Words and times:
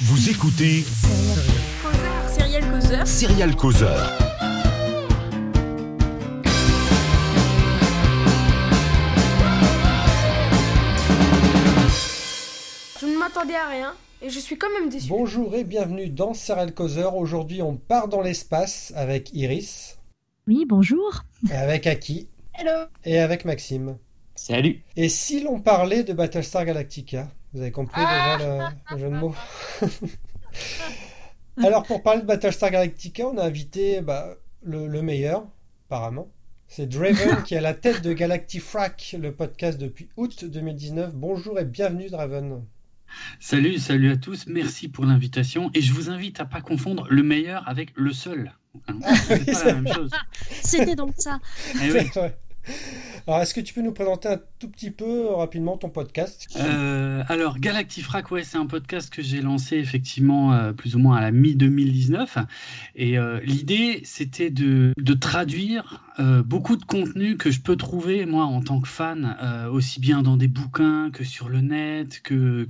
Vous 0.00 0.30
écoutez 0.30 0.84
Serial 2.38 2.70
Causeur. 2.70 3.06
Serial 3.06 3.56
Causeur. 3.56 4.18
Je 13.00 13.06
ne 13.06 13.16
m'attendais 13.18 13.54
à 13.54 13.68
rien 13.68 13.94
et 14.22 14.30
je 14.30 14.38
suis 14.38 14.56
quand 14.58 14.70
même 14.80 14.88
déçu. 14.88 15.08
Bonjour 15.08 15.54
et 15.54 15.64
bienvenue 15.64 16.08
dans 16.08 16.34
Serial 16.34 16.74
Causeur. 16.74 17.16
Aujourd'hui, 17.16 17.62
on 17.62 17.76
part 17.76 18.08
dans 18.08 18.20
l'espace 18.20 18.92
avec 18.96 19.32
Iris, 19.32 19.98
Oui, 20.46 20.64
bonjour. 20.68 21.22
et 21.50 21.54
avec 21.54 21.86
Aki 21.86 22.28
Hello. 22.54 22.86
et 23.04 23.18
avec 23.18 23.44
Maxime. 23.44 23.96
Salut. 24.34 24.82
Et 24.96 25.08
si 25.08 25.40
l'on 25.42 25.60
parlait 25.60 26.02
de 26.04 26.12
Battlestar 26.12 26.64
Galactica? 26.64 27.28
Vous 27.54 27.60
avez 27.60 27.72
compris 27.72 28.00
déjà 28.00 28.38
le, 28.38 28.94
le 28.94 28.98
jeu 28.98 29.08
de 29.08 29.14
mots 29.14 29.34
Alors, 31.56 31.82
pour 31.84 32.02
parler 32.02 32.20
de 32.20 32.26
Battlestar 32.26 32.70
Galactica, 32.70 33.26
on 33.26 33.38
a 33.38 33.44
invité 33.44 34.00
bah, 34.00 34.36
le, 34.62 34.86
le 34.86 35.02
meilleur, 35.02 35.46
apparemment. 35.86 36.28
C'est 36.68 36.86
Draven 36.86 37.42
qui 37.46 37.54
est 37.54 37.58
à 37.58 37.62
la 37.62 37.74
tête 37.74 38.02
de 38.02 38.12
Galactifrac, 38.12 39.16
le 39.18 39.32
podcast 39.32 39.78
depuis 39.78 40.08
août 40.16 40.44
2019. 40.44 41.14
Bonjour 41.14 41.58
et 41.58 41.64
bienvenue, 41.64 42.10
Draven. 42.10 42.62
Salut, 43.40 43.78
salut 43.78 44.12
à 44.12 44.16
tous. 44.18 44.46
Merci 44.46 44.88
pour 44.88 45.06
l'invitation. 45.06 45.70
Et 45.72 45.80
je 45.80 45.94
vous 45.94 46.10
invite 46.10 46.40
à 46.40 46.44
pas 46.44 46.60
confondre 46.60 47.06
le 47.08 47.22
meilleur 47.22 47.66
avec 47.66 47.92
le 47.96 48.12
seul. 48.12 48.52
Hein, 48.86 48.98
c'est 49.26 49.46
pas 49.46 49.54
c'est 49.54 49.64
la 49.64 49.74
même 49.80 49.94
chose. 49.94 50.10
C'était 50.62 50.94
donc 50.94 51.14
ça. 51.16 51.40
Alors, 53.28 53.42
est-ce 53.42 53.52
que 53.52 53.60
tu 53.60 53.74
peux 53.74 53.82
nous 53.82 53.92
présenter 53.92 54.26
un 54.28 54.40
tout 54.58 54.70
petit 54.70 54.90
peu 54.90 55.26
rapidement 55.26 55.76
ton 55.76 55.90
podcast? 55.90 56.48
Euh, 56.56 57.22
alors, 57.28 57.58
Galactifrac, 57.58 58.30
ouais, 58.30 58.42
c'est 58.42 58.56
un 58.56 58.64
podcast 58.64 59.10
que 59.12 59.20
j'ai 59.20 59.42
lancé 59.42 59.76
effectivement 59.76 60.54
euh, 60.54 60.72
plus 60.72 60.96
ou 60.96 60.98
moins 60.98 61.18
à 61.18 61.20
la 61.20 61.30
mi-2019. 61.30 62.46
Et 62.96 63.18
euh, 63.18 63.38
l'idée, 63.44 64.00
c'était 64.04 64.48
de, 64.48 64.94
traduire 65.20 66.02
euh, 66.18 66.42
beaucoup 66.42 66.76
de 66.76 66.84
contenu 66.84 67.36
que 67.36 67.50
je 67.50 67.60
peux 67.60 67.76
trouver, 67.76 68.24
moi, 68.24 68.44
en 68.44 68.62
tant 68.62 68.80
que 68.80 68.88
fan, 68.88 69.36
euh, 69.42 69.68
aussi 69.68 70.00
bien 70.00 70.22
dans 70.22 70.38
des 70.38 70.48
bouquins 70.48 71.10
que 71.12 71.22
sur 71.22 71.50
le 71.50 71.60
net, 71.60 72.20
que, 72.22 72.66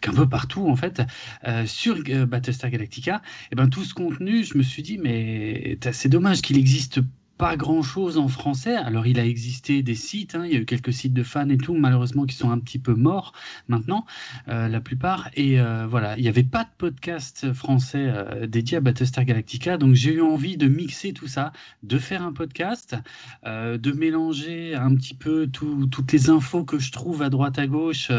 qu'un 0.00 0.12
peu 0.12 0.28
partout, 0.28 0.68
en 0.68 0.74
fait, 0.74 1.02
euh, 1.46 1.66
sur 1.66 1.98
euh, 2.08 2.26
Battlestar 2.26 2.70
Galactica. 2.70 3.22
Et 3.52 3.54
ben, 3.54 3.68
tout 3.68 3.84
ce 3.84 3.94
contenu, 3.94 4.42
je 4.42 4.58
me 4.58 4.64
suis 4.64 4.82
dit, 4.82 4.98
mais 4.98 5.78
c'est 5.92 6.08
dommage 6.08 6.42
qu'il 6.42 6.58
existe 6.58 7.00
pas 7.38 7.56
grand 7.56 7.82
chose 7.82 8.18
en 8.18 8.28
français. 8.28 8.74
Alors, 8.74 9.06
il 9.06 9.18
a 9.20 9.24
existé 9.24 9.82
des 9.82 9.94
sites, 9.94 10.34
hein, 10.34 10.44
il 10.44 10.52
y 10.52 10.56
a 10.56 10.58
eu 10.58 10.64
quelques 10.64 10.92
sites 10.92 11.14
de 11.14 11.22
fans 11.22 11.48
et 11.48 11.56
tout, 11.56 11.74
malheureusement, 11.74 12.26
qui 12.26 12.34
sont 12.34 12.50
un 12.50 12.58
petit 12.58 12.80
peu 12.80 12.94
morts 12.94 13.32
maintenant, 13.68 14.04
euh, 14.48 14.66
la 14.68 14.80
plupart. 14.80 15.30
Et 15.34 15.60
euh, 15.60 15.86
voilà, 15.86 16.16
il 16.18 16.22
n'y 16.22 16.28
avait 16.28 16.42
pas 16.42 16.64
de 16.64 16.70
podcast 16.76 17.52
français 17.52 18.06
euh, 18.08 18.46
dédié 18.48 18.78
à 18.78 18.80
Battlestar 18.80 19.24
Galactica, 19.24 19.78
donc 19.78 19.94
j'ai 19.94 20.14
eu 20.14 20.20
envie 20.20 20.56
de 20.56 20.66
mixer 20.66 21.12
tout 21.12 21.28
ça, 21.28 21.52
de 21.84 21.98
faire 21.98 22.22
un 22.22 22.32
podcast, 22.32 22.96
de 23.44 23.92
mélanger 23.92 24.74
un 24.74 24.94
petit 24.96 25.14
peu 25.14 25.46
tout- 25.46 25.86
toutes 25.86 26.12
les 26.12 26.30
infos 26.30 26.64
que 26.64 26.78
je 26.78 26.90
trouve 26.90 27.22
à 27.22 27.30
droite 27.30 27.58
à 27.58 27.66
gauche, 27.66 28.10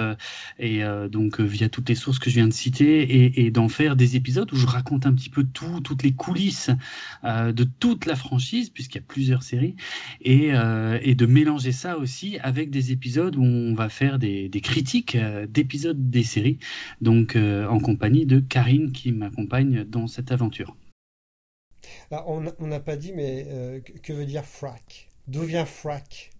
et 0.57 0.81
donc 1.11 1.41
via 1.41 1.67
toutes 1.67 1.89
les 1.89 1.95
sources 1.95 2.19
que 2.19 2.29
je 2.29 2.35
viens 2.35 2.47
de 2.47 2.53
citer, 2.53 3.01
et, 3.01 3.45
et 3.45 3.51
d'en 3.51 3.67
faire 3.67 3.95
des 3.97 4.15
épisodes 4.15 4.51
où 4.53 4.55
je 4.55 4.65
raconte 4.65 5.05
un 5.05 5.13
petit 5.13 5.29
peu 5.29 5.43
tout, 5.43 5.81
toutes 5.81 6.03
les 6.03 6.13
coulisses 6.13 6.71
de 7.23 7.63
toute 7.79 8.05
la 8.05 8.15
franchise, 8.15 8.69
puisqu'il 8.69 8.99
y 8.99 9.01
a 9.01 9.08
plusieurs 9.09 9.43
séries, 9.43 9.75
et, 10.21 10.53
euh, 10.53 10.97
et 11.01 11.15
de 11.15 11.25
mélanger 11.25 11.73
ça 11.73 11.97
aussi 11.97 12.39
avec 12.39 12.69
des 12.69 12.93
épisodes 12.93 13.35
où 13.35 13.43
on 13.43 13.73
va 13.73 13.89
faire 13.89 14.19
des, 14.19 14.49
critiques 14.63 15.15
euh, 15.15 15.45
d'épisodes 15.47 16.09
des 16.09 16.23
séries, 16.23 16.59
donc 17.01 17.35
euh, 17.35 17.67
en 17.67 17.79
compagnie 17.79 18.25
de 18.25 18.39
Karine 18.39 18.93
qui 18.93 19.11
m'accompagne 19.11 19.83
dans 19.83 20.07
cette 20.07 20.31
aventure. 20.31 20.77
Là, 22.11 22.23
on 22.27 22.67
n'a 22.67 22.79
pas 22.79 22.95
dit, 22.95 23.11
mais 23.13 23.81
que 24.03 24.13
veut 24.13 24.25
dire 24.25 24.45
frac? 24.45 25.09
D'où 25.27 25.41
vient 25.41 25.65
frac? 25.65 26.31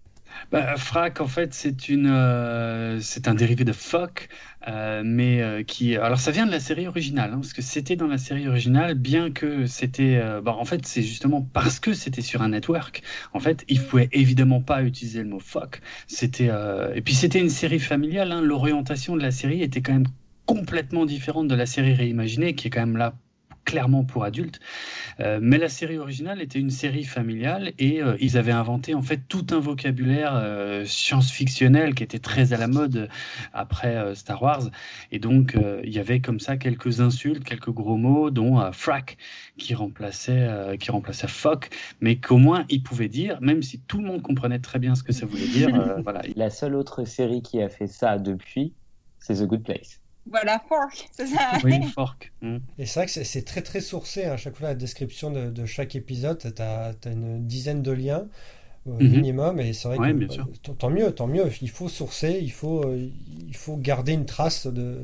Bah, 0.50 0.76
Frac, 0.76 1.20
en 1.20 1.26
fait, 1.28 1.54
c'est 1.54 1.88
une, 1.88 2.06
euh, 2.06 3.00
c'est 3.00 3.28
un 3.28 3.34
dérivé 3.34 3.64
de 3.64 3.72
fuck, 3.72 4.28
euh, 4.68 5.02
mais 5.04 5.42
euh, 5.42 5.62
qui, 5.62 5.96
alors 5.96 6.18
ça 6.18 6.30
vient 6.30 6.46
de 6.46 6.50
la 6.50 6.60
série 6.60 6.86
originale, 6.86 7.30
hein, 7.32 7.36
parce 7.40 7.52
que 7.52 7.62
c'était 7.62 7.96
dans 7.96 8.06
la 8.06 8.18
série 8.18 8.48
originale, 8.48 8.94
bien 8.94 9.30
que 9.30 9.66
c'était, 9.66 10.20
bah, 10.42 10.54
en 10.58 10.64
fait, 10.64 10.86
c'est 10.86 11.02
justement 11.02 11.42
parce 11.42 11.80
que 11.80 11.92
c'était 11.94 12.22
sur 12.22 12.42
un 12.42 12.50
network. 12.50 13.02
En 13.32 13.40
fait, 13.40 13.64
il 13.68 13.82
pouvait 13.84 14.08
évidemment 14.12 14.60
pas 14.60 14.82
utiliser 14.82 15.20
le 15.22 15.28
mot 15.28 15.40
fuck. 15.40 15.80
C'était, 16.06 16.50
et 16.94 17.00
puis 17.02 17.14
c'était 17.14 17.40
une 17.40 17.50
série 17.50 17.80
familiale. 17.80 18.32
hein, 18.32 18.42
l'orientation 18.42 19.16
de 19.16 19.22
la 19.22 19.30
série 19.30 19.62
était 19.62 19.82
quand 19.82 19.92
même 19.92 20.08
complètement 20.46 21.06
différente 21.06 21.48
de 21.48 21.54
la 21.54 21.66
série 21.66 21.94
réimaginée, 21.94 22.54
qui 22.54 22.68
est 22.68 22.70
quand 22.70 22.80
même 22.80 22.96
là 22.96 23.14
clairement 23.70 24.04
pour 24.04 24.24
adultes. 24.24 24.60
Euh, 25.20 25.38
mais 25.40 25.58
la 25.58 25.68
série 25.68 25.98
originale 25.98 26.40
était 26.40 26.58
une 26.58 26.70
série 26.70 27.04
familiale 27.04 27.72
et 27.78 28.02
euh, 28.02 28.16
ils 28.20 28.36
avaient 28.36 28.52
inventé 28.52 28.94
en 28.94 29.02
fait 29.02 29.20
tout 29.28 29.46
un 29.50 29.60
vocabulaire 29.60 30.32
euh, 30.34 30.84
science-fictionnel 30.84 31.94
qui 31.94 32.02
était 32.02 32.18
très 32.18 32.52
à 32.52 32.56
la 32.56 32.66
mode 32.66 33.08
après 33.52 34.14
Star 34.14 34.42
Wars. 34.42 34.70
Et 35.12 35.18
donc 35.18 35.56
il 35.84 35.92
y 35.92 35.98
avait 35.98 36.20
comme 36.20 36.40
ça 36.40 36.56
quelques 36.56 37.00
insultes, 37.00 37.44
quelques 37.44 37.70
gros 37.70 37.96
mots, 37.96 38.30
dont 38.30 38.72
frac 38.72 39.16
qui 39.56 39.74
remplaçait 39.74 40.76
qui 40.78 40.90
remplaçait 40.90 41.28
fuck, 41.28 41.70
mais 42.00 42.16
qu'au 42.16 42.38
moins 42.38 42.64
ils 42.68 42.82
pouvaient 42.82 43.08
dire, 43.08 43.38
même 43.40 43.62
si 43.62 43.80
tout 43.80 43.98
le 43.98 44.06
monde 44.06 44.22
comprenait 44.22 44.58
très 44.58 44.78
bien 44.78 44.94
ce 44.94 45.02
que 45.02 45.12
ça 45.12 45.26
voulait 45.26 45.46
dire. 45.46 45.68
euh, 45.74 46.00
voilà. 46.02 46.22
La 46.36 46.50
seule 46.50 46.74
autre 46.74 47.04
série 47.04 47.42
qui 47.42 47.60
a 47.62 47.68
fait 47.68 47.86
ça 47.86 48.18
depuis, 48.18 48.72
c'est 49.18 49.34
The 49.34 49.46
Good 49.46 49.62
Place. 49.62 50.00
Voilà, 50.28 50.60
fork, 50.68 51.08
c'est 51.12 51.26
ça. 51.26 51.52
Oui, 51.64 51.82
fork. 51.94 52.32
Mm. 52.42 52.58
Et 52.78 52.86
c'est 52.86 53.00
vrai 53.00 53.06
que 53.06 53.12
c'est- 53.24 53.42
très 53.46 53.62
très 53.62 53.80
sourcé. 53.80 54.24
hein. 54.26 54.32
À 54.32 54.36
chaque 54.36 54.56
fois, 54.56 54.68
la 54.68 54.74
description 54.74 55.30
de, 55.30 55.50
de 55.50 55.66
chaque 55.66 55.96
épisode, 55.96 56.38
tu 56.38 56.62
as, 56.62 56.92
une 57.06 57.46
dizaine 57.46 57.82
de 57.82 57.90
liens 57.90 58.26
euh, 58.88 58.92
Mhm. 59.00 59.08
minimum. 59.10 59.60
Et 59.60 59.72
c'est 59.72 59.88
vrai 59.88 59.98
Ouais, 59.98 60.12
que 60.12 60.16
bien 60.18 60.28
bah, 60.28 60.34
sûr. 60.34 60.48
tant- 60.78 60.90
mieux, 60.90 61.10
tant 61.12 61.26
mieux. 61.26 61.48
Il 61.62 61.70
faut 61.70 61.88
sourcer, 61.88 62.38
il 62.40 62.52
faut, 62.52 62.82
euh, 62.84 63.08
il 63.48 63.56
faut 63.56 63.76
garder 63.76 64.12
une 64.12 64.26
trace 64.26 64.66
de, 64.66 64.98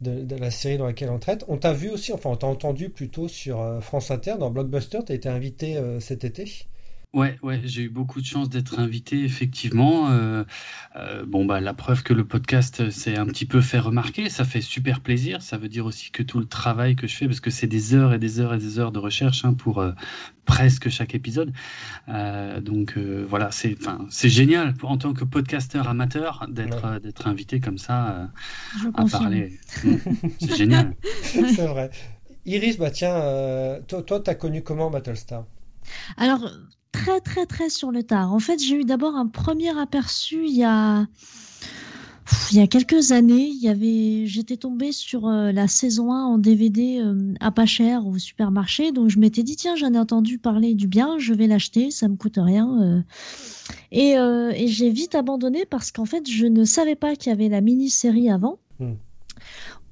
de, 0.00 0.22
de 0.22 0.36
la 0.36 0.50
série 0.50 0.78
dans 0.78 0.86
laquelle 0.86 1.10
on 1.10 1.18
traite. 1.18 1.44
On 1.48 1.56
t'a 1.56 1.72
vu 1.72 1.88
aussi, 1.90 2.12
enfin, 2.12 2.30
on 2.30 2.36
t'a 2.36 2.46
entendu 2.46 2.90
plutôt 2.90 3.28
sur 3.28 3.60
euh, 3.60 3.80
France 3.80 4.10
Inter, 4.10 4.34
dans 4.38 4.50
Blockbuster. 4.50 4.98
Tu 5.06 5.12
as 5.12 5.14
été 5.14 5.28
invité 5.28 5.76
euh, 5.76 6.00
cet 6.00 6.24
été. 6.24 6.66
Ouais, 7.14 7.38
ouais, 7.44 7.60
j'ai 7.62 7.82
eu 7.82 7.88
beaucoup 7.88 8.20
de 8.20 8.26
chance 8.26 8.48
d'être 8.50 8.80
invité, 8.80 9.22
effectivement. 9.22 10.10
Euh, 10.10 10.42
euh, 10.96 11.24
bon, 11.24 11.44
bah, 11.44 11.60
la 11.60 11.72
preuve 11.72 12.02
que 12.02 12.12
le 12.12 12.24
podcast 12.24 12.80
euh, 12.80 12.90
s'est 12.90 13.16
un 13.16 13.26
petit 13.26 13.46
peu 13.46 13.60
fait 13.60 13.78
remarquer, 13.78 14.28
ça 14.28 14.44
fait 14.44 14.60
super 14.60 14.98
plaisir. 15.00 15.40
Ça 15.40 15.56
veut 15.56 15.68
dire 15.68 15.86
aussi 15.86 16.10
que 16.10 16.24
tout 16.24 16.40
le 16.40 16.44
travail 16.46 16.96
que 16.96 17.06
je 17.06 17.14
fais, 17.14 17.26
parce 17.26 17.38
que 17.38 17.50
c'est 17.50 17.68
des 17.68 17.94
heures 17.94 18.12
et 18.14 18.18
des 18.18 18.40
heures 18.40 18.52
et 18.52 18.58
des 18.58 18.80
heures 18.80 18.90
de 18.90 18.98
recherche 18.98 19.44
hein, 19.44 19.54
pour 19.54 19.78
euh, 19.78 19.92
presque 20.44 20.88
chaque 20.88 21.14
épisode. 21.14 21.52
Euh, 22.08 22.60
donc 22.60 22.94
euh, 22.96 23.24
voilà, 23.28 23.52
c'est, 23.52 23.76
enfin, 23.80 24.04
c'est 24.10 24.28
génial 24.28 24.74
pour- 24.74 24.90
en 24.90 24.98
tant 24.98 25.12
que 25.14 25.22
podcasteur 25.24 25.86
amateur 25.88 26.44
d'être, 26.50 26.82
Ouais. 26.84 26.90
euh, 26.96 26.98
d'être 26.98 27.28
invité 27.28 27.60
comme 27.60 27.78
ça 27.78 28.10
euh, 28.10 28.26
Je 28.82 28.88
à 28.88 28.90
confirme. 28.90 29.22
parler. 29.22 29.58
Mm, 29.84 29.96
c'est 30.40 30.56
génial. 30.56 30.96
c'est 31.22 31.66
vrai. 31.68 31.90
Iris, 32.44 32.76
bah 32.76 32.90
tiens, 32.90 33.14
euh, 33.14 33.80
toi, 33.86 34.02
toi, 34.02 34.18
t'as 34.18 34.34
connu 34.34 34.64
comment 34.64 34.90
Battlestar? 34.90 35.44
Alors, 36.16 36.50
très, 36.94 37.20
très, 37.20 37.44
très 37.44 37.70
sur 37.70 37.90
le 37.90 38.04
tard. 38.04 38.32
En 38.32 38.38
fait, 38.38 38.62
j'ai 38.62 38.76
eu 38.76 38.84
d'abord 38.84 39.16
un 39.16 39.26
premier 39.26 39.76
aperçu 39.76 40.46
il 40.46 40.56
y 40.56 40.62
a, 40.62 41.06
il 42.52 42.56
y 42.56 42.60
a 42.60 42.68
quelques 42.68 43.10
années. 43.10 43.52
J'étais 44.26 44.56
tombée 44.56 44.92
sur 44.92 45.26
euh, 45.26 45.50
la 45.50 45.66
saison 45.66 46.12
1 46.12 46.24
en 46.24 46.38
DVD 46.38 47.00
euh, 47.00 47.34
à 47.40 47.50
pas 47.50 47.66
cher 47.66 48.06
au 48.06 48.16
supermarché. 48.18 48.92
Donc, 48.92 49.08
je 49.08 49.18
m'étais 49.18 49.42
dit, 49.42 49.56
tiens, 49.56 49.74
j'en 49.74 49.92
ai 49.92 49.98
entendu 49.98 50.38
parler 50.38 50.74
du 50.74 50.86
bien, 50.86 51.18
je 51.18 51.34
vais 51.34 51.48
l'acheter, 51.48 51.90
ça 51.90 52.06
me 52.06 52.14
coûte 52.14 52.38
rien. 52.38 53.04
Et, 53.90 54.16
euh, 54.16 54.52
et 54.54 54.68
j'ai 54.68 54.90
vite 54.90 55.16
abandonné 55.16 55.66
parce 55.66 55.90
qu'en 55.90 56.04
fait, 56.04 56.30
je 56.30 56.46
ne 56.46 56.64
savais 56.64 56.94
pas 56.94 57.16
qu'il 57.16 57.30
y 57.30 57.32
avait 57.32 57.48
la 57.48 57.60
mini-série 57.60 58.30
avant. 58.30 58.58
Hmm. 58.78 58.94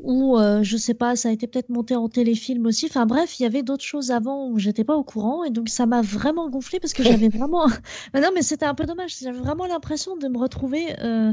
Ou 0.04 0.36
euh, 0.36 0.62
je 0.64 0.76
sais 0.76 0.94
pas, 0.94 1.14
ça 1.14 1.28
a 1.28 1.32
été 1.32 1.46
peut-être 1.46 1.68
monté 1.68 1.94
en 1.94 2.08
téléfilm 2.08 2.66
aussi. 2.66 2.86
Enfin 2.86 3.06
bref, 3.06 3.38
il 3.38 3.44
y 3.44 3.46
avait 3.46 3.62
d'autres 3.62 3.84
choses 3.84 4.10
avant 4.10 4.48
où 4.48 4.58
j'étais 4.58 4.82
pas 4.82 4.96
au 4.96 5.04
courant 5.04 5.44
et 5.44 5.50
donc 5.50 5.68
ça 5.68 5.86
m'a 5.86 6.02
vraiment 6.02 6.50
gonflé 6.50 6.80
parce 6.80 6.92
que 6.92 7.04
j'avais 7.04 7.28
vraiment. 7.38 7.66
Mais 8.12 8.20
non, 8.20 8.28
mais 8.34 8.42
c'était 8.42 8.66
un 8.66 8.74
peu 8.74 8.84
dommage. 8.84 9.16
J'avais 9.20 9.38
vraiment 9.38 9.64
l'impression 9.66 10.16
de 10.16 10.26
me 10.26 10.38
retrouver 10.38 10.96
euh, 11.00 11.32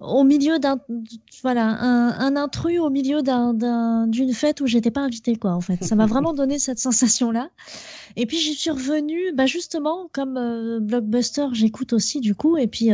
au 0.00 0.24
milieu 0.24 0.58
d'un, 0.58 0.78
voilà, 1.42 1.66
un, 1.68 2.18
un 2.18 2.36
intrus 2.36 2.80
au 2.80 2.88
milieu 2.88 3.20
d'un, 3.22 3.52
d'un- 3.52 4.06
d'une 4.06 4.32
fête 4.32 4.60
où 4.62 4.66
j'étais 4.66 4.90
pas 4.90 5.02
invitée 5.02 5.36
quoi. 5.36 5.52
En 5.52 5.60
fait, 5.60 5.84
ça 5.84 5.94
m'a 5.94 6.06
vraiment 6.06 6.32
donné 6.32 6.58
cette 6.58 6.78
sensation 6.78 7.30
là. 7.30 7.50
Et 8.16 8.24
puis 8.24 8.38
j'y 8.38 8.54
suis 8.54 8.70
revenue, 8.70 9.32
bah 9.34 9.44
justement 9.46 10.08
comme 10.12 10.38
euh, 10.38 10.80
blockbuster, 10.80 11.48
j'écoute 11.52 11.92
aussi 11.92 12.20
du 12.20 12.34
coup 12.34 12.56
et 12.56 12.66
puis. 12.66 12.92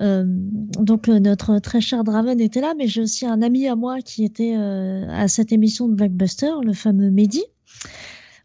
Euh, 0.00 0.24
donc 0.26 1.08
euh, 1.08 1.18
notre 1.18 1.58
très 1.58 1.80
cher 1.80 2.04
Draven 2.04 2.40
était 2.40 2.60
là, 2.60 2.74
mais 2.76 2.86
j'ai 2.86 3.02
aussi 3.02 3.26
un 3.26 3.42
ami 3.42 3.66
à 3.66 3.74
moi 3.74 4.00
qui 4.00 4.24
était 4.24 4.54
euh, 4.56 5.08
à 5.10 5.28
cette 5.28 5.52
émission 5.52 5.88
de 5.88 5.94
Blockbuster, 5.94 6.52
le 6.62 6.72
fameux 6.72 7.10
Mehdi, 7.10 7.44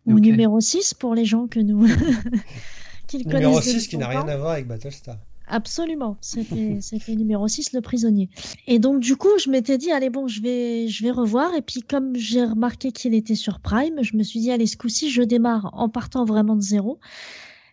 ou 0.05 0.19
numéro 0.19 0.59
6 0.59 0.95
pour 0.95 1.13
les 1.13 1.25
gens 1.25 1.47
que 1.47 1.59
nous 1.59 1.85
qui 3.07 3.19
le 3.19 3.25
Numéro 3.25 3.53
connaissent 3.53 3.65
6 3.65 3.73
depuis 3.73 3.87
qui 3.87 3.97
n'a 3.97 4.07
rien 4.07 4.27
à 4.27 4.37
voir 4.37 4.51
avec 4.51 4.67
Battlestar. 4.67 5.17
Absolument, 5.45 6.17
c'était 6.21 6.77
c'était 6.81 7.15
numéro 7.15 7.47
6, 7.47 7.73
le 7.73 7.81
prisonnier. 7.81 8.29
Et 8.65 8.79
donc 8.79 8.99
du 8.99 9.15
coup, 9.15 9.37
je 9.37 9.51
m'étais 9.51 9.77
dit, 9.77 9.91
allez 9.91 10.09
bon, 10.09 10.27
je 10.27 10.41
vais, 10.41 10.87
je 10.87 11.03
vais 11.03 11.11
revoir. 11.11 11.53
Et 11.53 11.61
puis 11.61 11.81
comme 11.81 12.15
j'ai 12.15 12.43
remarqué 12.43 12.91
qu'il 12.91 13.13
était 13.13 13.35
sur 13.35 13.59
Prime, 13.59 14.01
je 14.01 14.17
me 14.17 14.23
suis 14.23 14.39
dit, 14.39 14.51
allez, 14.51 14.65
ce 14.65 14.77
coup-ci, 14.77 15.11
je 15.11 15.21
démarre 15.21 15.69
en 15.73 15.87
partant 15.87 16.25
vraiment 16.25 16.55
de 16.55 16.61
zéro. 16.61 16.99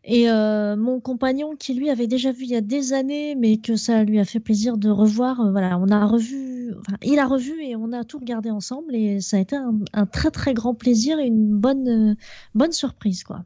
Et 0.03 0.31
euh, 0.31 0.77
mon 0.77 0.99
compagnon, 0.99 1.57
qui 1.57 1.75
lui 1.75 1.91
avait 1.91 2.07
déjà 2.07 2.33
vu 2.33 2.45
il 2.45 2.51
y 2.51 2.57
a 2.57 2.63
des 2.63 2.93
années, 2.93 3.35
mais 3.35 3.59
que 3.59 3.77
ça 3.77 4.03
lui 4.03 4.19
a 4.19 4.25
fait 4.25 4.41
plaisir 4.41 4.79
de 4.79 4.89
revoir, 4.89 5.41
euh, 5.41 5.51
voilà, 5.51 5.79
on 5.79 5.89
a 5.89 6.07
revu, 6.07 6.75
enfin, 6.81 6.97
il 7.03 7.19
a 7.19 7.27
revu 7.27 7.63
et 7.63 7.77
on 7.77 7.93
a 7.93 8.05
tout 8.05 8.19
regardé 8.19 8.51
ensemble. 8.51 8.95
Et 8.95 9.21
ça 9.21 9.37
a 9.37 9.41
été 9.41 9.57
un, 9.57 9.79
un 9.93 10.07
très 10.07 10.31
très 10.31 10.55
grand 10.55 10.75
plaisir 10.75 11.19
et 11.19 11.27
une 11.27 11.55
bonne, 11.55 11.89
euh, 11.89 12.15
bonne 12.55 12.73
surprise, 12.73 13.25
quoi. 13.25 13.45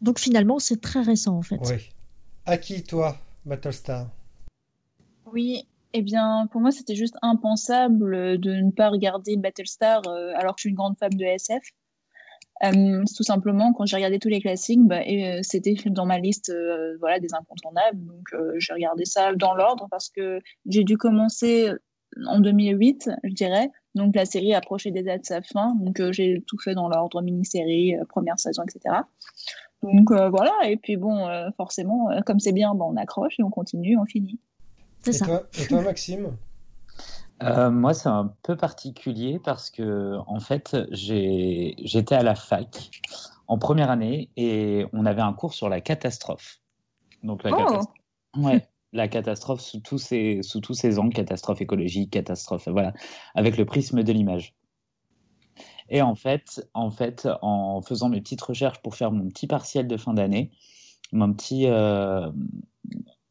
Donc 0.00 0.18
finalement, 0.18 0.58
c'est 0.58 0.80
très 0.80 1.02
récent 1.02 1.36
en 1.36 1.42
fait. 1.42 1.60
Oui. 1.62 1.90
À 2.46 2.56
qui, 2.56 2.82
toi, 2.82 3.18
Battlestar? 3.44 4.08
Oui, 5.32 5.66
eh 5.92 6.02
bien, 6.02 6.48
pour 6.50 6.60
moi, 6.60 6.70
c'était 6.70 6.94
juste 6.94 7.16
impensable 7.22 8.38
de 8.38 8.52
ne 8.52 8.70
pas 8.70 8.88
regarder 8.90 9.36
Battlestar 9.36 10.02
euh, 10.06 10.32
alors 10.36 10.54
que 10.54 10.60
je 10.60 10.62
suis 10.62 10.70
une 10.70 10.76
grande 10.76 10.96
fan 10.98 11.10
de 11.10 11.24
SF. 11.24 11.62
Euh, 12.62 13.04
tout 13.16 13.22
simplement, 13.22 13.72
quand 13.72 13.86
j'ai 13.86 13.96
regardé 13.96 14.18
tous 14.18 14.28
les 14.28 14.40
classiques, 14.40 14.82
bah, 14.82 15.00
et, 15.04 15.26
euh, 15.26 15.40
c'était 15.42 15.74
dans 15.86 16.06
ma 16.06 16.18
liste 16.18 16.50
euh, 16.50 16.96
voilà, 17.00 17.18
des 17.18 17.32
incontournables. 17.32 18.04
Donc, 18.04 18.28
euh, 18.34 18.52
j'ai 18.58 18.72
regardé 18.72 19.04
ça 19.04 19.34
dans 19.34 19.54
l'ordre 19.54 19.86
parce 19.90 20.10
que 20.10 20.40
j'ai 20.66 20.84
dû 20.84 20.98
commencer 20.98 21.70
en 22.26 22.40
2008, 22.40 23.10
je 23.24 23.32
dirais. 23.32 23.70
Donc, 23.94 24.14
la 24.14 24.24
série 24.24 24.54
approchait 24.54 24.90
déjà 24.90 25.16
de 25.16 25.24
sa 25.24 25.42
fin. 25.42 25.74
Donc, 25.76 26.00
euh, 26.00 26.12
j'ai 26.12 26.42
tout 26.46 26.58
fait 26.58 26.74
dans 26.74 26.88
l'ordre, 26.88 27.22
mini-série, 27.22 27.96
euh, 27.96 28.04
première 28.04 28.38
saison, 28.38 28.62
etc. 28.62 28.96
Donc, 29.82 30.10
euh, 30.10 30.28
voilà. 30.28 30.52
Et 30.64 30.76
puis, 30.76 30.96
bon, 30.96 31.26
euh, 31.26 31.48
forcément, 31.56 32.10
euh, 32.10 32.20
comme 32.20 32.40
c'est 32.40 32.52
bien, 32.52 32.74
bah, 32.74 32.84
on 32.86 32.96
accroche 32.96 33.38
et 33.38 33.42
on 33.42 33.50
continue, 33.50 33.96
on 33.98 34.04
finit. 34.04 34.38
C'est 35.02 35.12
ça. 35.12 35.24
toi, 35.24 35.42
et 35.58 35.66
toi, 35.66 35.80
Maxime? 35.80 36.36
Euh, 37.42 37.70
moi, 37.70 37.94
c'est 37.94 38.08
un 38.08 38.34
peu 38.42 38.56
particulier 38.56 39.40
parce 39.42 39.70
que, 39.70 40.18
en 40.26 40.40
fait, 40.40 40.76
j'étais 40.90 42.14
à 42.14 42.22
la 42.22 42.34
fac 42.34 42.90
en 43.48 43.58
première 43.58 43.90
année 43.90 44.30
et 44.36 44.84
on 44.92 45.06
avait 45.06 45.22
un 45.22 45.32
cours 45.32 45.54
sur 45.54 45.68
la 45.68 45.80
catastrophe. 45.80 46.60
Donc, 47.22 47.42
la 47.42 47.50
Oh. 47.52 47.56
catastrophe. 47.56 47.96
Ouais, 48.36 48.68
la 48.92 49.08
catastrophe 49.08 49.60
sous 49.60 49.80
tous 49.80 49.98
ses, 49.98 50.42
sous 50.42 50.60
tous 50.60 50.74
ses 50.74 50.98
angles, 50.98 51.14
catastrophe 51.14 51.60
écologique, 51.60 52.10
catastrophe, 52.10 52.68
voilà, 52.68 52.92
avec 53.34 53.56
le 53.56 53.64
prisme 53.64 54.02
de 54.02 54.12
l'image. 54.12 54.54
Et 55.88 56.02
en 56.02 56.14
fait, 56.14 56.66
en 56.74 56.90
fait, 56.90 57.28
en 57.42 57.82
faisant 57.82 58.08
mes 58.08 58.20
petites 58.20 58.42
recherches 58.42 58.80
pour 58.80 58.94
faire 58.94 59.10
mon 59.10 59.28
petit 59.28 59.46
partiel 59.46 59.88
de 59.88 59.96
fin 59.96 60.14
d'année, 60.14 60.52
mon 61.12 61.32
petit, 61.32 61.66
euh, 61.66 62.30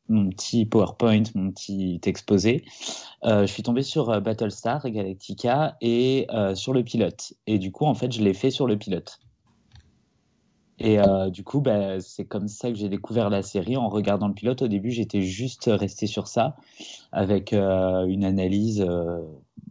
mon 0.09 0.29
petit 0.29 0.65
PowerPoint, 0.65 1.23
mon 1.35 1.51
petit 1.51 2.01
exposé, 2.05 2.63
euh, 3.23 3.41
je 3.41 3.53
suis 3.53 3.63
tombé 3.63 3.83
sur 3.83 4.09
euh, 4.09 4.19
Battlestar 4.19 4.89
Galactica 4.89 5.77
et 5.81 6.27
euh, 6.33 6.55
sur 6.55 6.73
le 6.73 6.83
pilote. 6.83 7.33
Et 7.47 7.59
du 7.59 7.71
coup, 7.71 7.85
en 7.85 7.93
fait, 7.93 8.11
je 8.11 8.21
l'ai 8.21 8.33
fait 8.33 8.51
sur 8.51 8.67
le 8.67 8.77
pilote. 8.77 9.19
Et 10.81 10.97
du 11.33 11.43
coup, 11.43 11.59
bah, 11.59 11.99
c'est 11.99 12.23
comme 12.23 12.47
ça 12.47 12.69
que 12.69 12.75
j'ai 12.75 12.87
découvert 12.87 13.29
la 13.29 13.41
série 13.41 13.75
en 13.75 13.89
regardant 13.89 14.29
le 14.29 14.33
pilote. 14.33 14.61
Au 14.61 14.69
début, 14.69 14.91
j'étais 14.91 15.21
juste 15.21 15.69
resté 15.69 16.07
sur 16.07 16.29
ça, 16.29 16.55
avec 17.11 17.51
une 17.51 18.23
analyse 18.23 18.87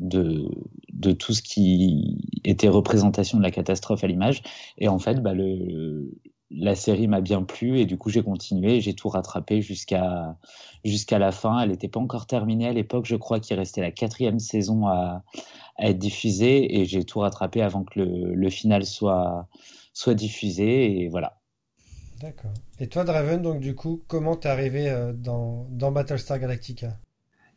de, 0.01 0.51
de 0.93 1.13
tout 1.13 1.33
ce 1.33 1.41
qui 1.41 2.19
était 2.45 2.69
représentation 2.69 3.39
de 3.39 3.43
la 3.43 3.51
catastrophe 3.51 4.05
à 4.05 4.07
l'image. 4.07 4.43
Et 4.77 4.89
en 4.89 4.99
fait, 4.99 5.23
bah, 5.23 5.33
le, 5.33 6.11
la 6.51 6.75
série 6.75 7.09
m'a 7.09 7.21
bien 7.21 7.43
plu 7.43 7.79
et 7.79 7.87
du 7.87 7.99
coup, 7.99 8.11
j'ai 8.11 8.23
continué 8.23 8.77
et 8.77 8.81
j'ai 8.81 8.95
tout 8.95 9.09
rattrapé 9.09 9.61
jusqu'à 9.63 10.37
jusqu'à 10.85 11.19
la 11.19 11.33
fin. 11.33 11.61
Elle 11.61 11.71
n'était 11.71 11.89
pas 11.89 12.01
encore 12.01 12.27
terminée 12.27 12.67
à 12.69 12.73
l'époque. 12.73 13.07
Je 13.07 13.17
crois 13.17 13.41
qu'il 13.41 13.57
restait 13.57 13.81
la 13.83 13.91
quatrième 13.91 14.39
saison 14.39 14.87
à, 14.87 15.25
à 15.77 15.91
être 15.91 15.99
diffusée 15.99 16.81
et 16.81 16.85
j'ai 16.87 17.05
tout 17.05 17.21
rattrapé 17.21 17.63
avant 17.63 17.85
que 17.85 18.01
le, 18.01 18.35
le 18.35 18.51
final 18.51 18.85
soit 18.87 19.49
soit 19.93 20.15
diffusé 20.15 21.03
et 21.03 21.09
voilà. 21.09 21.39
D'accord. 22.21 22.55
Et 22.81 22.89
toi, 22.89 23.05
Draven, 23.05 23.43
donc 23.43 23.61
du 23.61 23.75
coup, 23.75 24.03
comment 24.09 24.35
t'es 24.35 24.49
arrivé 24.49 24.89
euh, 24.89 25.13
dans, 25.13 25.67
dans 25.71 25.93
Battlestar 25.93 26.39
Galactica? 26.39 26.99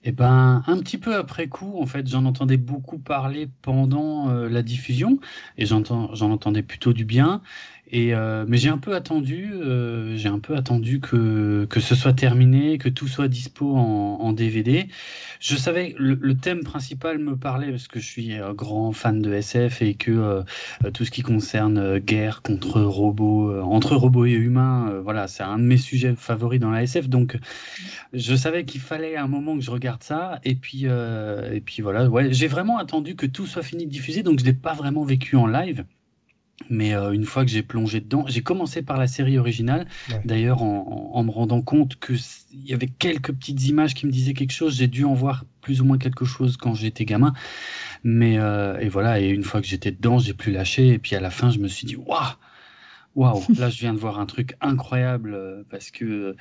Eh 0.03 0.11
ben, 0.11 0.63
un 0.65 0.79
petit 0.79 0.97
peu 0.97 1.15
après 1.15 1.47
coup, 1.47 1.79
en 1.79 1.85
fait, 1.85 2.07
j'en 2.07 2.25
entendais 2.25 2.57
beaucoup 2.57 2.97
parler 2.97 3.47
pendant 3.61 4.29
euh, 4.29 4.49
la 4.49 4.63
diffusion, 4.63 5.19
et 5.59 5.67
j'entends, 5.67 6.13
j'en 6.15 6.31
entendais 6.31 6.63
plutôt 6.63 6.91
du 6.91 7.05
bien. 7.05 7.43
Euh, 7.93 8.45
mais 8.47 8.57
j'ai 8.57 8.69
un 8.69 8.77
peu 8.77 8.95
attendu, 8.95 9.51
euh, 9.53 10.15
j'ai 10.15 10.29
un 10.29 10.39
peu 10.39 10.55
attendu 10.55 10.99
que 10.99 11.65
que 11.69 11.79
ce 11.79 11.95
soit 11.95 12.13
terminé, 12.13 12.77
que 12.77 12.89
tout 12.89 13.07
soit 13.07 13.27
dispo 13.27 13.75
en, 13.75 14.31
DVD. 14.33 14.87
Je 15.41 15.55
savais 15.57 15.93
le, 15.97 16.17
le 16.21 16.35
thème 16.37 16.63
principal 16.63 17.19
me 17.19 17.35
parlait 17.35 17.69
parce 17.69 17.87
que 17.89 17.99
je 17.99 18.05
suis 18.05 18.39
euh, 18.39 18.53
grand 18.53 18.93
fan 18.93 19.21
de 19.21 19.33
SF 19.33 19.81
et 19.81 19.95
que 19.95 20.43
tout 20.93 21.03
ce 21.05 21.11
qui 21.11 21.21
concerne 21.21 21.99
guerre 21.99 22.41
contre 22.41 22.81
robots, 22.81 23.59
entre 23.61 23.95
robots 23.95 24.25
et 24.25 24.31
humains, 24.31 25.01
voilà, 25.03 25.27
c'est 25.27 25.43
un 25.43 25.57
de 25.57 25.63
mes 25.63 25.77
sujets 25.77 26.15
favoris 26.15 26.59
dans 26.59 26.71
la 26.71 26.83
SF. 26.83 27.09
Donc 27.09 27.37
je 28.13 28.35
savais 28.35 28.63
qu'il 28.65 28.81
fallait 28.81 29.17
un 29.17 29.27
moment 29.27 29.55
que 29.57 29.63
je 29.63 29.71
regarde 29.71 30.03
ça 30.03 30.39
et 30.45 30.55
puis 30.55 30.85
et 30.85 31.61
puis 31.61 31.81
voilà 31.81 32.07
ouais 32.09 32.31
j'ai 32.31 32.47
vraiment 32.47 32.77
attendu 32.77 33.15
que 33.15 33.25
tout 33.25 33.45
soit 33.45 33.63
fini 33.63 33.85
de 33.85 33.91
diffuser 33.91 34.23
donc 34.23 34.39
je 34.39 34.45
l'ai 34.45 34.53
pas 34.53 34.73
vraiment 34.73 35.03
vécu 35.03 35.35
en 35.35 35.47
live 35.47 35.85
mais 36.69 36.93
euh, 36.93 37.11
une 37.11 37.25
fois 37.25 37.43
que 37.45 37.51
j'ai 37.51 37.63
plongé 37.63 37.99
dedans 38.01 38.25
j'ai 38.27 38.41
commencé 38.41 38.81
par 38.81 38.97
la 38.97 39.07
série 39.07 39.37
originale. 39.37 39.87
Ouais. 40.09 40.21
d'ailleurs 40.25 40.63
en, 40.63 41.11
en, 41.13 41.19
en 41.19 41.23
me 41.23 41.31
rendant 41.31 41.61
compte 41.61 41.95
que 41.99 42.15
c- 42.15 42.41
il 42.53 42.65
y 42.69 42.73
avait 42.73 42.87
quelques 42.87 43.31
petites 43.33 43.65
images 43.67 43.93
qui 43.93 44.05
me 44.05 44.11
disaient 44.11 44.33
quelque 44.33 44.51
chose 44.53 44.75
j'ai 44.77 44.87
dû 44.87 45.03
en 45.05 45.13
voir 45.13 45.45
plus 45.61 45.81
ou 45.81 45.85
moins 45.85 45.97
quelque 45.97 46.25
chose 46.25 46.57
quand 46.57 46.73
j'étais 46.73 47.05
gamin. 47.05 47.33
Mais 48.03 48.37
euh, 48.39 48.77
et 48.79 48.89
voilà 48.89 49.19
et 49.19 49.29
une 49.29 49.43
fois 49.43 49.61
que 49.61 49.67
j'étais 49.67 49.91
dedans 49.91 50.19
j'ai 50.19 50.33
plus 50.33 50.51
lâché. 50.51 50.89
Et 50.89 50.99
puis 50.99 51.15
à 51.15 51.19
la 51.19 51.29
fin 51.29 51.49
je 51.51 51.59
me 51.59 51.67
suis 51.67 51.85
dit 51.87 51.95
waouh 51.95 52.19
Waouh, 53.15 53.49
là 53.57 53.69
je 53.69 53.77
viens 53.79 53.93
de 53.93 53.99
voir 53.99 54.19
un 54.19 54.25
truc 54.25 54.55
incroyable 54.61 55.33
euh, 55.33 55.63
parce 55.69 55.91
que 55.91 56.35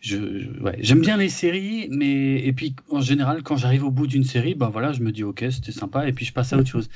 je, 0.00 0.16
je- 0.38 0.48
j'aime 0.78 1.00
bien 1.00 1.16
les 1.16 1.28
séries, 1.28 1.88
mais 1.90 2.36
et 2.36 2.52
puis 2.52 2.76
en 2.90 3.00
général 3.00 3.42
quand 3.42 3.56
j'arrive 3.56 3.84
au 3.84 3.90
bout 3.90 4.06
d'une 4.06 4.22
série, 4.24 4.54
ben 4.54 4.68
voilà, 4.68 4.92
je 4.92 5.00
me 5.02 5.10
dis 5.12 5.24
ok 5.24 5.44
c'était 5.50 5.72
sympa 5.72 6.06
et 6.08 6.12
puis 6.12 6.24
je 6.24 6.32
passe 6.32 6.52
à 6.52 6.58
autre 6.58 6.68
chose. 6.68 6.88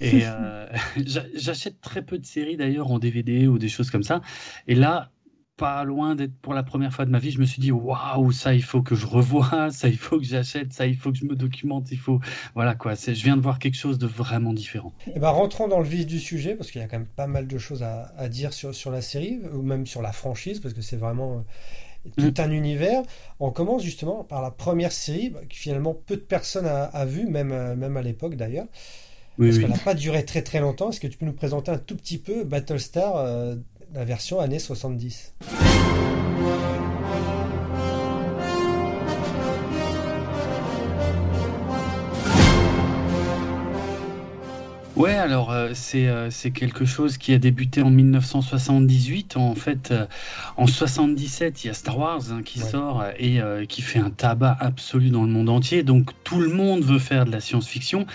Et 0.00 0.20
euh, 0.26 0.66
j'a- 1.06 1.24
j'achète 1.34 1.80
très 1.80 2.02
peu 2.04 2.18
de 2.18 2.26
séries 2.26 2.56
d'ailleurs 2.58 2.90
en 2.90 2.98
DVD 2.98 3.46
ou 3.46 3.58
des 3.58 3.68
choses 3.70 3.90
comme 3.90 4.02
ça. 4.02 4.20
Et 4.68 4.74
là, 4.74 5.10
pas 5.56 5.84
loin 5.84 6.14
d'être 6.14 6.36
pour 6.40 6.54
la 6.54 6.62
première 6.62 6.92
fois 6.92 7.04
de 7.06 7.10
ma 7.10 7.18
vie, 7.18 7.30
je 7.30 7.40
me 7.40 7.46
suis 7.46 7.60
dit 7.60 7.72
waouh 7.72 8.32
ça 8.32 8.54
il 8.54 8.62
faut 8.62 8.82
que 8.82 8.94
je 8.94 9.06
revoie, 9.06 9.70
ça 9.72 9.88
il 9.88 9.98
faut 9.98 10.18
que 10.18 10.24
j'achète, 10.24 10.72
ça 10.72 10.86
il 10.86 10.96
faut 10.96 11.12
que 11.12 11.18
je 11.18 11.24
me 11.24 11.36
documente, 11.36 11.90
il 11.92 11.98
faut 11.98 12.20
voilà 12.54 12.74
quoi. 12.74 12.96
C'est, 12.96 13.14
je 13.14 13.24
viens 13.24 13.36
de 13.36 13.42
voir 13.42 13.58
quelque 13.58 13.76
chose 13.76 13.98
de 13.98 14.06
vraiment 14.06 14.52
différent. 14.52 14.92
Eh 15.14 15.20
ben, 15.20 15.28
rentrons 15.30 15.68
dans 15.68 15.78
le 15.78 15.86
vif 15.86 16.04
du 16.06 16.18
sujet, 16.18 16.56
parce 16.56 16.70
qu'il 16.70 16.80
y 16.80 16.84
a 16.84 16.88
quand 16.88 16.98
même 16.98 17.06
pas 17.06 17.26
mal 17.28 17.46
de 17.46 17.58
choses 17.58 17.82
à, 17.82 18.12
à 18.16 18.28
dire 18.28 18.52
sur, 18.52 18.74
sur 18.74 18.90
la 18.90 19.00
série, 19.02 19.40
ou 19.52 19.62
même 19.62 19.86
sur 19.86 20.02
la 20.02 20.12
franchise, 20.12 20.60
parce 20.60 20.74
que 20.74 20.82
c'est 20.82 20.96
vraiment 20.96 21.38
euh, 21.38 22.32
tout 22.32 22.34
un 22.42 22.50
univers. 22.50 23.02
On 23.40 23.50
commence 23.52 23.82
justement 23.84 24.24
par 24.24 24.42
la 24.42 24.50
première 24.50 24.92
série, 24.92 25.30
bah, 25.30 25.40
que 25.48 25.54
finalement 25.56 25.94
peu 25.94 26.16
de 26.16 26.22
personnes 26.22 26.66
a, 26.66 26.84
a 26.84 27.04
vu, 27.06 27.26
même, 27.28 27.52
euh, 27.52 27.76
même 27.76 27.96
à 27.96 28.02
l'époque 28.02 28.36
d'ailleurs, 28.36 28.66
Oui 29.38 29.48
parce 29.48 29.58
oui. 29.58 29.60
qu'elle 29.60 29.70
n'a 29.70 29.78
pas 29.78 29.94
duré 29.94 30.24
très 30.24 30.42
très 30.42 30.60
longtemps. 30.60 30.90
Est-ce 30.90 31.00
que 31.00 31.06
tu 31.08 31.18
peux 31.18 31.26
nous 31.26 31.32
présenter 31.34 31.70
un 31.70 31.78
tout 31.78 31.96
petit 31.96 32.18
peu 32.18 32.44
Battlestar, 32.44 33.16
euh, 33.16 33.56
la 33.96 34.04
version 34.04 34.40
années 34.40 34.58
70? 34.58 35.32
Ouais, 44.96 45.12
alors 45.12 45.52
euh, 45.52 45.72
c'est 45.74 46.08
euh, 46.08 46.30
c'est 46.30 46.52
quelque 46.52 46.86
chose 46.86 47.18
qui 47.18 47.34
a 47.34 47.38
débuté 47.38 47.82
en 47.82 47.90
1978. 47.90 49.36
En 49.36 49.54
fait, 49.54 49.90
euh, 49.90 50.06
en 50.56 50.66
77, 50.66 51.64
il 51.64 51.66
y 51.66 51.70
a 51.70 51.74
Star 51.74 51.98
Wars 51.98 52.22
hein, 52.32 52.40
qui 52.42 52.60
Ouais. 52.60 52.70
sort 52.70 53.04
et 53.18 53.38
qui 53.68 53.82
fait 53.82 53.98
un 53.98 54.08
tabac 54.08 54.56
absolu 54.58 55.10
dans 55.10 55.24
le 55.24 55.28
monde 55.30 55.50
entier. 55.50 55.82
Donc 55.82 56.12
tout 56.24 56.40
le 56.40 56.48
monde 56.48 56.82
veut 56.82 56.98
faire 56.98 57.26
de 57.26 57.30
la 57.30 57.40
science-fiction 57.40 58.06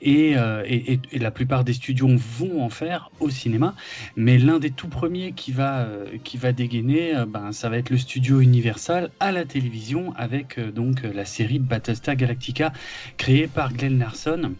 et, 0.00 0.32
et, 0.32 1.18
la 1.18 1.30
plupart 1.30 1.64
des 1.64 1.74
studios 1.74 2.08
vont 2.16 2.64
en 2.64 2.70
faire 2.70 3.10
au 3.20 3.28
cinéma. 3.28 3.74
Mais 4.16 4.38
l'un 4.38 4.58
des 4.58 4.70
tout 4.70 4.88
premiers 4.88 5.32
qui 5.32 5.52
va 5.52 5.86
qui 6.24 6.38
va 6.38 6.52
dégainer, 6.52 7.12
ben 7.28 7.52
ça 7.52 7.68
va 7.68 7.76
être 7.76 7.90
le 7.90 7.98
studio 7.98 8.40
Universal 8.40 9.10
à 9.20 9.32
la 9.32 9.44
télévision 9.44 10.14
avec 10.16 10.58
donc 10.74 11.02
la 11.02 11.26
série 11.26 11.58
Battlestar 11.58 12.16
Galactica 12.16 12.72
créée 13.18 13.46
par 13.48 13.74
Glenn 13.74 13.98
Larson 13.98 14.52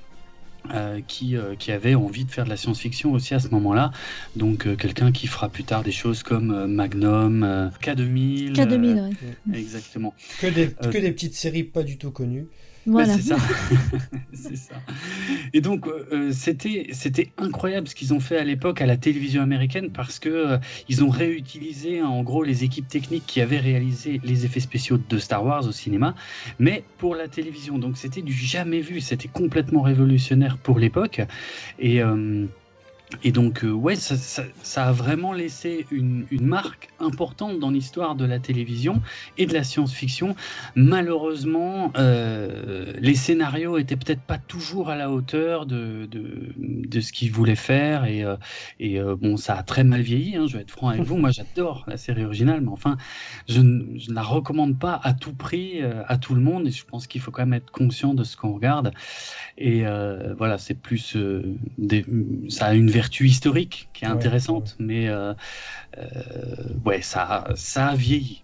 euh, 0.71 1.00
qui, 1.07 1.37
euh, 1.37 1.54
qui 1.57 1.73
avait 1.73 1.95
envie 1.95 2.25
de 2.25 2.31
faire 2.31 2.45
de 2.45 2.50
la 2.50 2.57
science-fiction 2.57 3.12
aussi 3.12 3.35
à 3.35 3.40
ce 3.40 3.49
moment-là. 3.49 3.90
Donc 4.37 4.66
euh, 4.66 4.76
quelqu'un 4.76 5.12
qui 5.12 5.26
fera 5.26 5.49
plus 5.49 5.64
tard 5.64 5.83
des 5.83 5.92
choses 5.92 6.23
comme 6.23 6.52
euh, 6.52 6.66
Magnum, 6.66 7.42
euh, 7.42 7.69
K2000. 7.83 8.54
K2000, 8.54 8.99
euh, 8.99 9.11
ouais. 9.50 9.59
exactement. 9.59 10.14
Que 10.40 10.47
des, 10.47 10.71
Euh, 10.83 10.90
que 10.90 10.99
des 10.99 11.12
petites 11.12 11.35
séries 11.35 11.64
pas 11.64 11.83
du 11.83 11.99
tout 11.99 12.11
connues. 12.11 12.47
Voilà. 12.86 13.16
c'est 14.32 14.56
ça. 14.56 14.82
Et 15.52 15.60
donc, 15.60 15.86
euh, 15.86 16.32
c'était, 16.32 16.88
c'était 16.92 17.32
incroyable 17.38 17.88
ce 17.88 17.94
qu'ils 17.94 18.14
ont 18.14 18.20
fait 18.20 18.36
à 18.38 18.44
l'époque 18.44 18.80
à 18.80 18.86
la 18.86 18.96
télévision 18.96 19.42
américaine 19.42 19.92
parce 19.92 20.18
que 20.18 20.28
euh, 20.28 20.58
ils 20.88 21.04
ont 21.04 21.10
réutilisé 21.10 22.02
en 22.02 22.22
gros 22.22 22.42
les 22.44 22.64
équipes 22.64 22.88
techniques 22.88 23.26
qui 23.26 23.40
avaient 23.40 23.58
réalisé 23.60 24.20
les 24.24 24.44
effets 24.44 24.60
spéciaux 24.60 24.98
de 24.98 25.18
Star 25.18 25.44
Wars 25.44 25.66
au 25.66 25.72
cinéma, 25.72 26.14
mais 26.58 26.88
pour 26.98 27.14
la 27.14 27.28
télévision. 27.28 27.78
Donc, 27.78 27.96
c'était 27.98 28.22
du 28.22 28.32
jamais 28.32 28.80
vu. 28.80 29.00
C'était 29.00 29.28
complètement 29.28 29.82
révolutionnaire 29.82 30.58
pour 30.58 30.78
l'époque. 30.78 31.20
Et. 31.78 32.02
euh, 32.02 32.46
et 33.23 33.33
donc, 33.33 33.64
euh, 33.64 33.71
ouais, 33.71 33.97
ça, 33.97 34.87
a 34.87 34.92
vraiment 34.92 35.33
laissé 35.33 35.87
une, 35.90 36.26
marque 36.40 36.88
importante 36.99 37.59
dans 37.59 37.71
l'histoire 37.71 38.14
de 38.14 38.25
la 38.25 38.38
télévision 38.38 39.00
et 39.38 39.47
de 39.47 39.52
la 39.52 39.64
science-fiction. 39.64 40.35
Malheureusement, 40.75 41.92
euh, 41.97 42.92
les 42.99 43.14
scénarios 43.14 43.78
étaient 43.78 43.97
peut-être 43.97 44.23
pas 44.23 44.38
toujours 44.38 44.90
à 44.90 44.97
la 44.97 45.11
hauteur 45.11 45.66
de, 45.66 46.09
de, 46.11 47.00
ce 47.00 47.12
qu'ils 47.12 47.33
voulaient 47.33 47.54
faire. 47.54 48.04
Et, 48.04 48.25
euh, 48.25 48.37
euh, 48.81 49.16
bon, 49.16 49.37
ça 49.37 49.57
a 49.57 49.62
très 49.62 49.85
mal 49.85 50.00
vieilli, 50.00 50.37
hein, 50.37 50.47
je 50.47 50.57
vais 50.57 50.62
être 50.62 50.71
franc 50.71 50.88
avec 50.88 51.02
vous. 51.02 51.16
Moi, 51.16 51.31
j'adore 51.31 51.85
la 51.87 51.97
série 51.97 52.25
originale, 52.25 52.61
mais 52.61 52.71
enfin, 52.71 52.97
je, 53.49 53.61
ne- 53.61 53.85
la 54.12 54.23
recommande 54.23 54.78
pas 54.78 55.00
à 55.02 55.12
tout 55.14 55.35
prix 55.35 55.81
à 55.83 56.19
tout 56.19 56.35
le 56.35 56.40
monde. 56.40 56.66
Et 56.66 56.71
je 56.71 56.85
pense 56.85 57.07
qu'il 57.07 57.21
faut 57.21 57.31
quand 57.31 57.42
même 57.42 57.54
être 57.54 57.71
conscient 57.71 58.14
de 58.14 58.25
ce 58.25 58.37
qu'on 58.37 58.52
regarde. 58.52 58.92
Et 59.59 59.85
voilà, 60.37 60.59
c'est 60.59 60.75
plus. 60.75 61.16
ça 62.49 62.66
a 62.66 62.75
une 62.75 62.90
vertu 63.02 63.26
historique 63.26 63.88
qui 63.92 64.04
est 64.04 64.09
Ouais, 64.09 64.14
intéressante, 64.14 64.76
mais 64.78 65.09
euh, 65.09 65.35
euh, 65.99 66.04
ouais, 66.85 67.02
ça, 67.02 67.23
a- 67.25 67.56
ça 67.56 67.88
a 67.88 67.94
vieilli. 67.97 68.42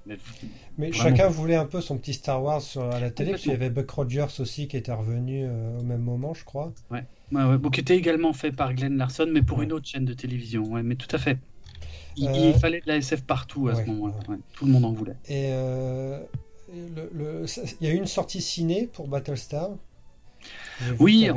Mais 0.79 0.93
chacun 0.93 1.29
voulait 1.29 1.57
un 1.57 1.65
peu 1.67 1.81
son 1.81 1.97
petit 1.99 2.15
Star 2.15 2.43
Wars 2.43 2.61
sur- 2.63 2.83
à 2.91 3.01
la 3.01 3.11
télé, 3.11 3.31
parce 3.33 3.43
qu'il 3.43 3.53
y 3.53 3.55
avait 3.55 3.71
Buck 3.71 3.91
Rogers 3.91 4.41
aussi 4.41 4.69
qui 4.69 4.77
était 4.77 4.93
revenu 4.93 5.45
euh, 5.45 5.79
au 5.81 5.83
même 5.83 6.03
moment, 6.03 6.35
je 6.35 6.45
crois. 6.45 6.73
Ouais, 6.91 7.05
ouais, 7.33 7.59
bon, 7.59 7.71
qui 7.71 7.81
était 7.81 7.97
également 7.97 8.33
fait 8.33 8.53
par 8.53 8.75
Glenn 8.75 8.97
Larson, 8.97 9.29
mais 9.33 9.43
pour 9.43 9.63
une 9.63 9.73
autre 9.73 9.87
chaîne 9.87 10.05
de 10.05 10.15
télévision. 10.15 10.63
Ouais, 10.65 10.83
mais 10.83 10.95
tout 10.97 11.15
à 11.15 11.19
fait. 11.19 11.39
Il, 12.17 12.29
Euh, 12.29 12.33
il 12.53 12.55
fallait 12.59 12.81
de 12.81 12.89
la 12.89 12.97
SF 12.97 13.23
partout 13.23 13.69
à 13.69 13.75
ce 13.77 13.85
moment-là. 13.87 14.15
Tout 14.55 14.67
le 14.67 14.73
monde 14.73 14.85
en 14.85 14.93
voulait. 14.93 15.17
Et 15.29 15.51
euh, 15.53 16.19
le- 17.15 17.45
il 17.81 17.87
y 17.87 17.91
a 17.91 17.95
eu 17.95 17.97
une 17.97 18.07
sortie 18.07 18.41
ciné 18.43 18.89
pour 18.93 19.07
Battlestar. 19.09 19.71
Oui, 20.99 21.29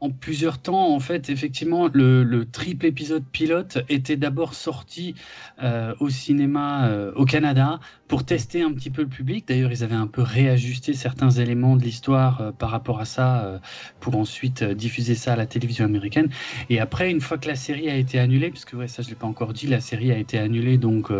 en, 0.00 0.10
plusieurs 0.10 0.58
temps, 0.58 0.94
en 0.94 1.00
fait, 1.00 1.30
effectivement, 1.30 1.88
le, 1.92 2.24
le 2.24 2.44
triple 2.50 2.86
épisode 2.86 3.24
pilote 3.24 3.78
était 3.88 4.16
d'abord 4.16 4.54
sorti 4.54 5.14
euh, 5.62 5.94
au 6.00 6.08
cinéma 6.08 6.88
euh, 6.88 7.12
au 7.14 7.24
Canada 7.24 7.80
pour 8.10 8.24
tester 8.24 8.60
un 8.62 8.72
petit 8.72 8.90
peu 8.90 9.02
le 9.02 9.08
public. 9.08 9.46
D'ailleurs, 9.46 9.70
ils 9.70 9.84
avaient 9.84 9.94
un 9.94 10.08
peu 10.08 10.20
réajusté 10.20 10.94
certains 10.94 11.30
éléments 11.30 11.76
de 11.76 11.84
l'histoire 11.84 12.40
euh, 12.40 12.50
par 12.50 12.70
rapport 12.70 12.98
à 12.98 13.04
ça 13.04 13.44
euh, 13.44 13.58
pour 14.00 14.16
ensuite 14.16 14.62
euh, 14.62 14.74
diffuser 14.74 15.14
ça 15.14 15.34
à 15.34 15.36
la 15.36 15.46
télévision 15.46 15.84
américaine. 15.84 16.28
Et 16.70 16.80
après, 16.80 17.08
une 17.08 17.20
fois 17.20 17.38
que 17.38 17.46
la 17.46 17.54
série 17.54 17.88
a 17.88 17.94
été 17.94 18.18
annulée, 18.18 18.50
parce 18.50 18.64
que 18.64 18.74
ouais, 18.74 18.88
ça 18.88 19.02
je 19.02 19.10
l'ai 19.10 19.14
pas 19.14 19.28
encore 19.28 19.52
dit, 19.52 19.68
la 19.68 19.78
série 19.78 20.10
a 20.10 20.18
été 20.18 20.38
annulée 20.38 20.76
donc 20.76 21.12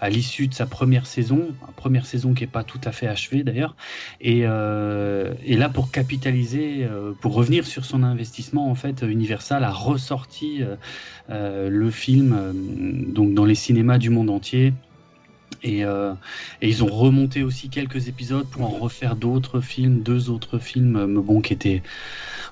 à 0.00 0.08
l'issue 0.08 0.48
de 0.48 0.54
sa 0.54 0.64
première 0.64 1.06
saison, 1.06 1.48
première 1.76 2.06
saison 2.06 2.32
qui 2.32 2.44
est 2.44 2.46
pas 2.46 2.64
tout 2.64 2.80
à 2.84 2.92
fait 2.92 3.06
achevée 3.06 3.42
d'ailleurs. 3.42 3.76
Et, 4.22 4.40
et 4.40 5.56
là, 5.56 5.68
pour 5.68 5.90
capitaliser, 5.90 6.86
pour 7.20 7.34
revenir 7.34 7.66
sur 7.66 7.84
son 7.84 8.02
investissement, 8.02 8.70
en 8.70 8.74
fait, 8.74 9.02
Universal 9.02 9.64
a 9.64 9.70
ressorti 9.70 10.62
le 11.28 11.90
film 11.90 12.54
donc 13.08 13.34
dans 13.34 13.44
les 13.44 13.54
cinémas 13.54 13.98
du 13.98 14.10
monde 14.10 14.30
entier. 14.30 14.72
Et, 15.62 15.84
euh, 15.84 16.12
et 16.62 16.68
ils 16.68 16.82
ont 16.84 16.88
remonté 16.88 17.42
aussi 17.42 17.68
quelques 17.68 18.08
épisodes 18.08 18.46
pour 18.46 18.62
en 18.64 18.68
refaire 18.78 19.16
d'autres 19.16 19.60
films, 19.60 20.00
deux 20.02 20.30
autres 20.30 20.58
films, 20.58 20.96
euh, 20.96 21.06
mais 21.06 21.20
bon, 21.20 21.40
qui 21.40 21.52
étaient, 21.52 21.82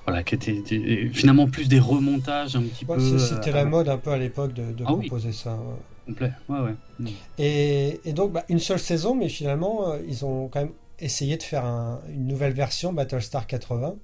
voilà, 0.05 0.23
qui 0.23 0.35
étaient 0.35 0.61
des- 0.61 1.09
finalement 1.13 1.47
plus 1.47 1.67
des 1.67 1.79
remontages 1.79 2.55
un 2.55 2.61
petit 2.61 2.85
Ouais, 2.85 2.95
peu. 2.97 3.17
c'est- 3.17 3.35
C'était 3.35 3.49
euh, 3.51 3.53
la 3.53 3.65
mode 3.65 3.89
un 3.89 3.97
peu 3.97 4.11
à 4.11 4.17
l'époque 4.17 4.53
de, 4.53 4.71
de 4.73 4.83
Ah 4.85 4.93
oui. 4.93 5.07
proposer 5.07 5.31
ça. 5.31 5.53
ouais. 5.55 5.75
complet. 6.07 6.31
Ouais, 6.49 6.59
ouais. 6.59 6.75
Mm. 6.99 7.07
Et, 7.37 7.99
et 8.05 8.13
donc, 8.13 8.31
bah, 8.31 8.43
une 8.49 8.57
seule 8.59 8.79
saison, 8.79 9.13
mais 9.15 9.29
finalement, 9.29 9.91
euh, 9.91 9.99
ils 10.07 10.25
ont 10.25 10.47
quand 10.47 10.59
même 10.61 10.71
essayé 10.99 11.37
de 11.37 11.43
faire 11.43 11.65
un- 11.65 11.99
une 12.11 12.25
nouvelle 12.27 12.53
version, 12.53 12.93
Battlestar 12.93 13.45
80. 13.45 13.95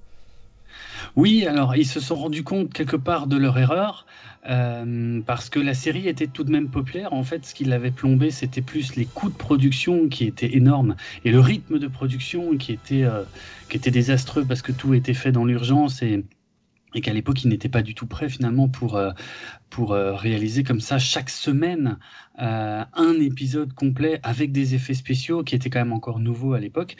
Oui, 1.16 1.46
alors 1.46 1.76
ils 1.76 1.86
se 1.86 2.00
sont 2.00 2.16
rendus 2.16 2.44
compte 2.44 2.72
quelque 2.72 2.96
part 2.96 3.26
de 3.26 3.36
leur 3.36 3.58
erreur 3.58 4.06
euh, 4.48 5.20
parce 5.26 5.50
que 5.50 5.58
la 5.58 5.74
série 5.74 6.08
était 6.08 6.26
tout 6.26 6.44
de 6.44 6.50
même 6.50 6.68
populaire. 6.68 7.12
En 7.12 7.24
fait, 7.24 7.44
ce 7.44 7.54
qui 7.54 7.64
l'avait 7.64 7.90
plombé, 7.90 8.30
c'était 8.30 8.62
plus 8.62 8.94
les 8.96 9.06
coûts 9.06 9.28
de 9.30 9.34
production 9.34 10.08
qui 10.08 10.24
étaient 10.24 10.54
énormes 10.56 10.96
et 11.24 11.30
le 11.30 11.40
rythme 11.40 11.78
de 11.78 11.88
production 11.88 12.56
qui 12.56 12.72
était, 12.72 13.04
euh, 13.04 13.24
désastreux 13.70 14.44
parce 14.44 14.62
que 14.62 14.72
tout 14.72 14.94
était 14.94 15.14
fait 15.14 15.32
dans 15.32 15.44
l'urgence 15.44 16.02
et, 16.02 16.24
qu'à 17.02 17.12
l'époque, 17.12 17.44
ils 17.44 17.48
n'étaient 17.48 17.68
pas 17.68 17.82
du 17.82 17.94
tout 17.94 18.06
prêts 18.06 18.28
finalement 18.30 18.68
pour, 18.68 18.96
euh, 18.96 19.10
pour 19.70 19.92
euh, 19.92 20.14
réaliser 20.14 20.62
comme 20.62 20.80
ça 20.80 20.98
chaque 20.98 21.30
semaine 21.30 21.98
euh, 22.40 22.84
un 22.94 23.12
épisode 23.14 23.72
complet 23.72 24.20
avec 24.22 24.52
des 24.52 24.74
effets 24.74 24.94
spéciaux 24.94 25.42
qui 25.42 25.54
étaient 25.54 25.70
quand 25.70 25.78
même 25.78 25.92
encore 25.92 26.18
nouveaux 26.18 26.52
à 26.52 26.60
l'époque. 26.60 26.96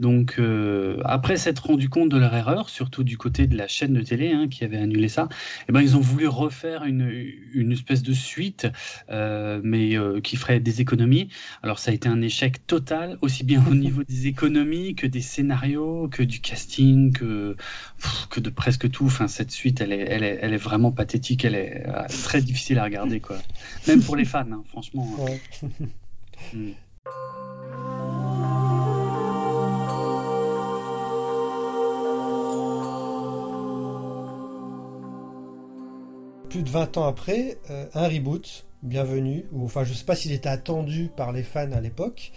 Donc, 0.00 0.36
euh, 0.38 1.00
après 1.04 1.36
s'être 1.36 1.66
rendu 1.66 1.88
compte 1.88 2.08
de 2.08 2.18
leur 2.18 2.34
erreur, 2.34 2.68
surtout 2.68 3.04
du 3.04 3.16
côté 3.16 3.46
de 3.46 3.56
la 3.56 3.68
chaîne 3.68 3.94
de 3.94 4.02
télé 4.02 4.32
hein, 4.32 4.48
qui 4.48 4.64
avait 4.64 4.78
annulé 4.78 5.08
ça, 5.08 5.28
eh 5.68 5.72
ben, 5.72 5.80
ils 5.80 5.96
ont 5.96 6.00
voulu 6.00 6.26
refaire 6.26 6.84
une, 6.84 7.08
une 7.54 7.72
espèce 7.72 8.02
de 8.02 8.12
suite, 8.12 8.66
mais 9.10 9.96
qui 10.22 10.36
ferait 10.36 10.60
des 10.60 10.80
économies. 10.80 11.28
Alors, 11.62 11.78
ça 11.78 11.90
a 11.90 11.94
été 11.94 12.08
un 12.08 12.20
échec 12.20 12.66
total, 12.66 13.18
aussi 13.22 13.44
bien 13.44 13.64
au 13.70 13.74
niveau 13.74 14.02
des 14.04 14.26
économies 14.26 14.94
que 14.94 15.06
des 15.06 15.20
scénarios, 15.20 16.08
que 16.08 16.22
du 16.22 16.40
casting, 16.40 17.12
que, 17.12 17.56
que 18.28 18.40
de 18.40 18.50
presque 18.50 18.90
tout. 18.90 19.06
Enfin, 19.06 19.28
cette 19.28 19.52
suite, 19.52 19.80
elle 19.80 19.92
est, 19.92 20.06
elle 20.08 20.24
est, 20.24 20.38
elle 20.42 20.52
est 20.52 20.56
vraiment 20.62 20.92
pathétique, 20.92 21.44
elle 21.44 21.54
est 21.54 21.84
très 22.10 22.40
difficile 22.40 22.78
à 22.78 22.84
regarder, 22.84 23.20
quoi. 23.20 23.36
Même 23.88 24.02
pour 24.02 24.16
les 24.16 24.24
fans, 24.24 24.40
hein, 24.52 24.62
franchement. 24.68 25.06
Ouais. 25.18 25.40
Mm. 26.54 26.70
Plus 36.48 36.62
de 36.64 36.70
20 36.70 36.96
ans 36.96 37.06
après, 37.06 37.58
euh, 37.70 37.86
un 37.94 38.08
reboot, 38.08 38.66
bienvenue, 38.82 39.44
ou 39.52 39.64
enfin, 39.64 39.84
je 39.84 39.92
sais 39.92 40.04
pas 40.04 40.16
s'il 40.16 40.32
était 40.32 40.48
attendu 40.48 41.10
par 41.16 41.30
les 41.32 41.44
fans 41.44 41.70
à 41.72 41.80
l'époque, 41.80 42.32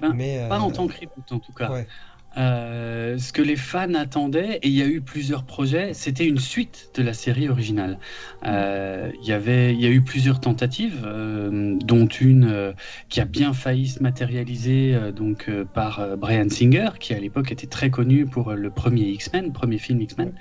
Ben, 0.00 0.12
mais. 0.14 0.46
Pas 0.48 0.56
euh, 0.56 0.60
en 0.60 0.70
tant 0.70 0.86
que 0.86 0.94
reboot, 0.94 1.32
en 1.32 1.38
tout 1.40 1.52
cas. 1.52 1.70
ouais. 1.72 1.86
Euh, 2.36 3.18
ce 3.18 3.32
que 3.32 3.40
les 3.40 3.56
fans 3.56 3.94
attendaient, 3.94 4.58
et 4.62 4.68
il 4.68 4.74
y 4.74 4.82
a 4.82 4.86
eu 4.86 5.00
plusieurs 5.00 5.44
projets, 5.44 5.94
c'était 5.94 6.26
une 6.26 6.38
suite 6.38 6.90
de 6.94 7.02
la 7.02 7.14
série 7.14 7.48
originale. 7.48 7.98
Euh, 8.44 9.10
Il 9.22 9.28
y 9.28 9.32
il 9.32 9.80
y 9.80 9.86
a 9.86 9.90
eu 9.90 10.02
plusieurs 10.02 10.40
tentatives, 10.40 11.02
euh, 11.06 11.76
dont 11.84 12.06
une 12.06 12.44
euh, 12.44 12.72
qui 13.08 13.20
a 13.20 13.24
bien 13.24 13.52
failli 13.52 13.88
se 13.88 14.02
matérialiser 14.02 14.98
donc 15.14 15.50
par 15.74 16.16
Brian 16.16 16.48
Singer, 16.48 16.90
qui 17.00 17.14
à 17.14 17.20
l'époque 17.20 17.52
était 17.52 17.66
très 17.66 17.90
connu 17.90 18.26
pour 18.26 18.52
le 18.52 18.70
premier 18.70 19.08
X-Men, 19.08 19.52
premier 19.52 19.78
film 19.78 20.00
X-Men. 20.02 20.32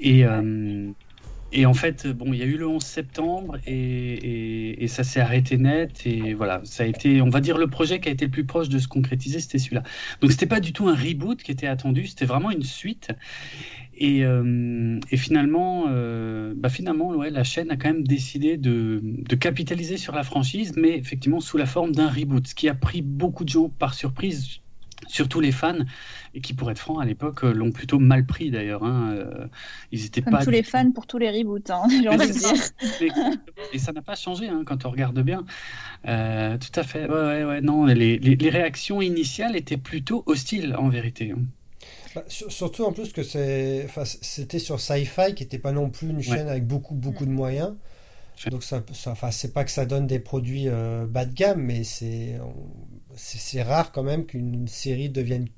Et 0.00 0.24
et 1.52 1.66
en 1.66 1.74
fait, 1.74 2.06
bon, 2.06 2.32
il 2.32 2.38
y 2.38 2.42
a 2.42 2.46
eu 2.46 2.56
le 2.56 2.66
11 2.68 2.82
septembre 2.82 3.58
et, 3.66 4.86
ça 4.88 5.04
s'est 5.04 5.20
arrêté 5.20 5.56
net. 5.56 6.02
Et 6.06 6.34
voilà, 6.34 6.60
ça 6.64 6.84
a 6.84 6.86
été, 6.86 7.20
on 7.22 7.30
va 7.30 7.40
dire, 7.40 7.58
le 7.58 7.68
projet 7.68 8.00
qui 8.00 8.08
a 8.08 8.12
été 8.12 8.26
le 8.26 8.30
plus 8.30 8.44
proche 8.44 8.68
de 8.68 8.78
se 8.78 8.88
concrétiser, 8.88 9.40
c'était 9.40 9.58
celui-là. 9.58 9.82
Donc, 10.20 10.30
c'était 10.32 10.46
pas 10.46 10.60
du 10.60 10.72
tout 10.72 10.88
un 10.88 10.94
reboot 10.94 11.42
qui 11.42 11.50
était 11.50 11.66
attendu, 11.66 12.06
c'était 12.06 12.24
vraiment 12.24 12.50
une 12.50 12.62
suite. 12.62 13.10
Et, 13.96 14.24
euh, 14.24 14.98
finalement, 15.16 15.86
euh, 15.88 16.54
bah 16.56 16.70
finalement 16.70 17.10
ouais, 17.10 17.30
la 17.30 17.44
chaîne 17.44 17.70
a 17.70 17.76
quand 17.76 17.88
même 17.88 18.06
décidé 18.06 18.56
de 18.56 19.36
capitaliser 19.36 19.96
sur 19.96 20.14
la 20.14 20.22
franchise, 20.22 20.72
mais 20.76 20.96
effectivement 20.96 21.40
sous 21.40 21.58
la 21.58 21.66
forme 21.66 21.92
d'un 21.92 22.08
reboot, 22.08 22.46
ce 22.46 22.54
qui 22.54 22.68
a 22.68 22.74
pris 22.74 23.02
beaucoup 23.02 23.44
de 23.44 23.50
gens 23.50 23.68
par 23.68 23.94
surprise, 23.94 24.60
surtout 25.08 25.40
les 25.40 25.52
fans, 25.52 25.78
et 26.34 26.40
qui, 26.40 26.54
pour 26.54 26.70
être 26.70 26.78
franc, 26.78 26.98
à 26.98 27.04
l'époque, 27.04 27.42
euh, 27.44 27.52
l'ont 27.52 27.72
plutôt 27.72 27.98
mal 27.98 28.24
pris 28.26 28.50
d'ailleurs. 28.50 28.84
hein. 28.84 29.14
Euh, 29.16 29.46
Ils 29.92 30.04
étaient 30.06 30.22
Comme 30.22 30.32
pas 30.34 30.44
tous 30.44 30.50
les 30.50 30.62
tout- 30.62 30.70
fans 30.70 30.90
pour 30.92 31.06
tous 31.06 31.18
les 31.18 31.30
reboots, 31.30 31.70
hein, 31.70 31.82
j'ai 32.02 32.08
envie 32.08 32.28
de 32.28 32.32
dire. 32.32 33.12
Et 33.72 33.78
ça 33.78 33.92
n'a 33.92 34.02
pas 34.02 34.14
changé 34.14 34.48
hein, 34.48 34.62
quand 34.64 34.84
on 34.86 34.90
regarde 34.90 35.18
bien. 35.22 35.44
Euh, 36.06 36.56
tout 36.58 36.78
à 36.78 36.82
fait. 36.82 37.08
Ouais, 37.08 37.22
ouais, 37.22 37.44
ouais. 37.44 37.60
Non, 37.60 37.84
les, 37.86 38.18
les- 38.18 38.36
les 38.36 38.50
réactions 38.50 39.02
initiales 39.02 39.56
étaient 39.56 39.76
plutôt 39.76 40.22
hostiles 40.26 40.74
en 40.78 40.88
vérité. 40.88 41.32
hein. 41.32 41.40
Bah, 42.14 42.24
sur- 42.28 42.50
surtout 42.50 42.84
en 42.84 42.92
plus 42.92 43.12
que 43.12 43.22
c'est, 43.22 43.82
enfin, 43.84 44.02
c'était 44.04 44.58
sur 44.58 44.80
Sci-Fi 44.80 45.34
qui 45.34 45.44
n'était 45.44 45.58
pas 45.60 45.72
non 45.72 45.90
plus 45.90 46.08
une 46.08 46.22
chaîne 46.22 46.48
avec 46.48 46.66
beaucoup 46.66 46.94
beaucoup 46.94 47.24
de 47.24 47.30
moyens. 47.30 47.74
Ouais. 48.44 48.50
Donc 48.50 48.62
ça, 48.62 48.82
ça- 48.92 49.12
enfin, 49.12 49.30
c'est 49.30 49.52
pas 49.52 49.64
que 49.64 49.70
ça 49.70 49.84
donne 49.86 50.06
des 50.06 50.18
produits 50.18 50.64
euh, 50.66 51.06
bas 51.06 51.24
de 51.26 51.32
gamme, 51.34 51.62
mais 51.62 51.84
c'est, 51.84 52.38
c'est, 53.16 53.38
c'est 53.38 53.62
rare 53.62 53.92
quand 53.92 54.02
même 54.02 54.26
qu'une 54.26 54.68
série 54.68 55.08
devienne 55.10 55.48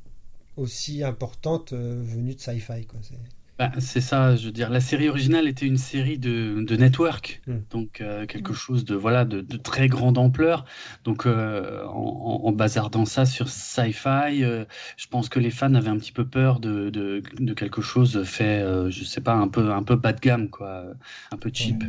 aussi 0.57 1.05
importante 1.05 1.73
euh, 1.73 2.03
venue 2.05 2.35
de 2.35 2.41
Sci-Fi, 2.41 2.87
quoi. 2.87 3.01
C'est- 3.03 3.15
Bah, 3.59 3.71
c'est 3.79 4.01
ça, 4.01 4.35
je 4.35 4.47
veux 4.47 4.53
dire, 4.53 4.71
la 4.71 4.81
série 4.81 5.09
originale 5.11 5.47
était 5.47 5.67
une 5.67 5.77
série 5.77 6.19
de, 6.19 6.65
de 6.67 6.77
network, 6.77 7.43
Mm. 7.47 7.53
donc 7.71 8.01
euh, 8.01 8.27
quelque 8.27 8.53
Mm. 8.53 8.55
chose 8.57 8.85
de 8.85 8.95
voilà 8.95 9.25
de, 9.27 9.41
de 9.43 9.57
très 9.59 9.89
grande 9.89 10.19
ampleur. 10.19 10.65
Donc 11.05 11.27
euh, 11.27 11.85
en, 11.87 12.51
bazardant 12.53 13.05
ça 13.05 13.25
sur 13.27 13.49
Sci-Fi, 13.51 14.43
euh, 14.43 14.65
je 14.97 15.07
pense 15.07 15.29
que 15.29 15.39
les 15.39 15.51
fans 15.51 15.75
avaient 15.75 15.91
un 15.91 15.99
petit 15.99 16.13
peu 16.13 16.27
peur 16.27 16.61
de, 16.61 16.91
de, 16.91 17.23
de 17.39 17.55
quelque 17.55 17.83
chose 17.83 18.23
fait, 18.25 18.61
euh, 18.63 18.91
je 18.91 19.05
sais 19.05 19.21
pas, 19.21 19.35
un 19.35 19.49
peu 19.49 19.71
un 19.73 19.83
peu 19.83 19.97
bas 19.97 20.13
de 20.15 20.21
gamme, 20.21 20.49
quoi, 20.49 20.85
un 21.31 21.37
peu 21.37 21.51
cheap. 21.53 21.85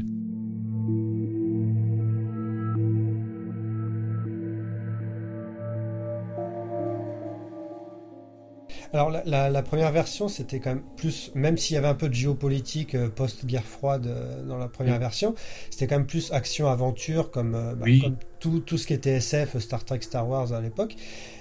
Alors 8.93 9.09
la, 9.09 9.23
la- 9.25 9.49
la 9.49 9.63
première 9.63 9.91
version, 9.91 10.27
c'était 10.27 10.59
quand 10.59 10.71
même 10.71 10.83
plus, 10.97 11.31
même 11.35 11.57
s'il 11.57 11.75
y 11.75 11.77
avait 11.77 11.87
un 11.87 11.95
peu 11.95 12.09
de 12.09 12.13
géopolitique 12.13 12.95
euh, 12.95 13.09
post-guerre 13.09 13.63
froide 13.65 14.07
euh, 14.07 14.43
dans 14.45 14.57
la 14.57 14.67
première 14.67 14.97
Mm. 14.97 14.99
version, 14.99 15.35
c'était 15.71 15.87
quand 15.87 15.97
même 15.97 16.07
plus 16.07 16.31
action-aventure 16.31 17.31
comme, 17.31 17.55
euh, 17.55 17.75
bah, 17.75 17.85
Oui. 17.85 18.01
comme 18.01 18.17
tout, 18.39 18.59
tout 18.59 18.77
ce 18.77 18.85
qui 18.87 18.93
était 18.93 19.11
SF, 19.17 19.57
Star 19.59 19.83
Trek, 19.85 19.99
Star 20.01 20.27
Wars 20.27 20.53
à 20.53 20.61
l'époque. 20.61 20.95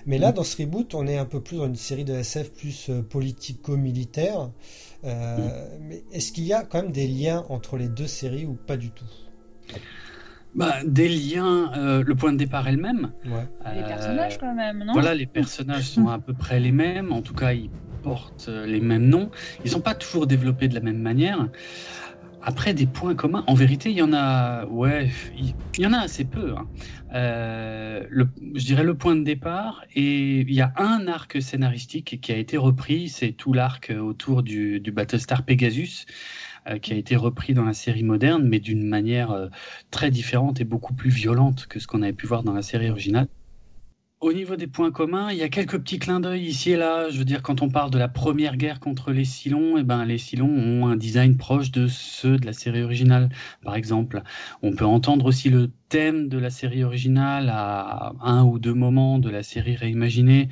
Mais 0.06 0.18
là, 0.18 0.30
Mm. 0.30 0.34
dans 0.34 0.44
ce 0.44 0.56
reboot, 0.62 0.94
on 0.94 1.06
est 1.06 1.16
un 1.18 1.26
peu 1.26 1.40
plus 1.40 1.58
dans 1.58 1.66
une 1.66 1.76
série 1.76 2.04
de 2.04 2.14
SF 2.14 2.50
plus 2.52 2.90
politico-militaire. 3.08 4.50
Mm. 5.04 5.08
Mais 5.80 6.02
est-ce 6.12 6.32
qu'il 6.32 6.44
y 6.44 6.52
a 6.52 6.62
quand 6.62 6.82
même 6.82 6.92
des 6.92 7.06
liens 7.08 7.44
entre 7.48 7.76
les 7.76 7.88
deux 7.88 8.06
séries 8.06 8.46
ou 8.46 8.54
pas 8.54 8.76
du 8.76 8.90
tout? 8.90 9.04
Bah, 10.54 10.80
des 10.84 11.08
liens, 11.08 11.72
euh, 11.76 12.02
le 12.02 12.14
point 12.14 12.32
de 12.32 12.38
départ 12.38 12.68
est 12.68 12.72
le 12.72 12.82
même. 12.82 13.12
Ouais. 13.24 13.46
Les 13.74 13.82
personnages, 13.82 14.38
quand 14.38 14.54
même, 14.54 14.84
non? 14.84 14.92
Voilà, 14.92 15.14
les 15.14 15.26
personnages 15.26 15.88
sont 15.88 16.08
à 16.08 16.18
peu 16.18 16.34
près 16.34 16.60
les 16.60 16.72
mêmes, 16.72 17.12
en 17.12 17.22
tout 17.22 17.34
cas 17.34 17.52
ils 17.52 17.70
portent 18.02 18.46
euh, 18.48 18.66
les 18.66 18.80
mêmes 18.80 19.06
noms. 19.08 19.30
Ils 19.64 19.70
sont 19.70 19.80
pas 19.80 19.94
toujours 19.94 20.26
développés 20.26 20.68
de 20.68 20.74
la 20.74 20.80
même 20.80 20.98
manière. 20.98 21.48
Après, 22.44 22.74
des 22.74 22.88
points 22.88 23.14
communs, 23.14 23.44
en 23.46 23.54
vérité, 23.54 23.90
il 23.90 23.96
y 23.96 24.02
en 24.02 24.12
a, 24.12 24.66
ouais, 24.66 25.10
il 25.34 25.54
il 25.78 25.84
y 25.84 25.86
en 25.86 25.94
a 25.94 26.00
assez 26.00 26.26
peu. 26.26 26.54
hein. 26.54 26.68
Euh, 27.14 28.04
le, 28.10 28.28
je 28.54 28.64
dirais 28.66 28.84
le 28.84 28.94
point 28.98 29.16
de 29.16 29.22
départ, 29.24 29.82
et 29.94 30.40
il 30.40 30.52
y 30.52 30.60
a 30.60 30.70
un 30.76 31.06
arc 31.08 31.40
scénaristique 31.40 32.20
qui 32.20 32.30
a 32.32 32.36
été 32.36 32.58
repris, 32.58 33.08
c'est 33.08 33.32
tout 33.32 33.54
l'arc 33.54 33.90
autour 33.98 34.42
du, 34.42 34.80
du 34.80 34.92
Battlestar 34.92 35.44
Pegasus, 35.46 36.04
euh, 36.04 36.51
qui 36.80 36.92
a 36.92 36.96
été 36.96 37.16
repris 37.16 37.54
dans 37.54 37.64
la 37.64 37.74
série 37.74 38.02
moderne, 38.02 38.46
mais 38.48 38.60
d'une 38.60 38.86
manière 38.86 39.30
euh, 39.30 39.48
très 39.90 40.10
différente 40.10 40.60
et 40.60 40.64
beaucoup 40.64 40.94
plus 40.94 41.10
violente 41.10 41.66
que 41.66 41.80
ce 41.80 41.86
qu'on 41.86 42.02
avait 42.02 42.12
pu 42.12 42.26
voir 42.26 42.42
dans 42.42 42.52
la 42.52 42.62
série 42.62 42.90
originale. 42.90 43.28
Au 44.22 44.32
niveau 44.32 44.54
des 44.54 44.68
points 44.68 44.92
communs, 44.92 45.32
il 45.32 45.38
y 45.38 45.42
a 45.42 45.48
quelques 45.48 45.80
petits 45.80 45.98
clins 45.98 46.20
d'œil 46.20 46.44
ici 46.44 46.70
et 46.70 46.76
là. 46.76 47.10
Je 47.10 47.18
veux 47.18 47.24
dire, 47.24 47.42
quand 47.42 47.60
on 47.60 47.68
parle 47.68 47.90
de 47.90 47.98
la 47.98 48.06
première 48.06 48.56
guerre 48.56 48.78
contre 48.78 49.10
les 49.10 49.24
Cylons, 49.24 49.76
eh 49.78 49.82
ben, 49.82 50.04
les 50.04 50.16
Cylons 50.16 50.46
ont 50.48 50.86
un 50.86 50.94
design 50.94 51.36
proche 51.36 51.72
de 51.72 51.88
ceux 51.88 52.36
de 52.36 52.46
la 52.46 52.52
série 52.52 52.84
originale, 52.84 53.30
par 53.64 53.74
exemple. 53.74 54.22
On 54.62 54.70
peut 54.76 54.84
entendre 54.84 55.24
aussi 55.26 55.50
le 55.50 55.72
thème 55.88 56.28
de 56.28 56.38
la 56.38 56.50
série 56.50 56.84
originale 56.84 57.50
à 57.52 58.12
un 58.20 58.44
ou 58.44 58.60
deux 58.60 58.74
moments 58.74 59.18
de 59.18 59.28
la 59.28 59.42
série 59.42 59.74
réimaginée. 59.74 60.48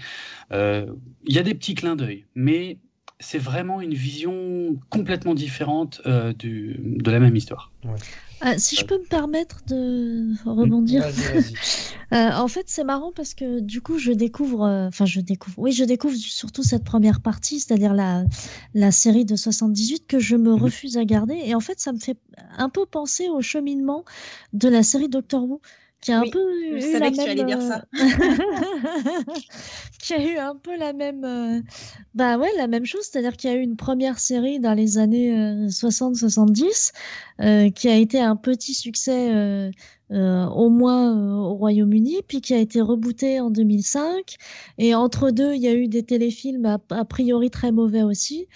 Euh, 0.51 0.87
il 1.27 1.37
y 1.37 1.39
a 1.39 1.45
des 1.45 1.55
petits 1.55 1.77
clins 1.77 1.95
d'œil, 1.95 2.25
mais 2.35 2.79
c'est 3.21 3.39
vraiment 3.39 3.81
une 3.81 3.95
vision 3.95 4.77
complètement 4.89 5.35
différente 5.35 6.01
euh, 6.07 6.33
du, 6.33 6.81
de 6.83 7.11
la 7.11 7.21
même 7.21 7.37
histoire. 7.37 7.71
Ah, 8.43 8.57
si 8.59 8.75
je 8.75 8.87
peux 8.87 8.99
me 8.99 9.05
permettre 9.07 9.61
de 9.69 10.33
rebondir. 10.49 11.03
Vas-y, 11.03 11.23
vas-y. 11.41 11.55
Euh, 12.13 12.33
en 12.33 12.49
fait, 12.49 12.65
c'est 12.67 12.83
marrant 12.83 13.13
parce 13.15 13.35
que 13.35 13.61
du 13.61 13.81
coup, 13.83 13.97
je 13.99 14.11
découvre, 14.11 14.65
euh, 14.65 14.89
enfin, 14.89 15.05
je 15.05 15.21
découvre, 15.21 15.57
oui, 15.61 15.71
je 15.71 15.85
découvre 15.85 16.17
surtout 16.17 16.65
cette 16.65 16.83
première 16.83 17.21
partie, 17.21 17.61
c'est-à-dire 17.61 17.95
la, 17.95 18.25
la 18.75 18.91
série 18.91 19.25
de 19.25 19.37
78 19.37 20.09
que 20.09 20.19
je 20.19 20.35
me 20.35 20.53
Mhm. 20.53 20.61
refuse 20.61 20.97
à 20.97 21.05
garder. 21.05 21.41
Et 21.45 21.55
en 21.55 21.61
fait, 21.61 21.79
ça 21.79 21.93
me 21.93 22.01
fait 22.01 22.19
un 22.59 22.69
peu 22.69 22.85
penser 22.85 23.29
au 23.29 23.43
cheminement 23.43 24.05
de 24.53 24.69
la 24.69 24.83
série 24.83 25.09
Doctor 25.09 25.45
Who, 25.45 25.61
qui 26.01 26.13
a 26.13 26.21
un 26.21 26.25
Oui, 26.25 26.29
peu 26.29 26.41
je 26.73 26.79
eu 26.79 26.81
savais 26.81 26.99
la 26.99 27.11
que 27.13 27.19
tu 27.19 27.19
même, 27.19 27.29
allais 27.29 27.45
dire 27.45 27.63
ça. 27.63 27.85
euh, 27.99 27.99
qui 29.99 30.15
a 30.15 30.23
eu 30.25 30.37
un 30.39 30.57
peu 30.57 30.77
la 30.77 30.93
même, 30.93 31.25
euh, 31.25 31.61
bah 32.15 32.39
ouais, 32.39 32.49
la 32.57 32.67
même 32.67 32.87
chose, 32.87 33.03
c'est-à-dire 33.05 33.37
qu'il 33.37 33.51
y 33.51 33.53
a 33.53 33.57
eu 33.57 33.61
une 33.63 33.77
première 33.77 34.19
série 34.19 34.61
dans 34.61 34.75
les 34.75 34.99
années 34.99 35.31
60-70 35.71 36.93
euh, 37.41 37.71
qui 37.71 37.89
a 37.89 37.97
été 37.97 38.21
un 38.21 38.37
petit 38.37 38.75
succès 38.75 39.71
euh, 40.13 40.47
au 40.47 40.69
moins 40.71 41.17
euh, 41.17 41.33
au 41.35 41.55
Royaume-Uni, 41.55 42.17
puis 42.27 42.41
qui 42.41 42.53
a 42.55 42.59
été 42.59 42.81
rebooté 42.81 43.39
en 43.41 43.51
2005. 43.51 44.37
Et 44.79 44.95
entre 44.95 45.31
deux, 45.31 45.55
il 45.55 45.61
y 45.63 45.69
a 45.69 45.75
eu 45.75 45.87
des 45.89 46.03
téléfilms 46.03 46.67
a, 46.67 46.79
a 46.91 47.05
priori 47.05 47.51
très 47.51 47.71
mauvais 47.73 48.03
aussi. 48.03 48.47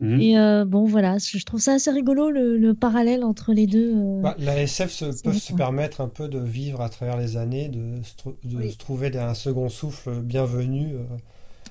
Mhm. 0.00 0.20
Et 0.20 0.38
euh, 0.38 0.64
bon, 0.64 0.84
voilà, 0.84 1.18
je 1.18 1.44
trouve 1.44 1.60
ça 1.60 1.74
assez 1.74 1.90
rigolo 1.90 2.30
le, 2.30 2.56
le 2.56 2.74
parallèle 2.74 3.24
entre 3.24 3.52
les 3.52 3.66
deux. 3.66 3.92
euh. 3.94 4.20
Bah, 4.22 4.36
la 4.38 4.62
SF 4.62 4.90
se, 4.90 5.04
bon. 5.24 5.32
se 5.32 5.52
permettre 5.54 6.00
un 6.00 6.08
peu 6.08 6.28
de 6.28 6.38
vivre 6.38 6.80
à 6.80 6.88
travers 6.88 7.16
les 7.18 7.36
années, 7.36 7.68
de, 7.68 7.96
de 8.44 8.56
Oui. 8.56 8.70
se 8.72 8.78
trouver 8.78 9.16
un 9.18 9.34
second 9.34 9.68
souffle 9.68 10.20
bienvenu. 10.22 10.94
euh, 10.94 11.04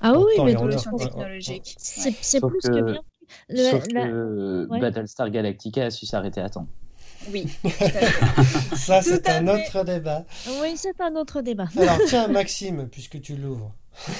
Ah 0.00 0.18
oui, 0.18 0.24
mais 0.44 0.52
et 0.52 0.56
en 0.56 0.60
donc, 0.62 0.72
heure. 0.72 0.80
Évolution 0.80 0.90
Ouais, 0.92 0.98
ouais, 0.98 1.04
ouais. 1.04 1.08
technologique. 1.10 1.74
c'est 1.78 2.40
plus 2.40 2.60
que, 2.60 2.68
que- 2.68 2.92
bien. 2.92 3.00
Le- 3.48 3.56
Sauf 3.56 3.86
la- 3.92 4.06
que 4.08 4.66
ouais. 4.70 4.78
Battlestar 4.80 5.30
Galactica 5.30 5.86
a 5.86 5.90
su 5.90 6.04
s'arrêter 6.06 6.40
à 6.42 6.50
temps. 6.50 6.66
Oui. 7.30 7.46
Ça, 8.76 9.02
c'est 9.02 9.28
un 9.28 9.46
fait. 9.46 9.50
autre 9.70 9.84
débat. 9.84 10.24
Oui, 10.60 10.72
c'est 10.76 11.00
un 11.00 11.14
autre 11.16 11.42
débat. 11.42 11.68
Alors, 11.78 11.98
tiens, 12.06 12.28
Maxime, 12.28 12.88
puisque 12.88 13.20
tu 13.20 13.36
l'ouvres. 13.36 13.72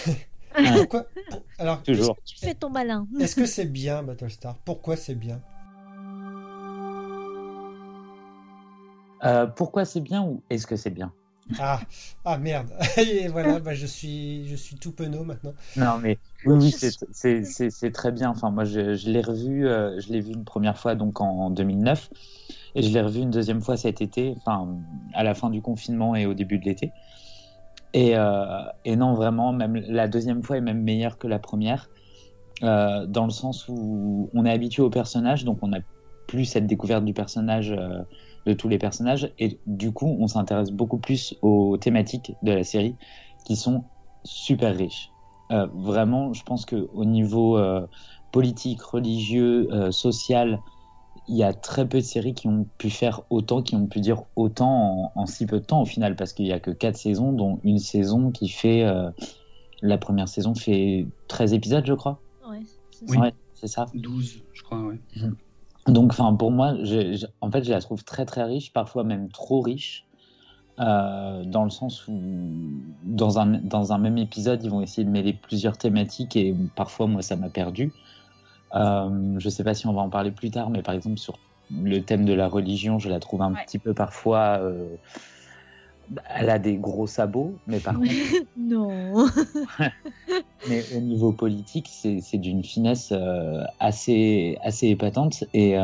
Pourquoi 0.77 1.07
pour- 1.31 1.43
Alors, 1.59 1.83
Toujours. 1.83 2.17
Tu 2.25 2.37
fais 2.38 2.55
ton 2.55 2.69
malin? 2.71 3.07
est-ce 3.21 3.35
que 3.37 3.47
c'est 3.47 3.65
bien 3.65 4.03
Battlestar? 4.03 4.57
Pourquoi 4.65 4.97
c'est 4.97 5.15
bien? 5.15 5.41
Euh, 9.25 9.47
pourquoi 9.47 9.85
c'est 9.85 10.01
bien 10.01 10.23
ou 10.23 10.43
est-ce 10.51 10.67
que 10.67 10.77
c'est 10.77 10.91
bien? 10.91 11.12
Ah, 11.59 11.81
ah 12.25 12.38
merde. 12.38 12.71
Et 12.99 13.29
voilà, 13.29 13.59
bah, 13.61 13.75
je 13.75 13.87
suis, 13.87 14.47
je 14.49 14.57
suis 14.57 14.77
tout 14.77 14.93
penaud 14.93 15.25
maintenant. 15.25 15.55
Non, 15.77 15.99
mais 15.99 16.19
oui, 16.45 16.57
oui, 16.57 16.71
c'est- 16.73 17.91
très 17.93 18.12
bien. 18.12 18.31
Enfin, 18.31 18.51
moi, 18.51 18.65
je, 18.65 18.95
je 18.95 19.09
l'ai 19.11 19.21
revu, 19.23 19.67
euh, 19.67 20.01
je 20.01 20.12
l'ai 20.12 20.21
vu 20.21 20.33
une 20.33 20.45
première 20.45 20.79
fois 20.79 20.95
donc 20.95 21.21
en 21.21 21.51
2009, 21.51 22.11
et 22.74 22.82
je 22.82 22.92
l'ai 22.92 23.00
revu 23.00 23.20
une 23.20 23.30
deuxième 23.30 23.61
fois 23.61 23.76
cet 23.76 24.00
été, 24.00 24.35
enfin, 24.38 24.78
à 25.14 25.22
la 25.22 25.35
fin 25.35 25.50
du 25.50 25.61
confinement 25.61 26.14
et 26.16 26.26
au 26.26 26.35
début 26.35 26.58
de 26.58 26.64
l'été. 26.64 26.92
Et, 27.94 28.16
euh, 28.16 28.62
non, 28.87 29.14
vraiment, 29.14 29.52
même 29.52 29.74
la 29.74 30.08
deuxième 30.08 30.42
fois 30.42 30.56
est 30.56 30.62
même 30.62 30.82
meilleure 30.82 31.18
que 31.18 31.26
la 31.26 31.38
première, 31.38 31.90
euh, 32.62 33.06
dans 33.06 33.24
le 33.24 33.30
sens 33.30 33.68
où 33.68 34.30
on 34.32 34.46
est 34.46 34.50
habitué 34.50 34.82
au 34.82 34.90
personnage, 34.90 35.44
donc 35.44 35.58
on 35.62 35.72
a 35.72 35.80
plus 36.26 36.46
cette 36.46 36.66
découverte 36.66 37.04
du 37.04 37.12
personnage, 37.12 37.72
euh, 37.72 38.02
de 38.46 38.54
tous 38.54 38.68
les 38.68 38.78
personnages, 38.78 39.30
et 39.38 39.61
du 39.66 39.92
coup, 39.92 40.16
on 40.18 40.26
s'intéresse 40.26 40.70
beaucoup 40.72 40.98
plus 40.98 41.37
aux 41.42 41.76
thématiques 41.76 42.32
de 42.42 42.52
la 42.52 42.64
série, 42.64 42.96
qui 43.44 43.56
sont 43.56 43.85
super 44.24 44.76
riches. 44.76 45.11
Vraiment, 45.74 46.32
je 46.32 46.42
pense 46.44 46.64
que 46.64 46.88
au 46.94 47.04
niveau 47.04 47.61
politique, 48.30 48.80
religieux, 48.80 49.68
social, 49.90 50.62
il 51.29 51.37
y 51.37 51.42
a 51.42 51.53
très 51.53 51.88
peu 51.88 51.98
de 51.98 52.05
séries 52.05 52.35
qui 52.35 52.48
ont 52.48 52.66
pu 52.79 52.90
faire 52.90 53.22
autant, 53.31 53.62
qui 53.62 53.77
ont 53.77 53.87
pu 53.87 54.01
dire 54.01 54.22
autant 54.37 55.12
en, 55.16 55.22
en 55.22 55.27
si 55.27 55.46
peu 55.46 55.61
de 55.61 55.64
temps 55.64 55.83
au 55.83 55.87
final, 55.87 56.16
parce 56.16 56.33
qu'il 56.33 56.46
y 56.46 56.53
a 56.53 56.61
que 56.61 56.70
quatre 56.70 56.96
saisons, 56.96 57.33
dont 57.33 57.61
une 57.64 57.79
saison 57.79 58.31
qui 58.31 58.48
fait 58.48 58.85
euh, 58.85 59.11
la 59.83 59.98
première 59.98 60.29
saison 60.29 60.55
fait 60.55 61.07
13 61.29 61.53
épisodes, 61.53 61.85
je 61.87 61.94
crois. 61.94 62.20
Ouais, 62.48 62.62
c'est 62.90 63.09
Oui. 63.09 63.16
ça. 63.16 63.22
Ouais, 63.22 63.35
c'est 63.55 63.68
ça. 63.68 63.87
12, 63.94 64.42
je 64.53 64.62
crois, 64.62 64.83
ouais. 64.83 65.01
Donc, 65.88 66.12
enfin, 66.12 66.33
pour 66.35 66.51
moi, 66.53 66.77
je- 66.85 67.14
je- 67.14 67.27
en 67.40 67.51
fait, 67.51 67.64
je 67.64 67.70
la 67.70 67.81
trouve 67.81 68.05
très 68.05 68.25
très 68.25 68.44
riche, 68.44 68.72
parfois 68.72 69.03
même 69.05 69.29
trop 69.31 69.61
riche, 69.61 70.05
euh, 70.81 71.44
dans 71.44 71.64
le 71.64 71.70
sens 71.70 72.07
où 72.09 72.14
dans 73.05 73.38
un, 73.38 73.46
dans 73.46 73.92
un 73.92 73.98
même 73.98 74.18
épisode, 74.18 74.62
ils 74.64 74.70
vont 74.70 74.81
essayer 74.81 75.05
de 75.05 75.11
mêler 75.11 75.35
plusieurs 75.35 75.77
thématiques 75.77 76.37
et 76.37 76.55
parfois, 76.77 77.07
moi, 77.09 77.22
ça 77.22 77.37
m'a 77.37 77.51
perdu. 77.51 77.92
Euh, 78.74 79.35
je 79.38 79.48
sais 79.48 79.64
pas 79.64 79.74
si 79.74 79.87
on 79.87 79.92
va 79.92 80.00
en 80.02 80.11
parler 80.11 80.30
plus 80.30 80.50
tard, 80.50 80.70
mais 80.70 80.82
par 80.82 80.94
exemple, 80.94 81.18
sur 81.18 81.38
le 81.82 82.00
thème 82.00 82.24
de 82.24 82.32
la 82.32 82.48
religion, 82.48 82.98
je 82.98 83.08
la 83.08 83.20
trouve 83.20 83.42
un 83.42 83.52
Ouais. 83.52 83.64
petit 83.66 83.78
peu 83.78 83.94
parfois. 83.94 84.58
euh, 84.61 84.96
elle 86.28 86.50
a 86.50 86.58
des 86.58 86.76
gros 86.76 87.06
sabots, 87.06 87.58
mais 87.66 87.80
par 87.80 87.94
contre, 87.94 88.11
Non. 88.56 89.26
mais 90.68 90.85
au 90.94 91.00
niveau 91.00 91.32
politique, 91.32 91.88
c'est 91.90 92.38
d'une 92.38 92.62
finesse 92.64 93.12
euh, 93.12 93.62
assez, 93.78 94.58
assez 94.62 94.88
épatante. 94.88 95.44
Et, 95.54 95.76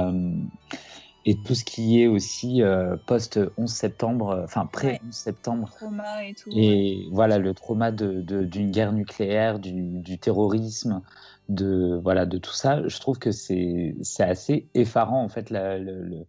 et 1.25 1.43
tout 1.43 1.55
ce 1.55 1.65
qui 1.65 2.03
est 2.03 2.07
aussi 2.07 2.63
euh, 2.63 2.97
post-11 3.07 3.67
septembre, 3.67 4.41
enfin 4.45 4.67
pré-11 4.67 5.13
septembre, 5.13 5.69
Trauma 5.77 6.25
et 6.25 6.35
tout. 6.35 6.51
ouais. 6.51 6.57
et 6.63 7.09
voilà 7.13 7.39
le 7.39 7.55
trauma 7.55 7.91
de- 7.91 8.21
de- 8.23 8.45
d'une 8.45 8.71
guerre 8.71 8.93
nucléaire, 8.93 9.59
du, 9.59 9.73
du 10.01 10.19
terrorisme, 10.19 11.03
de, 11.49 11.99
voilà, 12.03 12.27
de 12.27 12.39
tout 12.39 12.53
ça, 12.53 12.87
je 12.87 12.99
trouve 13.01 13.19
que 13.19 13.33
c'est 13.33 13.97
c'est 14.03 14.25
assez 14.25 14.69
effarant 14.75 15.23
en 15.23 15.29
fait 15.29 15.51
la- 15.51 15.79
le- 15.79 16.05
le- 16.05 16.27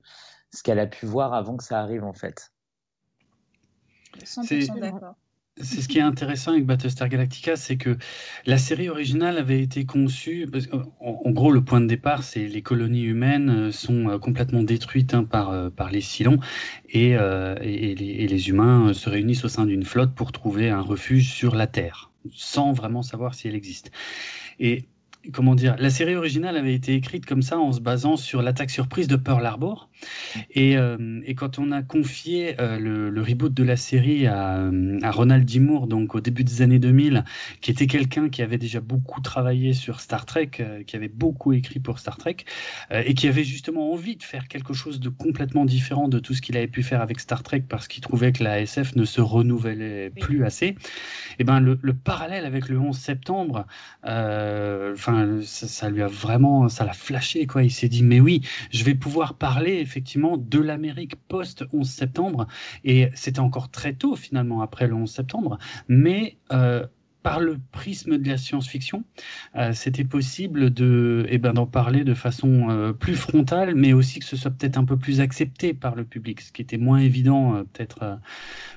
ce 0.51 0.63
qu'elle 0.63 0.79
a 0.79 0.87
pu 0.87 1.05
voir 1.05 1.33
avant 1.33 1.57
que 1.57 1.63
ça 1.63 1.79
arrive 1.79 2.03
en 2.03 2.13
fait. 2.13 2.51
100% 4.23 4.43
C'est- 4.45 4.71
ce 5.61 5.87
qui 5.89 5.97
est 5.97 6.01
intéressant 6.01 6.51
avec 6.51 6.65
Battlestar 6.65 7.09
Galactica, 7.09 7.57
c'est 7.57 7.75
que 7.75 7.97
la 8.45 8.57
série 8.57 8.87
originale 8.87 9.37
avait 9.37 9.61
été 9.61 9.85
conçue. 9.85 10.47
en, 11.01 11.31
gros, 11.31 11.51
le 11.51 11.61
point 11.61 11.81
de 11.81 11.85
départ, 11.85 12.23
c'est 12.23 12.47
les 12.47 12.61
colonies 12.61 13.03
humaines 13.03 13.49
euh, 13.49 13.71
sont 13.73 14.07
euh, 14.07 14.19
complètement 14.19 14.63
détruites 14.63 15.13
hein, 15.13 15.25
par, 15.25 15.49
euh, 15.49 15.69
par 15.69 15.91
les 15.91 15.99
Cylons 15.99 16.39
et, 16.87 17.09
et, 17.11 17.95
les, 17.95 18.05
et, 18.05 18.27
les, 18.27 18.49
humains 18.49 18.93
se 18.93 19.09
réunissent 19.09 19.43
au 19.43 19.49
sein 19.49 19.65
d'une 19.65 19.83
flotte 19.83 20.15
pour 20.15 20.31
trouver 20.31 20.69
un 20.69 20.81
refuge 20.81 21.29
sur 21.29 21.55
la 21.55 21.67
Terre, 21.67 22.09
sans 22.33 22.71
vraiment 22.71 23.01
savoir 23.01 23.33
si 23.33 23.49
elle 23.49 23.55
existe. 23.55 23.91
Et 24.59 24.85
comment 25.31 25.55
dire, 25.55 25.75
la 25.79 25.89
série 25.89 26.15
originale 26.15 26.57
avait 26.57 26.73
été 26.73 26.93
écrite 26.93 27.25
comme 27.25 27.41
ça 27.41 27.57
en 27.57 27.71
se 27.71 27.81
basant 27.81 28.17
sur 28.17 28.41
l'attaque 28.41 28.69
surprise 28.69 29.07
de 29.07 29.15
Pearl 29.15 29.45
Harbor. 29.45 29.89
Et, 30.51 30.77
euh, 30.77 31.21
et 31.25 31.35
quand 31.35 31.59
on 31.59 31.71
a 31.71 31.81
confié 31.81 32.59
euh, 32.59 32.79
le, 32.79 33.09
le, 33.09 33.21
reboot 33.21 33.53
de 33.53 33.63
la 33.63 33.75
série 33.75 34.27
à, 34.27 34.59
euh, 34.59 34.99
à, 35.01 35.11
Ronald 35.11 35.45
D. 35.45 35.59
Moore, 35.59 35.87
donc 35.87 36.15
au 36.15 36.21
début 36.21 36.43
des 36.43 36.61
années 36.61 36.79
2000, 36.79 37.25
qui 37.61 37.71
était 37.71 37.87
quelqu'un 37.87 38.29
qui 38.29 38.41
avait 38.41 38.57
déjà 38.57 38.79
beaucoup 38.79 39.21
travaillé 39.21 39.73
sur 39.73 39.99
Star 39.99 40.25
Trek, 40.25 40.51
qui 40.85 40.95
avait 40.95 41.09
beaucoup 41.09 41.53
écrit 41.53 41.79
pour 41.79 41.99
Star 41.99 42.17
Trek, 42.17 42.37
et 42.91 43.13
qui 43.13 43.27
avait 43.27 43.43
justement 43.43 43.91
envie 43.91 44.15
de 44.15 44.23
faire 44.23 44.47
quelque 44.47 44.73
chose 44.73 44.99
de 44.99 45.09
complètement 45.09 45.65
différent 45.65 46.07
de 46.07 46.19
tout 46.19 46.33
ce 46.33 46.41
qu'il 46.41 46.55
avait 46.57 46.67
pu 46.67 46.83
faire 46.83 47.01
avec 47.01 47.19
Star 47.19 47.43
Trek 47.43 47.63
parce 47.67 47.87
qu'il 47.87 48.01
trouvait 48.01 48.31
que 48.31 48.43
la 48.43 48.61
SF 48.61 48.95
ne 48.95 49.05
se 49.05 49.21
renouvelait 49.21 50.11
plus 50.11 50.45
assez. 50.45 50.67
Et 50.67 50.75
eh 51.39 51.43
ben 51.43 51.59
le, 51.59 51.79
le, 51.81 51.93
parallèle 51.93 52.45
avec 52.45 52.69
le 52.69 52.79
11 52.79 52.97
septembre, 52.97 53.65
enfin 54.03 55.18
ça, 55.43 55.89
lui 55.89 56.01
a 56.01 56.07
vraiment, 56.07 56.69
ça 56.69 56.85
l'a 56.85 56.93
flashé 56.93 57.47
quoi. 57.47 57.63
Il 57.63 57.71
s'est 57.71 57.89
dit 57.89 58.03
mais 58.03 58.19
oui, 58.19 58.41
je 58.71 58.83
vais 58.83 58.95
pouvoir 58.95 59.35
parler 59.35 59.79
effectivement 59.79 60.37
de 60.37 60.59
l'Amérique 60.59 61.15
post 61.27 61.65
11 61.73 61.89
septembre. 61.89 62.47
Et 62.83 63.09
c'était 63.13 63.39
encore 63.39 63.69
très 63.69 63.93
tôt 63.93 64.15
finalement 64.15 64.61
après 64.61 64.87
le 64.87 64.95
11 64.95 65.09
septembre, 65.09 65.57
mais 65.87 66.37
euh, 66.51 66.85
par 67.23 67.39
le 67.39 67.57
prisme 67.71 68.17
de 68.17 68.29
la 68.29 68.37
science-fiction, 68.37 69.03
euh, 69.55 69.73
c'était 69.73 70.05
possible 70.05 70.73
de, 70.73 71.25
eh 71.29 71.37
ben, 71.37 71.53
d'en 71.53 71.67
parler 71.67 72.03
de 72.05 72.13
façon 72.13 72.69
euh, 72.69 72.93
plus 72.93 73.15
frontale, 73.15 73.75
mais 73.75 73.91
aussi 73.91 74.19
que 74.19 74.25
ce 74.25 74.37
soit 74.37 74.51
peut-être 74.51 74.77
un 74.77 74.85
peu 74.85 74.97
plus 74.97 75.19
accepté 75.19 75.73
par 75.73 75.95
le 75.95 76.05
public, 76.05 76.41
ce 76.41 76.51
qui 76.51 76.61
était 76.61 76.77
moins 76.77 76.99
évident 76.99 77.63
peut-être 77.73 78.19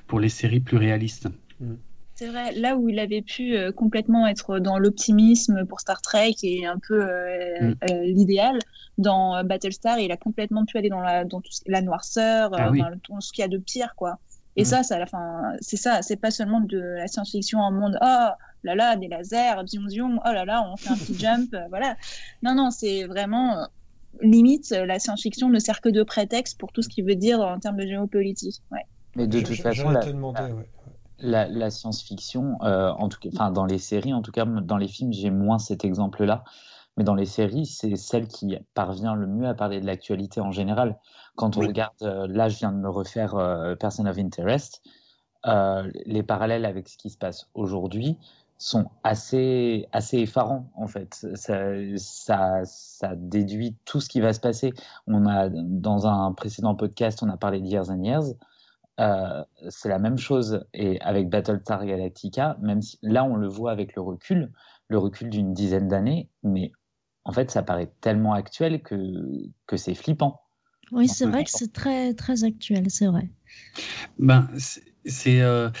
pour 0.07 0.19
les 0.19 0.29
séries 0.29 0.59
plus 0.59 0.77
réalistes. 0.77 1.29
Mm. 1.59 1.75
C'est 2.15 2.27
vrai, 2.27 2.51
là 2.53 2.75
où 2.77 2.89
il 2.89 2.99
avait 2.99 3.23
pu 3.23 3.55
euh, 3.55 3.71
complètement 3.71 4.27
être 4.27 4.59
dans 4.59 4.77
l'optimisme 4.77 5.65
pour 5.65 5.79
Star 5.79 6.01
Trek 6.01 6.35
et 6.43 6.65
un 6.65 6.77
peu 6.77 7.01
euh, 7.01 7.59
mm. 7.61 7.75
euh, 7.89 8.03
l'idéal, 8.03 8.59
dans 8.99 9.43
Battlestar, 9.43 9.97
il 9.97 10.11
a 10.11 10.17
complètement 10.17 10.65
pu 10.65 10.77
aller 10.77 10.89
dans 10.89 11.01
la, 11.01 11.25
dans 11.25 11.41
tout, 11.41 11.51
la 11.65 11.81
noirceur, 11.81 12.51
ah, 12.53 12.69
oui. 12.69 12.83
dans 13.09 13.19
ce 13.19 13.31
qu'il 13.31 13.41
y 13.41 13.45
a 13.45 13.47
de 13.47 13.57
pire, 13.57 13.95
quoi. 13.95 14.19
Et 14.55 14.61
mm. 14.61 14.65
ça, 14.65 14.83
ça, 14.83 14.99
la 14.99 15.05
c'est 15.61 15.77
ça, 15.77 16.03
c'est 16.03 16.17
pas 16.17 16.29
seulement 16.29 16.59
de 16.59 16.77
la 16.77 17.07
science-fiction 17.07 17.59
en 17.59 17.71
monde, 17.71 17.97
oh 17.99 18.29
là 18.63 18.75
là, 18.75 18.95
des 18.95 19.07
lasers, 19.07 19.65
zium 19.65 19.89
zium, 19.89 20.19
oh 20.23 20.31
là 20.31 20.45
là, 20.45 20.63
on 20.71 20.77
fait 20.77 20.91
un 20.91 20.97
petit 20.97 21.15
jump, 21.19 21.55
voilà. 21.69 21.95
Non, 22.43 22.53
non, 22.53 22.69
c'est 22.69 23.05
vraiment 23.05 23.67
limite, 24.21 24.69
la 24.69 24.99
science-fiction 24.99 25.49
ne 25.49 25.57
sert 25.57 25.81
que 25.81 25.89
de 25.89 26.03
prétexte 26.03 26.59
pour 26.59 26.71
tout 26.71 26.83
ce 26.83 26.89
qu'il 26.89 27.05
veut 27.05 27.15
dire 27.15 27.39
en 27.39 27.59
termes 27.59 27.77
de 27.77 27.87
géopolitique. 27.87 28.61
Ouais. 28.71 28.85
Mais 29.15 29.25
de 29.25 29.41
toute 29.41 29.59
façon, 29.59 29.89
la, 29.89 30.05
demandé, 30.05 30.41
ouais 30.51 30.69
la, 31.23 31.47
la 31.47 31.71
science-fiction, 31.71 32.57
euh, 32.61 32.91
en 32.91 33.09
tout 33.09 33.19
cas, 33.19 33.29
enfin 33.33 33.51
dans 33.51 33.65
les 33.65 33.79
séries, 33.79 34.13
en 34.13 34.21
tout 34.21 34.31
cas 34.31 34.45
dans 34.45 34.77
les 34.77 34.87
films, 34.87 35.13
j'ai 35.13 35.31
moins 35.31 35.57
cet 35.57 35.85
exemple-là. 35.85 36.43
Mais 36.95 37.03
dans 37.03 37.15
les 37.15 37.25
séries, 37.25 37.65
c'est 37.65 37.95
celle 37.95 38.27
qui 38.27 38.55
parvient 38.75 39.15
le 39.15 39.25
mieux 39.25 39.47
à 39.47 39.55
parler 39.55 39.81
de 39.81 39.85
l'actualité 39.87 40.41
en 40.41 40.51
général. 40.51 40.99
Quand 41.35 41.57
on 41.57 41.61
oui. 41.61 41.67
regarde, 41.67 41.95
euh, 42.03 42.27
là, 42.27 42.49
je 42.49 42.59
viens 42.59 42.71
de 42.71 42.77
me 42.77 42.89
refaire 42.89 43.33
euh, 43.33 43.75
Person 43.75 44.05
of 44.05 44.19
Interest, 44.19 44.83
les 46.05 46.23
parallèles 46.23 46.65
avec 46.65 46.87
ce 46.87 46.97
qui 46.97 47.09
se 47.09 47.17
passe 47.17 47.49
aujourd'hui 47.53 48.17
sont 48.57 48.85
assez, 49.03 49.87
assez 49.91 50.19
effarants, 50.19 50.69
en 50.75 50.87
fait. 50.87 51.25
Ça, 51.35 51.57
ça, 51.97 52.61
ça, 52.63 53.15
déduit 53.15 53.75
tout 53.83 53.99
ce 53.99 54.07
qui 54.07 54.21
va 54.21 54.31
se 54.31 54.39
passer. 54.39 54.73
On 55.05 55.25
a, 55.25 55.49
dans 55.49 56.07
un 56.07 56.31
précédent 56.31 56.73
podcast, 56.73 57.21
on 57.23 57.29
a 57.29 57.35
parlé 57.35 57.59
de 57.59 57.65
Years 57.65 57.89
and 57.89 58.03
Years. 58.03 58.35
Euh, 58.99 59.43
c'est 59.69 59.89
la 59.89 59.97
même 59.97 60.17
chose 60.17 60.65
et 60.73 61.01
avec 61.01 61.29
Battlestar 61.29 61.85
Galactica, 61.85 62.57
même 62.61 62.81
si 62.81 62.99
là 63.01 63.23
on 63.23 63.35
le 63.35 63.47
voit 63.47 63.71
avec 63.71 63.95
le 63.95 64.01
recul, 64.03 64.51
le 64.87 64.97
recul 64.99 65.29
d'une 65.29 65.53
dizaine 65.53 65.87
d'années, 65.87 66.29
mais 66.43 66.71
en 67.23 67.31
fait 67.31 67.49
ça 67.49 67.63
paraît 67.63 67.91
tellement 68.01 68.33
actuel 68.33 68.83
que, 68.83 68.95
que 69.65 69.77
c'est 69.77 69.95
flippant. 69.95 70.41
Oui, 70.91 71.07
c'est 71.07 71.25
vrai 71.25 71.43
que 71.43 71.49
c'est 71.49 71.73
très 71.73 72.13
très 72.13 72.43
actuel, 72.43 72.91
c'est 72.91 73.07
vrai. 73.07 73.29
Ben, 74.19 74.47
c'est 75.05 75.41
euh, 75.41 75.71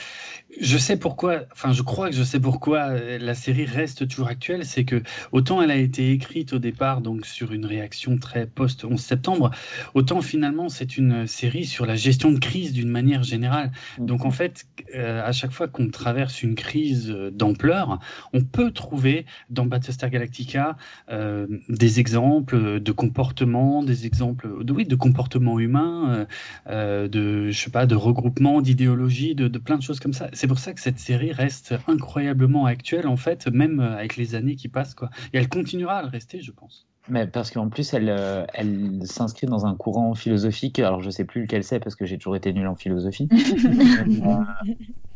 je 0.59 0.77
sais 0.77 0.97
pourquoi, 0.97 1.41
enfin 1.51 1.73
je 1.73 1.81
crois 1.81 2.09
que 2.09 2.15
je 2.15 2.23
sais 2.23 2.39
pourquoi 2.39 2.89
euh, 2.89 3.17
la 3.17 3.33
série 3.33 3.65
reste 3.65 4.07
toujours 4.07 4.27
actuelle, 4.27 4.65
c'est 4.65 4.83
que 4.83 5.01
autant 5.31 5.61
elle 5.61 5.71
a 5.71 5.75
été 5.75 6.11
écrite 6.11 6.53
au 6.53 6.59
départ 6.59 7.01
donc 7.01 7.25
sur 7.25 7.51
une 7.51 7.65
réaction 7.65 8.17
très 8.17 8.45
post 8.45 8.85
11 8.85 8.99
septembre, 8.99 9.51
autant 9.93 10.21
finalement 10.21 10.69
c'est 10.69 10.97
une 10.97 11.27
série 11.27 11.65
sur 11.65 11.85
la 11.85 11.95
gestion 11.95 12.31
de 12.31 12.39
crise 12.39 12.73
d'une 12.73 12.89
manière 12.89 13.23
générale. 13.23 13.71
Donc 13.99 14.25
en 14.25 14.31
fait, 14.31 14.65
euh, 14.95 15.23
à 15.25 15.31
chaque 15.31 15.51
fois 15.51 15.67
qu'on 15.67 15.89
traverse 15.89 16.43
une 16.43 16.55
crise 16.55 17.09
euh, 17.09 17.31
d'ampleur, 17.31 17.99
on 18.33 18.41
peut 18.41 18.71
trouver 18.71 19.25
dans 19.49 19.65
Battlestar 19.65 20.09
Galactica 20.09 20.77
euh, 21.09 21.47
des 21.69 21.99
exemples 21.99 22.79
de 22.79 22.91
comportements, 22.91 23.83
des 23.83 24.05
exemples 24.05 24.63
de 24.63 24.73
oui 24.73 24.85
de 24.85 24.95
comportements 24.95 25.59
humains, 25.59 26.27
euh, 26.69 27.07
de 27.07 27.49
je 27.49 27.59
sais 27.59 27.71
pas 27.71 27.85
de 27.85 27.95
regroupement, 27.95 28.61
d'idéologie, 28.61 29.35
de, 29.35 29.47
de 29.47 29.59
plein 29.59 29.77
de 29.77 29.83
choses 29.83 29.99
comme 29.99 30.13
ça 30.13 30.29
c'est 30.43 30.47
pour 30.47 30.59
ça 30.59 30.73
que 30.73 30.81
cette 30.81 30.99
série 30.99 31.31
reste 31.31 31.73
incroyablement 31.87 32.65
actuelle, 32.65 33.07
en 33.07 33.15
fait, 33.15 33.47
même 33.47 33.79
euh, 33.79 33.95
avec 33.95 34.17
les 34.17 34.35
années 34.35 34.57
qui 34.57 34.67
passent. 34.67 34.93
Quoi. 34.93 35.09
Et 35.31 35.37
elle 35.37 35.47
continuera 35.47 35.99
à 35.99 36.01
le 36.01 36.09
rester, 36.09 36.41
je 36.41 36.51
pense. 36.51 36.85
Mais 37.07 37.27
parce 37.27 37.49
qu'en 37.49 37.69
plus, 37.69 37.93
elle, 37.93 38.09
euh, 38.09 38.45
elle 38.53 39.03
s'inscrit 39.05 39.47
dans 39.47 39.65
un 39.65 39.73
courant 39.73 40.13
philosophique. 40.15 40.79
Alors, 40.79 41.01
je 41.01 41.09
sais 41.11 41.23
plus 41.23 41.43
lequel 41.43 41.63
c'est 41.63 41.79
parce 41.79 41.95
que 41.95 42.05
j'ai 42.05 42.17
toujours 42.17 42.35
été 42.35 42.51
nul 42.51 42.67
en 42.67 42.75
philosophie. 42.75 43.29
euh, 43.31 44.43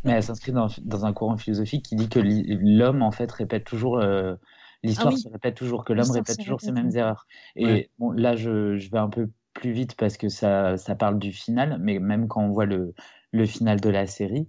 mais 0.06 0.14
elle 0.14 0.24
s'inscrit 0.24 0.54
dans, 0.54 0.70
dans, 0.84 1.06
un 1.06 1.12
courant 1.12 1.36
philosophique 1.36 1.84
qui 1.84 1.98
dit 1.98 2.08
que 2.08 2.22
l'homme, 2.24 3.02
en 3.02 3.12
fait, 3.12 3.30
répète 3.30 3.66
toujours. 3.66 4.00
Euh, 4.00 4.36
L'histoire 4.82 5.10
ah 5.10 5.14
oui. 5.14 5.20
se 5.20 5.28
répète 5.28 5.56
toujours, 5.56 5.84
que 5.84 5.92
l'homme 5.92 6.12
répète 6.12 6.38
toujours 6.38 6.62
ses 6.62 6.72
mêmes 6.72 6.96
erreurs. 6.96 7.28
Et 7.58 7.66
ouais. 7.66 7.90
bon, 8.00 8.12
là, 8.12 8.38
je, 8.38 8.78
je, 8.78 8.90
vais 8.92 9.00
un 9.00 9.10
peu 9.10 9.30
plus 9.54 9.72
vite 9.72 9.96
parce 9.96 10.16
que 10.16 10.30
ça, 10.30 10.78
ça 10.78 10.96
parle 10.96 11.20
du 11.20 11.34
final, 11.34 11.80
mais 11.82 12.00
même 12.00 12.30
quand 12.30 12.44
on 12.44 12.50
voit 12.50 12.66
le, 12.66 12.94
le 13.34 13.46
final 13.46 13.82
de 13.82 13.90
la 13.90 14.08
série, 14.08 14.48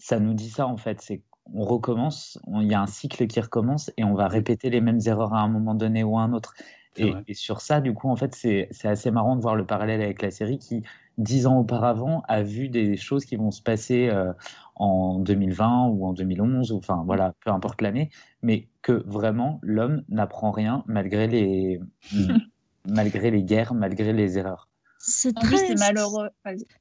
ça 0.00 0.18
nous 0.18 0.34
dit 0.34 0.50
ça 0.50 0.66
en 0.66 0.76
fait, 0.76 1.00
c'est 1.00 1.22
on 1.52 1.64
recommence, 1.64 2.38
il 2.46 2.68
y 2.68 2.74
a 2.74 2.80
un 2.80 2.86
cycle 2.86 3.26
qui 3.26 3.40
recommence 3.40 3.90
et 3.96 4.04
on 4.04 4.14
va 4.14 4.28
répéter 4.28 4.70
les 4.70 4.80
mêmes 4.80 5.00
erreurs 5.06 5.34
à 5.34 5.40
un 5.40 5.48
moment 5.48 5.74
donné 5.74 6.04
ou 6.04 6.16
à 6.18 6.22
un 6.22 6.32
autre. 6.32 6.54
Et, 6.96 7.12
et, 7.28 7.34
sur 7.34 7.60
ça, 7.60 7.80
du 7.80 7.94
coup, 7.94 8.08
en 8.08 8.16
fait, 8.16 8.34
c'est 8.34 8.68
assez 8.84 9.10
marrant 9.10 9.36
de 9.36 9.40
voir 9.40 9.54
le 9.54 9.64
parallèle 9.64 10.02
avec 10.02 10.22
la 10.22 10.30
série 10.30 10.58
qui, 10.58 10.82
dix 11.18 11.46
ans 11.46 11.58
auparavant, 11.58 12.22
a 12.28 12.42
vu 12.42 12.68
des 12.68 12.96
choses 12.96 13.24
qui 13.24 13.36
vont 13.36 13.50
se 13.50 13.62
passer 13.62 14.08
euh, 14.08 14.32
en 14.74 15.18
2020 15.18 15.86
ou 15.88 16.06
en 16.06 16.12
2011, 16.12 16.72
ou 16.72 16.78
enfin 16.78 17.02
voilà, 17.06 17.34
peu 17.44 17.50
importe 17.50 17.80
l'année, 17.80 18.10
mais 18.42 18.68
que 18.82 19.04
vraiment 19.06 19.60
l'homme 19.62 20.02
n'apprend 20.08 20.50
rien 20.50 20.82
malgré 20.86 21.26
les, 21.26 21.80
malgré 22.88 23.30
les 23.30 23.44
guerres, 23.44 23.74
malgré 23.74 24.12
les 24.12 24.38
erreurs. 24.38 24.69
C'est 25.02 25.32
très 25.32 25.74
malheureux. 25.76 26.28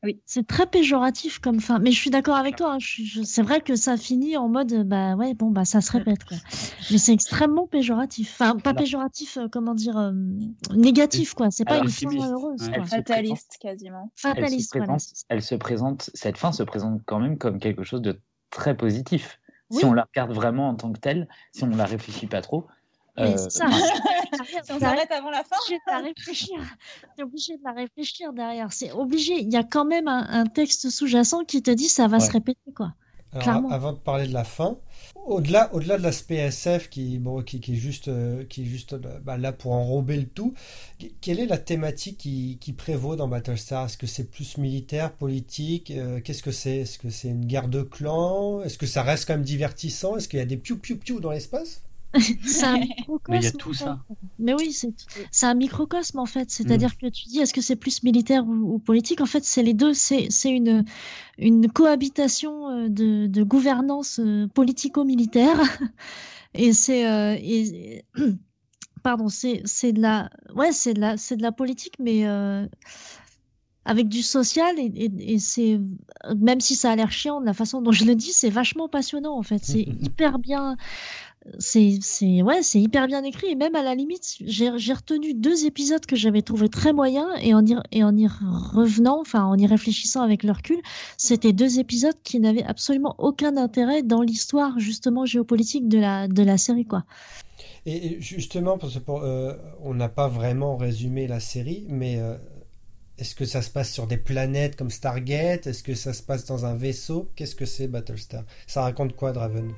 Oui. 0.03 0.19
C'est 0.25 0.45
très 0.45 0.65
péjoratif 0.65 1.39
comme 1.39 1.61
fin. 1.61 1.79
Mais 1.79 1.91
je 1.91 1.99
suis 1.99 2.09
d'accord 2.09 2.35
avec 2.35 2.57
toi. 2.57 2.73
Hein. 2.73 2.77
C'est 3.23 3.41
vrai 3.41 3.61
que 3.61 3.77
ça 3.77 3.95
finit 3.95 4.35
en 4.35 4.49
mode 4.49 4.83
bah 4.85 5.15
ouais 5.15 5.33
bon 5.33 5.51
bah 5.51 5.63
ça 5.63 5.79
se 5.79 5.93
répète 5.93 6.25
quoi. 6.25 6.35
Mais 6.91 6.97
c'est 6.97 7.13
extrêmement 7.13 7.65
péjoratif. 7.65 8.33
Enfin 8.33 8.57
pas 8.57 8.71
Alors, 8.71 8.81
péjoratif, 8.81 9.37
euh, 9.37 9.47
comment 9.49 9.73
dire 9.73 9.97
euh, 9.97 10.11
négatif 10.75 11.33
quoi. 11.33 11.49
C'est 11.49 11.63
pas 11.63 11.77
une 11.77 11.89
fin 11.89 12.09
heureuse. 12.09 12.67
Ouais. 12.67 12.85
Fataliste 12.85 13.57
quasiment. 13.61 14.11
Fataliste. 14.17 14.75
Elle 14.75 14.81
se, 14.81 14.85
présente, 14.85 14.87
voilà. 14.87 15.25
elle 15.29 15.41
se 15.41 15.55
présente. 15.55 16.09
Cette 16.13 16.37
fin 16.37 16.51
se 16.51 16.63
présente 16.63 17.01
quand 17.05 17.19
même 17.19 17.37
comme 17.37 17.57
quelque 17.59 17.83
chose 17.83 18.01
de 18.01 18.19
très 18.49 18.75
positif. 18.75 19.39
Oui. 19.69 19.77
Si 19.77 19.85
on 19.85 19.93
la 19.93 20.03
regarde 20.03 20.33
vraiment 20.33 20.67
en 20.67 20.75
tant 20.75 20.91
que 20.91 20.99
telle, 20.99 21.29
si 21.53 21.63
on 21.63 21.67
ne 21.67 21.77
la 21.77 21.85
réfléchit 21.85 22.27
pas 22.27 22.41
trop, 22.41 22.67
mais 23.19 23.33
euh, 23.33 23.49
ça, 23.49 23.65
si 23.69 24.71
on 24.71 24.79
s'arrête 24.79 25.11
avant 25.11 25.29
la 25.29 25.43
fin, 25.43 25.55
obligé 25.65 25.79
de 25.85 25.91
la 25.91 25.99
réfléchir. 25.99 26.59
T'es 27.15 27.23
obligé 27.23 27.57
de 27.57 27.63
la 27.63 27.71
réfléchir 27.71 28.33
derrière. 28.33 28.71
C'est 28.73 28.91
obligé. 28.91 29.39
Il 29.39 29.51
y 29.51 29.57
a 29.57 29.63
quand 29.63 29.85
même 29.85 30.07
un, 30.07 30.27
un 30.29 30.45
texte 30.45 30.89
sous-jacent 30.89 31.43
qui 31.45 31.61
te 31.61 31.71
dit 31.71 31.89
ça 31.89 32.07
va 32.07 32.17
ouais. 32.17 32.25
se 32.25 32.31
répéter 32.31 32.71
quoi. 32.75 32.93
Alors, 33.31 33.71
avant 33.71 33.93
de 33.93 33.97
parler 33.99 34.27
de 34.27 34.33
la 34.33 34.43
fin, 34.43 34.79
au-delà, 35.27 35.71
au-delà 35.75 35.99
de 35.99 36.03
l'aspect 36.03 36.37
SF 36.37 36.89
qui, 36.89 37.19
bon, 37.19 37.43
qui, 37.43 37.59
qui, 37.59 37.73
est 37.73 37.77
juste, 37.77 38.07
euh, 38.07 38.43
qui 38.45 38.63
est 38.63 38.65
juste 38.65 38.95
bah, 38.95 39.37
là 39.37 39.53
pour 39.53 39.73
enrober 39.73 40.17
le 40.17 40.25
tout, 40.25 40.55
quelle 41.21 41.39
est 41.39 41.45
la 41.45 41.59
thématique 41.59 42.17
qui, 42.17 42.57
qui 42.59 42.73
prévaut 42.73 43.15
dans 43.15 43.27
Battlestar? 43.27 43.85
Est-ce 43.85 43.97
que 43.97 44.07
c'est 44.07 44.31
plus 44.31 44.57
militaire, 44.57 45.13
politique? 45.13 45.91
Euh, 45.91 46.21
Qu'est-ce 46.21 46.41
que 46.41 46.51
c'est? 46.51 46.77
Est-ce 46.77 46.97
que 46.97 47.11
c'est 47.11 47.27
une 47.27 47.45
guerre 47.45 47.67
de 47.67 47.83
clans? 47.83 48.63
Est-ce 48.63 48.79
que 48.79 48.87
ça 48.87 49.03
reste 49.03 49.27
quand 49.27 49.33
même 49.33 49.43
divertissant? 49.43 50.17
Est-ce 50.17 50.27
qu'il 50.27 50.39
y 50.39 50.41
a 50.41 50.45
des 50.45 50.57
piou 50.57 50.77
piou 50.77 50.97
piou 50.97 51.19
dans 51.19 51.31
l'espace? 51.31 51.83
c'est 52.45 52.65
un 52.65 52.77
Mais 53.27 53.37
il 53.37 53.43
y 53.43 53.47
a 53.47 53.51
microcosme. 53.51 53.57
tout 53.59 53.73
ça. 53.73 53.99
Mais 54.39 54.53
oui, 54.53 54.71
c'est 54.73 55.45
un 55.45 55.53
microcosme 55.53 56.19
en 56.19 56.25
fait. 56.25 56.49
C'est-à-dire 56.49 56.97
que 56.97 57.07
tu 57.07 57.27
dis, 57.27 57.39
est-ce 57.39 57.53
que 57.53 57.61
c'est 57.61 57.75
plus 57.75 58.03
militaire 58.03 58.45
ou, 58.47 58.75
ou 58.75 58.79
politique? 58.79 59.21
En 59.21 59.25
fait, 59.25 59.43
c'est 59.43 59.63
les 59.63 59.73
deux. 59.73 59.93
C'est 59.93 60.29
une, 60.45 60.85
une 61.37 61.71
cohabitation 61.71 62.69
euh, 62.69 62.89
de, 62.89 63.27
de 63.27 63.43
gouvernance 63.43 64.19
euh, 64.19 64.47
politico-militaire. 64.47 65.59
Et 66.55 66.73
c'est 66.73 67.07
euh, 67.07 67.35
et- 67.39 68.05
pardon, 69.03 69.29
c'est 69.29 69.63
de 69.93 70.01
la 70.01 70.29
ouais, 70.55 70.71
c'est 70.73 70.93
de 70.95 71.01
la 71.01 71.15
de 71.15 71.41
la 71.41 71.51
politique, 71.51 71.95
mais 71.99 72.27
euh, 72.27 72.65
avec 73.85 74.07
du 74.07 74.21
social 74.21 74.77
et, 74.77 74.91
et, 74.95 75.33
et 75.33 75.39
c'est 75.39 75.79
même 76.37 76.59
si 76.59 76.75
ça 76.75 76.91
a 76.91 76.95
l'air 76.95 77.11
chiant 77.11 77.41
de 77.41 77.45
la 77.45 77.53
façon 77.53 77.81
dont 77.81 77.91
je 77.91 78.05
le 78.05 78.13
dis, 78.13 78.33
c'est 78.33 78.49
vachement 78.49 78.87
passionnant 78.87 79.35
en 79.37 79.41
fait. 79.41 79.63
C'est 79.63 79.81
hyper 79.99 80.37
bien. 80.37 80.77
C'est, 81.57 81.99
ouais, 82.41 82.61
hyper 82.73 83.07
bien 83.07 83.23
écrit 83.23 83.47
et 83.47 83.55
même 83.55 83.75
à 83.75 83.83
la 83.83 83.95
limite, 83.95 84.35
j'ai, 84.41 84.69
retenu 84.69 85.33
deux 85.33 85.65
épisodes 85.65 86.05
que 86.05 86.15
j'avais 86.15 86.41
trouvé 86.41 86.69
très 86.69 86.93
moyens 86.93 87.27
et 87.41 87.53
en 87.53 87.65
y, 87.65 88.27
revenant, 88.27 89.23
en 89.33 89.57
y 89.57 89.67
réfléchissant 89.67 90.21
avec 90.21 90.43
le 90.43 90.51
recul, 90.51 90.79
c'était 91.17 91.53
deux 91.53 91.79
épisodes 91.79 92.15
qui 92.23 92.39
n'avaient 92.39 92.63
absolument 92.63 93.15
aucun 93.17 93.57
intérêt 93.57 94.03
dans 94.03 94.21
l'histoire 94.21 94.79
justement 94.79 95.25
géopolitique 95.25 95.87
de 95.87 95.99
la, 95.99 96.57
série 96.57 96.85
quoi. 96.85 97.03
Et 97.85 98.19
justement, 98.19 98.77
parce 98.77 98.99
euh, 99.07 99.55
on 99.81 99.93
n'a 99.93 100.09
pas 100.09 100.27
vraiment 100.27 100.77
résumé 100.77 101.27
la 101.27 101.39
série, 101.39 101.85
mais 101.89 102.19
euh, 102.19 102.35
est-ce 103.17 103.35
que 103.35 103.45
ça 103.45 103.61
se 103.61 103.69
passe 103.69 103.91
sur 103.91 104.07
des 104.07 104.17
planètes 104.17 104.75
comme 104.75 104.89
Stargate? 104.89 105.67
Est-ce 105.67 105.83
que 105.83 105.93
ça 105.93 106.13
se 106.13 106.23
passe 106.23 106.45
dans 106.45 106.65
un 106.65 106.75
vaisseau? 106.75 107.29
Qu'est-ce 107.35 107.55
que 107.55 107.65
c'est 107.65 107.87
Battlestar? 107.87 108.45
Ça 108.65 108.81
raconte 108.81 109.15
quoi, 109.15 109.33
Draven? 109.33 109.73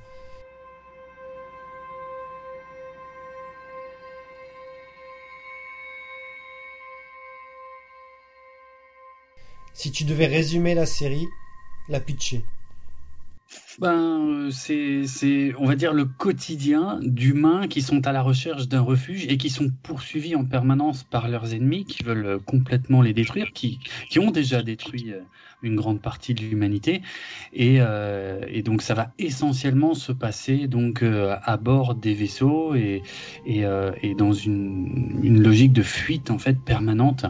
Si 9.82 9.92
tu 9.92 10.04
devais 10.04 10.28
résumer 10.28 10.76
la 10.76 10.86
série, 10.86 11.28
la 11.90 12.00
pitcher. 12.00 12.46
Ben, 13.80 14.52
euh, 14.52 14.52
c'est, 14.52 15.56
on 15.58 15.66
va 15.66 15.76
dire, 15.76 15.92
le 15.92 16.06
quotidien 16.06 17.00
d'humains 17.02 17.68
qui 17.68 17.82
sont 17.82 18.06
à 18.06 18.12
la 18.12 18.22
recherche 18.22 18.68
d'un 18.68 18.82
refuge 18.82 19.26
et 19.28 19.38
qui 19.38 19.50
sont 19.50 19.72
poursuivis 19.82 20.36
en 20.36 20.46
permanence 20.46 21.04
par 21.04 21.28
leurs 21.30 21.56
ennemis 21.56 21.86
qui 21.86 22.04
veulent 22.04 22.28
euh, 22.28 22.38
complètement 22.38 23.02
les 23.02 23.14
détruire, 23.14 23.54
qui, 23.54 23.80
qui 24.12 24.20
ont 24.20 24.30
déjà 24.30 24.62
détruit 24.62 25.14
euh, 25.14 25.22
une 25.64 25.78
grande 25.78 26.00
partie 26.00 26.36
de 26.36 26.42
l'humanité. 26.42 27.02
Et, 27.52 27.78
et 27.78 28.62
donc, 28.62 28.84
ça 28.84 28.94
va 28.94 29.14
essentiellement 29.18 29.96
se 29.96 30.12
passer 30.12 30.68
donc 30.68 31.04
à 31.04 31.58
bord 31.58 31.94
des 31.94 32.16
vaisseaux 32.16 32.74
et, 32.74 33.04
et, 33.46 33.64
et 34.02 34.16
dans 34.16 34.34
une, 34.34 35.20
une 35.22 35.44
logique 35.44 35.72
de 35.72 35.84
fuite 35.84 36.32
en 36.32 36.40
fait 36.40 36.60
permanente 36.60 37.28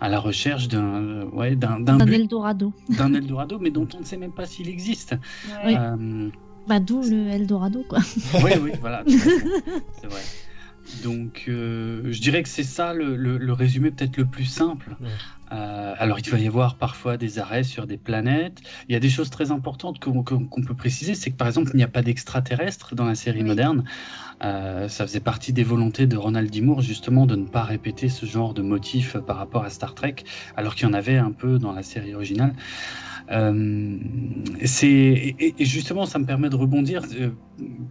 à 0.00 0.08
la 0.08 0.20
recherche 0.20 0.68
d'un, 0.68 0.84
euh, 1.02 1.24
ouais, 1.32 1.56
d'un, 1.56 1.84
Eldorado. 2.06 2.72
d'un 2.88 3.12
Eldorado, 3.20 3.58
mais 3.60 3.70
dont 3.70 3.88
on 3.96 4.00
ne 4.00 4.04
sait 4.04 4.16
même 4.16 4.32
pas 4.32 4.46
s'il 4.46 4.68
existe. 4.68 5.16
Ouais. 5.64 5.76
Euh, 5.76 6.28
Bah, 6.68 6.80
d'où 6.80 7.02
le 7.02 7.28
Eldorado 7.28 7.82
quoi. 7.88 7.98
oui, 8.44 8.52
oui, 8.62 8.70
voilà. 8.80 9.02
C'est 9.06 10.06
vrai. 10.06 10.20
Donc, 11.04 11.44
euh, 11.48 12.02
je 12.10 12.20
dirais 12.20 12.42
que 12.42 12.48
c'est 12.48 12.62
ça 12.62 12.94
le, 12.94 13.14
le- 13.14 13.36
le 13.36 13.52
résumé 13.52 13.90
peut-être 13.90 14.16
le 14.16 14.24
plus 14.24 14.46
simple. 14.46 14.96
Ouais. 15.02 15.08
Euh, 15.52 15.94
alors, 15.98 16.18
il 16.18 16.30
va 16.30 16.38
y 16.38 16.46
avoir 16.46 16.76
parfois 16.76 17.18
des 17.18 17.38
arrêts 17.38 17.62
sur 17.62 17.86
des 17.86 17.98
planètes. 17.98 18.60
Il 18.88 18.92
y 18.92 18.96
a 18.96 19.00
des 19.00 19.10
choses 19.10 19.28
très 19.28 19.50
importantes 19.50 19.98
qu'on 20.00 20.22
peut 20.22 20.74
préciser, 20.74 21.14
c'est 21.14 21.30
que 21.30 21.36
par 21.36 21.46
exemple, 21.46 21.70
il 21.74 21.76
n'y 21.76 21.82
a 21.82 21.88
pas 21.88 22.00
d'extraterrestres 22.02 22.94
dans 22.94 23.04
la 23.04 23.14
série 23.14 23.42
Oui. 23.42 23.48
moderne. 23.48 23.84
Euh, 24.44 24.88
ça 24.88 25.06
faisait 25.06 25.20
partie 25.20 25.52
des 25.52 25.64
volontés 25.64 26.06
de 26.06 26.16
Ronald 26.16 26.50
D. 26.50 26.60
Moore, 26.60 26.80
justement, 26.80 27.26
de 27.26 27.36
ne 27.36 27.46
pas 27.46 27.64
répéter 27.64 28.08
ce 28.08 28.26
genre 28.26 28.54
de 28.54 28.62
motif 28.62 29.16
par 29.18 29.36
rapport 29.36 29.64
à 29.64 29.70
Star 29.70 29.94
Trek, 29.94 30.16
alors 30.56 30.74
qu'il 30.74 30.86
y 30.86 30.90
en 30.90 30.94
avait 30.94 31.16
un 31.16 31.32
peu 31.32 31.58
dans 31.58 31.72
la 31.72 31.82
série 31.82 32.14
originale. 32.14 32.54
Euh, 33.30 33.98
c'est 34.64 34.88
et, 34.88 35.62
et 35.62 35.64
justement, 35.64 36.06
ça 36.06 36.18
me 36.18 36.26
permet 36.26 36.50
de 36.50 36.56
rebondir 36.56 37.02
euh, 37.14 37.30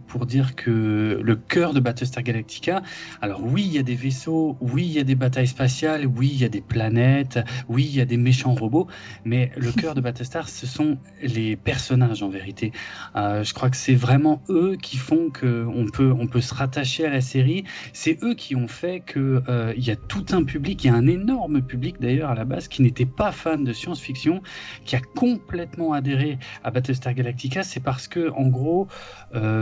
pour 0.06 0.26
dire 0.26 0.54
que 0.54 1.20
le 1.22 1.36
cœur 1.36 1.74
de 1.74 1.80
Battlestar 1.80 2.22
Galactica, 2.22 2.82
alors 3.20 3.42
oui, 3.44 3.64
il 3.66 3.72
y 3.72 3.78
a 3.78 3.82
des 3.82 3.94
vaisseaux, 3.94 4.56
oui, 4.60 4.84
il 4.86 4.92
y 4.92 4.98
a 4.98 5.04
des 5.04 5.14
batailles 5.14 5.46
spatiales, 5.46 6.06
oui, 6.06 6.30
il 6.32 6.40
y 6.40 6.44
a 6.44 6.48
des 6.48 6.60
planètes, 6.60 7.38
oui, 7.68 7.84
il 7.84 7.96
y 7.96 8.00
a 8.00 8.04
des 8.04 8.16
méchants 8.16 8.54
robots, 8.54 8.86
mais 9.24 9.50
le 9.56 9.72
cœur 9.72 9.94
de 9.94 10.00
Battlestar, 10.00 10.48
ce 10.48 10.66
sont 10.66 10.98
les 11.22 11.56
personnages 11.56 12.22
en 12.22 12.28
vérité. 12.28 12.72
Euh, 13.16 13.42
je 13.44 13.54
crois 13.54 13.70
que 13.70 13.76
c'est 13.76 13.94
vraiment 13.94 14.42
eux 14.48 14.76
qui 14.80 14.96
font 14.96 15.30
que 15.30 15.66
on 15.66 15.86
peut 15.86 16.12
on 16.18 16.26
peut 16.26 16.40
se 16.40 16.54
rattacher 16.54 17.06
à 17.06 17.10
la 17.10 17.20
série. 17.20 17.64
C'est 17.92 18.22
eux 18.22 18.34
qui 18.34 18.56
ont 18.56 18.68
fait 18.68 19.00
que 19.00 19.42
euh, 19.48 19.74
y 19.76 19.90
a 19.90 19.96
tout 19.96 20.26
un 20.30 20.44
public, 20.44 20.84
il 20.84 20.88
y 20.88 20.90
a 20.90 20.94
un 20.94 21.06
énorme 21.06 21.62
public 21.62 21.96
d'ailleurs 22.00 22.30
à 22.30 22.34
la 22.34 22.44
base 22.44 22.68
qui 22.68 22.82
n'était 22.82 23.06
pas 23.06 23.32
fan 23.32 23.64
de 23.64 23.72
science-fiction, 23.72 24.42
qui 24.84 24.96
a 24.96 25.00
complètement 25.00 25.92
adhéré 25.92 26.38
à 26.64 26.70
Battlestar 26.70 27.14
Galactica. 27.14 27.62
C'est 27.62 27.80
parce 27.80 28.08
que 28.08 28.30
en 28.30 28.48
gros 28.48 28.88
euh, 29.34 29.57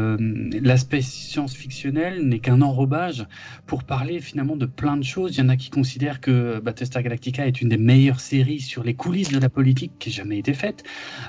l'aspect 0.62 1.02
science-fictionnel 1.02 2.22
n'est 2.22 2.38
qu'un 2.38 2.62
enrobage 2.62 3.26
pour 3.66 3.84
parler 3.84 4.20
finalement 4.20 4.56
de 4.56 4.66
plein 4.66 4.96
de 4.96 5.04
choses. 5.04 5.36
Il 5.36 5.40
y 5.40 5.42
en 5.42 5.48
a 5.48 5.56
qui 5.56 5.70
considèrent 5.70 6.20
que 6.20 6.60
Battlestar 6.60 7.02
Galactica 7.02 7.46
est 7.46 7.60
une 7.60 7.68
des 7.68 7.78
meilleures 7.78 8.20
séries 8.20 8.60
sur 8.60 8.82
les 8.82 8.94
coulisses 8.94 9.30
de 9.30 9.38
la 9.38 9.48
politique 9.48 9.92
qui 9.98 10.08
ait 10.08 10.12
jamais 10.12 10.38
été 10.38 10.54
faite. 10.54 10.84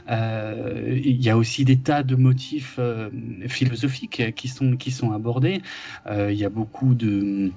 Euh, 0.10 1.00
il 1.04 1.22
y 1.22 1.30
a 1.30 1.38
aussi 1.38 1.66
des 1.66 1.78
tas 1.78 2.04
de 2.04 2.16
motifs 2.16 2.76
euh, 2.80 3.10
philosophiques 3.48 4.36
qui 4.36 4.48
sont, 4.48 4.78
qui 4.78 4.92
sont 4.92 5.12
abordés. 5.12 5.62
Euh, 6.08 6.32
il 6.32 6.38
y 6.38 6.46
a 6.46 6.50
beaucoup 6.50 6.94
de 6.94 7.52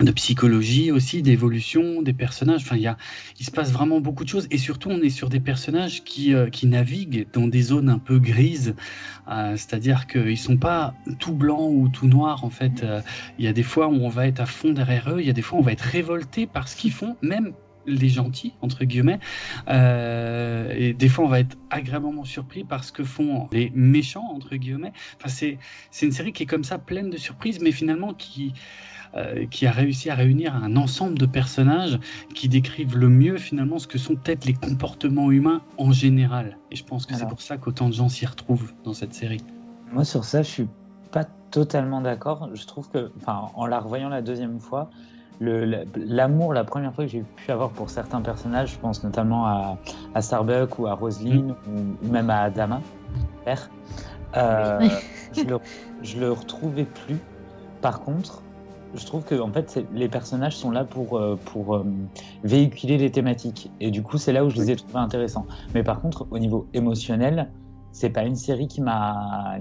de 0.00 0.10
psychologie 0.12 0.90
aussi, 0.90 1.22
d'évolution 1.22 2.02
des 2.02 2.12
personnages. 2.12 2.62
Enfin, 2.62 2.76
il, 2.76 3.44
se 3.44 3.50
passe 3.50 3.72
vraiment 3.72 4.00
beaucoup 4.00 4.24
de 4.24 4.28
choses. 4.28 4.46
Et 4.50 4.58
surtout, 4.58 4.90
on 4.90 5.00
est 5.00 5.10
sur 5.10 5.28
des 5.28 5.40
personnages 5.40 6.02
qui, 6.04 6.34
euh, 6.34 6.48
qui 6.48 6.66
naviguent 6.66 7.26
dans 7.32 7.46
des 7.46 7.62
zones 7.62 7.88
un 7.88 7.98
peu 7.98 8.18
grises. 8.18 8.74
Euh, 9.28 9.56
C'est-à-dire 9.56 10.06
qu'ils 10.06 10.24
ne 10.24 10.34
sont 10.34 10.56
pas 10.56 10.94
tout 11.18 11.34
blancs 11.34 11.70
ou 11.72 11.88
tout 11.88 12.06
noirs. 12.06 12.44
En 12.44 12.50
fait, 12.50 12.82
Euh, 12.82 13.00
il 13.38 13.44
y 13.44 13.48
a 13.48 13.52
des 13.52 13.62
fois 13.62 13.88
où 13.88 13.94
on 13.94 14.08
va 14.08 14.26
être 14.26 14.40
à 14.40 14.46
fond 14.46 14.72
derrière 14.72 15.10
eux. 15.10 15.20
Il 15.20 15.26
y 15.26 15.30
a 15.30 15.32
des 15.32 15.42
fois 15.42 15.58
où 15.58 15.62
on 15.62 15.64
va 15.64 15.72
être 15.72 15.82
révolté 15.82 16.46
par 16.46 16.68
ce 16.68 16.76
qu'ils 16.76 16.92
font, 16.92 17.16
même 17.22 17.52
les 17.86 18.08
gentils, 18.08 18.54
entre 18.60 18.84
guillemets. 18.84 19.18
Et 19.68 20.94
des 20.94 21.08
fois, 21.08 21.24
on 21.24 21.28
va 21.28 21.40
être 21.40 21.56
agréablement 21.70 22.24
surpris 22.24 22.64
par 22.64 22.84
ce 22.84 22.92
que 22.92 23.04
font 23.04 23.48
les 23.52 23.72
méchants, 23.74 24.28
entre 24.32 24.56
guillemets. 24.56 24.92
Enfin, 25.16 25.28
c'est 25.28 26.06
une 26.06 26.12
série 26.12 26.32
qui 26.32 26.44
est 26.44 26.46
comme 26.46 26.64
ça, 26.64 26.78
pleine 26.78 27.10
de 27.10 27.16
surprises, 27.16 27.60
mais 27.60 27.72
finalement 27.72 28.14
qui, 28.14 28.52
euh, 29.16 29.46
qui 29.46 29.66
a 29.66 29.70
réussi 29.70 30.10
à 30.10 30.14
réunir 30.14 30.54
un 30.54 30.76
ensemble 30.76 31.18
de 31.18 31.26
personnages 31.26 31.98
qui 32.34 32.48
décrivent 32.48 32.96
le 32.96 33.08
mieux, 33.08 33.36
finalement, 33.36 33.78
ce 33.78 33.86
que 33.86 33.98
sont 33.98 34.14
peut-être 34.14 34.44
les 34.44 34.54
comportements 34.54 35.30
humains 35.30 35.60
en 35.78 35.92
général. 35.92 36.58
Et 36.70 36.76
je 36.76 36.84
pense 36.84 37.06
que 37.06 37.14
c'est 37.14 37.28
pour 37.28 37.42
ça 37.42 37.56
qu'autant 37.56 37.88
de 37.88 37.94
gens 37.94 38.08
s'y 38.08 38.26
retrouvent 38.26 38.72
dans 38.84 38.94
cette 38.94 39.14
série. 39.14 39.40
Moi, 39.92 40.04
sur 40.04 40.24
ça, 40.24 40.42
je 40.42 40.48
suis 40.48 40.68
pas 41.10 41.24
totalement 41.50 42.00
d'accord. 42.00 42.48
Je 42.54 42.66
trouve 42.66 42.88
que, 42.88 43.10
enfin, 43.18 43.50
en 43.54 43.66
la 43.66 43.80
revoyant 43.80 44.08
la 44.08 44.22
deuxième 44.22 44.58
fois, 44.58 44.90
l'amour, 45.40 46.52
la 46.54 46.64
première 46.64 46.94
fois 46.94 47.04
que 47.04 47.10
j'ai 47.10 47.24
pu 47.36 47.50
avoir 47.50 47.70
pour 47.70 47.90
certains 47.90 48.20
personnages, 48.20 48.72
je 48.72 48.78
pense 48.78 49.02
notamment 49.02 49.46
à, 49.46 49.78
à 50.14 50.22
Starbuck 50.22 50.78
ou 50.78 50.86
à 50.86 50.94
Roselyne 50.94 51.54
ou, 51.66 52.06
ou 52.06 52.10
même 52.10 52.30
à 52.30 52.42
Adama, 52.42 52.80
père, 53.44 53.70
euh, 54.36 54.88
je, 55.36 55.42
le, 55.42 55.58
je 56.02 56.18
le 56.18 56.32
retrouvais 56.32 56.84
plus. 56.84 57.18
Par 57.80 58.00
contre, 58.00 58.42
je 58.94 59.06
trouve 59.06 59.24
que 59.24 59.38
en 59.40 59.52
fait, 59.52 59.84
les 59.92 60.08
personnages 60.08 60.56
sont 60.56 60.70
là 60.70 60.84
pour, 60.84 61.16
euh, 61.16 61.36
pour 61.46 61.74
euh, 61.74 61.84
véhiculer 62.42 62.98
les 62.98 63.10
thématiques. 63.10 63.70
Et 63.80 63.90
du 63.90 64.02
coup, 64.02 64.18
c'est 64.18 64.32
là 64.32 64.44
où 64.44 64.50
je 64.50 64.56
les 64.56 64.70
ai 64.70 64.76
trouvés 64.76 64.98
intéressants. 64.98 65.46
Mais 65.74 65.82
par 65.82 66.00
contre, 66.00 66.26
au 66.30 66.38
niveau 66.38 66.68
émotionnel, 66.74 67.50
c'est 67.92 68.10
pas 68.10 68.24
une 68.24 68.36
série 68.36 68.68
qui 68.68 68.80
m'a 68.80 69.58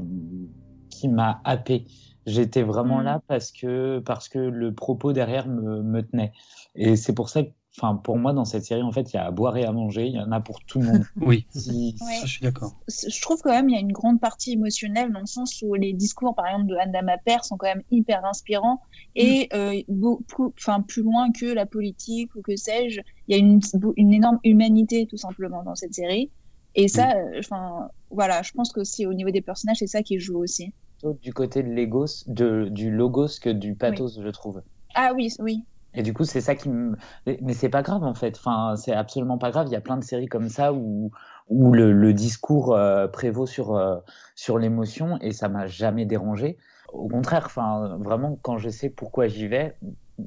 qui 0.90 1.08
m'a 1.08 1.42
happé. 1.46 1.86
J'étais 2.26 2.62
vraiment 2.62 3.00
Mm. 3.00 3.04
là 3.04 3.22
parce 3.28 3.52
que 3.52 4.00
parce 4.00 4.30
que 4.30 4.40
le 4.40 4.74
propos 4.74 5.14
derrière 5.14 5.48
me, 5.48 5.82
me 5.82 6.02
tenait. 6.02 6.34
Et 6.76 6.96
c'est 6.96 7.14
pour 7.14 7.30
ça 7.30 7.44
que, 7.44 7.50
enfin, 7.78 7.96
pour 7.96 8.18
moi, 8.18 8.34
dans 8.34 8.46
cette 8.46 8.66
série, 8.66 8.82
en 8.82 8.92
fait, 8.92 9.12
il 9.14 9.16
y 9.16 9.20
a 9.20 9.26
à 9.26 9.32
boire 9.32 9.58
et 9.58 9.66
à 9.66 9.72
manger. 9.72 10.08
Il 10.08 10.14
y 10.16 10.20
en 10.20 10.32
a 10.32 10.42
pour 10.42 10.64
tout 10.66 10.80
le 10.80 10.86
monde. 10.86 11.04
Oui, 11.22 11.46
Si- 11.52 11.96
Ouais. 12.02 12.16
ça, 12.20 12.26
je 12.26 12.32
suis 12.34 12.44
d'accord. 12.44 12.80
je 12.88 13.22
trouve 13.22 13.42
quand 13.42 13.52
même 13.52 13.70
il 13.70 13.74
y 13.74 13.78
a 13.78 13.82
une 13.82 13.92
grande 13.92 14.20
partie 14.20 14.54
émotionnelle 14.54 15.12
dans 15.12 15.20
le 15.20 15.26
sens 15.26 15.62
où 15.62 15.74
les 15.76 15.94
discours 15.94 16.36
par 16.36 16.48
exemple 16.48 16.68
de 16.68 16.76
Anne 16.76 16.94
Père 17.26 17.46
sont 17.46 17.58
quand 17.58 17.68
même 17.68 17.84
hyper 17.92 18.26
inspirants 18.26 18.82
et 19.16 19.48
euh, 19.54 19.82
beaucoup 19.88 20.54
enfin 20.58 20.82
plus 20.82 21.04
loin 21.04 21.32
que 21.32 21.46
la 21.46 21.66
politique 21.66 22.34
ou 22.36 22.42
que 22.42 22.56
sais-je 22.56 23.02
il 23.28 23.36
y 23.36 23.40
a 23.40 23.40
une, 23.40 23.60
une 23.98 24.14
énorme 24.14 24.40
humanité 24.44 25.06
tout 25.08 25.18
simplement 25.18 25.64
dans 25.64 25.76
cette 25.76 25.94
série 25.94 26.32
et 26.76 26.88
ça 26.88 27.12
euh, 27.16 27.40
enfin 27.40 27.88
voilà 28.10 28.42
je 28.42 28.52
pense 28.52 28.72
qu'aussi 28.72 29.06
au 29.06 29.14
niveau 29.14 29.30
des 29.32 29.42
personnages 29.42 29.78
c'est 29.78 29.88
ça 29.88 30.02
qui 30.04 30.20
joue 30.20 30.38
aussi 30.40 30.74
du 31.22 31.34
côté 31.34 31.64
de 31.64 31.70
l'égos, 31.70 32.24
de, 32.28 32.68
du 32.70 32.92
logos 32.92 33.40
que 33.42 33.50
du 33.50 33.76
pathos, 33.76 34.20
je 34.22 34.30
trouve. 34.30 34.62
ah 34.96 35.14
oui 35.16 35.30
oui 35.40 35.64
Et 35.94 36.04
du 36.04 36.14
coup, 36.14 36.24
c'est 36.24 36.42
ça 36.42 36.56
qui 36.56 36.70
me. 36.70 36.96
Mais, 37.26 37.54
c'est 37.54 37.70
pas 37.70 37.82
grave 37.82 38.04
en 38.04 38.14
fait. 38.14 38.38
Enfin, 38.38 38.76
c'est 38.78 38.94
absolument 38.94 39.38
pas 39.38 39.52
grave. 39.52 39.68
Il 39.68 39.74
y 39.74 39.76
a 39.76 39.82
plein 39.82 39.98
de 39.98 40.04
séries 40.04 40.28
comme 40.28 40.50
ça 40.50 40.74
où, 40.74 41.12
où 41.50 41.74
le, 41.74 41.92
le 41.92 42.14
discours 42.14 42.74
euh, 42.74 43.08
prévaut 43.08 43.46
sur, 43.46 43.76
euh, 43.76 43.98
sur 44.36 44.58
l'émotion 44.58 45.18
et 45.22 45.32
ça 45.32 45.50
m'a 45.50 45.68
jamais 45.68 46.06
dérangé. 46.06 46.58
au 46.94 47.08
contraire, 47.10 47.44
enfin, 47.46 47.98
vraiment, 48.00 48.38
quand 48.42 48.58
je 48.58 48.70
sais 48.70 48.90
pourquoi 48.90 49.28
j'y 49.28 49.48
vais, 49.48 49.78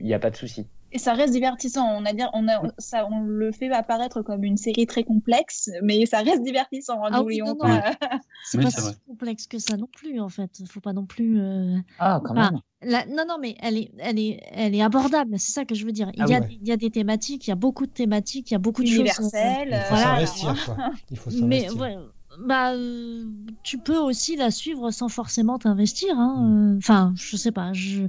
il 0.00 0.06
n'y 0.06 0.14
a 0.14 0.18
pas 0.18 0.30
de 0.30 0.36
souci. 0.36 0.68
Et 0.94 0.98
ça 0.98 1.12
reste 1.12 1.32
divertissant. 1.32 1.84
On, 1.88 2.04
a 2.04 2.12
dire, 2.12 2.30
on, 2.34 2.46
a, 2.48 2.62
ça, 2.78 3.08
on 3.10 3.22
le 3.22 3.50
fait 3.50 3.68
apparaître 3.70 4.22
comme 4.22 4.44
une 4.44 4.56
série 4.56 4.86
très 4.86 5.02
complexe, 5.02 5.68
mais 5.82 6.06
ça 6.06 6.18
reste 6.18 6.44
divertissant. 6.44 7.00
Ah 7.02 7.18
N'oublions 7.18 7.56
pas. 7.60 7.96
C'est 8.44 8.62
pas 8.62 8.70
si 8.70 8.94
complexe 9.04 9.48
que 9.48 9.58
ça 9.58 9.76
non 9.76 9.88
plus, 9.92 10.20
en 10.20 10.28
fait. 10.28 10.60
Il 10.60 10.68
faut 10.68 10.80
pas 10.80 10.92
non 10.92 11.04
plus. 11.04 11.40
Euh, 11.40 11.78
ah, 11.98 12.20
quand 12.24 12.34
même. 12.34 12.60
non, 12.84 13.24
non, 13.28 13.38
mais 13.40 13.56
elle 13.60 13.76
est, 13.76 13.90
elle 13.98 14.20
est, 14.20 14.40
elle 14.52 14.72
est 14.72 14.82
abordable. 14.82 15.36
C'est 15.36 15.50
ça 15.50 15.64
que 15.64 15.74
je 15.74 15.84
veux 15.84 15.90
dire. 15.90 16.12
Il, 16.14 16.22
ah 16.22 16.26
y 16.28 16.34
a, 16.34 16.46
il 16.48 16.68
y 16.68 16.70
a 16.70 16.76
des 16.76 16.90
thématiques, 16.90 17.48
il 17.48 17.50
y 17.50 17.52
a 17.52 17.56
beaucoup 17.56 17.86
de 17.86 17.92
thématiques, 17.92 18.52
il 18.52 18.54
y 18.54 18.56
a 18.56 18.60
beaucoup 18.60 18.82
de 18.82 18.86
choses. 18.86 18.98
Universelles. 18.98 19.70
Il 19.72 19.88
faut 19.88 19.96
s'investir, 19.96 20.64
quoi. 20.64 20.76
Il 21.10 21.16
faut 21.16 21.30
s'investir. 21.30 21.76
Mais 21.76 21.96
bah, 22.38 22.72
euh, 22.74 23.24
tu 23.62 23.78
peux 23.78 23.98
aussi 23.98 24.36
la 24.36 24.50
suivre 24.50 24.90
sans 24.90 25.08
forcément 25.08 25.58
t'investir. 25.58 26.16
Hein. 26.18 26.76
Enfin, 26.78 27.12
je 27.16 27.36
sais 27.36 27.52
pas. 27.52 27.72
Je... 27.72 28.06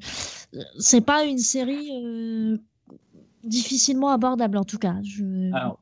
C'est 0.79 1.01
pas 1.01 1.25
une 1.25 1.37
série 1.37 1.91
euh, 2.03 2.57
difficilement 3.45 4.09
abordable 4.09 4.57
en 4.57 4.63
tout 4.65 4.77
cas. 4.77 4.95
Je... 5.03 5.23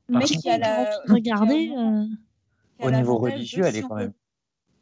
mais 0.10 0.26
qui 0.26 0.50
a 0.50 0.58
la... 0.58 0.90
regarder. 1.08 1.72
Euh, 1.76 2.06
Au 2.80 2.92
niveau 2.92 3.18
religieux, 3.18 3.64
elle 3.66 3.78
est 3.78 3.82
quand 3.82 3.96
même 3.96 4.14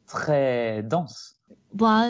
très 0.07 0.83
dense. 0.83 1.37
Bah, 1.73 2.09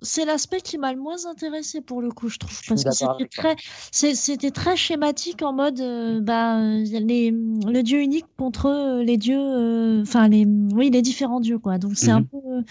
c'est 0.00 0.24
l'aspect 0.24 0.62
qui 0.62 0.78
m'a 0.78 0.90
le 0.94 0.98
moins 0.98 1.26
intéressé 1.26 1.82
pour 1.82 2.00
le 2.00 2.10
coup, 2.10 2.30
je 2.30 2.38
trouve, 2.38 2.58
parce 2.66 2.84
que 2.84 2.90
c'était 2.90 3.28
très, 3.28 3.54
c'était 3.92 4.50
très 4.50 4.76
schématique 4.76 5.42
en 5.42 5.52
mode, 5.52 5.78
euh, 5.80 6.20
bah, 6.22 6.58
les, 6.58 7.30
le 7.30 7.82
dieu 7.82 8.00
unique 8.00 8.24
contre 8.38 9.02
les 9.02 9.18
dieux, 9.18 9.38
euh, 9.38 10.00
enfin 10.00 10.28
les, 10.28 10.46
oui, 10.46 10.88
les 10.88 11.02
différents 11.02 11.40
dieux 11.40 11.58
quoi. 11.58 11.76
Donc 11.76 11.96
c'est 11.96 12.12
un 12.12 12.20
mmh 12.20 12.28
peu, 12.28 12.64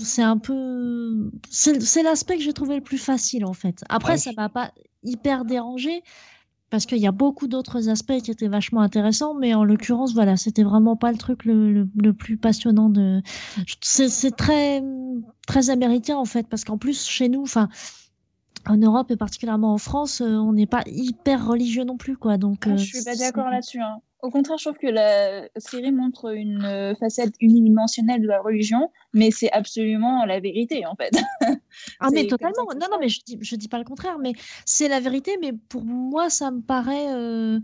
c'est 0.00 0.22
un 0.22 0.38
peu, 0.38 1.30
c'est 1.50 2.02
l'aspect 2.02 2.36
que 2.36 2.42
j'ai 2.42 2.54
trouvé 2.54 2.76
le 2.76 2.82
plus 2.82 2.96
facile 2.96 3.44
en 3.44 3.52
fait. 3.52 3.84
Après, 3.90 4.16
ça 4.16 4.30
m'a 4.34 4.48
pas 4.48 4.72
hyper 5.02 5.44
dérangé, 5.44 6.02
parce 6.74 6.86
qu'il 6.86 6.98
y 6.98 7.06
a 7.06 7.12
beaucoup 7.12 7.46
d'autres 7.46 7.88
aspects 7.88 8.20
qui 8.20 8.32
étaient 8.32 8.48
vachement 8.48 8.80
intéressants, 8.80 9.32
mais 9.32 9.54
en 9.54 9.62
l'occurrence, 9.62 10.12
voilà, 10.12 10.36
c'était 10.36 10.64
vraiment 10.64 10.96
pas 10.96 11.12
le 11.12 11.18
truc 11.18 11.44
le, 11.44 11.86
plus 12.12 12.36
passionnant 12.36 12.90
de. 12.90 13.22
C'est 13.80 14.34
très 14.34 14.82
très 15.46 15.70
américain 15.70 16.16
en 16.16 16.24
fait, 16.24 16.48
parce 16.48 16.64
qu'en 16.64 16.76
plus 16.76 17.06
chez 17.06 17.28
nous, 17.28 17.42
enfin. 17.42 17.68
En 18.66 18.78
Europe 18.78 19.10
et 19.10 19.16
particulièrement 19.16 19.74
en 19.74 19.78
France, 19.78 20.22
euh, 20.22 20.36
on 20.36 20.54
n'est 20.54 20.66
pas 20.66 20.82
hyper 20.86 21.46
religieux 21.46 21.84
non 21.84 21.98
plus, 21.98 22.16
quoi. 22.16 22.38
Donc, 22.38 22.66
ah, 22.66 22.76
je 22.76 22.84
suis 22.84 23.04
pas 23.04 23.14
d'accord 23.14 23.50
là-dessus. 23.50 23.78
Hein. 23.78 23.98
Au 24.24 24.30
contraire, 24.30 24.56
je 24.56 24.64
trouve 24.64 24.78
que 24.78 24.86
la 24.86 25.48
série 25.58 25.92
montre 25.92 26.34
une 26.34 26.64
euh, 26.64 26.94
facette 26.94 27.34
unidimensionnelle 27.40 28.22
de 28.22 28.26
la 28.26 28.40
religion, 28.40 28.90
mais 29.12 29.30
c'est 29.30 29.52
absolument 29.52 30.24
la 30.24 30.40
vérité, 30.40 30.86
en 30.86 30.96
fait. 30.96 31.14
ah, 32.00 32.08
mais 32.10 32.26
totalement. 32.26 32.64
Non, 32.80 32.86
non, 32.90 32.96
mais 32.98 33.10
je 33.10 33.20
dis, 33.26 33.38
je 33.42 33.54
dis 33.54 33.68
pas 33.68 33.76
le 33.76 33.84
contraire, 33.84 34.18
mais 34.18 34.32
c'est 34.64 34.88
la 34.88 34.98
vérité, 34.98 35.36
mais 35.42 35.52
pour 35.68 35.84
moi, 35.84 36.30
ça 36.30 36.50
me 36.50 36.62
paraît. 36.62 37.12
Euh, 37.12 37.60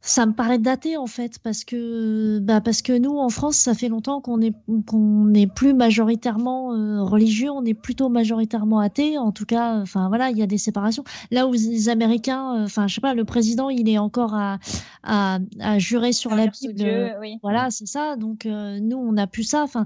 ça 0.00 0.26
me 0.26 0.32
paraît 0.32 0.58
daté 0.58 0.96
en 0.96 1.08
fait 1.08 1.40
parce 1.40 1.64
que 1.64 2.38
bah 2.38 2.60
parce 2.60 2.82
que 2.82 2.96
nous 2.96 3.18
en 3.18 3.28
France 3.30 3.56
ça 3.56 3.74
fait 3.74 3.88
longtemps 3.88 4.20
qu'on 4.20 4.40
est 4.40 4.54
qu'on 4.86 5.24
n'est 5.26 5.48
plus 5.48 5.74
majoritairement 5.74 6.72
euh, 6.72 7.02
religieux 7.02 7.50
on 7.50 7.64
est 7.64 7.74
plutôt 7.74 8.08
majoritairement 8.08 8.78
athée. 8.78 9.18
En 9.18 9.32
tout 9.32 9.44
cas 9.44 9.80
enfin 9.80 10.08
voilà 10.08 10.30
il 10.30 10.38
y 10.38 10.42
a 10.42 10.46
des 10.46 10.56
séparations. 10.56 11.02
Là 11.32 11.48
où 11.48 11.52
les 11.52 11.88
Américains 11.88 12.54
euh, 12.54 12.64
enfin 12.64 12.86
je 12.86 12.94
sais 12.94 13.00
pas 13.00 13.12
le 13.12 13.24
président 13.24 13.70
il 13.70 13.88
est 13.88 13.98
encore 13.98 14.34
à 14.34 14.58
à, 15.02 15.40
à 15.60 15.78
jurer 15.78 16.12
sur 16.12 16.34
la 16.34 16.46
Bible 16.46 17.18
voilà 17.42 17.70
c'est 17.70 17.86
ça. 17.86 18.14
Donc 18.14 18.46
euh, 18.46 18.78
nous 18.80 18.96
on 18.96 19.12
n'a 19.12 19.26
plus 19.26 19.44
ça. 19.44 19.64
Enfin 19.64 19.84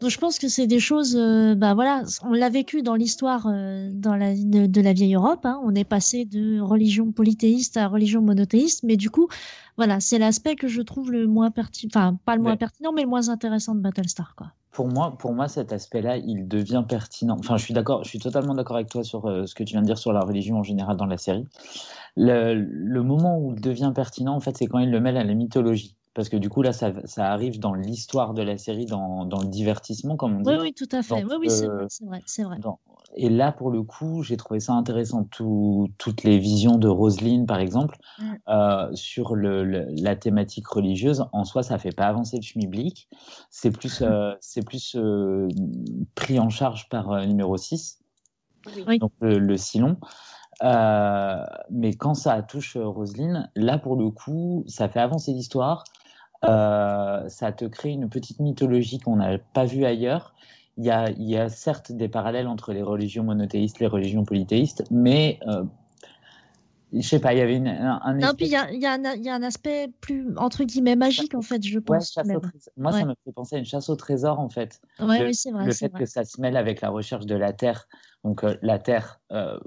donc 0.00 0.10
je 0.10 0.18
pense 0.18 0.38
que 0.38 0.48
c'est 0.48 0.66
des 0.66 0.80
choses 0.80 1.16
bah 1.56 1.72
voilà 1.72 2.02
on 2.22 2.34
l'a 2.34 2.50
vécu 2.50 2.82
dans 2.82 2.94
l'histoire 2.94 3.44
dans 3.44 4.14
la 4.14 4.34
de, 4.34 4.80
la 4.80 4.92
vieille 4.92 5.14
Europe 5.14 5.46
hein, 5.46 5.58
on 5.64 5.74
est 5.74 5.84
passé 5.84 6.26
de 6.26 6.60
religion 6.60 7.12
polythéiste 7.12 7.78
à 7.78 7.88
religion 7.88 8.20
monothéiste. 8.20 8.82
Mais 8.84 8.96
du 8.96 9.08
coup 9.08 9.28
voilà, 9.76 10.00
c'est 10.00 10.18
l'aspect 10.18 10.56
que 10.56 10.68
je 10.68 10.82
trouve 10.82 11.10
le 11.10 11.26
moins 11.26 11.50
pertinent, 11.50 11.90
enfin 11.92 12.18
pas 12.24 12.36
le 12.36 12.42
moins 12.42 12.56
pertinent, 12.56 12.92
mais 12.92 13.02
le 13.02 13.08
moins 13.08 13.28
intéressant 13.28 13.74
de 13.74 13.80
Battlestar, 13.80 14.34
quoi. 14.36 14.48
Pour 14.70 14.88
moi, 14.88 15.16
pour 15.16 15.32
moi, 15.32 15.46
cet 15.46 15.72
aspect-là, 15.72 16.16
il 16.16 16.48
devient 16.48 16.82
pertinent. 16.88 17.36
Enfin, 17.38 17.56
je 17.56 17.64
suis 17.64 17.74
d'accord, 17.74 18.02
je 18.02 18.08
suis 18.08 18.18
totalement 18.18 18.54
d'accord 18.54 18.74
avec 18.74 18.88
toi 18.88 19.04
sur 19.04 19.26
euh, 19.26 19.46
ce 19.46 19.54
que 19.54 19.62
tu 19.62 19.74
viens 19.74 19.82
de 19.82 19.86
dire 19.86 19.98
sur 19.98 20.12
la 20.12 20.20
religion 20.20 20.58
en 20.58 20.62
général 20.64 20.96
dans 20.96 21.06
la 21.06 21.16
série. 21.16 21.46
Le, 22.16 22.54
le 22.54 23.02
moment 23.04 23.38
où 23.38 23.52
il 23.54 23.60
devient 23.60 23.92
pertinent, 23.94 24.34
en 24.34 24.40
fait, 24.40 24.56
c'est 24.56 24.66
quand 24.66 24.80
il 24.80 24.90
le 24.90 25.00
mêle 25.00 25.16
à 25.16 25.22
la 25.22 25.34
mythologie 25.34 25.94
parce 26.14 26.28
que 26.28 26.36
du 26.36 26.48
coup 26.48 26.62
là 26.62 26.72
ça, 26.72 26.92
ça 27.04 27.32
arrive 27.32 27.58
dans 27.58 27.74
l'histoire 27.74 28.34
de 28.34 28.42
la 28.42 28.56
série 28.56 28.86
dans, 28.86 29.24
dans, 29.24 29.42
le 29.42 29.48
divertissement 29.48 30.16
comme 30.16 30.36
on 30.36 30.40
dit. 30.40 30.50
oui 30.50 30.56
oui 30.60 30.74
tout 30.74 30.88
à 30.92 31.02
fait. 31.02 31.24
Oui 31.24 31.34
oui 31.40 31.50
c'est 31.50 31.66
vrai 31.66 32.22
c'est 32.26 32.44
vrai, 32.44 32.58
et 33.16 33.28
là 33.28 33.52
pour 33.52 33.70
le 33.70 33.82
coup 33.82 34.22
j'ai 34.22 34.36
trouvé 34.36 34.60
ça 34.60 34.72
intéressant 34.72 35.24
tout, 35.24 35.88
toutes 35.98 36.22
les 36.22 36.38
visions 36.38 36.76
de 36.76 36.88
Roselyne 36.88 37.46
par 37.46 37.58
exemple 37.58 37.98
mm. 38.18 38.34
euh, 38.48 38.94
sur 38.94 39.34
le, 39.34 39.64
la 39.64 40.16
thématique 40.16 40.68
religieuse. 40.68 41.24
En 41.32 41.44
soi 41.44 41.62
ça 41.62 41.78
fait 41.78 41.92
pas 41.94 42.06
avancer 42.06 42.36
le 42.36 42.42
schmilblick. 42.42 43.08
C'est 43.50 43.70
plus 43.70 44.02
euh, 44.02 44.34
c'est 44.40 44.64
plus 44.64 44.96
euh, 44.96 45.48
pris 46.14 46.38
en 46.38 46.48
charge 46.48 46.88
par 46.88 47.26
numéro 47.26 47.56
6 47.56 47.98
oui. 48.86 48.98
donc 48.98 49.12
le, 49.20 49.38
le 49.38 49.56
Silon 49.56 49.98
mais 50.62 51.94
quand 51.94 52.14
ça 52.14 52.42
touche 52.42 52.76
Roselyne, 52.76 53.50
là 53.56 53.78
pour 53.78 53.96
le 53.96 54.10
coup, 54.10 54.64
ça 54.66 54.88
fait 54.88 55.00
avancer 55.00 55.32
l'histoire. 55.32 55.84
Euh, 56.44 57.28
ça 57.28 57.52
te 57.52 57.64
crée 57.64 57.90
une 57.90 58.08
petite 58.08 58.40
mythologie 58.40 58.98
qu'on 58.98 59.16
n'a 59.16 59.38
pas 59.38 59.64
vue 59.64 59.84
ailleurs. 59.84 60.34
Il 60.76 60.84
y, 60.84 60.90
a, 60.90 61.10
il 61.10 61.22
y, 61.22 61.36
a, 61.36 61.48
certes 61.48 61.92
des 61.92 62.08
parallèles 62.08 62.48
entre 62.48 62.72
les 62.72 62.82
religions 62.82 63.22
monothéistes, 63.22 63.78
les 63.78 63.86
religions 63.86 64.24
polythéistes, 64.24 64.84
mais 64.90 65.38
euh, 65.46 65.62
je 66.92 67.08
sais 67.08 67.18
pas, 67.18 67.32
il 67.32 67.38
y 67.38 67.42
avait 67.42 67.56
une, 67.56 67.68
un, 67.68 68.14
Non, 68.14 68.34
puis 68.36 68.46
il 68.46 68.52
y 68.52 68.56
a, 68.56 68.72
y, 68.72 68.86
a 68.86 69.16
y 69.16 69.28
a, 69.28 69.34
un 69.34 69.42
aspect 69.42 69.90
plus, 70.00 70.36
entre 70.36 70.64
guillemets, 70.64 70.96
magique, 70.96 71.34
en 71.34 71.42
fait, 71.42 71.62
je 71.64 71.78
pense. 71.78 72.16
Moi, 72.76 72.92
ça 72.92 73.04
me 73.04 73.14
fait 73.24 73.32
penser 73.32 73.56
à 73.56 73.58
une 73.58 73.64
chasse 73.64 73.88
au 73.88 73.96
trésor, 73.96 74.38
en 74.38 74.48
fait. 74.48 74.80
Ouais, 75.00 75.18
le, 75.18 75.26
oui, 75.26 75.34
c'est 75.34 75.50
vrai. 75.50 75.64
Le 75.64 75.72
fait 75.72 75.88
vrai. 75.88 76.00
que 76.00 76.06
ça 76.06 76.24
se 76.24 76.40
mêle 76.40 76.56
avec 76.56 76.80
la 76.80 76.90
recherche 76.90 77.26
de 77.26 77.34
la 77.34 77.52
Terre. 77.52 77.88
Donc, 78.22 78.44
euh, 78.44 78.56
la 78.62 78.78
Terre, 78.78 79.20
euh, 79.32 79.58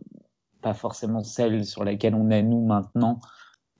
pas 0.62 0.74
forcément 0.74 1.24
celle 1.24 1.66
sur 1.66 1.84
laquelle 1.84 2.16
on 2.16 2.30
est, 2.30 2.44
nous, 2.44 2.66
maintenant, 2.66 3.20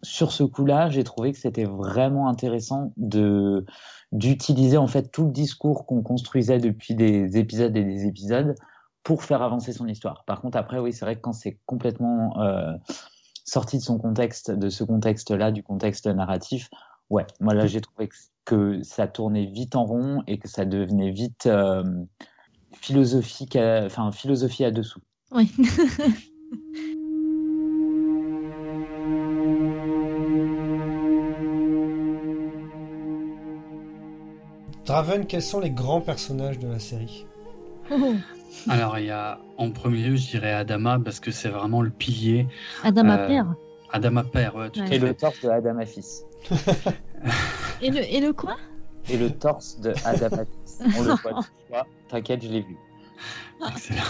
sur 0.08 0.32
ce 0.32 0.44
coup-là, 0.44 0.90
j'ai 0.90 1.04
trouvé 1.04 1.34
que 1.34 1.38
c'était 1.38 1.66
vraiment 1.66 2.30
intéressant 2.30 2.94
de 2.98 3.66
d'utiliser 4.14 4.78
en 4.78 4.88
fait 4.88 5.12
tout 5.12 5.26
le 5.26 5.32
discours 5.32 5.86
qu'on 5.86 6.02
construisait 6.02 6.60
depuis 6.60 6.96
des 6.96 7.38
épisodes 7.38 7.76
et 7.76 7.84
des 7.84 8.06
épisodes 8.06 8.56
pour 9.04 9.24
faire 9.24 9.42
avancer 9.42 9.74
son 9.74 9.86
histoire. 9.86 10.24
Par 10.26 10.42
contre, 10.42 10.58
après, 10.58 10.80
oui, 10.80 10.94
c'est 10.94 11.04
vrai 11.04 11.16
que 11.18 11.22
quand 11.22 11.34
c'est 11.34 11.60
complètement 11.66 12.42
euh, 12.42 12.74
sorti 13.44 13.78
de 13.78 13.84
son 13.84 13.98
contexte, 13.98 14.50
de 14.50 14.70
ce 14.70 14.86
contexte-là, 14.86 15.52
du 15.52 15.62
contexte 15.62 16.08
narratif, 16.08 16.70
ouais, 17.10 17.26
moi 17.42 17.54
là, 17.54 17.68
j'ai 17.68 17.82
trouvé 17.82 18.10
que 18.46 18.82
ça 18.84 19.08
tournait 19.08 19.46
vite 19.46 19.76
en 19.76 19.84
rond 19.84 20.24
et 20.26 20.40
que 20.40 20.48
ça 20.48 20.64
devenait 20.64 21.12
vite 21.12 21.46
euh, 21.48 21.84
philosophique, 22.72 23.58
enfin 23.58 24.14
philosophie 24.14 24.64
à 24.64 24.72
dessous. 24.72 25.02
Oui. 25.32 25.52
Draven, 34.88 35.26
quels 35.26 35.44
sont 35.44 35.60
les 35.60 35.70
grands 35.70 36.00
personnages 36.00 36.60
de 36.60 36.70
la 36.70 36.80
série 36.80 37.26
Alors, 38.70 38.98
il 38.98 39.06
y 39.06 39.12
a 39.12 39.40
en 39.58 39.70
premier 39.72 40.02
lieu, 40.02 40.16
je 40.16 40.30
dirais 40.30 40.54
Adama, 40.54 40.98
parce 41.04 41.20
que 41.20 41.30
c'est 41.30 41.50
vraiment 41.50 41.82
le 41.82 41.90
pilier. 41.90 42.48
Adama 42.84 43.20
euh, 43.20 43.28
père 43.28 43.56
Adama 43.92 44.24
père, 44.24 44.56
ouais, 44.56 44.70
tout 44.70 44.80
ouais. 44.80 44.96
Et 44.96 45.00
le 45.00 45.14
torse 45.14 45.42
de 45.42 45.50
Adama 45.50 45.86
fils. 45.86 46.24
et, 47.82 47.92
le, 47.92 48.00
et 48.02 48.22
le 48.22 48.32
quoi? 48.32 48.56
Et 49.10 49.18
le 49.18 49.30
torse 49.30 49.78
de 49.82 49.94
Adama 50.06 50.46
fils. 50.46 50.80
On 50.98 51.04
le 51.04 51.14
voit, 51.16 51.86
t'inquiète, 52.08 52.44
je 52.44 52.48
l'ai 52.50 52.62
vu. 52.62 52.78
Excellent. 53.70 54.02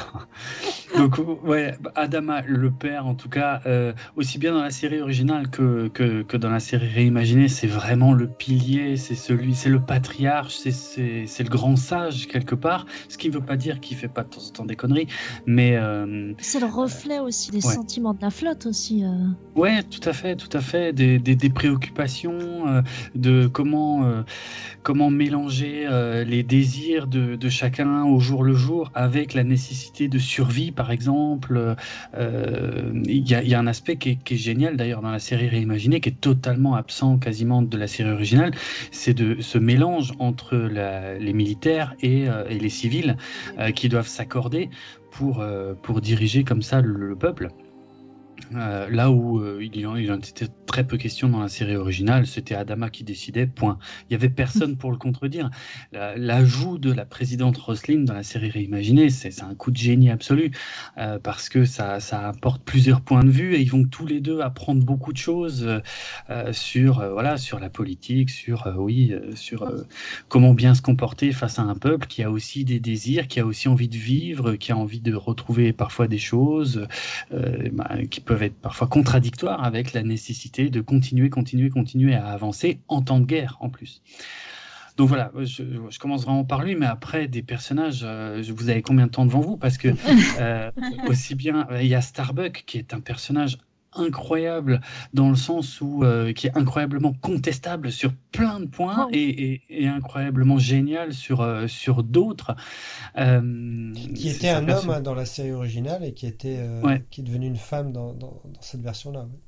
Donc, 0.97 1.17
ouais, 1.43 1.75
Adama, 1.95 2.41
le 2.41 2.71
père, 2.71 3.05
en 3.05 3.13
tout 3.13 3.29
cas, 3.29 3.61
euh, 3.65 3.93
aussi 4.15 4.39
bien 4.39 4.53
dans 4.53 4.61
la 4.61 4.71
série 4.71 5.01
originale 5.01 5.49
que, 5.49 5.89
que, 5.89 6.23
que 6.23 6.37
dans 6.37 6.49
la 6.49 6.59
série 6.59 6.87
réimaginée, 6.87 7.47
c'est 7.47 7.67
vraiment 7.67 8.13
le 8.13 8.27
pilier, 8.27 8.97
c'est 8.97 9.15
celui, 9.15 9.53
c'est 9.53 9.69
le 9.69 9.79
patriarche, 9.79 10.55
c'est 10.55 11.43
le 11.43 11.49
grand 11.49 11.75
sage 11.75 12.27
quelque 12.27 12.55
part. 12.55 12.85
Ce 13.09 13.17
qui 13.17 13.29
ne 13.29 13.33
veut 13.33 13.45
pas 13.45 13.57
dire 13.57 13.79
qu'il 13.79 13.97
fait 13.97 14.07
pas 14.07 14.23
de 14.23 14.29
temps 14.29 14.41
en 14.41 14.51
temps 14.51 14.65
des 14.65 14.75
conneries, 14.75 15.07
mais 15.45 15.75
euh, 15.75 16.33
c'est 16.39 16.59
le 16.59 16.65
reflet 16.65 17.19
aussi 17.19 17.51
des 17.51 17.65
ouais. 17.65 17.73
sentiments 17.73 18.13
de 18.13 18.21
la 18.21 18.29
flotte 18.29 18.65
aussi. 18.65 19.03
Euh. 19.03 19.09
Ouais, 19.55 19.83
tout 19.83 20.07
à 20.07 20.13
fait, 20.13 20.35
tout 20.35 20.55
à 20.55 20.61
fait, 20.61 20.93
des, 20.93 21.19
des, 21.19 21.35
des 21.35 21.49
préoccupations, 21.49 22.83
de 23.15 23.47
comment 23.47 24.23
comment 24.83 25.09
mélanger 25.09 25.87
les 26.25 26.43
désirs 26.43 27.07
de, 27.07 27.35
de 27.35 27.49
chacun 27.49 28.05
au 28.05 28.19
jour 28.19 28.43
le 28.43 28.53
jour 28.53 28.91
avec 28.95 29.33
la 29.37 29.43
nécessité 29.43 30.07
de 30.09 30.19
survie, 30.19 30.71
par 30.71 30.91
exemple. 30.91 31.75
Euh, 32.15 32.91
il 33.05 33.27
y, 33.29 33.55
a, 33.55 33.59
un 33.59 33.67
aspect 33.67 33.95
qui 33.95 34.09
est, 34.09 34.35
génial 34.35 34.75
d'ailleurs 34.75 35.01
dans 35.01 35.11
la 35.11 35.19
série 35.19 35.47
réimaginée, 35.47 36.01
qui 36.01 36.09
est 36.09 36.21
totalement 36.21 36.75
absent 36.75 37.17
quasiment 37.17 37.61
de 37.61 37.77
la 37.77 37.87
série 37.87 38.11
originale, 38.11 38.51
c'est 38.91 39.13
de 39.13 39.41
ce 39.41 39.57
mélange 39.57 40.13
entre 40.19 40.57
la, 40.57 41.17
les 41.17 41.33
militaires 41.33 41.95
et, 42.01 42.27
euh, 42.27 42.43
les 42.49 42.69
civils 42.69 43.17
euh, 43.59 43.71
qui 43.71 43.87
doivent 43.89 44.07
s'accorder 44.07 44.69
pour, 45.11 45.43
pour 45.81 46.01
diriger 46.01 46.43
comme 46.43 46.61
ça 46.61 46.81
le 46.81 47.15
peuple. 47.15 47.49
Euh, 48.55 48.89
là 48.89 49.11
où 49.11 49.39
euh, 49.39 49.59
il, 49.61 49.85
en, 49.87 49.95
il 49.95 50.11
en 50.11 50.17
était 50.17 50.47
très 50.65 50.85
peu 50.85 50.97
question 50.97 51.29
dans 51.29 51.41
la 51.41 51.49
série 51.49 51.75
originale, 51.75 52.27
c'était 52.27 52.55
Adama 52.55 52.89
qui 52.89 53.03
décidait, 53.03 53.47
point. 53.47 53.77
Il 54.03 54.05
n'y 54.11 54.15
avait 54.15 54.29
personne 54.29 54.77
pour 54.77 54.91
le 54.91 54.97
contredire. 54.97 55.49
L'ajout 55.91 56.77
de 56.77 56.91
la 56.91 57.05
présidente 57.05 57.57
Roslin 57.57 58.03
dans 58.03 58.13
la 58.13 58.23
série 58.23 58.49
réimaginée, 58.49 59.09
c'est 59.09 59.43
un 59.43 59.55
coup 59.55 59.71
de 59.71 59.77
génie 59.77 60.09
absolu, 60.09 60.51
euh, 60.97 61.19
parce 61.19 61.49
que 61.49 61.65
ça, 61.65 61.99
ça, 61.99 62.27
apporte 62.27 62.63
plusieurs 62.63 63.01
points 63.01 63.23
de 63.23 63.29
vue 63.29 63.55
et 63.55 63.61
ils 63.61 63.71
vont 63.71 63.85
tous 63.85 64.05
les 64.05 64.19
deux 64.19 64.41
apprendre 64.41 64.83
beaucoup 64.83 65.13
de 65.13 65.17
choses 65.17 65.81
sur, 66.51 67.07
voilà, 67.11 67.37
sur 67.37 67.59
la 67.59 67.69
politique, 67.69 68.29
sur, 68.29 68.73
oui, 68.77 69.13
sur 69.35 69.71
comment 70.27 70.53
bien 70.53 70.73
se 70.73 70.81
comporter 70.81 71.31
face 71.31 71.59
à 71.59 71.63
un 71.63 71.75
peuple 71.75 72.07
qui 72.07 72.23
a 72.23 72.31
aussi 72.31 72.65
des 72.65 72.79
désirs, 72.79 73.27
qui 73.27 73.39
a 73.39 73.45
aussi 73.45 73.67
envie 73.67 73.87
de 73.87 73.97
vivre, 73.97 74.55
qui 74.55 74.71
a 74.71 74.77
envie 74.77 74.99
de 74.99 75.13
retrouver 75.13 75.73
parfois 75.73 76.07
des 76.07 76.17
choses 76.17 76.87
peuvent 78.27 78.43
être 78.43 78.59
parfois 78.59 78.87
contradictoires 78.87 79.63
avec 79.63 79.93
la 79.93 80.03
nécessité 80.03 80.69
de 80.69 80.81
continuer, 80.81 81.31
continuer, 81.31 81.69
continuer 81.69 82.13
à 82.13 82.27
avancer 82.27 82.79
en 82.87 83.01
temps 83.01 83.19
de 83.19 83.25
guerre 83.25 83.57
en 83.61 83.69
plus. 83.69 84.03
Donc 84.97 85.09
voilà, 85.09 85.31
je, 85.35 85.63
je, 85.89 85.99
commence 85.99 86.23
vraiment 86.25 86.43
par 86.43 86.63
lui, 86.63 86.75
mais 86.75 86.87
après 86.87 87.27
des 87.27 87.43
personnages, 87.43 88.01
euh, 88.03 88.43
vous 88.49 88.69
avez 88.69 88.81
combien 88.81 89.05
de 89.05 89.11
temps 89.11 89.25
devant 89.25 89.41
vous? 89.41 89.55
Parce 89.55 89.77
que 89.77 89.89
euh, 90.39 90.71
aussi 91.07 91.35
bien, 91.35 91.67
il 91.79 91.87
y 91.87 91.95
a 91.95 92.01
Starbuck 92.01 92.63
qui 92.65 92.79
est 92.79 92.95
un 92.95 92.99
personnage 92.99 93.59
incroyable 93.97 94.81
dans 95.13 95.29
le 95.29 95.35
sens 95.35 95.81
où 95.81 96.03
euh, 96.03 96.33
qui 96.33 96.47
est 96.47 96.57
incroyablement 96.57 97.13
contestable 97.13 97.91
sur 97.91 98.13
plein 98.31 98.59
de 98.59 98.65
points 98.65 99.07
oh. 99.07 99.11
et, 99.13 99.19
et, 99.19 99.61
et, 99.69 99.87
incroyablement 99.87 100.57
génial 100.57 101.13
sur 101.13 101.41
euh, 101.41 101.67
sur 101.67 102.03
d'autres. 102.03 102.55
Euh, 103.17 103.93
qui 104.15 104.29
était 104.29 104.49
un 104.49 104.67
homme 104.69 104.89
hein, 104.89 105.01
dans 105.01 105.15
la 105.15 105.25
série 105.25 105.51
originale 105.51 106.03
et 106.03 106.13
qui 106.13 106.27
était 106.27 106.59
ouais. 106.83 107.03
qui 107.09 107.21
est 107.21 107.23
devenu 107.23 107.47
une 107.47 107.55
femme 107.55 107.91
dans, 107.91 108.13
dans, 108.13 108.41
dans 108.45 108.61
cette 108.61 108.81
version 108.81 109.11
là. 109.11 109.21
Ouais. 109.21 109.39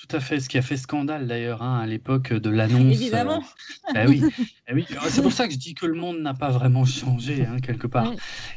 Tout 0.00 0.16
à 0.16 0.20
fait, 0.20 0.38
ce 0.38 0.48
qui 0.48 0.56
a 0.58 0.62
fait 0.62 0.76
scandale 0.76 1.26
d'ailleurs 1.26 1.60
hein, 1.60 1.80
à 1.80 1.86
l'époque 1.86 2.32
de 2.32 2.50
l'annonce. 2.50 2.94
Évidemment. 2.94 3.42
Euh, 3.88 3.92
bah 3.94 4.04
oui, 4.06 4.20
bah 4.68 4.74
oui. 4.74 4.86
c'est 5.08 5.22
pour 5.22 5.32
ça 5.32 5.48
que 5.48 5.52
je 5.52 5.58
dis 5.58 5.74
que 5.74 5.86
le 5.86 5.94
monde 5.94 6.20
n'a 6.20 6.34
pas 6.34 6.50
vraiment 6.50 6.84
changé 6.84 7.44
hein, 7.44 7.58
quelque 7.60 7.88
part. 7.88 8.12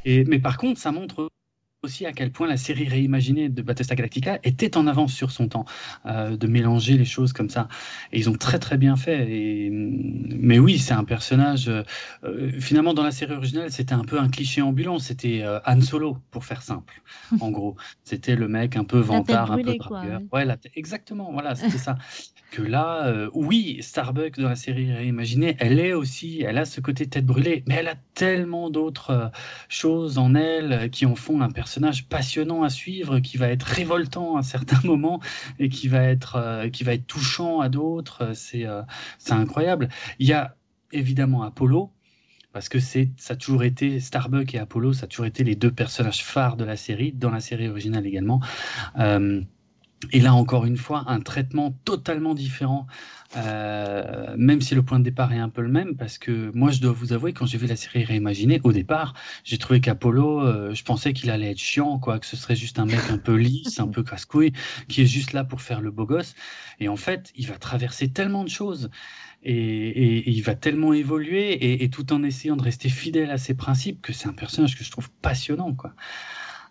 Et, 0.06 0.24
mais 0.26 0.38
par 0.38 0.58
contre, 0.58 0.80
ça 0.80 0.92
montre 0.92 1.32
aussi 1.84 2.06
à 2.06 2.12
quel 2.12 2.32
point 2.32 2.48
la 2.48 2.58
série 2.58 2.88
réimaginée 2.88 3.50
de 3.50 3.62
Battlestar 3.64 3.98
Galactica 3.98 4.38
était 4.44 4.78
en 4.78 4.86
avance 4.86 5.14
sur 5.14 5.32
son 5.32 5.48
temps, 5.48 5.66
euh, 6.06 6.38
de 6.38 6.46
mélanger 6.46 6.96
les 6.96 7.06
choses 7.06 7.34
comme 7.34 7.50
ça. 7.50 7.68
Et 8.12 8.20
ils 8.20 8.30
ont 8.30 8.36
très 8.36 8.60
très 8.60 8.78
bien 8.78 8.96
fait. 8.96 9.28
Et... 9.32 9.70
Mais 9.72 10.60
oui, 10.60 10.78
c'est 10.78 10.94
un 10.94 11.04
personnage. 11.04 11.70
Euh, 11.70 12.52
finalement, 12.60 12.94
dans 12.94 13.04
la 13.04 13.12
série 13.12 13.34
originale, 13.34 13.72
c'était 13.72 13.94
un 13.94 14.04
peu 14.04 14.20
un 14.20 14.30
cliché 14.30 14.62
ambulant. 14.62 15.00
C'était 15.00 15.42
euh, 15.42 15.60
Han 15.66 15.82
Solo, 15.82 16.18
pour 16.30 16.46
faire 16.46 16.62
simple. 16.62 17.02
En 17.40 17.50
gros, 17.52 17.76
c'était 18.04 18.36
le 18.36 18.48
mec 18.48 18.76
un 18.76 18.84
peu 18.84 19.00
vantard, 19.00 19.48
brûlée, 19.48 19.72
un 19.72 19.74
peu 19.74 19.78
dragueur. 19.80 20.22
Ouais, 20.32 20.46
la 20.46 20.58
exactement. 20.76 21.32
Voilà, 21.32 21.56
c'était 21.56 21.80
ça. 21.80 21.96
Que 22.52 22.62
là, 22.62 23.08
euh, 23.08 23.30
oui, 23.34 23.78
Starbuck 23.80 24.38
dans 24.38 24.50
la 24.50 24.58
série 24.58 24.92
réimaginée, 24.92 25.56
elle 25.60 25.80
est 25.80 25.94
aussi, 25.94 26.42
elle 26.42 26.58
a 26.58 26.66
ce 26.66 26.82
côté 26.82 27.08
tête 27.08 27.26
brûlée, 27.26 27.64
mais 27.66 27.76
elle 27.76 27.88
a 27.88 27.96
tellement 28.14 28.70
d'autres 28.70 29.32
choses 29.70 30.18
en 30.18 30.36
elle 30.36 30.90
qui 30.90 31.06
en 31.06 31.16
font 31.16 31.40
un 31.40 31.50
personnage 31.50 31.71
personnage 31.72 32.10
passionnant 32.10 32.64
à 32.64 32.70
suivre, 32.70 33.20
qui 33.20 33.38
va 33.38 33.48
être 33.48 33.64
révoltant 33.64 34.36
à 34.36 34.44
certains 34.44 34.82
moments 34.84 35.22
et 35.58 35.70
qui 35.70 35.88
va 35.88 36.04
être, 36.04 36.36
euh, 36.36 36.70
qui 36.70 36.84
va 36.84 36.94
être 36.94 37.08
touchant 37.08 37.62
à 37.62 37.70
d'autres. 37.70 38.32
C'est 38.34 38.66
euh, 38.66 38.82
incroyable. 39.30 39.88
Il 40.20 40.28
y 40.28 40.34
a 40.34 40.58
évidemment 40.92 41.44
Apollo, 41.44 41.90
parce 42.52 42.68
que 42.68 42.80
c'est 42.80 43.12
ça 43.16 43.36
a 43.36 43.38
toujours 43.38 43.64
été 43.64 44.02
Starbuck 44.02 44.54
et 44.54 44.60
Apollo, 44.60 44.92
ça 44.92 45.06
a 45.06 45.08
toujours 45.08 45.28
été 45.28 45.46
les 45.46 45.56
deux 45.56 45.72
personnages 45.72 46.26
phares 46.26 46.58
de 46.58 46.66
la 46.66 46.76
série, 46.76 47.14
dans 47.14 47.32
la 47.32 47.40
série 47.40 47.70
originale 47.70 48.06
également. 48.06 48.42
Euh, 49.00 49.42
et 50.12 50.20
là, 50.20 50.34
encore 50.34 50.66
une 50.66 50.78
fois, 50.78 51.04
un 51.08 51.20
traitement 51.20 51.78
totalement 51.86 52.34
différent, 52.34 52.88
euh, 53.38 54.36
même 54.38 54.60
si 54.62 54.76
le 54.76 54.84
point 54.84 55.00
de 55.00 55.04
départ 55.04 55.32
est 55.32 55.40
un 55.40 55.50
peu 55.50 55.62
le 55.62 55.70
même, 55.70 55.96
parce 55.96 56.18
que 56.18 56.52
moi, 56.56 56.72
je 56.72 56.82
dois 56.82 56.92
vous 56.92 57.14
avouer, 57.14 57.34
quand 57.34 57.46
j'ai 57.46 57.58
vu 57.58 57.68
la 57.68 57.76
série 57.76 58.04
réimaginée, 58.04 58.60
au 58.64 58.72
départ, 58.72 59.14
j'ai 59.44 59.58
trouvé 59.58 59.80
qu'Apollo, 59.80 60.42
euh, 60.42 60.74
je 60.74 60.84
pensais 60.84 61.14
qu'il 61.14 61.30
allait 61.30 61.52
être 61.52 61.60
chiant, 61.60 62.00
quoi, 62.00 62.20
que 62.20 62.26
ce 62.26 62.36
serait 62.36 62.56
juste 62.56 62.80
un 62.80 62.86
mec 62.86 63.00
un 63.10 63.18
peu 63.18 63.36
lisse, 63.36 63.80
un 63.80 63.88
peu 63.88 64.04
casse-couille, 64.04 64.54
qui 64.88 65.02
est 65.02 65.06
juste 65.06 65.34
là 65.34 65.44
pour 65.44 65.62
faire 65.62 65.82
le 65.82 65.92
beau 65.92 66.06
gosse. 66.06 66.36
Et 66.80 66.90
en 66.90 66.98
fait, 66.98 67.32
il 67.36 67.48
va 67.48 67.58
traverser 67.58 68.10
tellement 68.10 68.44
de 68.44 68.50
choses. 68.50 68.90
Et, 69.44 70.30
il 70.30 70.42
va 70.44 70.56
tellement 70.56 70.94
évoluer, 70.94 71.54
et, 71.54 71.84
et, 71.84 71.90
tout 71.90 72.14
en 72.14 72.24
essayant 72.24 72.56
de 72.56 72.62
rester 72.62 72.90
fidèle 72.90 73.32
à 73.32 73.38
ses 73.40 73.56
principes, 73.56 74.02
que 74.02 74.14
c'est 74.14 74.28
un 74.28 74.34
personnage 74.34 74.78
que 74.78 74.84
je 74.84 74.92
trouve 74.92 75.10
passionnant, 75.22 75.74
quoi. 75.74 75.96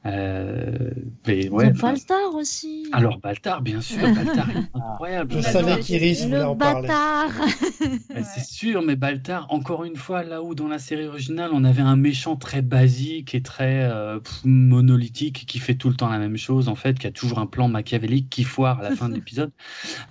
Euh, 0.06 0.90
mais 1.26 1.48
ouais, 1.50 1.70
Baltar 1.72 2.34
aussi. 2.34 2.88
Alors 2.92 3.18
Baltar, 3.18 3.60
bien 3.60 3.82
sûr, 3.82 4.00
Baltar 4.14 4.48
est 4.50 4.70
incroyable. 4.74 5.34
Je 5.36 5.40
savais 5.40 5.78
qu'Iris 5.80 6.24
voulait 6.24 6.42
en 6.42 6.56
parler. 6.56 6.88
C'est 8.24 8.44
sûr, 8.44 8.82
mais 8.82 8.96
Baltar, 8.96 9.46
encore 9.50 9.84
une 9.84 9.96
fois, 9.96 10.22
là 10.22 10.42
où 10.42 10.54
dans 10.54 10.68
la 10.68 10.78
série 10.78 11.06
originale, 11.06 11.50
on 11.52 11.64
avait 11.64 11.82
un 11.82 11.96
méchant 11.96 12.36
très 12.36 12.62
basique 12.62 13.34
et 13.34 13.42
très 13.42 13.82
euh, 13.82 14.18
monolithique 14.44 15.44
qui 15.46 15.58
fait 15.58 15.74
tout 15.74 15.90
le 15.90 15.96
temps 15.96 16.08
la 16.08 16.18
même 16.18 16.38
chose, 16.38 16.68
en 16.68 16.74
fait, 16.74 16.98
qui 16.98 17.06
a 17.06 17.12
toujours 17.12 17.38
un 17.38 17.46
plan 17.46 17.68
machiavélique 17.68 18.30
qui 18.30 18.44
foire 18.44 18.80
à 18.80 18.82
la 18.82 18.96
fin 18.96 19.10
de 19.10 19.14
l'épisode. 19.16 19.50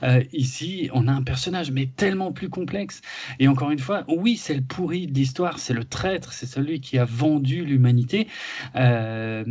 Euh, 0.03 0.23
ici, 0.33 0.89
on 0.93 1.07
a 1.07 1.11
un 1.11 1.23
personnage, 1.23 1.71
mais 1.71 1.87
tellement 1.87 2.31
plus 2.31 2.49
complexe. 2.49 3.01
Et 3.39 3.47
encore 3.47 3.71
une 3.71 3.79
fois, 3.79 4.03
oui, 4.07 4.37
c'est 4.37 4.53
le 4.53 4.61
pourri 4.61 5.07
de 5.07 5.13
l'histoire, 5.15 5.57
c'est 5.57 5.73
le 5.73 5.83
traître, 5.83 6.31
c'est 6.31 6.45
celui 6.45 6.79
qui 6.79 6.99
a 6.99 7.05
vendu 7.05 7.65
l'humanité. 7.65 8.27
Euh, 8.75 9.43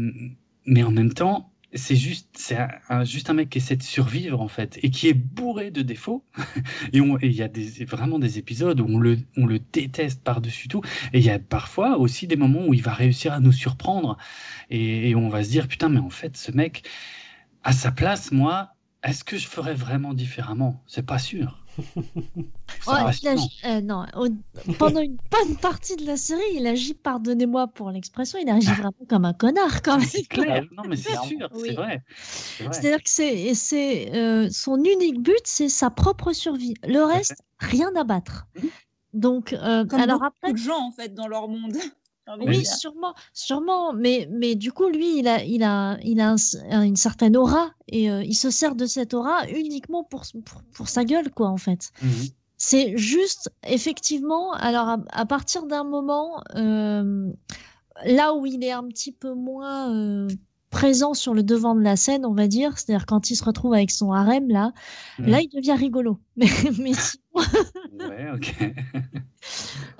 mais 0.68 0.82
en 0.82 0.90
même 0.90 1.12
temps, 1.12 1.50
c'est 1.74 1.96
juste, 1.96 2.28
c'est 2.34 2.58
un, 2.88 3.04
juste 3.04 3.30
un 3.30 3.34
mec 3.34 3.50
qui 3.50 3.58
essaie 3.58 3.76
de 3.76 3.82
survivre 3.82 4.40
en 4.40 4.48
fait 4.48 4.78
et 4.82 4.90
qui 4.90 5.08
est 5.08 5.14
bourré 5.14 5.70
de 5.70 5.82
défauts. 5.82 6.24
et 6.92 6.98
il 6.98 7.32
y 7.32 7.42
a 7.42 7.48
vraiment 7.86 8.18
des 8.18 8.38
épisodes 8.38 8.80
où 8.80 8.86
on 8.88 8.98
le, 8.98 9.18
on 9.36 9.46
le 9.46 9.58
déteste 9.58 10.22
par-dessus 10.22 10.68
tout. 10.68 10.82
Et 11.12 11.18
il 11.18 11.24
y 11.24 11.30
a 11.30 11.38
parfois 11.38 11.98
aussi 11.98 12.26
des 12.26 12.36
moments 12.36 12.66
où 12.66 12.74
il 12.74 12.82
va 12.82 12.92
réussir 12.92 13.32
à 13.32 13.40
nous 13.40 13.52
surprendre 13.52 14.16
et, 14.70 15.10
et 15.10 15.14
on 15.14 15.28
va 15.28 15.42
se 15.42 15.50
dire 15.50 15.68
putain, 15.68 15.88
mais 15.88 16.00
en 16.00 16.10
fait, 16.10 16.36
ce 16.36 16.52
mec, 16.52 16.88
à 17.64 17.72
sa 17.72 17.92
place, 17.92 18.30
moi, 18.32 18.74
est-ce 19.02 19.24
que 19.24 19.36
je 19.36 19.46
ferais 19.46 19.74
vraiment 19.74 20.14
différemment? 20.14 20.82
C'est 20.86 21.06
pas 21.06 21.18
sûr. 21.18 21.64
Euh, 23.64 23.80
non, 23.80 24.06
au, 24.16 24.28
pendant 24.78 25.00
une 25.00 25.16
bonne 25.30 25.56
partie 25.56 25.96
de 25.96 26.06
la 26.06 26.16
série, 26.16 26.40
il 26.54 26.66
agit, 26.66 26.94
pardonnez-moi 26.94 27.68
pour 27.68 27.90
l'expression, 27.90 28.38
il 28.40 28.48
agit 28.48 28.72
vraiment 28.72 28.92
comme 29.08 29.24
un 29.24 29.32
connard 29.32 29.82
quand 29.82 29.98
même. 29.98 30.08
C'est 30.08 30.24
clair, 30.24 30.64
non 30.72 30.84
mais 30.88 30.96
c'est 30.96 31.12
sûr, 31.26 31.48
oui. 31.54 31.68
c'est 31.68 31.74
vrai. 31.74 32.02
C'est-à-dire 32.58 33.02
que 33.02 33.10
c'est, 33.10 33.54
c'est 33.54 34.14
euh, 34.14 34.48
son 34.50 34.82
unique 34.82 35.20
but, 35.20 35.42
c'est 35.44 35.68
sa 35.68 35.90
propre 35.90 36.32
survie. 36.32 36.74
Le 36.86 37.04
reste, 37.04 37.42
rien 37.58 37.90
à 37.96 38.04
battre. 38.04 38.46
Mmh. 38.56 38.66
Donc, 39.14 39.52
euh, 39.52 39.84
comme 39.86 40.00
alors 40.00 40.18
beaucoup 40.18 40.26
après, 40.26 40.52
de 40.52 40.58
gens 40.58 40.80
en 40.80 40.92
fait 40.92 41.14
dans 41.14 41.28
leur 41.28 41.48
monde. 41.48 41.76
Oui, 42.40 42.64
sûrement, 42.64 43.14
sûrement, 43.32 43.92
mais, 43.92 44.28
mais 44.30 44.54
du 44.54 44.72
coup, 44.72 44.88
lui, 44.88 45.18
il 45.18 45.28
a, 45.28 45.42
il 45.44 45.62
a, 45.62 45.98
il 46.02 46.20
a 46.20 46.34
un, 46.70 46.82
une 46.82 46.96
certaine 46.96 47.36
aura 47.36 47.70
et 47.88 48.10
euh, 48.10 48.22
il 48.22 48.34
se 48.34 48.50
sert 48.50 48.74
de 48.74 48.86
cette 48.86 49.14
aura 49.14 49.48
uniquement 49.48 50.04
pour, 50.04 50.22
pour, 50.44 50.62
pour 50.72 50.88
sa 50.88 51.04
gueule, 51.04 51.30
quoi, 51.30 51.48
en 51.48 51.56
fait. 51.56 51.90
Mmh. 52.02 52.08
C'est 52.56 52.96
juste, 52.96 53.50
effectivement, 53.66 54.52
alors 54.52 54.88
à, 54.88 54.98
à 55.12 55.26
partir 55.26 55.66
d'un 55.66 55.84
moment, 55.84 56.42
euh, 56.56 57.30
là 58.04 58.34
où 58.34 58.46
il 58.46 58.64
est 58.64 58.72
un 58.72 58.86
petit 58.88 59.12
peu 59.12 59.32
moins 59.32 59.94
euh, 59.94 60.28
présent 60.70 61.14
sur 61.14 61.34
le 61.34 61.42
devant 61.42 61.74
de 61.74 61.80
la 61.80 61.96
scène, 61.96 62.26
on 62.26 62.34
va 62.34 62.46
dire, 62.46 62.78
c'est-à-dire 62.78 63.06
quand 63.06 63.30
il 63.30 63.36
se 63.36 63.44
retrouve 63.44 63.74
avec 63.74 63.90
son 63.90 64.12
harem, 64.12 64.48
là, 64.48 64.72
mmh. 65.18 65.26
là, 65.26 65.40
il 65.40 65.48
devient 65.48 65.74
rigolo. 65.74 66.18
Mais. 66.36 66.92
Ouais, 67.38 68.30
ok. 68.34 68.54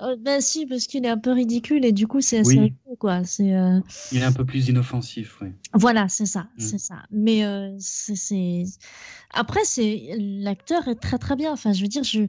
Euh, 0.01 0.15
ben 0.19 0.39
si, 0.41 0.65
parce 0.65 0.85
qu'il 0.85 1.05
est 1.05 1.09
un 1.09 1.17
peu 1.17 1.31
ridicule 1.31 1.83
et 1.83 1.91
du 1.91 2.07
coup 2.07 2.21
c'est 2.21 2.39
assez 2.39 2.49
Oui. 2.57 2.59
rigolo 2.59 2.95
quoi. 2.99 3.23
C'est 3.25 3.53
euh, 3.55 3.79
Il 4.11 4.21
est 4.21 4.25
un 4.25 4.31
peu 4.31 4.45
plus 4.45 4.67
inoffensif, 4.69 5.39
oui. 5.41 5.49
voilà, 5.73 6.07
c'est 6.07 6.25
ça, 6.25 6.47
Mm. 6.57 6.61
c'est 6.61 6.77
ça. 6.77 6.95
Mais 7.11 7.43
euh, 7.45 7.75
c'est 7.79 8.15
c'est 8.15 8.63
après 9.33 9.63
c'est 9.63 10.11
l'acteur 10.17 10.87
est 10.87 10.95
très 11.01 11.17
très 11.17 11.35
bien. 11.35 11.51
Enfin, 11.51 11.73
je 11.73 11.81
veux 11.81 11.87
dire, 11.87 12.03
je 12.03 12.21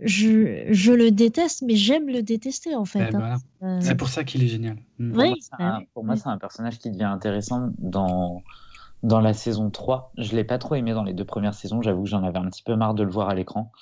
je 0.00 0.66
je 0.70 0.92
le 0.92 1.10
déteste, 1.10 1.62
mais 1.66 1.74
j'aime 1.76 2.08
le 2.08 2.22
détester 2.22 2.74
en 2.76 2.84
fait. 2.84 3.10
Ben, 3.12 3.38
hein. 3.62 3.80
C'est 3.80 3.96
pour 3.96 4.08
ça 4.08 4.22
qu'il 4.24 4.42
est 4.44 4.48
génial. 4.48 4.76
Mm. 4.98 5.12
Pour 5.12 5.20
Oui, 5.22 5.28
moi, 5.30 5.36
c'est 5.40 5.62
un- 5.62 5.78
oui, 5.78 5.88
pour 5.94 6.04
moi, 6.04 6.16
c'est 6.16 6.28
un 6.28 6.38
personnage 6.38 6.78
qui 6.78 6.90
devient 6.90 7.04
intéressant 7.04 7.70
dans, 7.78 8.44
dans 9.02 9.20
la 9.20 9.34
saison 9.34 9.70
3. 9.70 10.12
Je 10.16 10.34
l'ai 10.36 10.44
pas 10.44 10.58
trop 10.58 10.74
aimé 10.74 10.92
dans 10.92 11.04
les 11.04 11.14
deux 11.14 11.24
premières 11.24 11.54
saisons. 11.54 11.82
J'avoue 11.82 12.04
que 12.04 12.08
j'en 12.08 12.22
avais 12.22 12.38
un 12.38 12.48
petit 12.48 12.62
peu 12.62 12.76
marre 12.76 12.94
de 12.94 13.02
le 13.02 13.10
voir 13.10 13.28
à 13.28 13.34
l'écran. 13.34 13.72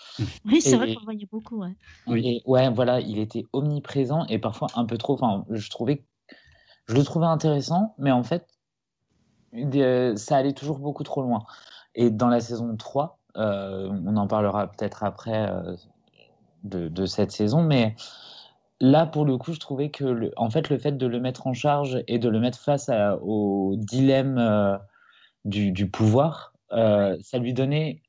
Oui, 0.44 0.60
c'est 0.60 0.70
Et- 0.70 0.76
vrai 0.76 0.94
qu'on 0.94 1.00
le 1.00 1.04
voyait 1.04 1.28
beaucoup. 1.30 1.60
Ouais. 1.60 1.74
Oui. 2.06 2.26
Et 2.26 2.42
ouais, 2.46 2.70
voilà, 2.70 3.00
il 3.00 3.18
était 3.18 3.44
omniprésent 3.52 4.24
et 4.26 4.38
parfois 4.38 4.68
un 4.74 4.86
peu 4.86 4.96
trop. 4.96 5.14
Enfin, 5.14 5.44
je 5.50 5.68
trouvais 5.70 6.04
je 6.90 6.94
le 6.96 7.04
trouvais 7.04 7.26
intéressant, 7.26 7.94
mais 7.98 8.10
en 8.10 8.24
fait, 8.24 8.48
euh, 9.54 10.16
ça 10.16 10.36
allait 10.36 10.52
toujours 10.52 10.80
beaucoup 10.80 11.04
trop 11.04 11.22
loin. 11.22 11.44
Et 11.94 12.10
dans 12.10 12.28
la 12.28 12.40
saison 12.40 12.76
3, 12.76 13.20
euh, 13.36 13.88
on 14.04 14.16
en 14.16 14.26
parlera 14.26 14.66
peut-être 14.66 15.04
après 15.04 15.48
euh, 15.48 15.76
de, 16.64 16.88
de, 16.88 17.06
cette 17.06 17.30
saison, 17.30 17.62
mais 17.62 17.94
là, 18.80 19.06
pour 19.06 19.24
le 19.24 19.36
coup, 19.38 19.52
je 19.52 19.60
trouvais 19.60 19.90
que, 19.90 20.04
le, 20.04 20.32
en 20.36 20.50
fait, 20.50 20.68
le 20.68 20.78
fait 20.78 20.92
de 20.92 21.06
le 21.06 21.20
mettre 21.20 21.46
en 21.46 21.54
charge 21.54 22.02
et 22.08 22.18
de 22.18 22.28
le 22.28 22.40
mettre 22.40 22.58
face 22.58 22.88
à, 22.88 23.16
au 23.22 23.76
dilemme 23.76 24.38
euh, 24.38 24.76
du, 25.44 25.72
du, 25.72 25.88
pouvoir, 25.90 26.52
euh, 26.72 27.16
ça 27.22 27.38
lui 27.38 27.52
donnait, 27.54 28.02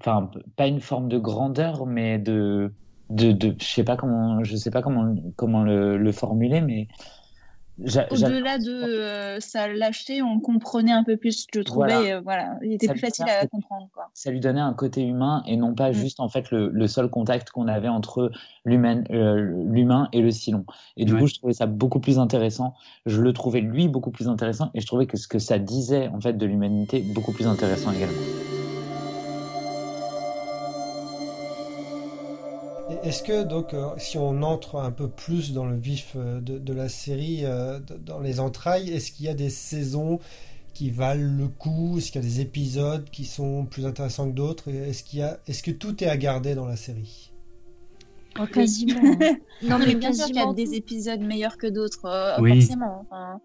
enfin, 0.00 0.30
pas 0.56 0.66
une 0.66 0.80
forme 0.80 1.08
de 1.08 1.18
grandeur, 1.18 1.86
mais 1.86 2.18
de, 2.18 2.72
de, 3.10 3.32
de 3.32 3.54
je 3.58 3.64
sais 3.64 3.84
pas 3.84 3.96
comment, 3.96 4.42
je 4.44 4.56
sais 4.56 4.70
pas 4.70 4.82
comment, 4.82 5.14
comment 5.36 5.62
le, 5.62 5.96
le 5.96 6.12
formuler, 6.12 6.60
mais 6.60 6.88
au-delà 7.78 8.58
de 8.58 8.70
euh, 8.70 9.40
sa 9.40 9.68
lâcheté, 9.68 10.22
on 10.22 10.38
comprenait 10.38 10.92
un 10.92 11.02
peu 11.02 11.16
plus, 11.16 11.46
je 11.52 11.60
trouvais, 11.60 11.94
voilà. 11.94 12.16
Euh, 12.16 12.20
voilà. 12.20 12.58
il 12.62 12.72
était 12.72 12.86
ça 12.86 12.92
plus 12.92 13.00
facile 13.00 13.26
à 13.28 13.46
comprendre. 13.46 13.88
Quoi. 13.92 14.10
Ça 14.14 14.30
lui 14.30 14.40
donnait 14.40 14.60
un 14.60 14.74
côté 14.74 15.02
humain 15.02 15.42
et 15.46 15.56
non 15.56 15.74
pas 15.74 15.90
mm. 15.90 15.94
juste 15.94 16.20
en 16.20 16.28
fait 16.28 16.50
le, 16.50 16.68
le 16.68 16.86
seul 16.86 17.08
contact 17.08 17.50
qu'on 17.50 17.66
avait 17.66 17.88
entre 17.88 18.30
l'humain 18.64 19.02
euh, 19.10 20.06
et 20.12 20.20
le 20.20 20.30
silon. 20.30 20.64
Et 20.96 21.04
du 21.04 21.14
ouais. 21.14 21.20
coup, 21.20 21.26
je 21.26 21.34
trouvais 21.34 21.52
ça 21.52 21.66
beaucoup 21.66 22.00
plus 22.00 22.18
intéressant. 22.18 22.74
Je 23.06 23.20
le 23.20 23.32
trouvais 23.32 23.60
lui 23.60 23.88
beaucoup 23.88 24.10
plus 24.10 24.28
intéressant 24.28 24.70
et 24.74 24.80
je 24.80 24.86
trouvais 24.86 25.06
que 25.06 25.16
ce 25.16 25.26
que 25.26 25.38
ça 25.38 25.58
disait 25.58 26.08
en 26.08 26.20
fait 26.20 26.34
de 26.34 26.46
l'humanité 26.46 27.04
beaucoup 27.14 27.32
plus 27.32 27.46
intéressant 27.46 27.92
également. 27.92 28.53
Est-ce 33.04 33.22
que 33.22 33.44
donc, 33.44 33.74
euh, 33.74 33.90
si 33.98 34.16
on 34.16 34.42
entre 34.42 34.76
un 34.76 34.90
peu 34.90 35.08
plus 35.08 35.52
dans 35.52 35.66
le 35.66 35.76
vif 35.76 36.12
euh, 36.16 36.40
de, 36.40 36.58
de 36.58 36.72
la 36.72 36.88
série, 36.88 37.40
euh, 37.44 37.78
dans 37.78 38.18
les 38.18 38.40
entrailles, 38.40 38.90
est-ce 38.90 39.12
qu'il 39.12 39.26
y 39.26 39.28
a 39.28 39.34
des 39.34 39.50
saisons 39.50 40.20
qui 40.72 40.90
valent 40.90 41.36
le 41.36 41.48
coup? 41.48 41.98
Est-ce 41.98 42.10
qu'il 42.10 42.22
y 42.22 42.24
a 42.24 42.28
des 42.28 42.40
épisodes 42.40 43.08
qui 43.10 43.26
sont 43.26 43.66
plus 43.66 43.84
intéressants 43.84 44.30
que 44.30 44.34
d'autres? 44.34 44.70
Est-ce 44.70 45.04
qu'il 45.04 45.18
y 45.18 45.22
a, 45.22 45.38
est-ce 45.46 45.62
que 45.62 45.70
tout 45.70 46.02
est 46.02 46.08
à 46.08 46.16
garder 46.16 46.54
dans 46.54 46.66
la 46.66 46.76
série? 46.76 47.30
Oh, 48.40 48.46
Quasiment. 48.46 49.02
non, 49.62 49.78
mais, 49.78 49.86
mais 49.86 49.94
bien 49.96 50.12
sûr 50.14 50.26
qu'il 50.26 50.36
y 50.36 50.40
a 50.40 50.52
des 50.54 50.74
épisodes 50.74 51.20
meilleurs 51.20 51.58
que 51.58 51.66
d'autres, 51.66 52.40
oui. 52.40 52.62
forcément. 52.62 53.06
Enfin, 53.10 53.38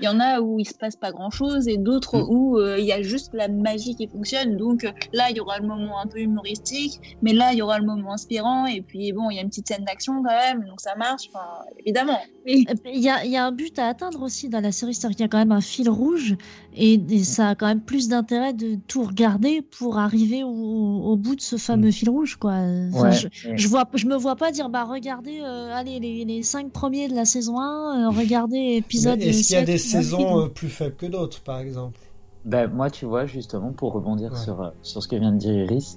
il 0.00 0.04
y 0.04 0.08
en 0.08 0.20
a 0.20 0.40
où 0.40 0.58
il 0.58 0.66
se 0.66 0.74
passe 0.74 0.96
pas 0.96 1.12
grand 1.12 1.30
chose 1.30 1.68
et 1.68 1.76
d'autres 1.76 2.18
mm. 2.18 2.26
où 2.28 2.58
euh, 2.58 2.78
il 2.78 2.84
y 2.84 2.92
a 2.92 3.02
juste 3.02 3.32
la 3.34 3.48
magie 3.48 3.94
qui 3.94 4.08
fonctionne. 4.08 4.56
Donc 4.56 4.86
là, 5.12 5.30
il 5.30 5.36
y 5.36 5.40
aura 5.40 5.58
le 5.58 5.66
moment 5.66 6.00
un 6.00 6.06
peu 6.06 6.18
humoristique, 6.18 7.00
mais 7.22 7.32
là, 7.32 7.52
il 7.52 7.58
y 7.58 7.62
aura 7.62 7.78
le 7.78 7.86
moment 7.86 8.12
inspirant. 8.12 8.66
Et 8.66 8.82
puis 8.82 9.12
bon, 9.12 9.30
il 9.30 9.36
y 9.36 9.38
a 9.38 9.42
une 9.42 9.48
petite 9.48 9.68
scène 9.68 9.84
d'action 9.84 10.22
quand 10.22 10.30
même, 10.30 10.64
donc 10.64 10.80
ça 10.80 10.94
marche, 10.96 11.30
évidemment. 11.78 12.20
Il 12.46 12.66
y, 12.86 13.08
a, 13.08 13.24
y, 13.24 13.36
a, 13.36 13.46
un 13.46 13.52
but 13.52 13.78
à 13.78 13.88
atteindre 13.88 14.22
aussi 14.22 14.48
dans 14.48 14.60
la 14.60 14.72
série, 14.72 14.94
c'est-à-dire 14.94 15.16
qu'il 15.16 15.24
y 15.24 15.26
a 15.26 15.28
quand 15.28 15.38
même 15.38 15.52
un 15.52 15.60
fil 15.60 15.88
rouge 15.88 16.36
et, 16.76 16.94
et 16.94 17.24
ça 17.24 17.50
a 17.50 17.54
quand 17.54 17.66
même 17.66 17.80
plus 17.80 18.08
d'intérêt 18.08 18.52
de 18.52 18.76
tout 18.88 19.04
regarder 19.04 19.62
pour 19.62 19.98
arriver 19.98 20.42
au, 20.42 20.48
au, 20.48 21.16
bout 21.16 21.36
de 21.36 21.40
ce 21.40 21.56
fameux 21.56 21.88
mm. 21.88 21.92
fil 21.92 22.10
rouge, 22.10 22.36
quoi. 22.36 22.52
Enfin, 22.52 23.10
ouais, 23.10 23.12
je, 23.12 23.48
ouais. 23.48 23.56
je, 23.56 23.68
vois, 23.68 23.84
je 23.94 24.06
me 24.06 24.16
vois 24.16 24.34
pas 24.34 24.50
dire, 24.50 24.68
bah 24.68 24.84
regardez, 24.84 25.40
euh, 25.40 25.72
allez, 25.72 26.00
les, 26.00 26.24
les 26.24 26.42
cinq 26.42 26.72
premiers 26.72 27.08
de 27.08 27.14
la 27.14 27.24
saison 27.24 27.60
1, 27.60 28.06
euh, 28.06 28.10
regardez 28.10 28.76
épisode. 28.76 29.20
Est-ce 29.20 29.46
qu'il 29.46 29.56
y 29.56 29.58
a 29.58 29.64
des 29.64 29.78
saisons 29.78 30.40
euh, 30.40 30.48
plus 30.48 30.68
faibles 30.68 30.96
que 30.96 31.06
d'autres, 31.06 31.40
par 31.42 31.58
exemple? 31.58 31.98
Ben, 32.44 32.68
Moi, 32.68 32.90
tu 32.90 33.04
vois, 33.06 33.26
justement, 33.26 33.72
pour 33.72 33.92
rebondir 33.92 34.32
ouais. 34.32 34.38
sur, 34.38 34.72
sur 34.82 35.02
ce 35.02 35.08
que 35.08 35.16
vient 35.16 35.32
de 35.32 35.38
dire 35.38 35.54
Iris, 35.54 35.96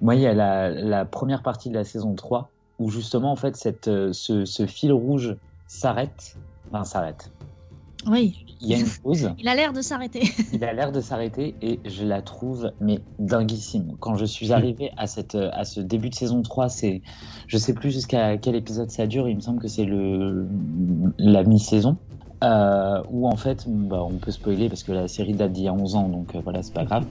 moi, 0.00 0.14
il 0.14 0.20
y 0.20 0.26
a 0.26 0.34
la, 0.34 0.70
la, 0.70 1.04
première 1.04 1.42
partie 1.42 1.70
de 1.70 1.74
la 1.74 1.84
saison 1.84 2.14
3 2.14 2.50
où, 2.78 2.88
justement, 2.88 3.32
en 3.32 3.36
fait, 3.36 3.56
cette, 3.56 3.90
ce, 4.12 4.44
ce 4.44 4.66
fil 4.66 4.92
rouge 4.92 5.36
s'arrête. 5.66 6.36
Enfin, 6.68 6.84
s'arrête. 6.84 7.30
Oui. 8.06 8.44
Il 8.60 8.68
y 8.68 8.74
a 8.74 8.78
une 8.78 8.88
pause. 9.02 9.30
Il 9.38 9.48
a 9.48 9.54
l'air 9.54 9.72
de 9.72 9.82
s'arrêter. 9.82 10.22
Il 10.52 10.64
a 10.64 10.72
l'air 10.72 10.90
de 10.90 11.00
s'arrêter 11.00 11.54
et 11.60 11.80
je 11.84 12.04
la 12.04 12.22
trouve 12.22 12.72
mais 12.80 13.00
dinguissime. 13.18 13.96
Quand 14.00 14.16
je 14.16 14.24
suis 14.24 14.52
arrivé 14.52 14.90
à 14.96 15.06
cette 15.06 15.34
à 15.34 15.64
ce 15.64 15.80
début 15.80 16.08
de 16.08 16.14
saison 16.14 16.42
3, 16.42 16.68
c'est 16.68 17.02
je 17.46 17.58
sais 17.58 17.74
plus 17.74 17.90
jusqu'à 17.90 18.38
quel 18.38 18.54
épisode 18.54 18.90
ça 18.90 19.06
dure, 19.06 19.28
il 19.28 19.36
me 19.36 19.40
semble 19.40 19.60
que 19.60 19.68
c'est 19.68 19.84
le 19.84 20.46
la 21.18 21.42
mi-saison. 21.42 21.96
Euh, 22.42 23.02
où 23.10 23.26
en 23.26 23.36
fait, 23.36 23.64
bah, 23.66 24.02
on 24.02 24.18
peut 24.18 24.30
spoiler 24.30 24.68
parce 24.68 24.82
que 24.82 24.92
la 24.92 25.08
série 25.08 25.32
date 25.32 25.52
d'il 25.52 25.64
y 25.64 25.68
a 25.68 25.72
11 25.72 25.94
ans, 25.94 26.08
donc 26.08 26.34
euh, 26.34 26.40
voilà, 26.42 26.62
c'est 26.62 26.74
pas 26.74 26.84
grave. 26.84 27.06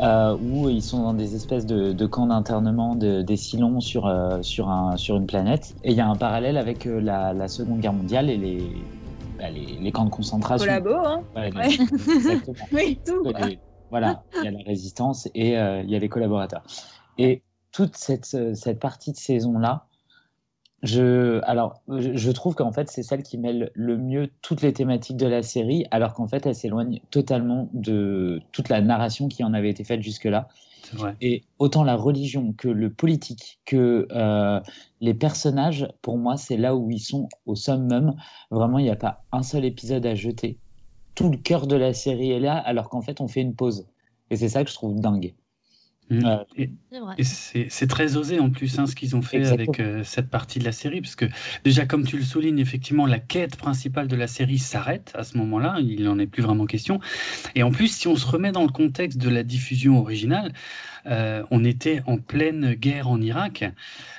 Euh, 0.00 0.36
où 0.36 0.68
ils 0.68 0.82
sont 0.82 1.02
dans 1.02 1.14
des 1.14 1.34
espèces 1.34 1.66
de, 1.66 1.92
de 1.92 2.06
camps 2.06 2.26
d'internement 2.26 2.94
de, 2.94 3.22
des 3.22 3.36
Silons 3.36 3.80
sur, 3.80 4.06
euh, 4.06 4.38
sur, 4.42 4.68
un, 4.68 4.96
sur 4.96 5.16
une 5.16 5.26
planète. 5.26 5.74
Et 5.84 5.90
il 5.90 5.96
y 5.96 6.00
a 6.00 6.06
un 6.06 6.16
parallèle 6.16 6.56
avec 6.56 6.84
la, 6.84 7.32
la, 7.32 7.48
Seconde 7.48 7.80
Guerre 7.80 7.94
mondiale 7.94 8.30
et 8.30 8.36
les, 8.36 8.62
bah, 9.38 9.50
les, 9.50 9.78
les, 9.78 9.92
camps 9.92 10.04
de 10.04 10.10
concentration. 10.10 10.66
Collabo, 10.66 10.94
hein 10.94 11.24
ouais, 11.36 11.54
ouais. 11.54 11.66
Exactement. 11.66 12.66
oui, 12.72 13.00
tout. 13.04 13.22
Les, 13.24 13.58
voilà, 13.90 14.22
il 14.36 14.44
y 14.44 14.48
a 14.48 14.50
la 14.50 14.62
résistance 14.66 15.28
et 15.34 15.52
il 15.52 15.90
y 15.90 15.96
a 15.96 15.98
les 15.98 16.08
collaborateurs. 16.08 16.62
Et 17.16 17.42
toute 17.72 17.96
cette, 17.96 18.24
cette 18.26 18.78
partie 18.78 19.12
de 19.12 19.16
saison-là, 19.16 19.86
je, 20.82 21.40
alors, 21.44 21.82
je, 21.88 22.16
je 22.16 22.30
trouve 22.30 22.54
qu'en 22.54 22.70
fait, 22.70 22.88
c'est 22.88 23.02
celle 23.02 23.22
qui 23.22 23.36
mêle 23.36 23.70
le 23.74 23.96
mieux 23.96 24.30
toutes 24.42 24.62
les 24.62 24.72
thématiques 24.72 25.16
de 25.16 25.26
la 25.26 25.42
série, 25.42 25.86
alors 25.90 26.14
qu'en 26.14 26.28
fait, 26.28 26.46
elle 26.46 26.54
s'éloigne 26.54 27.00
totalement 27.10 27.68
de 27.72 28.40
toute 28.52 28.68
la 28.68 28.80
narration 28.80 29.28
qui 29.28 29.42
en 29.42 29.54
avait 29.54 29.70
été 29.70 29.82
faite 29.82 30.02
jusque-là. 30.02 30.48
Et 31.20 31.42
autant 31.58 31.84
la 31.84 31.96
religion 31.96 32.52
que 32.52 32.68
le 32.68 32.92
politique, 32.92 33.60
que 33.64 34.06
euh, 34.10 34.60
les 35.00 35.14
personnages, 35.14 35.88
pour 36.02 36.18
moi, 36.18 36.36
c'est 36.36 36.56
là 36.56 36.76
où 36.76 36.90
ils 36.90 37.00
sont 37.00 37.28
au 37.46 37.54
summum. 37.54 38.14
Vraiment, 38.50 38.78
il 38.78 38.84
n'y 38.84 38.90
a 38.90 38.96
pas 38.96 39.24
un 39.32 39.42
seul 39.42 39.64
épisode 39.64 40.06
à 40.06 40.14
jeter. 40.14 40.58
Tout 41.14 41.30
le 41.30 41.36
cœur 41.36 41.66
de 41.66 41.76
la 41.76 41.92
série 41.92 42.30
est 42.30 42.40
là, 42.40 42.56
alors 42.56 42.88
qu'en 42.88 43.02
fait, 43.02 43.20
on 43.20 43.28
fait 43.28 43.42
une 43.42 43.54
pause. 43.54 43.86
Et 44.30 44.36
c'est 44.36 44.48
ça 44.48 44.64
que 44.64 44.70
je 44.70 44.74
trouve 44.74 45.00
dingue. 45.00 45.34
Mmh. 46.10 46.24
Euh, 46.24 46.66
et 47.18 47.24
c'est 47.24 47.86
très 47.86 48.16
osé 48.16 48.40
en 48.40 48.50
plus 48.50 48.78
hein, 48.78 48.86
ce 48.86 48.94
qu'ils 48.94 49.14
ont 49.14 49.22
fait 49.22 49.38
Exactement. 49.38 49.68
avec 49.68 49.80
euh, 49.80 50.04
cette 50.04 50.30
partie 50.30 50.58
de 50.58 50.64
la 50.64 50.72
série, 50.72 51.00
parce 51.00 51.16
que 51.16 51.26
déjà 51.64 51.84
comme 51.86 52.04
tu 52.04 52.16
le 52.16 52.24
soulignes, 52.24 52.58
effectivement, 52.58 53.06
la 53.06 53.18
quête 53.18 53.56
principale 53.56 54.08
de 54.08 54.16
la 54.16 54.26
série 54.26 54.58
s'arrête 54.58 55.12
à 55.14 55.24
ce 55.24 55.36
moment-là, 55.38 55.76
il 55.80 56.04
n'en 56.04 56.18
est 56.18 56.26
plus 56.26 56.42
vraiment 56.42 56.66
question. 56.66 57.00
Et 57.54 57.62
en 57.62 57.70
plus, 57.70 57.88
si 57.88 58.08
on 58.08 58.16
se 58.16 58.26
remet 58.26 58.52
dans 58.52 58.62
le 58.62 58.72
contexte 58.72 59.18
de 59.18 59.28
la 59.28 59.42
diffusion 59.42 59.98
originale, 59.98 60.52
euh, 61.06 61.42
on 61.50 61.64
était 61.64 62.02
en 62.06 62.18
pleine 62.18 62.74
guerre 62.74 63.08
en 63.08 63.20
Irak, 63.20 63.64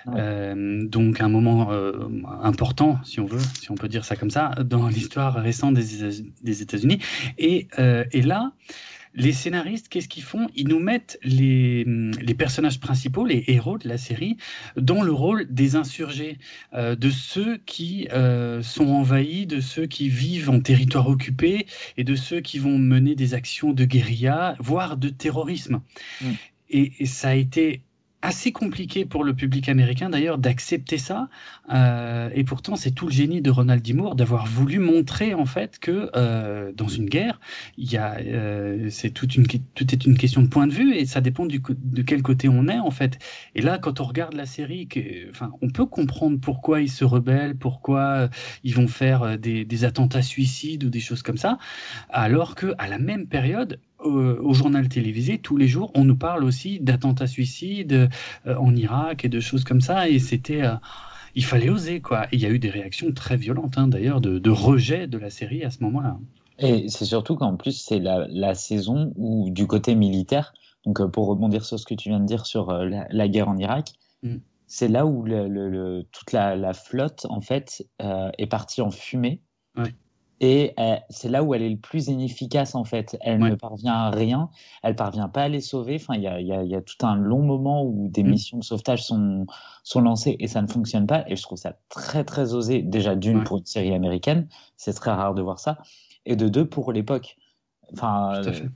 ouais. 0.08 0.54
donc 0.86 1.22
un 1.22 1.30
moment 1.30 1.72
euh, 1.72 1.94
important, 2.42 3.00
si 3.04 3.20
on 3.20 3.26
veut, 3.26 3.42
si 3.60 3.72
on 3.72 3.76
peut 3.76 3.88
dire 3.88 4.06
ça 4.06 4.16
comme 4.16 4.32
ça, 4.32 4.52
dans 4.64 4.88
l'histoire 4.88 5.36
récente 5.36 5.76
des, 5.76 6.24
des 6.42 6.62
États-Unis. 6.62 7.00
Et, 7.38 7.68
euh, 7.80 8.06
et 8.12 8.22
là, 8.22 8.52
les 9.16 9.34
scénaristes, 9.34 9.89
qu'est-ce 9.89 10.07
qu'ils 10.07 10.24
font? 10.24 10.47
Ils 10.55 10.68
nous 10.68 10.80
mettent 10.80 11.20
les, 11.24 11.84
les, 11.84 12.34
personnages 12.34 12.80
principaux, 12.80 13.26
les 13.26 13.43
héros 13.47 13.78
de 13.78 13.88
la 13.88 13.97
série, 13.97 14.38
dans 14.78 15.01
le 15.01 15.12
rôle 15.12 15.47
des 15.49 15.76
insurgés, 15.76 16.38
euh, 16.74 16.95
de 16.95 17.10
ceux 17.10 17.57
qui 17.57 18.07
euh, 18.14 18.62
sont 18.62 18.88
envahis, 18.88 19.45
de 19.45 19.60
ceux 19.60 19.88
qui 19.88 20.10
vivent 20.10 20.49
en 20.49 20.60
territoire 20.60 21.07
occupé 21.07 21.66
et 21.97 22.03
de 22.03 22.16
ceux 22.16 22.39
qui 22.41 22.60
vont 22.60 22.78
mener 22.78 23.16
des 23.16 23.34
actions 23.34 23.74
de 23.74 23.86
guérilla, 23.86 24.55
voire 24.60 24.97
de 24.97 25.10
terrorisme. 25.10 25.82
Mm. 26.22 26.32
Et, 26.72 26.93
et, 26.99 27.05
ça 27.05 27.30
a 27.30 27.34
été 27.34 27.82
assez 28.22 28.51
compliqué 28.51 29.05
pour 29.05 29.24
le 29.24 29.34
public 29.34 29.70
américain 29.70 30.09
d'ailleurs 30.09 30.38
d'accepter 30.38 30.97
ça 30.97 31.30
euh, 31.72 32.30
et 32.34 32.43
pourtant 32.43 32.76
c'est 32.76 32.91
tout 32.91 33.05
le 33.05 33.11
génie 33.13 33.41
de 33.41 33.49
Ronald 33.49 33.82
D. 33.82 33.93
Moore 33.93 34.15
d'avoir 34.15 34.45
voulu 34.45 34.80
montrer 34.80 35.34
en 35.34 35.45
fait 35.45 35.80
que 35.80 36.09
euh, 36.15 36.74
dans 36.76 36.89
une 36.89 37.05
guerre 37.05 37.39
il 37.78 37.89
y 37.91 37.97
a 37.97 38.17
euh, 38.17 38.89
c'est 38.89 39.11
toute 39.11 39.36
une 39.36 39.47
tout 39.47 39.93
est 39.93 40.05
une 40.05 40.17
question 40.17 40.41
de 40.41 40.47
point 40.47 40.67
de 40.67 40.74
vue 40.74 40.95
et 40.95 41.05
ça 41.05 41.22
dépend 41.22 41.45
du, 41.45 41.61
de 41.70 42.01
quel 42.01 42.22
côté 42.22 42.49
on 42.49 42.67
est 42.67 42.80
en 42.80 42.91
fait 42.91 43.20
et 43.55 43.61
là 43.61 43.78
quand 43.78 44.01
on 44.01 44.03
regarde 44.03 44.34
la 44.34 44.45
série 44.45 44.88
enfin 45.30 45.51
on 45.61 45.70
peut 45.70 45.86
comprendre 45.86 46.39
pourquoi 46.41 46.82
ils 46.82 46.91
se 46.91 47.05
rebellent 47.05 47.55
pourquoi 47.55 48.01
euh, 48.01 48.28
ils 48.65 48.76
vont 48.76 48.88
faire 48.88 49.24
euh, 49.24 49.38
des, 49.38 49.63
des 49.63 49.86
attentats 49.86 50.22
suicides 50.22 50.84
ou 50.84 50.89
des 50.89 50.99
choses 50.99 51.24
comme 51.24 51.38
ça 51.38 51.57
alors 52.09 52.55
que 52.55 52.74
à 52.78 52.89
la 52.89 52.99
même 52.99 53.28
période 53.28 53.80
au, 54.00 54.10
au, 54.10 54.54
journal 54.54 54.88
télévisé, 54.89 55.39
tous 55.39 55.58
les 55.58 55.68
jours, 55.68 55.91
on 55.95 56.04
nous 56.04 56.16
parle 56.16 56.43
aussi 56.43 56.80
d'attentats 56.80 57.28
suicides 57.28 58.10
euh, 58.47 58.56
en 58.56 58.76
Irak 58.76 59.26
et 59.26 59.30
de 59.30 59.39
choses 59.39 59.64
comme 59.64 59.82
ça. 59.82 60.10
Et 60.10 60.20
c'était. 60.20 60.64
Euh, 60.64 60.76
il 61.36 61.45
fallait 61.45 61.70
oser, 61.70 62.02
quoi. 62.02 62.26
Et 62.26 62.38
il 62.38 62.41
y 62.41 62.45
a 62.47 62.50
eu 62.50 62.60
des 62.60 62.72
réactions 62.72 63.12
très 63.12 63.38
violentes, 63.38 63.78
hein, 63.78 63.88
d'ailleurs, 63.88 64.20
de, 64.20 64.39
de, 64.39 64.50
rejet 64.50 65.08
de 65.08 65.18
la 65.18 65.30
série 65.30 65.64
à 65.64 65.70
ce 65.70 65.84
moment-là. 65.84 66.18
Et 66.58 66.89
c'est 66.89 67.06
surtout 67.06 67.36
qu'en 67.36 67.56
plus, 67.56 67.74
c'est 67.74 68.00
la, 68.00 68.26
la, 68.30 68.56
saison 68.56 69.14
où, 69.16 69.50
du 69.52 69.68
côté 69.68 69.93
militaire, 69.93 70.54
donc 70.86 71.00
euh, 71.00 71.08
pour 71.08 71.28
rebondir 71.28 71.64
sur 71.64 71.80
ce 71.80 71.86
que 71.86 71.93
tu 71.93 72.10
viens 72.10 72.20
de 72.20 72.26
dire 72.26 72.47
sur 72.47 72.72
euh, 72.72 72.86
la, 72.86 73.08
la, 73.12 73.28
guerre 73.28 73.47
en 73.47 73.58
Irak, 73.58 73.93
mm. 74.24 74.38
c'est 74.66 74.88
là 74.88 75.06
où 75.06 75.24
le, 75.24 75.47
le, 75.47 76.04
toute 76.12 76.32
la, 76.32 76.74
flotte, 76.74 77.28
en 77.30 77.41
fait, 77.41 77.88
est 78.00 78.47
partie 78.47 78.82
en 78.82 78.89
fumée. 78.89 79.39
Ouais 79.78 79.93
Et 80.42 80.74
euh, 80.80 80.96
c'est 81.10 81.28
là 81.30 81.44
où 81.44 81.54
elle 81.54 81.62
est 81.62 81.70
le 81.70 81.78
plus 81.78 82.08
inefficace 82.08 82.74
en 82.76 82.84
fait. 82.86 83.18
Elle 83.22 83.42
Ouais. 83.44 83.50
ne 83.52 83.56
parvient 83.56 83.94
à 83.94 84.10
rien, 84.10 84.50
elle 84.84 84.96
parvient 84.96 85.28
pas 85.28 85.44
à 85.44 85.48
les 85.50 85.60
sauver. 85.62 85.96
Enfin, 85.96 86.16
il 86.16 86.22
y 86.22 86.28
a, 86.28 86.40
il 86.40 86.48
y 86.48 86.54
a- 86.54 86.64
il 86.64 86.70
y 86.70 86.76
a 86.76 86.82
tout 86.82 87.06
un 87.06 87.16
long 87.16 87.42
moment 87.42 87.84
où 87.84 88.08
des 88.10 88.24
Mm. 88.24 88.30
missions 88.30 88.58
de 88.60 88.64
sauvetage 88.64 89.04
sont, 89.04 89.46
sont 89.84 90.00
lancées 90.02 90.38
et 90.40 90.48
ça 90.48 90.62
ne 90.62 90.68
fonctionne 90.68 91.08
pas. 91.08 91.26
Et 91.28 91.36
je 91.36 91.42
trouve 91.44 91.58
ça 91.58 91.76
très 91.90 92.24
très 92.24 92.54
osé. 92.54 92.82
Déjà 92.82 93.16
d'une 93.16 93.40
Ouais. 93.40 93.44
pour 93.44 93.58
une 93.58 93.66
série 93.66 93.94
américaine, 93.94 94.48
c'est 94.78 94.94
très 94.94 95.12
rare 95.12 95.34
de 95.34 95.42
voir 95.42 95.60
ça. 95.60 95.80
Et 96.26 96.36
de 96.36 96.48
deux 96.48 96.68
pour 96.68 96.94
l'époque. 96.94 97.36
Enfin, 97.94 98.40
Tout 98.42 98.50
à 98.50 98.54
fait. 98.54 98.64
euh, 98.66 98.70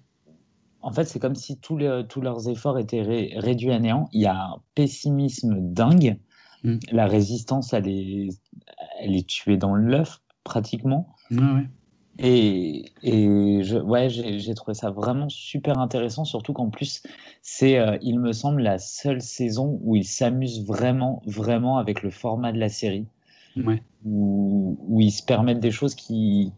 en 0.82 0.92
fait, 0.92 1.06
c'est 1.06 1.20
comme 1.20 1.36
si 1.36 1.58
tous, 1.60 1.78
les- 1.78 2.04
tous 2.10 2.20
leurs 2.20 2.50
efforts 2.50 2.78
étaient 2.78 3.02
ré- 3.04 3.34
réduits 3.38 3.72
à 3.72 3.80
néant. 3.80 4.10
Il 4.12 4.20
y 4.22 4.26
a 4.26 4.36
un 4.36 4.56
pessimisme 4.76 5.56
dingue. 5.62 6.20
Mm. 6.66 6.78
La 6.92 7.06
résistance, 7.08 7.72
elle 7.74 7.88
est, 7.88 8.30
elle 9.00 9.16
est 9.16 9.28
tuée 9.28 9.56
dans 9.58 9.76
l'œuf 9.76 10.20
pratiquement. 10.44 11.08
Ouais. 11.32 11.68
Et, 12.20 12.92
et 13.02 13.64
je, 13.64 13.78
ouais, 13.78 14.08
j'ai 14.10 14.54
trouvé 14.54 14.76
ça 14.76 14.92
vraiment 14.92 15.30
super 15.30 15.80
intéressant, 15.80 16.26
surtout 16.26 16.54
qu'en 16.54 16.70
plus, 16.70 17.02
c'est, 17.42 17.80
euh, 17.80 17.98
il 18.04 18.20
me 18.20 18.34
semble, 18.34 18.62
la 18.62 18.78
seule 18.78 19.22
saison 19.22 19.80
où 19.84 19.96
ils 19.96 20.06
s'amusent 20.06 20.64
vraiment, 20.66 21.24
vraiment 21.26 21.78
avec 21.80 22.04
le 22.04 22.12
format 22.12 22.52
de 22.52 22.60
la 22.60 22.70
série, 22.70 23.08
Ouais. 23.58 23.82
où, 24.06 24.78
où 24.88 25.02
ils 25.02 25.12
se 25.12 25.24
permettent 25.24 25.60
des 25.60 25.72
choses 25.72 25.96
qui. 25.96 26.52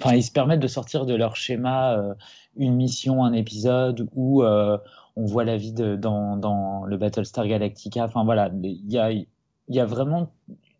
Enfin, 0.00 0.14
ils 0.16 0.22
se 0.22 0.32
permettent 0.32 0.60
de 0.60 0.66
sortir 0.68 1.04
de 1.04 1.14
leur 1.14 1.36
schéma, 1.36 1.98
euh, 1.98 2.14
une 2.56 2.74
mission, 2.74 3.22
un 3.24 3.34
épisode, 3.34 4.08
où 4.14 4.42
euh, 4.42 4.78
on 5.16 5.26
voit 5.26 5.44
la 5.44 5.56
vie 5.58 5.72
de, 5.72 5.96
dans, 5.96 6.36
dans 6.38 6.84
le 6.84 6.96
Battlestar 6.96 7.46
Galactica. 7.46 8.04
Enfin, 8.04 8.24
voilà, 8.24 8.50
il 8.62 8.90
y 8.90 8.98
a, 8.98 9.12
il 9.12 9.26
y 9.68 9.80
a 9.80 9.84
vraiment. 9.84 10.32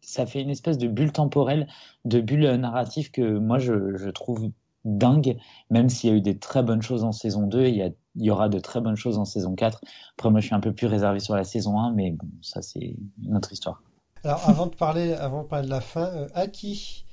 Ça 0.04 0.26
fait 0.26 0.40
une 0.40 0.50
espèce 0.50 0.78
de 0.78 0.88
bulle 0.88 1.12
temporelle 1.12 1.66
de 2.04 2.20
bulle 2.20 2.48
narrative 2.56 3.10
que 3.10 3.38
moi 3.38 3.58
je, 3.58 3.96
je 3.96 4.10
trouve 4.10 4.50
dingue, 4.84 5.38
même 5.70 5.88
s'il 5.88 6.10
y 6.10 6.12
a 6.12 6.16
eu 6.16 6.20
des 6.20 6.38
très 6.38 6.62
bonnes 6.62 6.82
choses 6.82 7.04
en 7.04 7.12
saison 7.12 7.46
2, 7.46 7.66
il 7.66 7.76
y, 7.76 7.82
a, 7.82 7.88
il 8.16 8.24
y 8.24 8.30
aura 8.30 8.48
de 8.48 8.58
très 8.58 8.80
bonnes 8.80 8.96
choses 8.96 9.18
en 9.18 9.24
saison 9.24 9.54
4. 9.54 9.80
Après, 10.16 10.30
moi 10.30 10.40
je 10.40 10.46
suis 10.46 10.54
un 10.54 10.60
peu 10.60 10.72
plus 10.72 10.86
réservé 10.86 11.20
sur 11.20 11.34
la 11.34 11.44
saison 11.44 11.78
1, 11.78 11.92
mais 11.92 12.10
bon, 12.10 12.28
ça 12.42 12.62
c'est 12.62 12.96
une 13.22 13.36
autre 13.36 13.52
histoire. 13.52 13.82
Alors, 14.22 14.48
avant 14.48 14.66
de 14.66 14.74
parler, 14.74 15.12
avant 15.12 15.42
de 15.42 15.48
parler 15.48 15.66
de 15.66 15.70
la 15.70 15.82
fin, 15.82 16.06
euh, 16.06 16.28
Aki, 16.34 17.04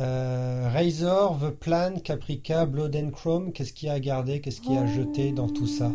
euh, 0.00 0.68
Razor, 0.72 1.38
The 1.38 1.50
Plan, 1.50 1.94
Caprica, 2.02 2.66
Blood 2.66 2.96
and 2.96 3.10
Chrome, 3.10 3.52
qu'est-ce 3.52 3.72
qu'il 3.72 3.88
y 3.88 3.90
a 3.90 3.94
à 3.94 4.00
garder, 4.00 4.40
qu'est-ce 4.40 4.60
qu'il 4.60 4.72
y 4.72 4.76
a 4.76 4.82
à 4.82 4.86
jeter 4.86 5.32
dans 5.32 5.48
tout 5.48 5.66
ça? 5.68 5.90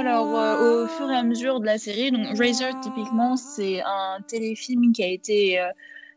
Alors, 0.00 0.34
euh, 0.34 0.84
au 0.84 0.86
fur 0.88 1.10
et 1.10 1.14
à 1.14 1.22
mesure 1.22 1.60
de 1.60 1.66
la 1.66 1.76
série, 1.76 2.10
donc 2.10 2.26
Razor, 2.38 2.80
typiquement, 2.80 3.36
c'est 3.36 3.82
un 3.82 4.22
téléfilm 4.26 4.92
qui 4.92 5.04
a 5.04 5.08
été, 5.08 5.60
euh, 5.60 5.68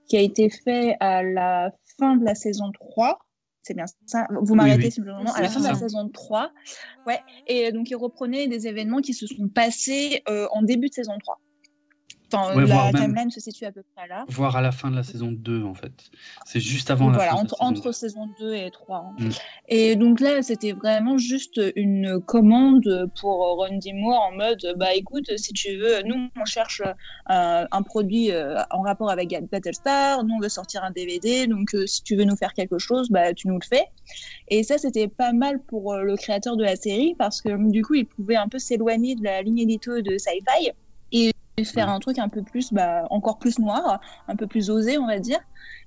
qui 0.08 0.16
a 0.16 0.22
été 0.22 0.50
fait 0.50 0.96
à 1.02 1.22
la 1.22 1.70
fin 2.00 2.16
de 2.16 2.24
la 2.24 2.34
saison 2.34 2.72
3. 2.72 3.20
C'est 3.62 3.74
bien 3.74 3.84
ça. 4.06 4.26
Vous 4.42 4.56
m'arrêtez 4.56 4.86
oui. 4.86 4.92
simplement. 4.92 5.20
À 5.20 5.24
Oui, 5.36 5.42
la 5.42 5.50
fin 5.50 5.60
de 5.60 5.66
la 5.66 5.76
saison 5.76 6.08
3. 6.08 6.52
Ouais. 7.08 7.20
Et 7.48 7.74
donc, 7.74 7.90
il 7.90 7.98
reprenait 7.98 8.48
des 8.48 8.68
événements 8.68 9.02
qui 9.02 9.14
se 9.14 9.28
sont 9.28 9.50
passés 9.50 10.24
euh, 10.30 10.48
en 10.52 10.62
début 10.62 10.88
de 10.88 10.94
saison 10.94 11.18
3. 11.20 11.42
Ouais, 12.56 12.66
la 12.66 12.92
même- 12.92 12.96
timeline 13.06 13.32
se 13.32 13.40
situe 13.40 13.66
à 13.66 13.72
peu 13.72 13.84
près 13.96 14.08
là. 14.08 14.26
Voire 14.28 14.56
à 14.56 14.62
la 14.62 14.72
fin 14.72 14.90
de 14.92 14.96
la 14.96 15.04
saison 15.04 15.32
2, 15.32 15.64
en 15.64 15.74
fait. 15.74 15.92
C'est 16.46 16.60
juste 16.60 16.92
avant 16.92 17.06
Donc 17.06 17.14
la 17.14 17.18
voilà, 17.20 17.32
fin 17.32 17.38
de 17.38 17.42
entre, 17.44 17.56
saison 17.58 17.70
entre 17.70 17.92
saison 17.92 18.30
2 18.40 18.54
et 18.56 18.72
3. 18.72 18.98
hein. 18.98 19.16
Mm. 19.20 19.30
Et 19.70 19.96
donc 19.96 20.20
là, 20.20 20.42
c'était 20.42 20.72
vraiment 20.74 21.18
juste 21.18 21.60
une 21.76 22.20
commande 22.22 23.12
pour 23.20 23.58
Randy 23.58 23.94
Moore 23.94 24.22
en 24.32 24.36
mode 24.36 24.74
bah 24.78 24.94
écoute, 24.96 25.30
si 25.38 25.54
tu 25.54 25.78
veux, 25.78 26.02
nous 26.04 26.28
on 26.40 26.46
cherche 26.46 26.82
euh, 26.82 27.66
un 27.72 27.82
produit 27.84 28.32
euh, 28.32 28.62
en 28.72 28.82
rapport 28.82 29.10
avec 29.10 29.36
Battlestar, 29.52 30.24
nous 30.24 30.36
on 30.36 30.40
veut 30.40 30.50
sortir 30.50 30.84
un 30.84 30.92
DVD, 30.92 31.48
donc 31.48 31.74
euh, 31.76 31.86
si 31.88 32.04
tu 32.04 32.16
veux 32.16 32.24
nous 32.26 32.36
faire 32.36 32.54
quelque 32.54 32.78
chose, 32.78 33.10
bah 33.10 33.34
tu 33.34 33.48
nous 33.48 33.60
le 33.60 33.66
fais. 33.66 33.86
Et 34.50 34.64
ça, 34.64 34.78
c'était 34.78 35.08
pas 35.08 35.32
mal 35.34 35.62
pour 35.64 35.96
le 35.96 36.16
créateur 36.16 36.58
de 36.58 36.64
la 36.64 36.76
série 36.76 37.16
parce 37.18 37.42
que 37.42 37.50
du 37.72 37.84
coup, 37.84 37.96
il 37.96 38.06
pouvait 38.06 38.36
un 38.36 38.48
peu 38.48 38.60
s'éloigner 38.60 39.16
de 39.16 39.24
la 39.24 39.42
ligne 39.42 39.60
édito 39.60 40.02
de 40.02 40.18
Sci-Fi 40.18 40.72
et 41.58 41.64
faire 41.64 41.90
un 41.90 42.00
truc 42.00 42.18
un 42.20 42.30
peu 42.30 42.42
plus, 42.42 42.74
bah, 42.74 43.06
encore 43.10 43.38
plus 43.38 43.60
noir, 43.60 44.02
un 44.28 44.36
peu 44.36 44.48
plus 44.48 44.70
osé, 44.70 44.98
on 44.98 45.08
va 45.08 45.20
dire. 45.20 45.40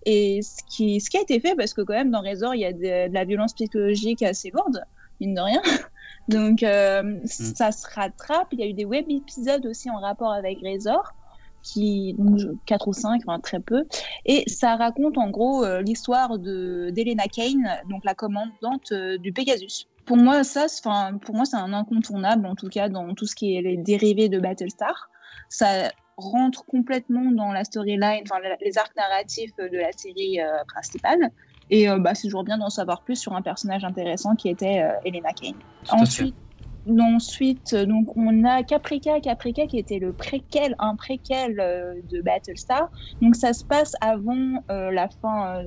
Et 0.05 0.41
ce 0.43 0.63
qui, 0.69 1.01
ce 1.01 1.11
qui 1.11 1.19
a 1.19 1.23
été 1.23 1.41
fait, 1.41 1.57
parce 1.57 1.75
que 1.75 1.83
quand 1.83 1.95
même 1.95 2.11
dans 2.11 2.23
Razor, 2.23 2.55
il 2.55 2.61
y 2.61 2.65
a 2.65 2.73
de, 2.73 3.09
de 3.09 3.15
la 3.15 3.25
violence 3.25 3.55
psychologique 3.55 4.23
assez 4.23 4.51
lourde, 4.51 4.85
mine 5.21 5.35
de 5.35 5.41
rien. 5.41 5.63
Donc 6.29 6.63
euh, 6.63 7.19
ça 7.25 7.73
se 7.73 7.87
rattrape. 7.95 8.49
Il 8.53 8.61
y 8.61 8.63
a 8.63 8.67
eu 8.67 8.73
des 8.73 8.85
web 8.85 9.05
épisodes 9.09 9.65
aussi 9.67 9.91
en 9.91 10.01
rapport 10.01 10.33
avec 10.33 10.59
Razor, 10.63 11.15
qui 11.63 12.15
donc 12.15 12.41
4 12.67 12.89
ou 12.89 12.93
5, 12.93 13.23
enfin 13.27 13.41
très 13.41 13.61
peu. 13.61 13.85
Et 14.25 14.45
ça 14.49 14.77
raconte 14.77 15.19
en 15.19 15.31
gros 15.31 15.65
euh, 15.65 15.83
l'histoire 15.83 16.39
de 16.39 16.91
d'Elena 16.91 17.25
Kane, 17.25 17.69
donc 17.89 18.05
la 18.05 18.15
commandante 18.15 18.93
euh, 18.93 19.19
du 19.19 19.33
Pegasus. 19.33 19.87
Pour 20.05 20.17
moi, 20.17 20.45
ça, 20.45 20.67
pour 21.23 21.35
moi, 21.35 21.45
c'est 21.45 21.57
un 21.57 21.73
incontournable, 21.73 22.47
en 22.47 22.55
tout 22.55 22.69
cas, 22.69 22.89
dans 22.89 23.15
tout 23.15 23.27
ce 23.27 23.35
qui 23.35 23.57
est 23.57 23.63
les 23.63 23.77
dérivés 23.77 24.29
de 24.29 24.39
Battlestar. 24.39 25.11
Ça 25.49 25.91
rentre 26.17 26.65
complètement 26.65 27.31
dans 27.31 27.53
la 27.53 27.65
storyline, 27.65 28.23
enfin, 28.23 28.41
les 28.61 28.79
arcs 28.79 28.97
narratifs 28.97 29.55
de 29.57 29.77
la 29.77 29.93
série 29.93 30.41
euh, 30.41 30.65
principale. 30.67 31.31
Et 31.69 31.89
euh, 31.89 31.99
bah, 31.99 32.15
c'est 32.15 32.29
toujours 32.29 32.45
bien 32.45 32.59
d'en 32.59 32.71
savoir 32.71 33.03
plus 33.03 33.17
sur 33.17 33.35
un 33.35 33.43
personnage 33.43 33.85
intéressant 33.85 34.35
qui 34.35 34.49
était 34.49 34.83
euh, 34.83 34.93
Elena 35.05 35.33
Kane. 35.33 35.59
Ensuite, 35.91 36.35
ensuite, 37.01 37.73
euh, 37.73 37.87
donc 37.87 38.17
on 38.17 38.45
a 38.45 38.63
Caprica, 38.63 39.21
Caprica 39.21 39.67
qui 39.67 39.79
était 39.79 39.99
le 39.99 40.13
préquel, 40.13 40.75
un 40.79 40.97
préquel 40.97 41.59
euh, 41.61 41.95
de 42.11 42.21
Battlestar. 42.21 42.89
Donc 43.21 43.37
ça 43.37 43.53
se 43.53 43.65
passe 43.65 43.95
avant 44.01 44.63
euh, 44.71 44.91
la 44.91 45.09
fin, 45.09 45.63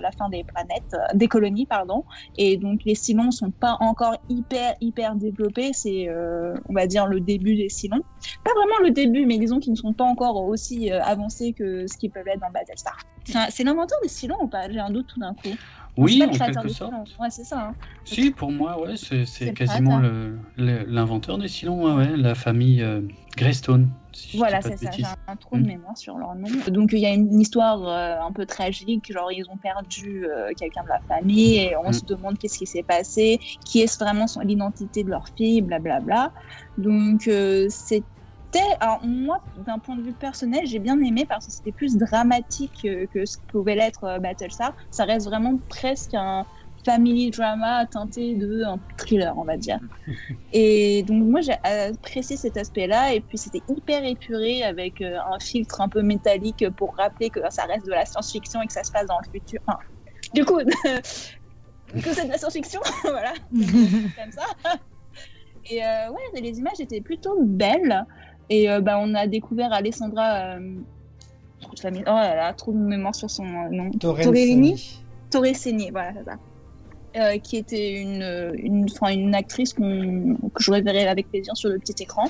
la 0.00 0.10
fin 0.12 0.28
des 0.28 0.44
planètes, 0.44 0.96
des 1.14 1.28
colonies, 1.28 1.66
pardon. 1.66 2.04
Et 2.36 2.56
donc 2.56 2.80
les 2.84 2.94
Cylons 2.94 3.30
sont 3.30 3.50
pas 3.50 3.76
encore 3.80 4.16
hyper 4.28 4.74
hyper 4.80 5.14
développés. 5.14 5.70
C'est, 5.72 6.08
on 6.68 6.72
va 6.72 6.86
dire, 6.86 7.06
le 7.06 7.20
début 7.20 7.56
des 7.56 7.68
Cylons. 7.68 8.02
Pas 8.44 8.52
vraiment 8.54 8.78
le 8.82 8.90
début, 8.90 9.26
mais 9.26 9.38
disons 9.38 9.58
qu'ils 9.58 9.72
ne 9.72 9.78
sont 9.78 9.92
pas 9.92 10.04
encore 10.04 10.36
aussi 10.36 10.90
avancés 10.90 11.52
que 11.52 11.86
ce 11.86 11.96
qu'ils 11.96 12.10
peuvent 12.10 12.28
être 12.28 12.40
dans 12.40 12.50
Battlestar. 12.50 12.96
C'est 13.50 13.64
l'inventeur 13.64 13.98
des 14.02 14.08
Cylons 14.08 14.38
ou 14.40 14.48
pas? 14.48 14.70
J'ai 14.70 14.80
un 14.80 14.90
doute 14.90 15.06
tout 15.08 15.20
d'un 15.20 15.34
coup. 15.34 15.54
Oui, 15.98 16.20
c'est 16.20 16.38
pas 16.38 16.44
en 16.44 16.52
quelque 16.52 16.68
sorte. 16.68 16.92
Ouais, 17.18 17.30
c'est 17.30 17.44
ça. 17.44 17.60
hein. 17.60 17.74
Si, 18.04 18.30
pour 18.30 18.52
moi, 18.52 18.80
ouais, 18.80 18.96
c'est 18.96 19.26
C'est 19.26 19.46
c'est 19.46 19.54
quasiment 19.54 20.00
l'inventeur 20.56 21.38
des 21.38 21.48
Cylons, 21.48 21.84
ouais, 21.84 21.92
ouais, 21.94 22.16
la 22.16 22.34
famille 22.34 22.82
euh, 22.82 23.02
Greystone. 23.36 23.90
Si 24.14 24.36
Voilà, 24.36 24.62
c'est 24.62 24.76
ça. 24.76 24.90
J'ai 24.90 25.04
un 25.26 25.36
trou 25.36 25.56
de 25.56 25.62
Mm. 25.62 25.66
mémoire 25.66 25.96
sur 25.98 26.16
leur 26.16 26.34
nom. 26.34 26.48
Donc 26.68 26.90
il 26.92 26.98
y 27.00 27.06
a 27.06 27.12
une 27.12 27.40
histoire 27.40 27.82
euh, 27.86 28.26
un 28.26 28.32
peu 28.32 28.46
tragique, 28.46 29.12
genre 29.12 29.30
ils 29.32 29.44
ont 29.50 29.56
perdu 29.56 30.24
euh, 30.26 30.52
quelqu'un 30.56 30.82
de 30.84 30.88
la 30.88 31.00
famille 31.08 31.56
et 31.58 31.76
on 31.76 31.90
Mm. 31.90 31.92
se 31.92 32.04
demande 32.06 32.38
qu'est-ce 32.38 32.58
qui 32.58 32.66
s'est 32.66 32.82
passé, 32.82 33.38
qui 33.64 33.80
est 33.80 34.00
vraiment 34.00 34.26
l'identité 34.42 35.04
de 35.04 35.10
leur 35.10 35.24
fille, 35.36 35.60
blablabla. 35.62 36.32
Donc 36.76 37.26
euh, 37.28 37.66
c'était, 38.50 38.76
alors 38.80 39.00
moi 39.04 39.42
d'un 39.56 39.78
point 39.78 39.96
de 39.96 40.02
vue 40.02 40.12
personnel, 40.12 40.66
j'ai 40.66 40.78
bien 40.78 41.00
aimé 41.00 41.26
parce 41.28 41.46
que 41.46 41.52
c'était 41.52 41.72
plus 41.72 41.96
dramatique 41.96 42.86
que 43.12 43.26
ce 43.26 43.36
que 43.36 43.42
pouvait 43.48 43.74
l'être 43.74 44.04
euh, 44.04 44.18
Battlestar. 44.18 44.74
Ça 44.90 45.04
reste 45.04 45.26
vraiment 45.26 45.58
presque 45.68 46.14
un 46.14 46.46
family 46.84 47.30
drama 47.30 47.84
teinté 47.86 48.34
de 48.34 48.64
un 48.64 48.78
thriller, 48.96 49.36
on 49.36 49.44
va 49.44 49.56
dire. 49.56 49.78
Et 50.52 51.02
donc 51.02 51.24
moi 51.24 51.40
j'ai 51.40 51.56
apprécié 51.62 52.36
cet 52.36 52.56
aspect-là 52.56 53.12
et 53.12 53.20
puis 53.20 53.36
c'était 53.36 53.62
hyper 53.68 54.04
épuré 54.04 54.62
avec 54.62 55.00
euh, 55.02 55.18
un 55.30 55.38
filtre 55.40 55.80
un 55.80 55.88
peu 55.88 56.02
métallique 56.02 56.68
pour 56.70 56.94
rappeler 56.96 57.30
que 57.30 57.40
ça 57.50 57.64
reste 57.64 57.84
de 57.84 57.92
la 57.92 58.06
science-fiction 58.06 58.62
et 58.62 58.66
que 58.66 58.72
ça 58.72 58.84
se 58.84 58.90
passe 58.90 59.06
dans 59.06 59.18
le 59.18 59.30
futur. 59.30 59.60
Enfin, 59.66 59.78
du 60.32 60.44
coup, 60.44 60.58
que 60.86 62.14
c'est 62.14 62.24
de 62.24 62.30
la 62.30 62.38
science-fiction, 62.38 62.80
voilà, 63.02 63.34
comme 63.50 64.32
ça. 64.32 64.78
Et 65.70 65.84
euh, 65.84 66.10
ouais, 66.10 66.40
les 66.40 66.58
images 66.58 66.80
étaient 66.80 67.00
plutôt 67.00 67.36
belles 67.42 68.06
et 68.50 68.70
euh, 68.70 68.80
bah, 68.80 68.98
on 69.00 69.14
a 69.14 69.26
découvert 69.26 69.72
Alessandra. 69.72 70.56
Euh... 70.56 70.74
trop 71.60 71.74
de 71.74 71.80
famille- 71.80 72.04
Oh 72.06 72.10
là 72.10 72.34
là, 72.36 72.52
trop 72.54 72.72
de 72.72 72.78
mémoire 72.78 73.14
sur 73.14 73.30
son 73.30 73.44
euh, 73.44 73.68
nom. 73.70 73.90
Torrensini. 73.92 75.00
Torreseni, 75.30 75.90
voilà, 75.90 76.12
c'est 76.16 76.24
ça. 76.24 76.36
Euh, 77.16 77.38
qui 77.38 77.56
était 77.56 78.00
une, 78.00 78.52
une, 78.62 78.86
une 79.10 79.34
actrice 79.34 79.72
qu'on- 79.74 80.36
que 80.54 80.62
je 80.62 80.70
reverrai 80.70 81.06
avec 81.08 81.28
plaisir 81.30 81.56
sur 81.56 81.68
le 81.70 81.78
petit 81.78 82.02
écran. 82.02 82.24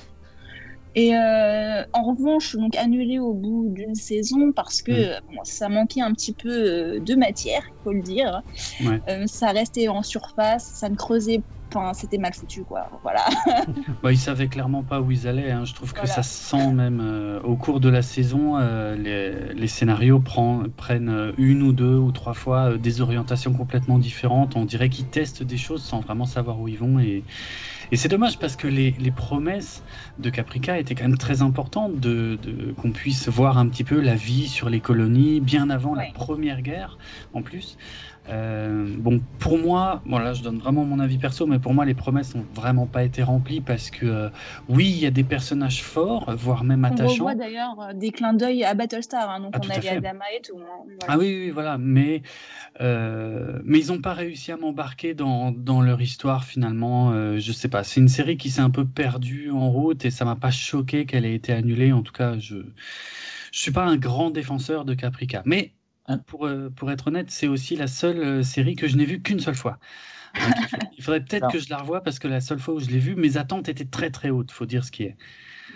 Et 0.94 1.14
euh, 1.14 1.82
en 1.92 2.02
revanche, 2.02 2.56
donc 2.56 2.74
annulée 2.76 3.18
au 3.18 3.34
bout 3.34 3.66
d'une 3.68 3.94
saison 3.94 4.52
parce 4.52 4.80
que 4.82 4.90
Mm. 5.18 5.20
bon, 5.34 5.40
ça 5.44 5.68
manquait 5.68 6.00
un 6.00 6.12
petit 6.12 6.32
peu 6.32 6.98
de 7.00 7.14
matière, 7.14 7.60
il 7.68 7.82
faut 7.84 7.92
le 7.92 8.02
dire. 8.02 8.42
Ouais. 8.80 9.00
Euh, 9.08 9.24
ça 9.26 9.48
restait 9.50 9.88
en 9.88 10.02
surface, 10.02 10.64
ça 10.74 10.88
ne 10.88 10.96
creusait 10.96 11.42
enfin, 11.74 11.92
c'était 11.94 12.18
mal 12.18 12.34
foutu, 12.34 12.64
quoi. 12.64 12.88
Voilà. 13.02 13.24
bah, 14.02 14.12
ils 14.12 14.18
savaient 14.18 14.48
clairement 14.48 14.82
pas 14.82 15.00
où 15.00 15.10
ils 15.10 15.26
allaient. 15.26 15.50
Hein. 15.50 15.64
Je 15.64 15.74
trouve 15.74 15.92
que 15.92 16.06
ça 16.06 16.22
se 16.22 16.50
sent 16.50 16.72
même 16.72 17.00
euh, 17.02 17.40
au 17.42 17.56
cours 17.56 17.80
de 17.80 17.88
la 17.88 18.02
saison. 18.02 18.58
Euh, 18.58 18.96
les, 18.96 19.54
les, 19.54 19.68
scénarios 19.68 20.20
prend, 20.20 20.62
prennent 20.76 21.08
euh, 21.08 21.32
une 21.38 21.62
ou 21.62 21.72
deux 21.72 21.96
ou 21.96 22.12
trois 22.12 22.34
fois 22.34 22.76
des 22.76 23.00
orientations 23.00 23.52
complètement 23.52 23.98
différentes. 23.98 24.56
On 24.56 24.64
dirait 24.64 24.88
qu'ils 24.88 25.06
testent 25.06 25.42
des 25.42 25.56
choses 25.56 25.82
sans 25.82 26.00
vraiment 26.00 26.26
savoir 26.26 26.60
où 26.60 26.68
ils 26.68 26.78
vont. 26.78 26.98
Et, 26.98 27.22
et 27.90 27.96
c'est 27.96 28.08
dommage 28.08 28.38
parce 28.38 28.56
que 28.56 28.68
les, 28.68 28.94
les, 28.98 29.10
promesses 29.10 29.82
de 30.18 30.28
Caprica 30.30 30.78
étaient 30.78 30.94
quand 30.94 31.04
même 31.08 31.16
très 31.16 31.42
importantes, 31.42 31.98
de, 31.98 32.38
de 32.42 32.72
qu'on 32.72 32.92
puisse 32.92 33.28
voir 33.28 33.56
un 33.56 33.66
petit 33.68 33.84
peu 33.84 34.00
la 34.00 34.14
vie 34.14 34.46
sur 34.46 34.68
les 34.68 34.80
colonies 34.80 35.40
bien 35.40 35.70
avant 35.70 35.94
la 35.94 36.04
Première 36.12 36.60
Guerre 36.60 36.98
en 37.32 37.42
plus. 37.42 37.78
Euh, 38.30 38.94
bon, 38.98 39.20
pour 39.38 39.58
moi, 39.58 40.02
bon 40.04 40.18
là 40.18 40.34
je 40.34 40.42
donne 40.42 40.58
vraiment 40.58 40.84
mon 40.84 40.98
avis 40.98 41.18
perso, 41.18 41.46
mais 41.46 41.58
pour 41.58 41.72
moi 41.72 41.84
les 41.84 41.94
promesses 41.94 42.34
n'ont 42.34 42.46
vraiment 42.54 42.86
pas 42.86 43.04
été 43.04 43.22
remplies 43.22 43.60
parce 43.60 43.90
que 43.90 44.06
euh, 44.06 44.28
oui, 44.68 44.86
il 44.86 44.98
y 44.98 45.06
a 45.06 45.10
des 45.10 45.24
personnages 45.24 45.82
forts, 45.82 46.34
voire 46.36 46.64
même 46.64 46.84
attachants. 46.84 47.14
On 47.20 47.24
voit 47.24 47.34
d'ailleurs 47.34 47.80
euh, 47.80 47.92
des 47.94 48.10
clins 48.10 48.34
d'œil 48.34 48.64
à 48.64 48.74
Battlestar, 48.74 49.30
hein, 49.30 49.40
donc 49.40 49.54
ah, 49.54 49.60
on 49.64 49.70
avait 49.70 49.88
Adama 49.88 50.24
et 50.36 50.42
tout. 50.42 50.58
Hein, 50.58 50.84
voilà. 50.84 51.14
Ah 51.14 51.18
oui, 51.18 51.44
oui, 51.44 51.50
voilà, 51.50 51.78
mais, 51.78 52.22
mais 52.80 53.78
ils 53.78 53.88
n'ont 53.88 54.00
pas 54.00 54.14
réussi 54.14 54.52
à 54.52 54.56
m'embarquer 54.56 55.14
dans, 55.14 55.52
dans, 55.52 55.80
leur 55.80 56.00
histoire 56.00 56.44
finalement. 56.44 57.12
je 57.38 57.52
sais 57.52 57.68
pas, 57.68 57.84
c'est 57.84 58.00
une 58.00 58.08
série 58.08 58.36
qui 58.36 58.50
s'est 58.50 58.60
un 58.60 58.70
peu 58.70 58.84
perdue 58.84 59.50
en 59.50 59.70
route 59.70 60.04
et 60.04 60.10
ça 60.10 60.24
m'a 60.24 60.36
pas 60.36 60.50
choqué 60.50 61.06
qu'elle 61.06 61.24
ait 61.24 61.34
été 61.34 61.52
annulée. 61.52 61.92
En 61.92 62.02
tout 62.02 62.12
cas, 62.12 62.38
je 62.38 62.56
je 63.52 63.60
suis 63.60 63.72
pas 63.72 63.84
un 63.84 63.96
grand 63.96 64.30
défenseur 64.30 64.84
de 64.84 64.94
Caprica, 64.94 65.42
mais 65.46 65.72
pour, 66.16 66.46
euh, 66.46 66.70
pour 66.70 66.90
être 66.90 67.08
honnête, 67.08 67.30
c'est 67.30 67.48
aussi 67.48 67.76
la 67.76 67.86
seule 67.86 68.20
euh, 68.20 68.42
série 68.42 68.76
que 68.76 68.88
je 68.88 68.96
n'ai 68.96 69.04
vue 69.04 69.20
qu'une 69.20 69.40
seule 69.40 69.54
fois. 69.54 69.78
il 70.96 71.02
faudrait 71.02 71.24
peut-être 71.24 71.50
que 71.50 71.58
je 71.58 71.68
la 71.70 71.78
revoie 71.78 72.02
parce 72.02 72.18
que 72.18 72.28
la 72.28 72.40
seule 72.40 72.58
fois 72.58 72.74
où 72.74 72.80
je 72.80 72.88
l'ai 72.88 72.98
vue, 72.98 73.14
mes 73.14 73.36
attentes 73.36 73.68
étaient 73.68 73.84
très 73.84 74.10
très 74.10 74.30
hautes, 74.30 74.50
faut 74.50 74.66
dire 74.66 74.84
ce 74.84 74.90
qui 74.90 75.04
est. 75.04 75.16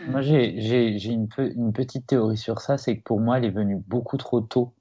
Moi, 0.07 0.23
j'ai 0.23 0.89
une, 1.13 1.29
une, 1.39 1.73
petite 1.73 2.07
théorie 2.07 2.37
sur 2.37 2.61
ça, 2.61 2.79
c'est 2.79 2.97
que 2.97 3.03
pour 3.03 3.21
moi, 3.21 3.39
elle 3.39 3.45
est 3.45 3.51
venue 3.51 3.77
beaucoup 3.87 4.17
trop 4.17 4.41
tôt. 4.41 4.75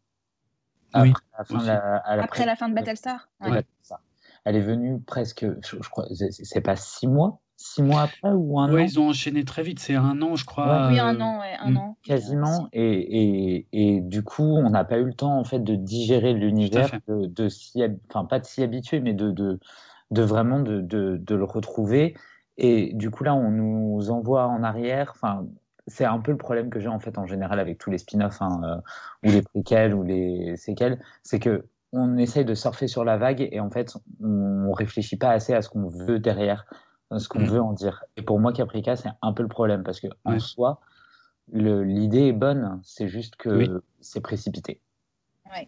Après, 0.94 1.14
la, 1.38 1.46
fin 1.46 1.64
de, 1.64 2.22
après 2.22 2.46
la 2.46 2.56
fin 2.56 2.70
de 2.70 2.74
Battlestar. 2.74 3.30
Elle 4.44 4.56
est 4.56 4.62
venue 4.62 5.00
presque, 5.00 5.46
je, 5.64 5.78
je 5.82 5.90
crois, 5.90 6.08
c'est 6.10 6.62
pas 6.62 6.76
six 6.76 7.08
mois 7.08 7.40
six 7.62 7.84
mois 7.84 8.02
après 8.02 8.32
ou 8.32 8.60
un 8.60 8.74
an. 8.74 8.78
ils 8.78 9.00
ont 9.00 9.10
enchaîné 9.10 9.46
très 9.46 9.64
vite, 9.64 9.80
c'est 9.80 9.96
un 9.96 10.22
an, 10.22 10.36
je 10.36 10.46
crois. 10.46 10.88
Oui, 10.90 11.00
un 11.00 11.20
an, 11.22 11.40
ouais, 11.40 11.56
un 11.60 11.76
an. 11.76 11.98
Quasiment, 12.04 12.68
et, 12.74 12.84
et, 12.84 13.68
et, 13.72 14.02
du 14.02 14.24
coup, 14.24 14.44
on 14.44 14.70
n'a 14.70 14.84
pas 14.84 14.98
eu 14.98 15.06
le 15.06 15.14
temps 15.14 15.38
en 15.38 15.44
fait 15.44 15.60
de 15.60 15.76
digérer 15.76 16.34
l'univers, 16.34 16.90
de, 17.08 17.28
de 17.28 17.48
enfin 18.10 18.26
pas 18.26 18.40
de 18.40 18.46
s'y 18.46 18.64
habituer, 18.64 19.00
mais 19.00 19.14
de, 19.14 19.32
de, 19.32 19.60
de 20.10 20.22
vraiment 20.24 20.60
de, 20.60 20.82
de, 20.82 21.36
le 21.36 21.44
retrouver. 21.44 22.16
Et 22.58 22.94
du 22.94 23.12
coup, 23.12 23.24
là, 23.24 23.36
on 23.36 23.52
nous 23.52 24.10
envoie 24.10 24.48
en 24.48 24.64
arrière. 24.64 25.14
Enfin, 25.16 25.46
c'est 25.88 26.06
un 26.06 26.20
peu 26.20 26.32
le 26.32 26.38
problème 26.38 26.70
que 26.70 26.80
j'ai 26.80 26.88
en 26.90 27.00
fait 27.00 27.18
en 27.18 27.26
général 27.26 27.60
avec 27.60 27.78
tous 27.78 27.92
les 27.92 27.98
spin-offs, 27.98 28.42
hein, 28.42 28.62
euh, 28.64 29.28
ou 29.28 29.32
les 29.32 29.42
préquels, 29.42 29.94
ou 29.94 30.04
les 30.04 30.58
séquelles, 30.58 31.00
c'est 31.24 31.40
que 31.40 31.66
on 31.94 32.18
essaye 32.18 32.46
de 32.46 32.56
surfer 32.56 32.88
sur 32.88 33.04
la 33.04 33.18
vague 33.18 33.48
et 33.52 33.60
en 33.60 33.70
fait, 33.70 33.98
on 34.24 34.72
réfléchit 34.72 35.18
pas 35.18 35.32
assez 35.32 35.54
à 35.54 35.62
ce 35.62 35.68
qu'on 35.68 35.88
veut 35.88 36.20
derrière 36.20 36.66
ce 37.18 37.28
qu'on 37.28 37.42
mm. 37.42 37.48
veut 37.48 37.62
en 37.62 37.74
dire. 37.74 38.04
Et 38.18 38.22
pour 38.22 38.40
moi, 38.40 38.54
Caprica, 38.54 38.96
c'est 38.96 39.10
un 39.22 39.34
peu 39.34 39.44
le 39.44 39.50
problème 39.50 39.84
parce 39.84 40.00
que 40.00 40.08
en 40.26 40.40
soi, 40.40 40.80
l'idée 41.52 42.28
est 42.28 42.34
bonne, 42.34 42.80
c'est 42.84 43.08
juste 43.08 43.36
que 43.36 43.82
c'est 44.00 44.22
précipité. 44.22 44.82
Ouais. 45.52 45.68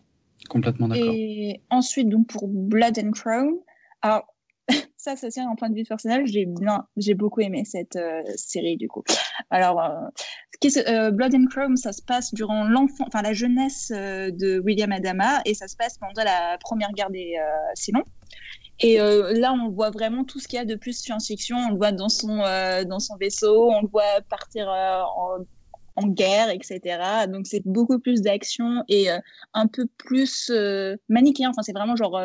Complètement 0.49 0.87
d'accord. 0.87 1.13
Et 1.13 1.61
ensuite, 1.69 2.09
donc 2.09 2.27
pour 2.27 2.47
Blood 2.47 2.99
and 2.99 3.11
Crown, 3.11 3.55
alors 4.01 4.33
ça, 4.97 5.15
ça 5.15 5.29
tient 5.29 5.47
en 5.49 5.55
point 5.55 5.69
de 5.69 5.75
vue 5.75 5.83
personnel, 5.83 6.25
j'ai 6.25 6.45
bien, 6.45 6.87
j'ai 6.97 7.13
beaucoup 7.13 7.41
aimé 7.41 7.63
cette 7.65 7.95
euh, 7.95 8.21
série 8.35 8.77
du 8.77 8.87
coup. 8.87 9.03
Alors, 9.49 9.81
euh, 9.81 10.69
euh, 10.87 11.11
Blood 11.11 11.35
and 11.35 11.45
Chrome, 11.49 11.75
ça 11.75 11.91
se 11.91 12.01
passe 12.01 12.33
durant 12.33 12.63
l'enfant, 12.63 13.05
enfin 13.07 13.21
la 13.21 13.33
jeunesse 13.33 13.89
de 13.91 14.59
William 14.59 14.91
Adama 14.91 15.41
et 15.45 15.53
ça 15.53 15.67
se 15.67 15.75
passe 15.75 15.97
pendant 15.97 16.23
la 16.23 16.57
première 16.59 16.91
guerre 16.93 17.09
des 17.09 17.35
Cylons. 17.73 18.05
Et 18.79 18.99
euh, 18.99 19.33
là, 19.33 19.53
on 19.53 19.69
voit 19.69 19.91
vraiment 19.91 20.23
tout 20.23 20.39
ce 20.39 20.47
qu'il 20.47 20.57
y 20.57 20.61
a 20.61 20.65
de 20.65 20.75
plus 20.75 20.97
science-fiction. 20.97 21.57
On 21.57 21.71
le 21.71 21.77
voit 21.77 21.91
dans 21.91 22.09
son, 22.09 22.39
euh, 22.41 22.83
dans 22.83 22.99
son 22.99 23.15
vaisseau, 23.17 23.69
on 23.71 23.81
le 23.81 23.87
voit 23.87 24.21
partir 24.29 24.69
euh, 24.69 25.01
en, 25.15 25.37
en, 25.95 26.07
guerre, 26.07 26.49
etc. 26.49 26.81
Donc, 27.27 27.45
c'est 27.45 27.61
beaucoup 27.65 27.99
plus 27.99 28.21
d'action 28.21 28.83
et 28.89 29.07
un 29.53 29.67
peu 29.67 29.85
plus 29.97 30.51
manichéen. 31.07 31.51
Enfin, 31.51 31.61
c'est 31.61 31.73
vraiment 31.73 31.95
genre 31.95 32.19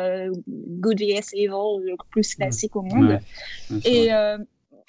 good 0.47 0.99
vs 0.99 1.33
evil, 1.33 1.83
le 1.83 1.95
plus 2.11 2.35
classique 2.35 2.75
au 2.75 2.81
monde. 2.81 3.19
et 3.85 4.09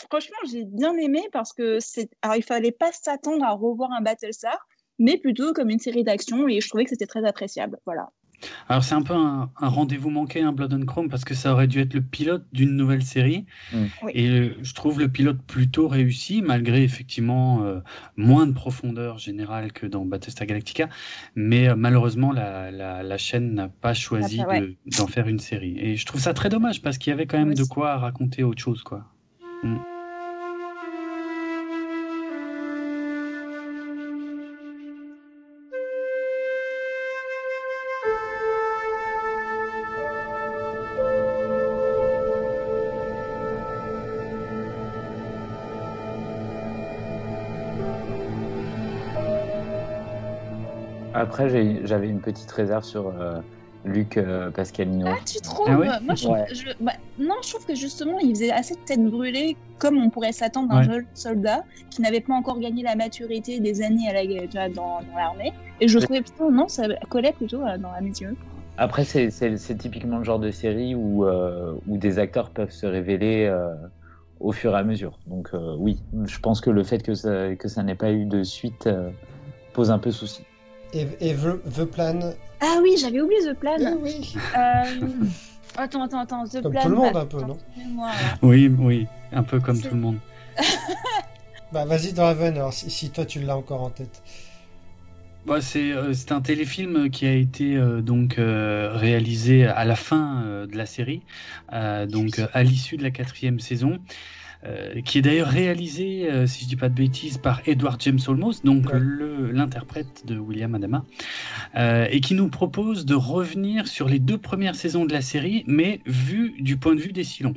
franchement, 0.08 0.38
j'ai 0.50 0.64
bien 0.64 0.96
aimé 0.96 1.22
parce 1.32 1.52
que 1.52 1.78
c'est. 1.78 2.10
Alors, 2.22 2.36
il 2.36 2.42
fallait 2.42 2.72
pas 2.72 2.90
s'attendre 2.92 3.44
à 3.44 3.52
revoir 3.52 3.90
un 3.92 4.00
Battlestar, 4.00 4.66
mais 4.98 5.18
plutôt 5.18 5.52
comme 5.52 5.68
une 5.68 5.78
série 5.78 6.04
d'action 6.04 6.48
et 6.48 6.60
je 6.60 6.68
trouvais 6.68 6.84
que 6.84 6.90
c'était 6.90 7.06
très 7.06 7.24
appréciable. 7.26 7.78
Voilà. 7.84 8.08
Alors 8.68 8.84
c'est 8.84 8.94
un 8.94 9.02
peu 9.02 9.14
un, 9.14 9.50
rendez-vous 9.56 10.10
manqué, 10.10 10.40
un 10.40 10.48
hein, 10.48 10.52
Blood 10.52 10.72
and 10.74 10.86
Chrome, 10.86 11.08
parce 11.08 11.24
que 11.24 11.34
ça 11.34 11.52
aurait 11.52 11.66
dû 11.66 11.80
être 11.80 11.94
le 11.94 12.00
pilote 12.00 12.44
d'une 12.52 12.76
nouvelle 12.76 13.02
série. 13.02 13.44
Mm. 13.72 13.84
Et 14.14 14.28
euh, 14.28 14.56
je 14.62 14.74
trouve 14.74 14.98
le 14.98 15.08
pilote 15.08 15.38
plutôt 15.46 15.88
réussi, 15.88 16.42
malgré 16.42 16.82
effectivement 16.82 17.64
euh, 17.64 17.80
moins 18.16 18.46
de 18.46 18.52
profondeur 18.52 19.18
générale 19.18 19.72
que 19.72 19.86
dans 19.86 20.04
Battlestar 20.04 20.46
Galactica. 20.46 20.88
Mais 21.34 21.68
euh, 21.68 21.76
malheureusement, 21.76 22.32
la, 22.32 22.70
la, 22.70 23.18
chaîne 23.18 23.54
n'a 23.54 23.68
pas 23.68 23.94
choisi 23.94 24.40
d'en 24.98 25.06
faire 25.06 25.28
une 25.28 25.38
série. 25.38 25.76
Et 25.78 25.96
je 25.96 26.06
trouve 26.06 26.20
ça 26.20 26.32
très 26.34 26.48
dommage, 26.48 26.82
parce 26.82 26.98
qu'il 26.98 27.10
y 27.10 27.14
avait 27.14 27.26
quand 27.26 27.38
même 27.38 27.54
de 27.54 27.64
quoi 27.64 27.98
raconter 27.98 28.42
autre 28.44 28.62
chose. 28.62 28.82
quoi. 28.82 29.04
Mm. 29.62 29.76
Après, 51.20 51.48
j'avais 51.84 52.08
une 52.08 52.20
petite 52.20 52.50
réserve 52.50 52.82
sur 52.82 53.08
euh, 53.08 53.40
Luc 53.84 54.16
euh, 54.16 54.50
Pascalino. 54.50 55.06
Ah, 55.06 55.18
tu 55.26 55.38
trouves? 55.40 55.68
Ah 55.68 56.00
Moi, 56.00 56.14
je 56.14 56.24
trouve, 56.24 56.38
bah, 56.80 56.92
Non, 57.18 57.34
je 57.44 57.50
trouve 57.50 57.66
que 57.66 57.74
justement, 57.74 58.18
il 58.20 58.30
faisait 58.30 58.50
assez 58.50 58.74
de 58.74 58.80
tête 58.80 59.04
brûlée, 59.04 59.54
comme 59.78 59.98
on 59.98 60.08
pourrait 60.08 60.32
s'attendre 60.32 60.70
d'un 60.70 60.82
jeune 60.82 61.04
soldat 61.12 61.62
qui 61.90 62.00
n'avait 62.00 62.22
pas 62.22 62.32
encore 62.32 62.58
gagné 62.58 62.82
la 62.82 62.96
maturité 62.96 63.60
des 63.60 63.82
années 63.82 64.08
à 64.08 64.14
la, 64.14 64.68
dans, 64.70 65.00
dans 65.02 65.16
l'armée. 65.16 65.52
Et 65.82 65.88
je 65.88 65.98
trouvais 65.98 66.22
plutôt, 66.22 66.50
non, 66.50 66.68
ça 66.68 66.84
collait 67.10 67.32
plutôt 67.32 67.60
euh, 67.66 67.76
dans 67.76 67.92
la 67.92 68.00
mes 68.00 68.08
yeux. 68.08 68.34
Après, 68.78 69.04
c'est 69.04 69.76
typiquement 69.76 70.16
le 70.16 70.24
genre 70.24 70.38
de 70.38 70.50
série 70.50 70.94
où, 70.94 71.26
où 71.26 71.98
des 71.98 72.18
acteurs 72.18 72.48
peuvent 72.48 72.70
se 72.70 72.86
révéler 72.86 73.54
au 74.38 74.52
fur 74.52 74.72
et 74.74 74.78
à 74.78 74.84
mesure. 74.84 75.18
Donc 75.26 75.50
oui, 75.76 76.02
je 76.24 76.38
pense 76.38 76.62
que 76.62 76.70
le 76.70 76.82
fait 76.82 77.02
que 77.02 77.12
ça, 77.12 77.54
que 77.56 77.68
ça 77.68 77.82
n'ait 77.82 77.94
pas 77.94 78.10
eu 78.10 78.24
de 78.24 78.42
suite 78.42 78.88
pose 79.74 79.90
un 79.90 79.98
peu 79.98 80.10
souci. 80.10 80.44
Et, 80.92 81.34
the, 81.34 81.84
Plan. 81.84 82.18
Ah 82.60 82.78
oui, 82.82 82.96
j'avais 83.00 83.20
oublié 83.20 83.40
The 83.42 83.58
Plan. 83.58 83.76
Ah 83.84 83.92
oui. 84.00 84.34
Euh... 84.56 85.08
Attends, 85.76 86.02
attends, 86.02 86.20
attends. 86.20 86.44
The 86.44 86.62
comme 86.62 86.72
Plan. 86.72 86.82
tout 86.82 86.88
le 86.88 86.96
monde, 86.96 87.16
un 87.16 87.26
peu, 87.26 87.40
non 87.42 87.58
Oui, 88.42 88.72
oui, 88.78 89.06
un 89.32 89.42
peu 89.42 89.60
comme 89.60 89.80
tout 89.80 89.94
le 89.94 90.00
monde. 90.00 90.18
bah, 91.72 91.84
vas-y, 91.84 92.12
Draven, 92.12 92.56
alors, 92.56 92.72
si, 92.72 92.90
si 92.90 93.10
toi 93.10 93.24
tu 93.24 93.40
l'as 93.40 93.56
encore 93.56 93.82
en 93.82 93.90
tête. 93.90 94.22
Bah, 95.46 95.58
euh, 95.76 96.12
c'est 96.12 96.32
un 96.32 96.40
téléfilm 96.42 97.08
qui 97.08 97.26
a 97.26 97.32
été 97.32 97.76
euh, 97.76 98.02
donc 98.02 98.38
euh, 98.38 98.90
réalisé 98.94 99.66
à 99.66 99.84
la 99.86 99.96
fin 99.96 100.66
de 100.70 100.76
la 100.76 100.86
série, 100.86 101.22
donc 101.72 102.40
à 102.52 102.62
l'issue 102.62 102.96
de 102.96 103.02
la 103.02 103.10
quatrième 103.10 103.60
saison. 103.60 103.98
Euh, 104.66 105.00
qui 105.00 105.16
est 105.16 105.22
d'ailleurs 105.22 105.48
réalisé, 105.48 106.30
euh, 106.30 106.46
si 106.46 106.64
je 106.64 106.68
dis 106.68 106.76
pas 106.76 106.90
de 106.90 106.94
bêtises, 106.94 107.38
par 107.38 107.62
Edward 107.64 107.98
James 108.02 108.18
Olmos, 108.28 108.62
donc 108.62 108.88
l'interprète 108.92 110.26
de 110.26 110.38
William 110.38 110.74
Adama, 110.74 111.06
euh, 111.76 112.06
et 112.10 112.20
qui 112.20 112.34
nous 112.34 112.48
propose 112.48 113.06
de 113.06 113.14
revenir 113.14 113.88
sur 113.88 114.06
les 114.06 114.18
deux 114.18 114.36
premières 114.36 114.74
saisons 114.74 115.06
de 115.06 115.14
la 115.14 115.22
série, 115.22 115.64
mais 115.66 116.00
vu 116.04 116.56
du 116.60 116.76
point 116.76 116.94
de 116.94 117.00
vue 117.00 117.12
des 117.12 117.24
Silons. 117.24 117.54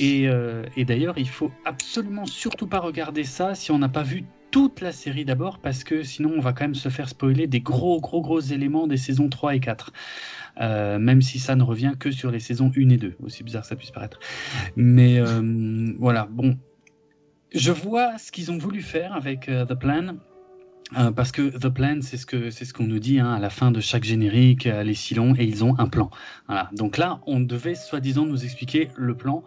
Et, 0.00 0.28
et 0.76 0.84
d'ailleurs, 0.84 1.18
il 1.18 1.28
faut 1.28 1.50
absolument 1.64 2.24
surtout 2.24 2.68
pas 2.68 2.78
regarder 2.78 3.24
ça 3.24 3.56
si 3.56 3.72
on 3.72 3.78
n'a 3.80 3.88
pas 3.88 4.04
vu 4.04 4.22
toute 4.50 4.80
la 4.80 4.92
série 4.92 5.24
d'abord, 5.24 5.58
parce 5.58 5.84
que 5.84 6.02
sinon 6.02 6.32
on 6.36 6.40
va 6.40 6.52
quand 6.52 6.64
même 6.64 6.74
se 6.74 6.88
faire 6.88 7.08
spoiler 7.08 7.46
des 7.46 7.60
gros, 7.60 8.00
gros, 8.00 8.20
gros 8.20 8.40
éléments 8.40 8.86
des 8.86 8.96
saisons 8.96 9.28
3 9.28 9.56
et 9.56 9.60
4. 9.60 9.92
Euh, 10.60 10.98
même 10.98 11.22
si 11.22 11.38
ça 11.38 11.54
ne 11.54 11.62
revient 11.62 11.94
que 11.98 12.10
sur 12.10 12.30
les 12.30 12.40
saisons 12.40 12.70
1 12.76 12.88
et 12.90 12.96
2, 12.96 13.16
aussi 13.22 13.44
bizarre 13.44 13.62
que 13.62 13.68
ça 13.68 13.76
puisse 13.76 13.90
paraître. 13.90 14.18
Mais 14.76 15.18
euh, 15.18 15.92
voilà, 15.98 16.26
bon, 16.30 16.58
je 17.54 17.72
vois 17.72 18.18
ce 18.18 18.32
qu'ils 18.32 18.50
ont 18.50 18.58
voulu 18.58 18.82
faire 18.82 19.14
avec 19.14 19.48
euh, 19.48 19.64
The 19.64 19.74
Plan. 19.74 20.16
Euh, 20.96 21.10
parce 21.10 21.32
que 21.32 21.42
The 21.56 21.68
Plan, 21.68 21.98
c'est 22.00 22.16
ce 22.16 22.24
que 22.24 22.50
c'est 22.50 22.64
ce 22.64 22.72
qu'on 22.72 22.84
nous 22.86 22.98
dit 22.98 23.20
hein, 23.20 23.32
à 23.32 23.38
la 23.38 23.50
fin 23.50 23.70
de 23.70 23.80
chaque 23.80 24.04
générique, 24.04 24.66
euh, 24.66 24.82
les 24.82 24.94
Silons, 24.94 25.34
et 25.38 25.44
ils 25.44 25.64
ont 25.64 25.74
un 25.78 25.86
plan. 25.86 26.10
Voilà. 26.46 26.70
Donc 26.72 26.96
là, 26.96 27.20
on 27.26 27.40
devait 27.40 27.74
soi-disant 27.74 28.24
nous 28.24 28.44
expliquer 28.44 28.88
le 28.96 29.14
plan. 29.14 29.44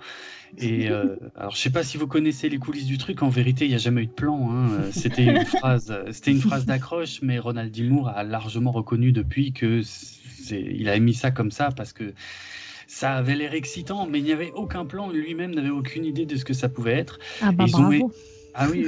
Et 0.57 0.89
euh, 0.91 1.15
alors, 1.35 1.51
je 1.55 1.57
sais 1.57 1.71
pas 1.71 1.83
si 1.83 1.97
vous 1.97 2.07
connaissez 2.07 2.47
les 2.49 2.57
coulisses 2.57 2.85
du 2.85 2.97
truc. 2.97 3.23
En 3.23 3.29
vérité, 3.29 3.65
il 3.65 3.69
n'y 3.69 3.75
a 3.75 3.79
jamais 3.79 4.03
eu 4.03 4.07
de 4.07 4.11
plan. 4.11 4.51
Hein. 4.51 4.71
Euh, 4.71 4.89
C'était 4.91 5.23
une 5.23 5.45
phrase, 5.45 5.93
c'était 6.11 6.31
une 6.31 6.41
phrase 6.41 6.65
d'accroche, 6.65 7.21
mais 7.23 7.39
Ronald 7.39 7.71
D. 7.71 7.83
Moore 7.83 8.09
a 8.09 8.23
largement 8.23 8.71
reconnu 8.71 9.11
depuis 9.11 9.51
que 9.51 9.81
c'est, 9.81 10.61
il 10.61 10.89
a 10.89 10.99
mis 10.99 11.13
ça 11.13 11.31
comme 11.31 11.51
ça 11.51 11.69
parce 11.75 11.93
que 11.93 12.13
ça 12.85 13.13
avait 13.13 13.35
l'air 13.35 13.53
excitant, 13.53 14.05
mais 14.05 14.19
il 14.19 14.25
n'y 14.25 14.33
avait 14.33 14.51
aucun 14.51 14.85
plan. 14.85 15.09
Lui-même 15.09 15.55
n'avait 15.55 15.69
aucune 15.69 16.05
idée 16.05 16.25
de 16.25 16.35
ce 16.35 16.43
que 16.43 16.53
ça 16.53 16.69
pouvait 16.69 16.93
être. 16.93 17.19
Ah 17.41 17.51
bah 17.51 17.63
Ils 17.65 17.75
ont 17.77 17.87
bravo. 17.87 18.11
Ah 18.54 18.68
oui, 18.70 18.82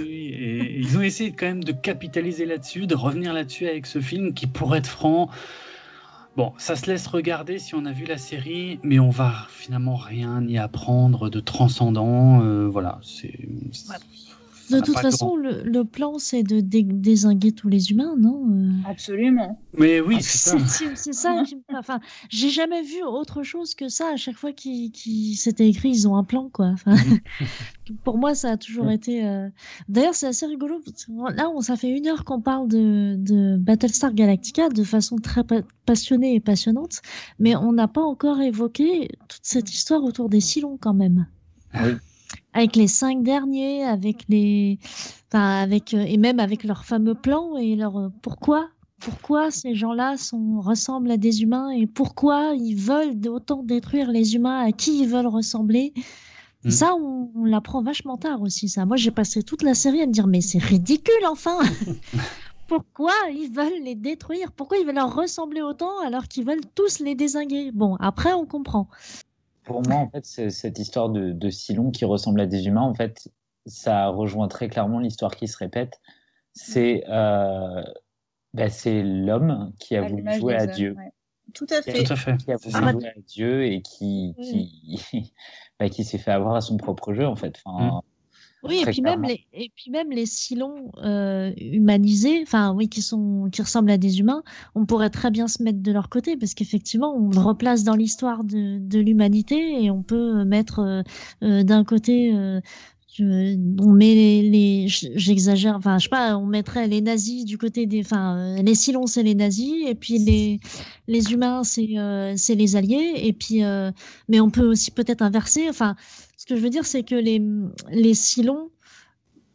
ils 0.77 0.97
ont 0.97 1.01
essayé 1.01 1.31
quand 1.31 1.45
même 1.45 1.63
de 1.63 1.71
capitaliser 1.71 2.45
là-dessus, 2.45 2.87
de 2.87 2.95
revenir 2.95 3.33
là-dessus 3.33 3.67
avec 3.67 3.85
ce 3.85 4.01
film 4.01 4.33
qui, 4.33 4.47
pour 4.47 4.75
être 4.75 4.87
franc, 4.87 5.29
bon, 6.35 6.53
ça 6.57 6.75
se 6.75 6.89
laisse 6.89 7.07
regarder 7.07 7.59
si 7.59 7.75
on 7.75 7.85
a 7.85 7.91
vu 7.91 8.05
la 8.05 8.17
série, 8.17 8.79
mais 8.83 8.99
on 8.99 9.09
va 9.09 9.47
finalement 9.49 9.95
rien 9.95 10.43
y 10.47 10.57
apprendre 10.57 11.29
de 11.29 11.39
transcendant. 11.39 12.41
euh, 12.43 12.67
voilà, 12.67 12.99
c'est. 13.03 13.37
De 14.73 14.81
n'a 14.81 14.85
toute 14.85 14.95
façon, 15.11 15.35
le, 15.35 15.63
le 15.63 15.83
plan, 15.85 16.17
c'est 16.19 16.43
de 16.43 16.59
dé- 16.59 16.83
désinguer 16.83 17.51
tous 17.51 17.69
les 17.69 17.91
humains, 17.91 18.15
non 18.17 18.45
Euh, 18.51 18.69
Absolument. 18.89 19.59
Mais 19.77 20.01
oui, 20.01 20.17
c'est 20.21 20.37
ça. 20.49 20.57
C'est 20.95 21.13
ça 21.13 21.43
qui 21.45 21.57
Enfin, 21.75 21.99
j'ai 22.29 22.49
jamais 22.49 22.81
vu 22.81 23.03
autre 23.03 23.43
chose 23.43 23.73
que 23.75 23.89
ça. 23.89 24.09
À 24.13 24.15
chaque 24.17 24.35
fois 24.37 24.51
qu'il 24.53 24.91
qu'il 24.91 25.35
s'était 25.35 25.67
écrit, 25.67 25.89
ils 25.89 26.07
ont 26.07 26.15
un 26.15 26.23
plan, 26.23 26.49
quoi. 26.49 26.67
Enfin, 26.67 26.95
pour 28.03 28.17
moi, 28.17 28.35
ça 28.35 28.51
a 28.51 28.57
toujours 28.57 28.89
été. 28.91 29.25
euh, 29.25 29.49
D'ailleurs, 29.89 30.13
c'est 30.15 30.27
assez 30.27 30.45
rigolo. 30.45 30.81
Là, 31.35 31.49
on, 31.49 31.61
ça 31.61 31.75
fait 31.75 31.89
une 31.89 32.07
heure 32.07 32.23
qu'on 32.25 32.41
parle 32.41 32.67
de, 32.67 33.15
de 33.17 33.57
Battlestar 33.57 34.13
Galactica 34.13 34.69
de 34.69 34.83
façon 34.83 35.17
très 35.17 35.43
pa- 35.43 35.61
passionnée 35.85 36.35
et 36.35 36.39
passionnante, 36.39 37.01
mais 37.39 37.55
on 37.55 37.73
n'a 37.73 37.87
pas 37.87 38.01
encore 38.01 38.41
évoqué 38.41 39.09
toute 39.27 39.41
cette 39.43 39.71
histoire 39.73 40.03
autour 40.03 40.29
des 40.29 40.39
Silons, 40.41 40.77
quand 40.79 40.93
même. 40.93 41.25
Oui. 41.75 41.91
Avec 42.53 42.75
les 42.75 42.87
cinq 42.87 43.23
derniers, 43.23 43.83
avec 43.83 44.23
les, 44.29 44.79
enfin, 45.31 45.61
avec 45.61 45.93
euh, 45.93 46.05
et 46.07 46.17
même 46.17 46.39
avec 46.39 46.63
leur 46.63 46.85
fameux 46.85 47.15
plan 47.15 47.57
et 47.57 47.75
leur 47.75 47.97
euh, 47.97 48.09
pourquoi 48.21 48.69
pourquoi 48.99 49.51
ces 49.51 49.75
gens-là 49.75 50.15
sont, 50.15 50.61
ressemblent 50.61 51.11
à 51.11 51.17
des 51.17 51.41
humains 51.43 51.71
et 51.71 51.87
pourquoi 51.87 52.53
ils 52.55 52.75
veulent 52.75 53.27
autant 53.27 53.61
détruire 53.61 54.09
les 54.09 54.35
humains, 54.35 54.59
à 54.59 54.71
qui 54.71 55.01
ils 55.01 55.09
veulent 55.09 55.27
ressembler. 55.27 55.93
Mm. 56.63 56.69
Ça, 56.69 56.95
on, 56.95 57.29
on 57.35 57.43
l'apprend 57.43 57.83
vachement 57.83 58.15
tard 58.15 58.41
aussi, 58.41 58.69
ça. 58.69 58.85
Moi, 58.85 58.95
j'ai 58.95 59.11
passé 59.11 59.43
toute 59.43 59.61
la 59.61 59.73
série 59.73 60.01
à 60.01 60.05
me 60.05 60.13
dire, 60.13 60.27
mais 60.27 60.39
c'est 60.39 60.57
ridicule, 60.57 61.25
enfin 61.27 61.59
Pourquoi 62.67 63.13
ils 63.31 63.51
veulent 63.51 63.83
les 63.83 63.95
détruire? 63.95 64.51
Pourquoi 64.51 64.77
ils 64.77 64.85
veulent 64.85 64.95
leur 64.95 65.13
ressembler 65.13 65.61
autant 65.61 65.99
alors 65.99 66.27
qu'ils 66.27 66.45
veulent 66.45 66.65
tous 66.75 66.99
les 66.99 67.13
désinguer? 67.13 67.71
Bon, 67.71 67.97
après, 67.97 68.33
on 68.33 68.45
comprend. 68.45 68.87
Pour 69.63 69.81
moi, 69.87 69.97
en 69.97 70.09
fait, 70.09 70.25
cette 70.25 70.79
histoire 70.79 71.09
de, 71.09 71.31
de 71.31 71.49
Silon 71.49 71.91
qui 71.91 72.05
ressemble 72.05 72.41
à 72.41 72.45
des 72.45 72.67
humains, 72.67 72.81
en 72.81 72.93
fait, 72.93 73.29
ça 73.65 74.07
rejoint 74.07 74.47
très 74.47 74.67
clairement 74.67 74.99
l'histoire 74.99 75.35
qui 75.35 75.47
se 75.47 75.57
répète. 75.57 75.99
C'est 76.53 77.03
euh, 77.07 77.81
bah, 78.53 78.69
c'est 78.69 79.01
l'homme 79.01 79.73
qui 79.79 79.95
a 79.95 80.03
À 80.03 80.07
voulu 80.07 80.31
jouer 80.33 80.55
à 80.55 80.63
hommes, 80.63 80.71
Dieu, 80.71 80.95
ouais. 80.97 81.11
Tout 81.53 81.67
à 81.69 81.81
fait. 81.81 82.03
Tout 82.03 82.13
à 82.13 82.15
fait. 82.15 82.37
qui 82.37 82.51
a 82.51 82.57
voulu 82.57 82.71
ça. 82.71 82.91
jouer 82.91 83.07
à 83.07 83.19
Dieu 83.27 83.65
et 83.65 83.81
qui, 83.81 84.35
qui, 84.41 85.33
bah, 85.79 85.89
qui 85.89 86.03
s'est 86.03 86.17
fait 86.17 86.31
avoir 86.31 86.55
à 86.55 86.61
son 86.61 86.77
propre 86.77 87.13
jeu, 87.13 87.27
en 87.27 87.35
fait. 87.35 87.59
Enfin, 87.65 88.01
Oui, 88.65 88.77
et 88.81 88.87
puis 88.87 89.01
même 89.01 89.23
les, 89.23 89.45
et 89.51 89.69
puis 89.75 89.91
même 89.91 90.09
les 90.09 90.25
Silons 90.25 90.89
euh, 91.03 91.51
humanisés, 91.57 92.41
enfin 92.43 92.73
oui, 92.73 92.87
qui 92.87 93.01
sont, 93.01 93.49
qui 93.51 93.61
ressemblent 93.61 93.91
à 93.91 93.97
des 93.97 94.19
humains, 94.21 94.41
on 94.73 94.85
pourrait 94.85 95.09
très 95.09 95.31
bien 95.31 95.49
se 95.49 95.61
mettre 95.61 95.81
de 95.81 95.91
leur 95.91 96.07
côté 96.07 96.37
parce 96.37 96.53
qu'effectivement, 96.53 97.13
on 97.13 97.29
le 97.29 97.39
replace 97.39 97.83
dans 97.83 97.95
l'histoire 97.95 98.45
de, 98.45 98.77
de 98.79 98.99
l'humanité 98.99 99.83
et 99.83 99.91
on 99.91 100.01
peut 100.01 100.45
mettre 100.45 100.79
euh, 100.79 101.01
euh, 101.43 101.63
d'un 101.63 101.83
côté, 101.83 102.33
euh, 102.33 102.61
je- 103.13 103.57
on 103.83 103.91
met 103.91 104.13
les, 104.15 104.49
les- 104.49 104.87
j'exagère, 104.87 105.75
enfin 105.75 105.97
je 105.99 106.03
sais 106.05 106.09
pas, 106.09 106.37
on 106.37 106.45
mettrait 106.45 106.87
les 106.87 107.01
nazis 107.01 107.43
du 107.45 107.57
côté 107.57 107.85
des, 107.85 107.99
enfin 108.01 108.37
euh, 108.59 108.61
les 108.63 108.75
Silons 108.75 109.07
c'est 109.07 109.23
les 109.23 109.35
nazis 109.35 109.85
et 109.87 109.93
puis 109.95 110.17
les 110.19 110.59
les 111.07 111.31
humains 111.33 111.63
c'est 111.63 111.97
euh, 111.97 112.33
c'est 112.37 112.55
les 112.55 112.75
alliés 112.75 113.13
et 113.17 113.33
puis 113.33 113.63
euh, 113.63 113.91
mais 114.29 114.39
on 114.39 114.49
peut 114.49 114.65
aussi 114.65 114.89
peut-être 114.91 115.21
inverser, 115.21 115.69
enfin 115.69 115.95
ce 116.43 116.45
que 116.45 116.57
je 116.57 116.61
veux 116.61 116.69
dire, 116.69 116.85
c'est 116.85 117.03
que 117.03 117.15
les, 117.15 117.41
les 117.89 118.13
Silons 118.13 118.69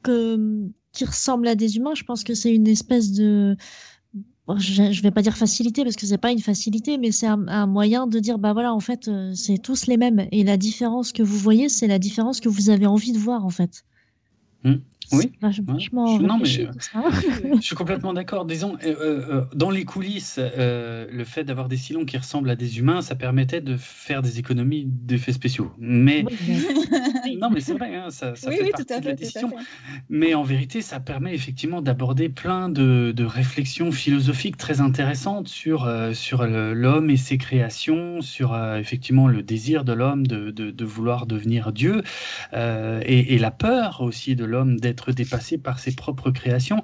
qui 0.03 1.05
ressemblent 1.05 1.47
à 1.47 1.55
des 1.55 1.77
humains, 1.77 1.93
je 1.95 2.03
pense 2.03 2.25
que 2.25 2.33
c'est 2.33 2.55
une 2.55 2.67
espèce 2.67 3.13
de. 3.13 3.59
Je 4.57 4.85
ne 4.85 5.03
vais 5.03 5.11
pas 5.11 5.21
dire 5.21 5.37
facilité 5.37 5.85
parce 5.85 5.97
que 5.97 6.07
c'est 6.07 6.17
pas 6.17 6.33
une 6.33 6.41
facilité, 6.41 6.97
mais 6.97 7.13
c'est 7.13 7.27
un, 7.27 7.47
un 7.49 7.67
moyen 7.67 8.07
de 8.07 8.19
dire 8.19 8.39
bah 8.39 8.55
voilà, 8.55 8.73
en 8.73 8.81
fait, 8.81 9.07
euh, 9.07 9.35
c'est 9.35 9.59
tous 9.59 9.87
les 9.87 9.99
mêmes. 9.99 10.29
Et 10.33 10.45
la 10.45 10.57
différence 10.57 11.13
que 11.13 11.23
vous 11.23 11.37
voyez, 11.37 11.69
c'est 11.69 11.89
la 11.89 11.99
différence 11.99 12.41
que 12.41 12.49
vous 12.49 12.71
avez 12.71 12.87
envie 12.87 13.13
de 13.13 13.19
voir, 13.19 13.45
en 13.45 13.51
fait. 13.51 13.85
Hmm. 14.65 14.77
Oui. 15.13 15.33
Vachement 15.41 15.79
Je- 15.79 16.23
non, 16.23 16.39
mais, 16.39 16.61
euh, 16.61 16.67
tout 16.73 16.81
ça. 16.81 17.03
Je 17.57 17.61
suis 17.61 17.75
complètement 17.77 18.13
d'accord. 18.13 18.45
Disons, 18.45 18.77
euh, 18.85 18.95
euh, 19.01 19.45
dans 19.55 19.71
les 19.71 19.85
coulisses, 19.85 20.39
euh, 20.39 21.07
le 21.11 21.25
fait 21.25 21.45
d'avoir 21.45 21.69
des 21.69 21.77
silons 21.77 22.05
qui 22.05 22.17
ressemblent 22.17 22.51
à 22.51 22.57
des 22.57 22.79
humains, 22.79 23.01
ça 23.01 23.15
permettait 23.15 23.61
de 23.61 23.77
faire 23.77 24.23
des 24.23 24.39
économies 24.39 24.85
d'effets 24.87 25.33
spéciaux. 25.33 25.73
Mais 25.79 26.25
Oui, 26.27 26.37
non, 27.41 27.51
mais 27.51 27.61
c'est 27.61 27.75
vrai, 27.75 27.95
hein, 27.97 28.11
ça, 28.11 28.35
ça 28.37 28.49
oui, 28.51 28.57
fait 28.57 28.63
oui, 28.65 28.71
partie 28.71 28.87
tout 28.87 28.95
à 28.95 29.01
de 29.01 29.07
la 29.07 29.13
décision. 29.15 29.51
Mais 30.09 30.35
en 30.35 30.43
vérité, 30.43 30.83
ça 30.83 31.01
permet 31.01 31.35
effectivement 31.35 31.81
d'aborder 31.83 32.29
plein 32.29 32.69
de, 32.69 33.13
de 33.15 33.25
réflexions 33.25 33.93
philosophiques 33.93 34.57
très 34.57 34.81
intéressantes 34.81 35.49
sur, 35.49 35.85
euh, 35.85 36.13
sur 36.13 36.47
l'homme 36.47 37.11
et 37.11 37.17
ses 37.17 37.39
créations, 37.39 38.21
sur 38.21 38.53
euh, 38.53 38.79
effectivement 38.79 39.29
le 39.29 39.43
désir 39.43 39.85
de 39.85 39.93
l'homme 39.93 40.27
de, 40.27 40.51
de, 40.51 40.71
de 40.71 40.85
vouloir 40.85 41.27
devenir 41.27 41.73
Dieu, 41.73 42.03
euh, 42.53 43.01
et, 43.05 43.35
et 43.35 43.39
la 43.39 43.51
peur 43.51 44.01
aussi 44.01 44.37
de 44.37 44.45
l'homme 44.45 44.79
d'être 44.81 44.98
dépassé 45.13 45.59
par 45.59 45.79
ses 45.79 45.95
propres 45.95 46.31
créations, 46.31 46.83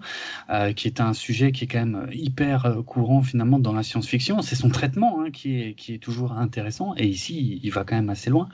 euh, 0.50 0.72
qui 0.72 0.88
est 0.88 1.00
un 1.00 1.12
sujet 1.12 1.52
qui 1.52 1.64
est 1.64 1.66
quand 1.66 1.78
même 1.84 2.08
hyper 2.12 2.66
euh, 2.66 2.82
courant 2.82 3.22
finalement 3.22 3.58
dans 3.58 3.72
la 3.72 3.82
science-fiction. 3.82 4.42
C'est 4.42 4.56
son 4.56 4.68
traitement 4.70 5.20
hein, 5.20 5.30
qui, 5.30 5.60
est, 5.60 5.74
qui 5.74 5.94
est 5.94 5.98
toujours 5.98 6.32
intéressant, 6.32 6.94
et 6.96 7.06
ici, 7.06 7.60
il 7.62 7.70
va 7.70 7.84
quand 7.84 7.96
même 7.96 8.10
assez 8.10 8.30
loin. 8.30 8.48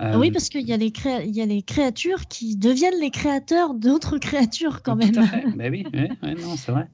Euh, 0.00 0.16
Oui, 0.16 0.30
parce 0.30 0.48
qu'il 0.48 0.66
y, 0.66 0.72
a 0.72 0.76
les 0.76 0.90
créa- 0.92 1.24
il 1.24 1.34
y 1.34 1.42
a 1.42 1.46
les 1.46 1.62
créatures 1.62 2.26
qui 2.28 2.56
deviennent 2.56 3.00
les 3.00 3.10
créateurs 3.10 3.74
d'autres 3.74 4.18
créatures 4.18 4.82
quand 4.82 4.96
Tout 4.96 5.12
même. 5.12 5.18
à 5.18 5.26
fait. 5.26 5.44
Ben 5.56 5.70
oui, 5.72 5.84
ouais, 5.92 6.34
non, 6.34 6.56
c'est 6.56 6.72
vrai. 6.72 6.88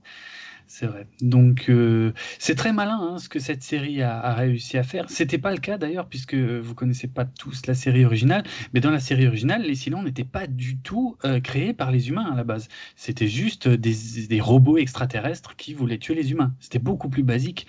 C'est 0.67 0.87
vrai. 0.87 1.07
Donc, 1.21 1.67
euh, 1.69 2.13
c'est 2.39 2.55
très 2.55 2.73
malin 2.73 2.99
hein, 3.01 3.19
ce 3.19 3.29
que 3.29 3.39
cette 3.39 3.63
série 3.63 4.03
a, 4.03 4.19
a 4.19 4.35
réussi 4.35 4.79
à 4.79 4.83
faire. 4.83 5.11
C'était 5.11 5.39
pas 5.39 5.53
le 5.53 5.59
cas 5.59 5.77
d'ailleurs, 5.77 6.09
puisque 6.09 6.35
vous 6.35 6.75
connaissez 6.75 7.07
pas 7.07 7.25
tous 7.25 7.67
la 7.67 7.75
série 7.75 8.05
originale. 8.05 8.45
Mais 8.73 8.81
dans 8.81 8.91
la 8.91 8.99
série 8.99 9.27
originale, 9.27 9.63
les 9.63 9.75
Silons 9.75 10.03
n'étaient 10.03 10.25
pas 10.25 10.47
du 10.47 10.79
tout 10.79 11.17
euh, 11.25 11.39
créés 11.39 11.75
par 11.75 11.91
les 11.91 12.09
humains 12.09 12.31
à 12.33 12.35
la 12.35 12.45
base. 12.45 12.69
C'était 12.97 13.29
juste 13.29 13.69
des, 13.69 13.95
des 14.29 14.41
robots 14.41 14.79
extraterrestres 14.79 15.55
qui 15.57 15.75
voulaient 15.75 15.99
tuer 15.99 16.15
les 16.15 16.33
humains. 16.33 16.55
C'était 16.61 16.79
beaucoup 16.79 17.11
plus 17.11 17.23
basique. 17.23 17.67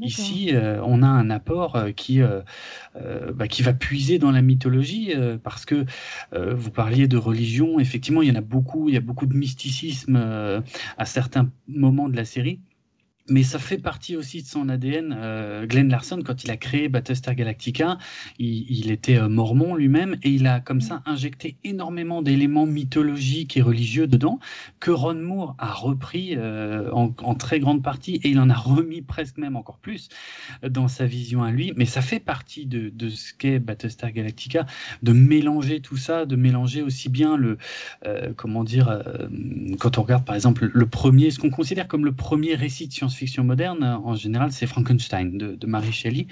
Ici, 0.00 0.50
euh, 0.52 0.80
on 0.84 1.02
a 1.02 1.08
un 1.08 1.30
apport 1.30 1.76
qui, 1.96 2.20
bah, 3.34 3.48
qui 3.48 3.62
va 3.62 3.72
puiser 3.74 4.18
dans 4.18 4.30
la 4.30 4.42
mythologie 4.42 5.12
parce 5.42 5.66
que 5.66 5.84
vous 6.32 6.70
parliez 6.70 7.08
de 7.08 7.16
religion. 7.16 7.80
Effectivement, 7.80 8.22
il 8.22 8.28
y 8.28 8.32
en 8.32 8.36
a 8.36 8.40
beaucoup. 8.40 8.88
Il 8.88 8.94
y 8.94 8.98
a 8.98 9.00
beaucoup 9.00 9.26
de 9.26 9.34
mysticisme 9.34 10.16
à 10.96 11.04
certains 11.04 11.50
moments 11.68 12.08
de 12.08 12.16
la 12.16 12.24
série 12.24 12.35
série. 12.36 12.60
Mais 13.28 13.42
ça 13.42 13.58
fait 13.58 13.78
partie 13.78 14.16
aussi 14.16 14.42
de 14.42 14.46
son 14.46 14.68
ADN. 14.68 15.16
Euh, 15.18 15.66
Glenn 15.66 15.88
Larson, 15.88 16.20
quand 16.24 16.44
il 16.44 16.50
a 16.50 16.56
créé 16.56 16.88
Battlestar 16.88 17.34
Galactica, 17.34 17.98
il, 18.38 18.90
était 18.90 19.18
euh, 19.18 19.28
mormon 19.28 19.74
lui-même 19.74 20.16
et 20.22 20.30
il 20.30 20.46
a 20.46 20.60
comme 20.60 20.80
ça 20.80 21.02
injecté 21.06 21.56
énormément 21.64 22.22
d'éléments 22.22 22.66
mythologiques 22.66 23.56
et 23.56 23.62
religieux 23.62 24.06
dedans 24.06 24.38
que 24.78 24.90
Ron 24.90 25.14
Moore 25.14 25.56
a 25.58 25.72
repris 25.72 26.34
euh, 26.36 26.90
en, 26.92 27.34
très 27.34 27.58
grande 27.58 27.82
partie 27.82 28.20
et 28.22 28.30
il 28.30 28.38
en 28.38 28.48
a 28.48 28.54
remis 28.54 29.02
presque 29.02 29.38
même 29.38 29.56
encore 29.56 29.78
plus 29.78 30.08
dans 30.68 30.88
sa 30.88 31.06
vision 31.06 31.42
à 31.42 31.50
lui. 31.50 31.72
Mais 31.76 31.84
ça 31.84 32.02
fait 32.02 32.20
partie 32.20 32.66
de, 32.66 33.08
ce 33.08 33.32
qu'est 33.34 33.58
Battlestar 33.58 34.12
Galactica, 34.12 34.66
de 35.02 35.12
mélanger 35.12 35.80
tout 35.80 35.96
ça, 35.96 36.26
de 36.26 36.36
mélanger 36.36 36.82
aussi 36.82 37.08
bien 37.08 37.36
le, 37.36 37.58
euh, 38.06 38.32
comment 38.36 38.64
dire, 38.64 38.88
euh, 38.88 39.28
quand 39.78 39.98
on 39.98 40.02
regarde 40.02 40.24
par 40.24 40.34
exemple 40.34 40.70
le 40.72 40.86
premier, 40.86 41.30
ce 41.30 41.38
qu'on 41.38 41.50
considère 41.50 41.88
comme 41.88 42.04
le 42.04 42.12
premier 42.12 42.54
récit 42.54 42.86
de 42.86 42.92
science-fiction 43.16 43.44
moderne, 43.44 43.82
en 43.82 44.14
général, 44.14 44.52
c'est 44.52 44.66
Frankenstein 44.66 45.38
de, 45.38 45.54
de 45.54 45.66
Mary 45.66 45.92
Shelley. 45.92 46.26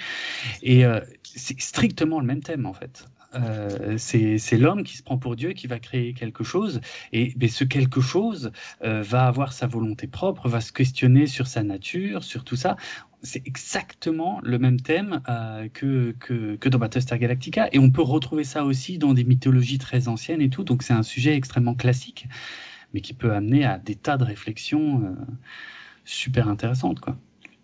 Et 0.62 0.84
euh, 0.84 1.00
c'est 1.22 1.58
strictement 1.60 2.20
le 2.20 2.26
même 2.26 2.42
thème 2.42 2.66
en 2.66 2.74
fait. 2.74 3.06
Euh, 3.34 3.96
c'est 3.98 4.58
l'homme 4.58 4.84
qui 4.84 4.96
se 4.96 5.02
prend 5.02 5.18
pour 5.18 5.34
Dieu, 5.34 5.54
qui 5.54 5.66
va 5.66 5.80
créer 5.80 6.12
quelque 6.12 6.44
chose, 6.44 6.80
et 7.12 7.34
ce 7.48 7.64
quelque 7.64 8.00
chose 8.00 8.52
euh, 8.84 9.02
va 9.02 9.26
avoir 9.26 9.52
sa 9.52 9.66
volonté 9.66 10.06
propre, 10.06 10.48
va 10.48 10.60
se 10.60 10.70
questionner 10.72 11.26
sur 11.26 11.48
sa 11.48 11.64
nature, 11.64 12.22
sur 12.22 12.44
tout 12.44 12.54
ça. 12.54 12.76
C'est 13.22 13.44
exactement 13.44 14.38
le 14.44 14.58
même 14.58 14.78
thème 14.78 15.20
que, 15.72 16.14
que, 16.20 16.56
que 16.56 16.68
dans 16.68 16.78
Battlestar 16.78 17.18
Galactica, 17.18 17.68
et 17.72 17.78
on 17.80 17.90
peut 17.90 18.02
retrouver 18.02 18.44
ça 18.44 18.64
aussi 18.64 18.98
dans 18.98 19.14
des 19.14 19.24
mythologies 19.24 19.78
très 19.78 20.06
anciennes 20.06 20.42
et 20.42 20.50
tout, 20.50 20.62
donc 20.62 20.82
c'est 20.84 20.92
un 20.92 21.02
sujet 21.02 21.34
extrêmement 21.34 21.74
classique 21.74 22.28
mais 22.92 23.00
qui 23.00 23.12
peut 23.12 23.32
amener 23.32 23.64
à 23.64 23.78
des 23.78 23.96
tas 23.96 24.16
de 24.16 24.24
réflexions 24.24 25.16
super 26.04 26.48
intéressantes, 26.48 27.00
quoi. 27.00 27.16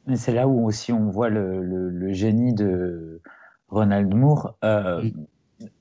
Mais 0.07 0.16
c'est 0.16 0.32
là 0.32 0.49
où 0.49 0.66
aussi 0.66 0.93
on 0.93 1.11
voit 1.11 1.28
le, 1.28 1.62
le, 1.62 2.12
génie 2.12 2.55
de 2.55 3.20
Ronald 3.68 4.12
Moore 4.12 4.57
mm. 4.62 5.11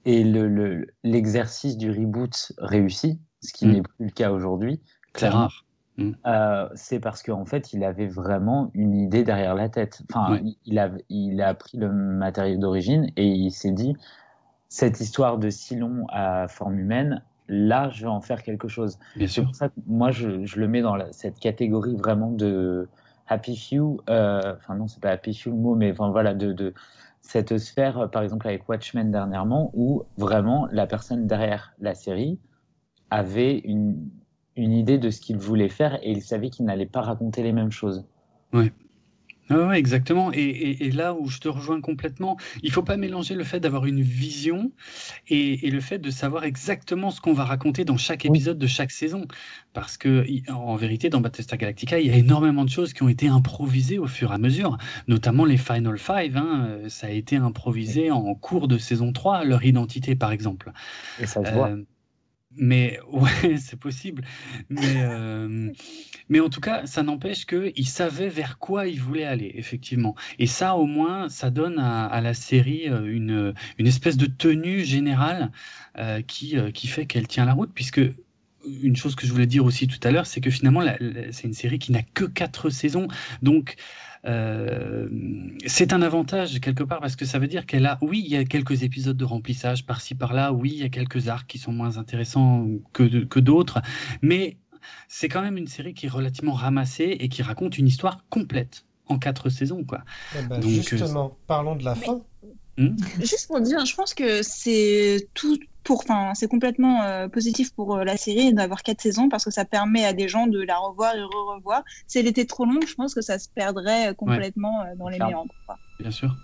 et 0.06 0.24
l'exercice 1.04 1.74
le, 1.74 1.80
du 1.80 1.92
reboot 1.92 2.52
réussi, 2.58 3.20
ce 3.42 3.54
qui 3.54 3.66
mm. 3.66 3.72
n'est 3.72 3.82
plus 3.82 4.06
le 4.06 4.12
cas 4.12 4.32
aujourd'hui. 4.32 4.82
C'est 5.16 5.30
rare. 5.30 5.66
Mm. 5.98 6.12
Euh, 6.26 6.70
c'est 6.76 7.00
parce 7.00 7.24
qu'en 7.24 7.46
fait, 7.46 7.74
il 7.74 7.84
avait 7.84 8.08
vraiment 8.08 8.72
une 8.74 8.96
idée 8.96 9.24
derrière 9.24 9.56
la 9.56 9.70
tête. 9.70 10.02
Enfin, 10.10 10.40
il, 10.66 10.80
a, 10.80 10.92
il 11.10 11.42
a 11.42 11.54
pris 11.54 11.78
le 11.78 11.92
matériau 11.92 12.58
d'origine 12.58 13.10
et 13.16 13.28
il 13.28 13.52
s'est 13.52 13.72
dit 13.72 13.96
cette 14.70 15.00
histoire 15.00 15.38
de 15.38 15.50
Silon 15.50 16.06
à 16.10 16.48
forme 16.48 16.80
humaine, 16.80 17.24
là, 17.50 17.90
je 17.90 18.02
vais 18.02 18.08
en 18.08 18.22
faire 18.22 18.44
quelque 18.44 18.68
chose. 18.68 18.98
Sûr. 19.28 19.44
Pour 19.44 19.56
ça 19.56 19.70
moi, 19.88 20.12
je, 20.12 20.46
je, 20.46 20.60
le 20.60 20.68
mets 20.68 20.82
dans 20.82 20.98
cette 21.12 21.40
catégorie 21.40 21.96
vraiment 21.96 22.32
de 22.32 22.88
Happy 23.28 23.58
Few. 23.58 24.00
Euh, 24.10 24.56
enfin, 24.56 24.76
non, 24.76 24.88
c'est 24.88 25.02
pas 25.02 25.10
Happy 25.10 25.34
Few 25.34 25.50
le 25.50 25.58
mot, 25.58 25.76
mais 25.76 25.92
enfin, 25.92 26.10
voilà, 26.12 26.34
de, 26.34 26.54
de 26.54 26.74
cette 27.22 27.58
sphère, 27.58 28.10
par 28.12 28.24
exemple, 28.24 28.48
avec 28.48 28.68
Watchmen 28.70 29.12
dernièrement, 29.12 29.72
où 29.74 30.04
vraiment 30.18 30.68
la 30.72 30.88
personne 30.88 31.28
derrière 31.28 31.74
la 31.80 31.96
série 31.96 32.40
avait 33.10 33.58
une, 33.58 34.10
une 34.56 34.74
idée 34.74 34.98
de 34.98 35.10
ce 35.10 35.20
qu'il 35.20 35.38
voulait 35.38 35.70
faire 35.70 35.96
et 36.04 36.12
il 36.12 36.22
savait 36.22 36.50
qu'il 36.50 36.66
n'allait 36.66 36.86
pas 36.86 37.02
raconter 37.02 37.44
les 37.44 37.54
mêmes 37.54 37.72
choses. 37.72 38.06
Oui. 38.54 38.72
Ouais, 39.50 39.80
exactement. 39.80 40.32
Et, 40.34 40.92
là 40.92 41.14
où 41.14 41.28
je 41.28 41.40
te 41.40 41.48
rejoins 41.48 41.82
complètement, 41.82 42.38
il 42.64 42.72
faut 42.72 42.84
pas 42.84 42.98
mélanger 42.98 43.36
le 43.36 43.44
fait 43.44 43.60
d'avoir 43.60 43.86
une 43.86 44.02
vision 44.02 44.72
et, 45.28 45.70
le 45.70 45.82
fait 45.82 46.00
de 46.00 46.10
savoir 46.10 46.44
exactement 46.44 47.12
ce 47.12 47.22
qu'on 47.22 47.34
va 47.34 47.46
raconter 47.46 47.86
dans 47.86 47.98
chaque 47.98 48.26
épisode 48.26 48.58
de 48.58 48.68
chaque 48.68 48.92
saison. 48.92 49.26
Parce 49.74 49.98
que, 49.98 50.26
en 50.52 50.76
vérité, 50.76 51.10
dans 51.10 51.22
Battlestar 51.22 51.58
Galactica, 51.58 52.00
il 52.00 52.08
y 52.08 52.12
a 52.12 52.16
énormément 52.16 52.66
de 52.66 52.70
choses 52.70 52.94
qui 52.94 53.04
ont 53.04 53.10
été 53.10 53.28
improvisées 53.28 54.00
au 54.00 54.08
fur 54.08 54.32
et 54.32 54.36
à 54.36 54.38
mesure, 54.38 54.78
notamment 55.08 55.46
les 55.46 55.58
Final 55.58 55.98
Five. 55.98 56.38
Hein, 56.38 56.80
ça 56.88 57.08
a 57.08 57.12
été 57.12 57.36
improvisé 57.36 58.12
en 58.12 58.34
cours 58.36 58.68
de 58.68 58.78
saison 58.78 59.14
3, 59.14 59.44
leur 59.46 59.64
identité, 59.64 60.16
par 60.16 60.32
exemple. 60.32 60.72
Et 61.20 61.26
ça 61.26 61.44
se 61.44 61.52
voit. 61.52 61.70
Euh, 61.70 61.84
mais 62.56 63.00
ouais, 63.12 63.58
c'est 63.58 63.80
possible. 63.80 64.24
Mais, 64.70 64.96
euh, 64.98 65.72
mais 66.30 66.40
en 66.40 66.50
tout 66.50 66.62
cas, 66.62 66.86
ça 66.86 67.04
n'empêche 67.04 67.46
qu'il 67.46 67.88
savait 67.88 68.30
vers 68.30 68.58
quoi 68.58 68.88
il 68.88 69.00
voulait 69.02 69.26
aller, 69.26 69.52
effectivement. 69.56 70.16
Et 70.40 70.48
ça, 70.48 70.76
au 70.76 70.86
moins, 70.86 71.30
ça 71.30 71.50
donne 71.50 71.80
à, 71.80 72.22
la 72.22 72.34
série 72.34 72.90
euh, 72.90 73.06
une, 73.06 73.54
une 73.78 73.88
espèce 73.88 74.18
de 74.18 74.26
tenue 74.26 74.84
générale 74.84 75.52
euh, 75.98 76.22
qui, 76.22 76.56
qui 76.74 76.88
fait 76.88 77.06
qu'elle 77.06 77.28
tient 77.28 77.46
la 77.46 77.54
route, 77.54 77.72
puisque 77.74 78.02
une 78.84 78.96
chose 78.96 79.16
que 79.16 79.26
je 79.26 79.32
voulais 79.32 79.48
dire 79.48 79.64
aussi 79.64 79.88
tout 79.88 80.00
à 80.04 80.12
l'heure, 80.12 80.26
c'est 80.26 80.42
que 80.42 80.50
finalement, 80.50 80.82
c'est 81.32 81.48
une 81.48 81.54
série 81.54 81.80
qui 81.80 81.94
n'a 81.94 82.04
que 82.04 82.26
quatre 82.26 82.70
saisons. 82.70 83.08
Donc, 83.42 83.76
c'est 84.24 85.94
un 85.94 86.02
avantage 86.02 86.60
quelque 86.60 86.84
part 86.84 87.00
parce 87.00 87.16
que 87.16 87.26
ça 87.26 87.40
veut 87.40 87.48
dire 87.48 87.66
qu'elle 87.66 87.86
a, 87.86 87.98
oui, 88.02 88.22
il 88.26 88.32
y 88.32 88.36
a 88.36 88.44
quelques 88.46 88.84
épisodes 88.84 89.18
de 89.18 89.26
remplissage 89.26 89.86
par-ci 89.86 90.16
par-là, 90.16 90.52
oui, 90.54 90.72
il 90.74 90.80
y 90.80 90.84
a 90.84 90.90
quelques 90.90 91.30
arcs 91.30 91.48
qui 91.48 91.58
sont 91.58 91.72
moins 91.72 91.98
intéressants 91.98 92.68
que, 92.94 93.24
que 93.26 93.40
d'autres, 93.40 93.82
mais 94.22 94.58
c'est 95.08 95.30
quand 95.30 95.42
même 95.42 95.58
une 95.58 95.68
série 95.68 95.94
qui 95.94 96.08
est 96.08 96.10
relativement 96.10 96.54
ramassée 96.54 97.18
et 97.20 97.30
qui 97.30 97.42
raconte 97.42 97.78
une 97.78 97.88
histoire 97.88 98.26
complète 98.30 98.86
en 99.08 99.18
quatre 99.18 99.50
saisons, 99.50 99.84
quoi. 99.84 100.04
Eh 100.38 100.44
ben, 100.44 100.62
justement, 100.62 101.38
parlons 101.48 101.76
de 101.76 101.84
la 101.84 101.96
fin. 101.96 102.22
Hmm 102.80 102.96
Juste 103.20 103.48
pour 103.48 103.60
dire, 103.60 103.86
je 103.86 103.94
pense 103.94 104.14
que 104.14 104.42
c'est 104.42 105.28
tout 105.34 105.58
pour, 105.84 106.00
enfin, 106.00 106.34
c'est 106.34 106.48
complètement 106.48 107.04
euh, 107.04 107.28
positif 107.28 107.74
pour 107.74 107.98
euh, 107.98 108.04
la 108.06 108.16
série 108.16 108.54
d'avoir 108.54 108.84
quatre 108.84 109.02
saisons 109.02 109.28
parce 109.28 109.44
que 109.44 109.52
ça 109.52 109.66
permet 109.66 110.06
à 110.06 110.14
des 110.14 110.30
gens 110.30 110.48
de 110.48 110.62
la 110.62 110.78
revoir 110.78 111.16
et 111.16 111.22
re-revoir. 111.22 111.84
Si 112.08 112.20
elle 112.20 112.28
était 112.28 112.46
trop 112.46 112.66
longue, 112.66 112.86
je 112.88 112.94
pense 112.94 113.14
que 113.14 113.22
ça 113.22 113.38
se 113.38 113.50
perdrait 113.54 114.16
complètement 114.16 114.82
euh, 114.84 114.96
dans 114.96 115.10
les 115.10 115.20
méandres. 115.20 115.54
Bien 116.00 116.12
sûr. 116.12 116.38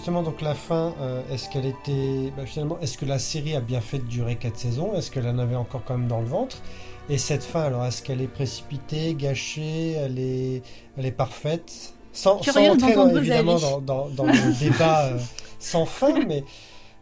Justement, 0.00 0.22
donc 0.22 0.40
la 0.40 0.54
fin, 0.54 0.94
euh, 1.02 1.20
est-ce 1.30 1.50
qu'elle 1.50 1.66
était. 1.66 2.32
Bah, 2.34 2.46
finalement, 2.46 2.78
est-ce 2.80 2.96
que 2.96 3.04
la 3.04 3.18
série 3.18 3.54
a 3.54 3.60
bien 3.60 3.82
fait 3.82 3.98
de 3.98 4.04
durer 4.04 4.36
4 4.36 4.56
saisons? 4.56 4.94
Est-ce 4.94 5.10
qu'elle 5.10 5.28
en 5.28 5.38
avait 5.38 5.56
encore 5.56 5.82
quand 5.84 5.98
même 5.98 6.08
dans 6.08 6.20
le 6.20 6.26
ventre? 6.26 6.56
Et 7.10 7.18
cette 7.18 7.42
fin, 7.44 7.64
alors, 7.64 7.84
est-ce 7.84 8.02
qu'elle 8.02 8.22
est 8.22 8.26
précipitée, 8.26 9.14
gâchée 9.14 9.92
Elle 9.92 10.18
est, 10.18 10.62
elle 10.96 11.04
est 11.04 11.12
parfaite? 11.12 11.92
Sans, 12.14 12.42
sans 12.42 12.70
entrer 12.70 12.94
évidemment 13.18 13.58
dans, 13.82 14.08
dans, 14.08 14.24
le 14.24 14.58
débat 14.58 15.08
euh, 15.08 15.18
sans 15.58 15.84
fin, 15.84 16.24
mais 16.24 16.44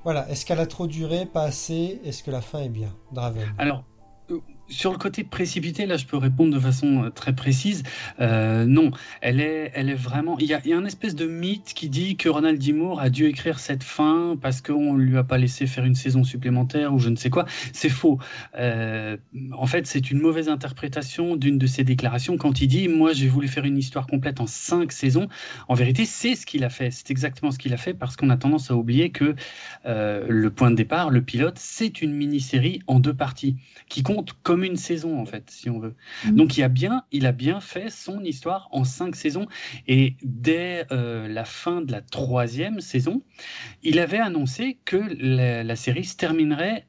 voilà, 0.02 0.28
est-ce 0.28 0.44
qu'elle 0.44 0.58
a 0.58 0.66
trop 0.66 0.88
duré, 0.88 1.24
pas 1.24 1.42
assez? 1.42 2.00
Est-ce 2.04 2.24
que 2.24 2.32
la 2.32 2.40
fin 2.40 2.62
est 2.62 2.68
bien? 2.68 2.92
Draven. 3.12 3.54
Alors, 3.58 3.84
sur 4.68 4.92
le 4.92 4.98
côté 4.98 5.24
précipité, 5.24 5.86
là, 5.86 5.96
je 5.96 6.06
peux 6.06 6.16
répondre 6.16 6.54
de 6.54 6.60
façon 6.60 7.04
euh, 7.04 7.10
très 7.10 7.34
précise. 7.34 7.82
Euh, 8.20 8.64
non, 8.66 8.90
elle 9.20 9.40
est, 9.40 9.70
elle 9.74 9.88
est 9.88 9.94
vraiment. 9.94 10.38
Il 10.38 10.46
y, 10.46 10.54
a, 10.54 10.60
un 10.76 10.84
espèce 10.84 11.14
de 11.14 11.26
mythe 11.26 11.72
qui 11.74 11.88
dit 11.88 12.16
que 12.16 12.28
Ronald 12.28 12.58
D. 12.58 12.72
Moore 12.72 13.00
a 13.00 13.10
dû 13.10 13.26
écrire 13.26 13.58
cette 13.58 13.82
fin 13.82 14.36
parce 14.40 14.60
qu'on 14.60 14.94
ne 14.94 15.02
lui 15.02 15.16
a 15.16 15.24
pas 15.24 15.38
laissé 15.38 15.66
faire 15.66 15.84
une 15.84 15.94
saison 15.94 16.24
supplémentaire 16.24 16.92
ou 16.92 16.98
je 16.98 17.08
ne 17.08 17.16
sais 17.16 17.30
quoi. 17.30 17.46
C'est 17.72 17.88
faux. 17.88 18.18
Euh, 18.58 19.16
en 19.52 19.66
fait, 19.66 19.86
c'est 19.86 20.10
une 20.10 20.20
mauvaise 20.20 20.48
interprétation 20.48 21.36
d'une 21.36 21.58
de 21.58 21.66
ses 21.66 21.84
déclarations 21.84 22.36
quand 22.36 22.60
il 22.60 22.68
dit 22.68 22.88
Moi, 22.88 23.12
j'ai 23.12 23.28
voulu 23.28 23.48
faire 23.48 23.64
une 23.64 23.78
histoire 23.78 24.06
complète 24.06 24.40
en 24.40 24.46
cinq 24.46 24.92
saisons. 24.92 25.28
En 25.68 25.74
vérité, 25.74 26.04
c'est 26.04 26.34
ce 26.34 26.44
qu'il 26.44 26.64
a 26.64 26.70
fait. 26.70 26.90
C'est 26.90 27.10
exactement 27.10 27.50
ce 27.50 27.58
qu'il 27.58 27.72
a 27.72 27.78
fait 27.78 27.94
parce 27.94 28.16
qu'on 28.16 28.30
a 28.30 28.36
tendance 28.36 28.70
à 28.70 28.76
oublier 28.76 29.10
que 29.10 29.34
le 29.84 30.48
point 30.50 30.70
de 30.70 30.76
départ, 30.76 31.10
le 31.10 31.22
pilote, 31.22 31.56
c'est 31.58 32.02
une 32.02 32.12
mini-série 32.12 32.82
en 32.86 33.00
deux 33.00 33.14
parties 33.14 33.56
qui 33.88 34.02
compte 34.02 34.34
comme 34.42 34.57
une 34.64 34.76
saison 34.76 35.18
en 35.18 35.26
fait, 35.26 35.50
si 35.50 35.70
on 35.70 35.78
veut. 35.78 35.94
Mhm. 36.24 36.36
Donc 36.36 36.56
il 36.56 36.62
a 36.62 36.68
bien, 36.68 37.04
il 37.12 37.26
a 37.26 37.32
bien 37.32 37.60
fait 37.60 37.90
son 37.90 38.22
histoire 38.22 38.68
en 38.72 38.84
cinq 38.84 39.16
saisons 39.16 39.46
et 39.86 40.16
dès 40.22 40.86
euh, 40.92 41.28
la 41.28 41.44
fin 41.44 41.80
de 41.80 41.92
la 41.92 42.00
troisième 42.00 42.80
saison, 42.80 43.22
il 43.82 43.98
avait 43.98 44.18
annoncé 44.18 44.78
que 44.84 44.96
la, 45.18 45.76
série 45.76 46.04
se 46.04 46.16
terminerait 46.16 46.86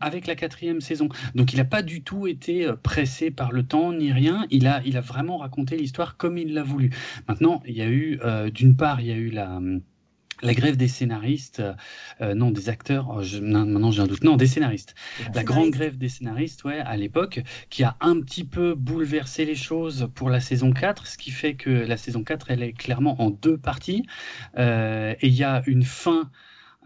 avec 0.00 0.26
la 0.26 0.34
quatrième 0.34 0.80
saison. 0.80 1.08
Donc 1.34 1.52
il 1.52 1.56
n'a 1.56 1.64
pas 1.64 1.82
du 1.82 2.02
tout 2.02 2.26
été 2.26 2.66
euh, 2.66 2.74
pressé 2.74 3.30
par 3.30 3.52
le 3.52 3.62
temps 3.62 3.92
ni 3.92 4.12
rien. 4.12 4.46
Il 4.50 4.66
a, 4.66 4.80
il 4.84 4.96
a 4.96 5.02
vraiment 5.02 5.38
raconté 5.38 5.76
l'histoire 5.76 6.16
comme 6.16 6.38
il 6.38 6.54
l'a 6.54 6.62
voulu. 6.62 6.90
Maintenant, 7.28 7.62
il 7.66 7.76
y 7.76 7.82
a 7.82 7.88
eu, 7.88 8.18
euh, 8.24 8.50
d'une 8.50 8.76
part, 8.76 9.00
il 9.00 9.08
y 9.08 9.12
a 9.12 9.16
eu 9.16 9.30
la 9.30 9.60
la 10.42 10.54
grève 10.54 10.76
des 10.76 10.88
scénaristes, 10.88 11.62
euh, 12.20 12.34
non 12.34 12.50
des 12.50 12.68
acteurs, 12.68 13.08
oh, 13.10 13.22
je, 13.22 13.38
maintenant 13.38 13.90
j'ai 13.90 14.02
un 14.02 14.06
doute, 14.06 14.24
non 14.24 14.36
des 14.36 14.46
scénaristes. 14.46 14.94
La 15.34 15.44
grande 15.44 15.70
grève 15.70 15.98
des 15.98 16.08
scénaristes, 16.08 16.64
ouais, 16.64 16.80
à 16.80 16.96
l'époque, 16.96 17.42
qui 17.68 17.84
a 17.84 17.96
un 18.00 18.20
petit 18.20 18.44
peu 18.44 18.74
bouleversé 18.74 19.44
les 19.44 19.54
choses 19.54 20.08
pour 20.14 20.30
la 20.30 20.40
saison 20.40 20.72
4, 20.72 21.06
ce 21.06 21.18
qui 21.18 21.30
fait 21.30 21.54
que 21.54 21.70
la 21.70 21.96
saison 21.96 22.22
4, 22.22 22.50
elle 22.50 22.62
est 22.62 22.72
clairement 22.72 23.20
en 23.20 23.30
deux 23.30 23.58
parties, 23.58 24.04
euh, 24.58 25.14
et 25.20 25.28
il 25.28 25.34
y 25.34 25.44
a 25.44 25.62
une 25.66 25.82
fin 25.82 26.30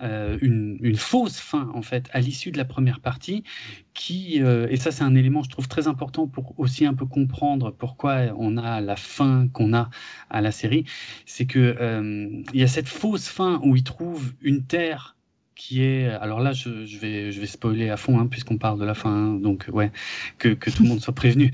euh, 0.03 0.39
une, 0.43 0.97
fausse 0.97 1.39
fin 1.39 1.71
en 1.73 1.83
fait 1.83 2.09
à 2.13 2.21
l'issue 2.21 2.51
de 2.51 2.59
la 2.59 2.65
première 2.65 2.99
partie 2.99 3.45
qui 3.95 4.43
euh, 4.43 4.67
et 4.69 4.77
ça 4.77 4.91
c'est 4.91 5.05
un 5.05 5.15
élément 5.15 5.45
je 5.45 5.51
trouve 5.51 5.69
très 5.69 5.87
important 5.87 6.27
pour 6.27 6.59
aussi 6.59 6.85
un 6.85 6.95
peu 6.95 7.07
comprendre 7.07 7.71
pourquoi 7.71 8.23
on 8.37 8.57
a 8.57 8.81
la 8.81 8.97
fin 8.97 9.47
qu'on 9.53 9.73
a 9.73 9.91
à 10.31 10.41
la 10.41 10.51
série. 10.51 10.85
C'est 11.27 11.47
que 11.47 11.77
euh, 11.81 12.43
il 12.53 12.61
y 12.61 12.65
a 12.65 12.67
cette 12.67 12.89
fausse 12.89 13.29
fin 13.29 13.61
où 13.63 13.77
il 13.77 13.85
trouve 13.85 14.33
une 14.43 14.65
terre 14.65 15.17
qui 15.55 15.83
est 15.83 16.09
alors 16.09 16.41
là 16.41 16.53
je, 16.53 16.71
vais 16.99 17.31
je 17.31 17.41
vais 17.41 17.47
spoiler 17.47 17.89
à 17.89 17.97
fond 17.97 18.19
hein, 18.19 18.27
puisqu'on 18.27 18.59
parle 18.59 18.81
de 18.81 18.85
la 18.85 18.95
fin 18.95 19.11
hein, 19.11 19.35
donc 19.35 19.67
ouais 19.73 19.93
que, 20.39 20.49
que, 20.49 20.71
tout 20.71 20.83
le 20.83 20.89
monde 20.89 21.01
soit 21.01 21.15
prévenu 21.15 21.53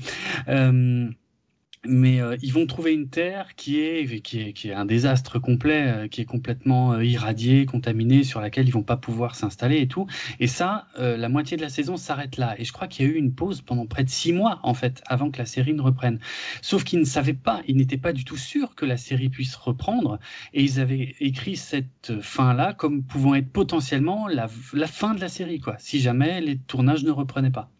mais 1.83 2.21
euh, 2.21 2.37
ils 2.43 2.53
vont 2.53 2.67
trouver 2.67 2.93
une 2.93 3.09
terre 3.09 3.55
qui 3.55 3.79
est, 3.79 4.21
qui 4.21 4.39
est, 4.39 4.53
qui 4.53 4.69
est 4.69 4.73
un 4.73 4.85
désastre 4.85 5.39
complet, 5.39 5.87
euh, 5.87 6.07
qui 6.07 6.21
est 6.21 6.25
complètement 6.25 6.93
euh, 6.93 7.03
irradiée, 7.03 7.65
contaminée, 7.65 8.23
sur 8.23 8.39
laquelle 8.39 8.67
ils 8.67 8.71
vont 8.71 8.83
pas 8.83 8.97
pouvoir 8.97 9.33
s'installer 9.33 9.79
et 9.79 9.87
tout. 9.87 10.05
Et 10.39 10.45
ça, 10.47 10.87
la 10.97 11.29
moitié 11.29 11.57
de 11.57 11.61
la 11.61 11.69
saison 11.69 11.97
s'arrête 11.97 12.37
là. 12.37 12.55
Et 12.59 12.65
je 12.65 12.71
crois 12.71 12.87
qu'il 12.87 13.05
y 13.05 13.09
a 13.09 13.11
eu 13.11 13.15
une 13.15 13.33
pause 13.33 13.61
pendant 13.61 13.87
près 13.87 14.03
de 14.03 14.09
six 14.09 14.31
mois, 14.31 14.59
en 14.63 14.73
fait, 14.73 15.01
avant 15.07 15.31
que 15.31 15.39
la 15.39 15.45
série 15.45 15.73
ne 15.73 15.81
reprenne. 15.81 16.19
Sauf 16.61 16.83
qu'ils 16.83 16.99
ne 16.99 17.05
savaient 17.05 17.33
pas, 17.33 17.61
ils 17.67 17.77
n'étaient 17.77 17.97
pas 17.97 18.13
du 18.13 18.25
tout 18.25 18.37
sûrs 18.37 18.75
que 18.75 18.85
la 18.85 18.97
série 18.97 19.29
puisse 19.29 19.55
reprendre. 19.55 20.19
Et 20.53 20.61
ils 20.63 20.79
avaient 20.79 21.15
écrit 21.19 21.55
cette 21.55 22.21
fin-là 22.21 22.73
comme 22.73 23.03
pouvant 23.03 23.35
être 23.35 23.51
potentiellement 23.51 24.27
la, 24.27 24.47
la 24.73 24.87
fin 24.87 25.13
de 25.13 25.21
la 25.21 25.29
série, 25.29 25.59
quoi, 25.59 25.75
si 25.79 25.99
jamais 25.99 26.41
les 26.41 26.57
tournages 26.57 27.03
ne 27.03 27.11
reprenaient 27.11 27.51
pas. 27.51 27.71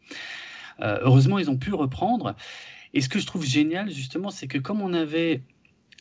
heureusement, 0.79 1.37
ils 1.37 1.49
ont 1.49 1.57
pu 1.57 1.73
reprendre. 1.73 2.35
Et 2.93 3.01
ce 3.01 3.09
que 3.09 3.19
je 3.19 3.25
trouve 3.25 3.45
génial, 3.45 3.89
justement, 3.89 4.29
c'est 4.29 4.47
que 4.47 4.57
comme 4.57 4.81
on 4.81 4.93
avait. 4.93 5.41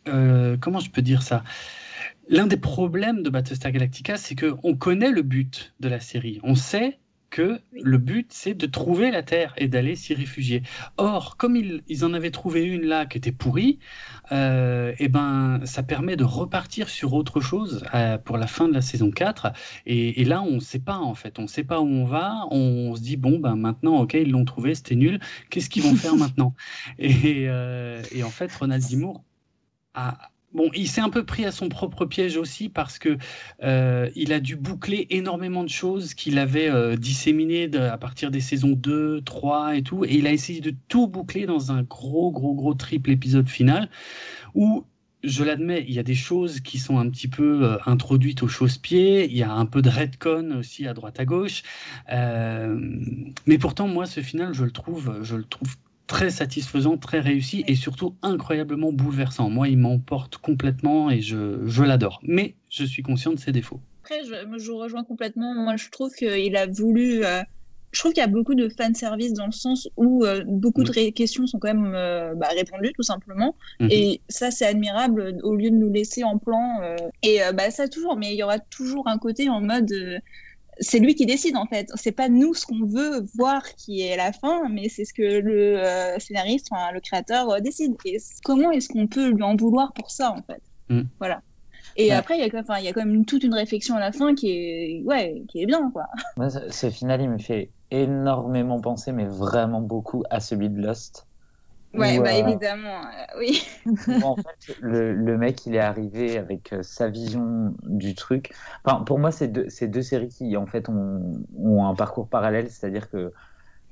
Euh, 0.09 0.57
comment 0.59 0.81
je 0.81 0.91
peux 0.91 1.03
dire 1.03 1.23
ça? 1.23 1.45
L'un 2.29 2.47
des 2.47 2.57
problèmes 2.57 3.23
de 3.23 3.31
Battlestar 3.31 3.73
Galactica, 3.73 4.17
c'est 4.17 4.35
qu'on 4.35 4.77
connaît 4.77 5.11
le 5.11 5.23
but 5.23 5.75
de 5.81 5.89
la 5.89 6.01
série. 6.01 6.41
On 6.43 6.55
sait 6.55 6.99
que 7.31 7.61
le 7.73 7.99
but, 7.99 8.33
c'est 8.33 8.55
de 8.55 8.67
trouver 8.67 9.11
la 9.11 9.23
Terre 9.23 9.55
et 9.57 9.69
d'aller 9.69 9.95
s'y 9.95 10.15
réfugier. 10.15 10.63
Or, 10.97 11.37
comme 11.37 11.57
ils, 11.57 12.05
en 12.05 12.13
avaient 12.13 12.31
trouvé 12.31 12.65
une 12.65 12.85
là 12.85 13.07
qui 13.07 13.19
était 13.19 13.33
pourrie, 13.33 13.79
euh, 14.33 14.91
et 14.93 15.05
eh 15.05 15.09
ben, 15.09 15.61
ça 15.65 15.83
permet 15.83 16.17
de 16.17 16.25
repartir 16.25 16.89
sur 16.89 17.15
autre 17.15 17.41
chose 17.41 17.85
euh, 17.95 18.19
pour 18.19 18.37
la 18.37 18.47
fin 18.47 18.69
de 18.69 18.75
la 18.75 18.83
saison 18.83 19.11
4. 19.11 19.53
Et, 19.87 20.25
là, 20.25 20.43
on 20.43 20.57
ne 20.57 20.61
sait 20.61 20.81
pas, 20.81 20.97
en 20.97 21.15
fait. 21.15 21.39
On 21.39 21.43
ne 21.43 21.47
sait 21.47 21.65
pas 21.65 21.81
où 21.81 21.87
on 21.87 22.05
va. 22.05 22.47
On, 22.51 22.95
se 22.97 23.01
dit, 23.01 23.17
bon, 23.17 23.39
ben, 23.39 23.55
maintenant, 23.55 23.99
OK, 24.01 24.15
ils 24.15 24.31
l'ont 24.31 24.45
trouvé, 24.45 24.75
c'était 24.75 24.97
nul. 24.97 25.21
Qu'est-ce 25.51 25.71
qu'ils 25.71 25.85
vont 25.85 25.95
faire 25.95 26.17
maintenant? 26.17 26.55
Et, 26.99 27.49
euh, 27.49 28.03
et, 28.13 28.25
en 28.25 28.31
fait, 28.31 28.53
Ronald 28.53 28.83
Dimour 28.83 29.23
a, 29.95 30.31
Bon, 30.53 30.69
il 30.75 30.89
s'est 30.89 31.01
un 31.01 31.11
peu 31.11 31.25
pris 31.25 31.45
à 31.45 31.53
son 31.53 31.69
propre 31.69 32.07
piège 32.07 32.37
aussi 32.37 32.69
parce 32.69 32.99
que 32.99 33.19
euh, 33.63 34.11
il 34.17 34.33
a 34.33 34.41
dû 34.41 34.57
boucler 34.57 35.07
énormément 35.11 35.63
de 35.63 35.69
choses 35.69 36.15
qu'il 36.15 36.39
avait 36.39 36.69
euh, 36.69 36.97
disséminées 36.97 37.71
à 37.77 37.97
partir 37.99 38.33
des 38.33 38.41
saisons 38.41 38.73
2, 38.73 39.23
3 39.23 39.77
et 39.77 39.83
tout, 39.83 40.05
et 40.05 40.15
il 40.15 40.27
a 40.27 40.33
essayé 40.33 40.61
de 40.61 40.75
tout 40.89 41.07
boucler 41.07 41.47
dans 41.47 41.71
un 41.71 41.83
gros, 41.83 42.33
gros, 42.33 42.55
gros 42.55 42.75
triple 42.75 43.11
épisode 43.11 43.49
final 43.49 43.89
où 44.55 44.85
je 45.23 45.45
l'admets, 45.45 45.85
il 45.87 45.95
y 45.95 45.99
a 46.01 46.03
des 46.03 46.15
choses 46.15 46.61
qui 46.61 46.79
sont 46.79 46.99
un 46.99 47.09
petit 47.11 47.29
peu 47.29 47.63
euh, 47.63 47.79
introduites 47.87 48.43
au 48.43 48.49
chausse-pied, 48.49 49.31
il 49.31 49.37
y 49.37 49.45
a 49.45 49.53
un 49.53 49.67
peu 49.67 49.83
de 49.83 49.91
redcon 49.91 50.57
aussi 50.59 50.89
à 50.89 50.95
droite 50.95 51.21
à 51.21 51.27
gauche, 51.27 51.63
mais 52.09 53.59
pourtant 53.59 53.87
moi 53.87 54.07
ce 54.07 54.21
final 54.21 54.53
je 54.53 54.65
le 54.65 54.73
trouve, 54.73 55.21
je 55.23 55.37
le 55.37 55.45
trouve 55.45 55.77
très 56.11 56.31
satisfaisant, 56.31 56.97
très 56.97 57.21
réussi 57.21 57.63
et 57.69 57.77
surtout 57.77 58.17
incroyablement 58.23 58.93
bouleversant. 58.93 59.49
Moi, 59.49 59.69
il 59.69 59.79
m'emporte 59.79 60.39
complètement 60.39 61.09
et 61.09 61.21
je, 61.21 61.65
je 61.65 61.85
l'adore. 61.85 62.19
Mais 62.25 62.57
je 62.69 62.85
suis 62.85 63.03
conscient 63.03 63.33
de 63.33 63.39
ses 63.39 63.53
défauts. 63.53 63.81
Après, 64.03 64.25
je, 64.25 64.59
je 64.59 64.73
rejoins 64.73 65.05
complètement. 65.05 65.55
Moi, 65.55 65.77
je 65.77 65.89
trouve 65.89 66.13
qu'il 66.13 66.57
a 66.57 66.67
voulu. 66.67 67.25
Euh, 67.25 67.43
je 67.93 68.01
trouve 68.01 68.13
qu'il 68.13 68.23
y 68.23 68.25
a 68.25 68.29
beaucoup 68.29 68.57
de 68.57 68.69
fan 68.69 68.93
service 68.93 69.35
dans 69.35 69.47
le 69.47 69.53
sens 69.53 69.89
où 69.97 70.25
euh, 70.25 70.43
beaucoup 70.47 70.83
de 70.83 71.11
questions 71.11 71.47
sont 71.47 71.61
quand 71.61 71.73
même 71.75 71.93
euh, 71.95 72.35
bah, 72.35 72.49
répondues 72.57 72.93
tout 72.97 73.05
simplement. 73.05 73.55
Mhm. 73.79 73.89
Et 73.93 74.21
ça, 74.29 74.51
c'est 74.51 74.67
admirable 74.67 75.39
au 75.45 75.55
lieu 75.55 75.71
de 75.71 75.77
nous 75.77 75.93
laisser 75.93 76.25
en 76.25 76.39
plan. 76.39 76.81
et 77.23 77.39
bah, 77.55 77.71
ça, 77.71 77.87
toujours. 77.87 78.17
Mais 78.17 78.33
il 78.33 78.37
y 78.37 78.43
aura 78.43 78.59
toujours 78.59 79.07
un 79.07 79.19
côté 79.19 79.49
en 79.49 79.61
mode 79.61 79.93
c'est 80.81 80.99
lui 80.99 81.15
qui 81.15 81.27
décide 81.27 81.57
en 81.57 81.67
fait. 81.67 81.91
C'est 81.95 82.13
pas 82.13 82.29
nous 82.29 82.55
ce 82.55 82.67
qu'on 82.67 82.87
veut 82.87 83.25
voir 83.35 83.63
qui 83.77 84.03
est 84.03 84.17
la 84.17 84.33
fin, 84.33 84.69
mais 84.69 84.89
c'est 84.89 85.05
ce 85.05 85.13
que 85.13 85.23
le 85.23 85.79
euh, 85.79 86.19
scénariste, 86.19 86.69
enfin, 86.71 86.91
le 86.93 87.01
créateur 87.01 87.51
euh, 87.51 87.61
décide. 87.61 87.95
Et 88.05 88.19
comment 88.45 88.71
est-ce 88.71 88.89
qu'on 88.89 89.07
peut 89.07 89.29
lui 89.29 89.43
en 89.43 89.57
vouloir 89.57 89.93
pour 89.93 90.11
ça 90.11 90.33
en 90.33 90.43
fait 90.43 90.63
mm. 90.89 91.03
Voilà. 91.19 91.43
Et 91.97 92.13
après, 92.13 92.39
il 92.39 92.41
y, 92.41 92.45
a 92.45 92.51
quand 92.51 92.67
même, 92.67 92.79
il 92.79 92.85
y 92.85 92.89
a 92.89 92.93
quand 92.93 93.05
même 93.05 93.25
toute 93.27 93.43
une 93.43 93.53
réflexion 93.53 93.97
à 93.97 94.01
la 94.01 94.13
fin 94.13 94.35
qui 94.35 94.51
est, 94.51 95.03
ouais, 95.05 95.43
qui 95.49 95.63
est 95.63 95.67
bien, 95.67 95.91
quoi. 95.91 96.07
ce 96.71 96.89
final, 96.89 97.21
il 97.21 97.29
me 97.29 97.39
fait 97.39 97.71
énormément 97.91 98.81
penser, 98.81 99.13
mais 99.13 99.27
vraiment 99.27 99.81
beaucoup, 99.81 100.23
à 100.31 100.41
celui 100.41 100.71
de 100.71 100.81
Lost. 100.81 101.27
Ouais, 101.93 102.21
bah, 102.21 102.33
évidemment, 102.33 103.01
euh, 103.01 103.39
oui. 103.39 103.63
en 104.23 104.37
fait, 104.37 104.77
le, 104.81 105.13
le, 105.13 105.39
mec, 105.39 105.67
il 105.67 105.75
est 105.75 105.81
arrivé 105.81 106.39
avec 106.39 106.73
euh, 106.73 106.83
sa 106.83 107.09
vision 107.09 107.75
du 107.83 108.15
truc. 108.15 108.53
Enfin, 108.85 109.03
pour 109.03 109.19
moi, 109.19 109.33
c'est 109.33 109.49
deux, 109.49 109.67
deux 109.83 110.03
séries 110.03 110.29
qui, 110.29 110.57
en 110.57 110.67
fait, 110.67 110.89
ont, 110.89 111.43
ont 111.59 111.85
un 111.85 111.95
parcours 111.95 112.29
parallèle, 112.29 112.71
c'est-à-dire 112.71 113.11
que 113.11 113.33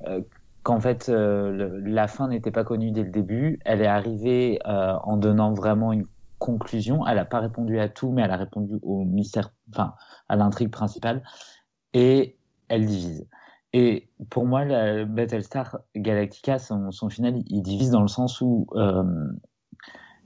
euh, 0.06 0.20
qu'en 0.62 0.80
fait, 0.80 1.08
la 1.08 2.08
fin 2.08 2.28
n'était 2.28 2.50
pas 2.50 2.62
connue 2.62 2.92
dès 2.92 3.02
le 3.02 3.10
début. 3.10 3.58
Elle 3.64 3.80
est 3.80 3.86
arrivée 3.86 4.58
en 4.64 5.16
donnant 5.16 5.54
vraiment 5.54 5.92
une 5.92 6.04
conclusion. 6.38 7.06
Elle 7.06 7.16
n'a 7.16 7.24
pas 7.24 7.40
répondu 7.40 7.80
à 7.80 7.88
tout, 7.88 8.12
mais 8.12 8.22
elle 8.22 8.30
a 8.30 8.36
répondu 8.36 8.74
au 8.82 9.04
mystère, 9.04 9.50
enfin, 9.72 9.94
à 10.28 10.36
l'intrigue 10.36 10.70
principale. 10.70 11.22
Et 11.94 12.36
elle 12.68 12.84
divise. 12.84 13.26
Et 13.72 14.08
pour 14.30 14.46
moi, 14.46 14.64
la 14.64 15.04
Battlestar 15.04 15.80
Galactica, 15.94 16.58
son, 16.58 16.90
final, 17.10 17.42
il 17.46 17.62
divise 17.62 17.90
dans 17.90 18.00
le 18.00 18.08
sens 18.08 18.40
où 18.40 18.66
euh, 18.74 19.04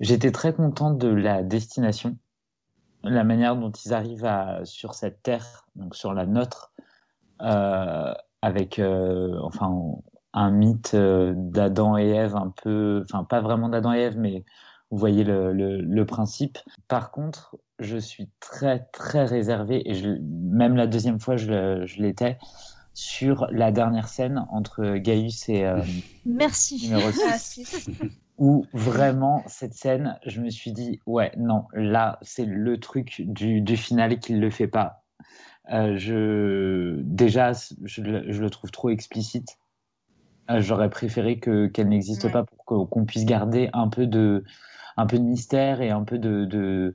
j'étais 0.01 0.31
très 0.31 0.53
content 0.53 0.93
de 0.93 1.09
la 1.09 1.43
destination, 1.43 2.17
la 3.03 3.25
manière 3.25 3.57
dont 3.57 3.73
ils 3.73 3.93
arrivent 3.93 4.29
sur 4.65 4.95
cette 4.95 5.23
terre, 5.23 5.67
donc 5.75 5.97
sur 5.97 6.15
la 6.15 6.25
nôtre, 6.27 6.73
euh, 7.41 8.15
avec 8.43 8.79
euh, 8.79 9.37
enfin 9.43 9.77
un 10.35 10.51
mythe 10.51 10.95
d'Adam 10.95 11.99
et 11.99 12.09
Ève 12.11 12.37
un 12.37 12.53
peu, 12.63 13.05
enfin 13.05 13.25
pas 13.25 13.41
vraiment 13.41 13.69
d'Adam 13.69 13.93
et 13.93 14.01
Ève, 14.01 14.19
mais 14.19 14.45
vous 14.91 14.99
voyez 14.99 15.25
le, 15.25 16.05
principe. 16.05 16.59
Par 16.87 17.11
contre, 17.11 17.57
je 17.81 17.97
suis 17.97 18.31
très 18.39 18.81
très 18.93 19.25
réservé 19.25 19.83
et 19.91 20.19
même 20.21 20.77
la 20.77 20.87
deuxième 20.87 21.19
fois 21.19 21.37
je 21.37 22.01
l'étais 22.01 22.39
sur 22.95 23.47
la 23.51 23.73
dernière 23.73 24.09
scène 24.09 24.45
entre 24.51 24.97
Gaius 24.97 25.49
et 25.49 25.65
euh, 25.65 25.81
Merci. 26.27 26.89
numéro 26.89 27.11
6, 27.11 27.91
ah, 28.01 28.05
où 28.39 28.67
vraiment 28.73 29.43
cette 29.47 29.75
scène, 29.75 30.19
je 30.27 30.41
me 30.41 30.51
suis 30.51 30.73
dit 30.73 31.01
ouais 31.07 31.33
non 31.37 31.65
là 31.73 32.19
c'est 32.23 32.45
le 32.45 32.79
truc 32.79 33.23
du, 33.25 33.61
du 33.61 33.77
final 33.77 34.19
qui 34.19 34.35
le 34.35 34.51
fait 34.51 34.69
pas. 34.69 35.05
Euh, 35.73 35.97
je 35.97 37.01
déjà 37.03 37.53
je, 37.85 38.03
le 38.03 38.51
trouve 38.51 38.71
trop 38.71 38.91
explicite. 38.91 39.59
Euh, 40.51 40.61
j'aurais 40.61 40.91
préféré 40.91 41.39
que 41.39 41.67
qu'elle 41.69 41.89
n'existe 41.89 42.31
pas 42.31 42.45
pour 42.45 42.89
qu'on 42.89 43.05
puisse 43.05 43.25
garder 43.25 43.71
un 43.73 43.89
peu 43.89 44.07
de 44.07 44.45
un 44.97 45.07
peu 45.07 45.19
de 45.19 45.25
mystère 45.25 45.81
et 45.81 45.91
un 45.91 46.03
peu 46.03 46.19
de, 46.19 46.45
de 46.45 46.95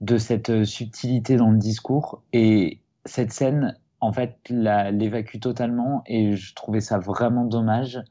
de 0.00 0.16
cette 0.16 0.64
subtilité 0.64 1.36
dans 1.36 1.50
le 1.50 1.58
discours 1.58 2.22
et 2.32 2.78
cette 3.04 3.32
scène 3.32 3.76
en 4.04 4.12
fait, 4.12 4.36
l'évacue 4.50 5.38
totalement 5.38 6.02
et 6.04 6.36
je 6.36 6.54
trouvais 6.54 6.80
ça 6.80 6.98
vraiment 6.98 7.46
dommage. 7.46 8.02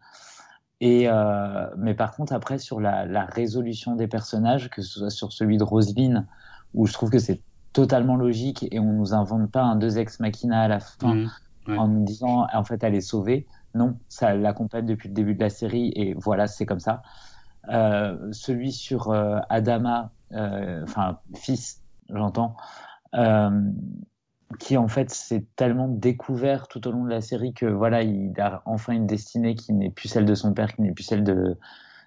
Et 0.82 1.08
euh, 1.08 1.68
mais 1.78 1.94
par 1.94 2.16
contre, 2.16 2.34
après, 2.34 2.58
sur 2.58 2.82
la, 2.82 3.26
résolution 3.26 3.96
des 3.96 4.08
personnages, 4.08 4.72
que 4.72 4.82
ce 4.82 5.00
soit 5.00 5.12
sur 5.12 5.32
celui 5.32 5.58
de 5.58 5.64
Roselyne, 5.64 6.26
où 6.74 6.88
je 6.88 6.94
trouve 6.94 7.12
que 7.12 7.20
c'est 7.20 7.42
totalement 7.74 8.16
logique 8.16 8.68
et 8.72 8.80
on 8.80 8.92
nous 8.92 9.14
invente 9.14 9.52
pas 9.52 9.62
un 9.62 9.76
deux 9.76 10.00
ex 10.00 10.20
machina 10.20 10.62
à 10.62 10.68
la 10.68 10.80
fin 10.80 11.14
mmh, 11.14 11.78
en 11.78 11.88
nous 11.88 12.04
disant 12.04 12.48
en 12.52 12.64
fait 12.64 12.84
elle 12.84 12.96
est 12.96 13.02
sauvée. 13.02 13.46
Non, 13.76 14.00
ça 14.10 14.34
l'accompagne 14.34 14.88
depuis 14.88 15.10
le 15.10 15.14
début 15.14 15.36
de 15.36 15.42
la 15.42 15.50
série 15.50 15.92
et 15.96 16.16
voilà, 16.16 16.48
c'est 16.48 16.66
comme 16.66 16.80
ça. 16.80 17.04
Euh, 17.70 18.18
celui 18.32 18.72
sur 18.72 19.12
euh, 19.12 19.40
Adama, 19.50 20.12
enfin 20.32 21.20
fils, 21.36 21.84
j'entends 22.10 22.56
qui 24.58 24.78
en 24.78 24.88
fait 24.88 25.10
s'est 25.10 25.46
tellement 25.56 25.88
découvert 25.88 26.68
tout 26.68 26.88
au 26.88 26.92
long 26.92 27.04
de 27.04 27.10
la 27.10 27.22
série 27.22 27.54
que 27.54 27.66
voilà, 27.66 28.04
il 28.04 28.40
a 28.40 28.62
enfin 28.66 28.94
une 28.94 29.08
destinée 29.08 29.56
qui 29.56 29.74
n'est 29.74 29.90
plus 29.90 30.08
celle 30.08 30.26
de 30.26 30.36
son 30.36 30.54
père, 30.54 30.74
qui 30.74 30.82
n'est 30.82 30.92
plus 30.92 31.04
celle 31.04 31.24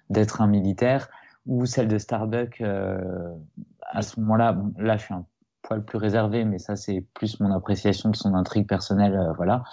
d'être 0.09 0.41
un 0.41 0.47
militaire, 0.47 1.09
ou 1.45 1.65
celle 1.65 1.87
de 1.87 1.97
Starbuck. 1.97 2.61
Euh, 2.61 3.33
à 3.81 4.01
ce 4.01 4.19
moment-là, 4.19 4.57
là, 4.77 4.97
je 4.97 5.03
suis 5.03 5.13
un 5.13 5.25
poil 5.61 5.83
plus 5.83 5.97
réservé, 5.97 6.45
mais 6.45 6.59
ça, 6.59 6.75
c'est 6.75 7.05
plus 7.13 7.39
mon 7.39 7.51
appréciation 7.51 8.09
de 8.09 8.15
son 8.15 8.33
intrigue 8.33 8.67
personnelle, 8.67 9.15
euh, 9.15 9.33
voilà. 9.33 9.63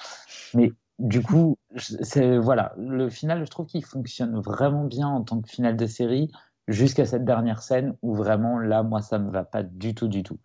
Mais 0.54 0.72
du 0.98 1.22
coup, 1.22 1.58
c'est 1.76 2.38
voilà, 2.38 2.72
le 2.78 3.10
final, 3.10 3.44
je 3.44 3.50
trouve 3.50 3.66
qu'il 3.66 3.84
fonctionne 3.84 4.38
vraiment 4.40 4.84
bien 4.84 5.08
en 5.08 5.22
tant 5.22 5.40
que 5.40 5.48
final 5.48 5.76
de 5.76 5.86
série, 5.86 6.30
jusqu'à 6.68 7.04
cette 7.04 7.24
dernière 7.24 7.62
scène 7.62 7.94
où 8.02 8.14
vraiment 8.14 8.58
là, 8.58 8.82
moi, 8.82 9.02
ça 9.02 9.18
me 9.18 9.30
va 9.30 9.44
pas 9.44 9.62
du 9.62 9.94
tout, 9.94 10.08
du 10.08 10.22
tout. 10.22 10.38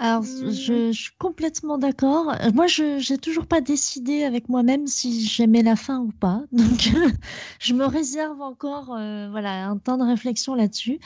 Alors, 0.00 0.22
je, 0.22 0.50
je, 0.50 0.92
suis 0.92 1.10
complètement 1.18 1.76
d'accord. 1.76 2.30
Euh, 2.30 2.52
moi, 2.52 2.66
je 2.66 3.12
n'ai 3.12 3.18
toujours 3.18 3.46
pas 3.46 3.60
décidé 3.60 4.22
avec 4.22 4.48
moi-même 4.48 4.86
si 4.86 5.24
j'aimais 5.26 5.62
la 5.62 5.76
fin 5.76 6.00
ou 6.00 6.12
pas. 6.12 6.42
Donc, 6.52 6.90
je 7.58 7.74
me 7.74 7.84
réserve 7.84 8.40
encore 8.40 8.94
euh, 8.96 9.28
voilà, 9.30 9.66
un 9.66 9.76
temps 9.76 9.98
de 9.98 10.04
réflexion 10.04 10.54
là-dessus. 10.54 10.98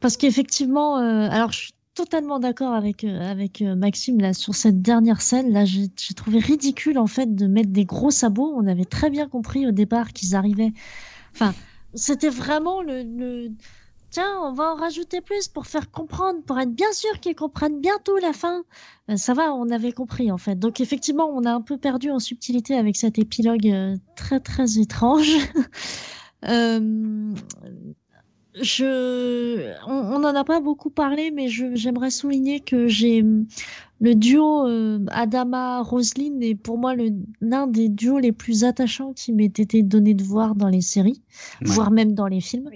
Parce 0.00 0.16
qu'effectivement, 0.16 0.98
euh, 0.98 1.28
alors 1.30 1.52
je 1.52 1.58
suis 1.58 1.72
totalement 1.94 2.38
d'accord 2.38 2.74
avec, 2.74 3.04
avec 3.04 3.62
Maxime 3.62 4.20
là, 4.20 4.34
sur 4.34 4.54
cette 4.54 4.82
dernière 4.82 5.22
scène. 5.22 5.52
Là, 5.52 5.64
j'ai 5.64 5.88
trouvé 6.14 6.38
ridicule 6.38 6.98
en 6.98 7.06
fait 7.06 7.34
de 7.34 7.46
mettre 7.46 7.70
des 7.70 7.86
gros 7.86 8.10
sabots. 8.10 8.52
On 8.54 8.66
avait 8.66 8.84
très 8.84 9.10
bien 9.10 9.28
compris 9.28 9.66
au 9.66 9.72
départ 9.72 10.12
qu'ils 10.12 10.36
arrivaient. 10.36 10.74
Enfin, 11.34 11.54
c'était 11.94 12.28
vraiment 12.28 12.82
le, 12.82 13.02
le 13.02 13.50
tiens, 14.16 14.40
on 14.42 14.52
va 14.54 14.72
en 14.72 14.76
rajouter 14.76 15.20
plus 15.20 15.46
pour 15.46 15.66
faire 15.66 15.90
comprendre, 15.90 16.42
pour 16.42 16.58
être 16.58 16.72
bien 16.72 16.90
sûr 16.92 17.20
qu'ils 17.20 17.34
comprennent 17.34 17.82
bientôt 17.82 18.16
la 18.16 18.32
fin. 18.32 18.64
Euh, 19.10 19.16
ça 19.16 19.34
va, 19.34 19.52
on 19.52 19.68
avait 19.68 19.92
compris 19.92 20.32
en 20.32 20.38
fait. 20.38 20.58
Donc 20.58 20.80
effectivement, 20.80 21.26
on 21.26 21.44
a 21.44 21.52
un 21.52 21.60
peu 21.60 21.76
perdu 21.76 22.10
en 22.10 22.18
subtilité 22.18 22.76
avec 22.76 22.96
cet 22.96 23.18
épilogue 23.18 23.68
euh, 23.68 23.96
très 24.16 24.40
très 24.40 24.78
étrange. 24.78 25.36
euh, 26.48 27.34
je, 28.54 29.74
on 29.86 30.18
n'en 30.18 30.34
a 30.34 30.44
pas 30.44 30.60
beaucoup 30.60 30.88
parlé, 30.88 31.30
mais 31.30 31.48
j'aimerais 31.48 32.10
souligner 32.10 32.60
que 32.60 32.88
j'ai 32.88 33.22
le 34.00 34.14
duo 34.14 34.66
euh, 34.66 34.98
Adama 35.08 35.82
Roselyne 35.82 36.42
est 36.42 36.54
pour 36.54 36.78
moi 36.78 36.94
l'un 37.42 37.66
des 37.66 37.90
duos 37.90 38.18
les 38.18 38.32
plus 38.32 38.64
attachants 38.64 39.12
qui 39.12 39.34
m'ait 39.34 39.44
été 39.44 39.82
donné 39.82 40.14
de 40.14 40.22
voir 40.22 40.54
dans 40.54 40.68
les 40.68 40.80
séries, 40.80 41.22
voire 41.60 41.90
même 41.90 42.14
dans 42.14 42.28
les 42.28 42.40
films. 42.40 42.70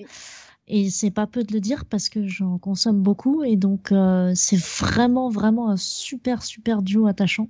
Et 0.72 0.88
c'est 0.88 1.10
pas 1.10 1.26
peu 1.26 1.42
de 1.42 1.52
le 1.52 1.60
dire 1.60 1.84
parce 1.84 2.08
que 2.08 2.28
j'en 2.28 2.56
consomme 2.58 3.02
beaucoup. 3.02 3.42
Et 3.42 3.56
donc, 3.56 3.90
euh, 3.90 4.30
c'est 4.36 4.56
vraiment, 4.56 5.28
vraiment 5.28 5.68
un 5.68 5.76
super, 5.76 6.44
super 6.44 6.80
duo 6.80 7.08
attachant. 7.08 7.48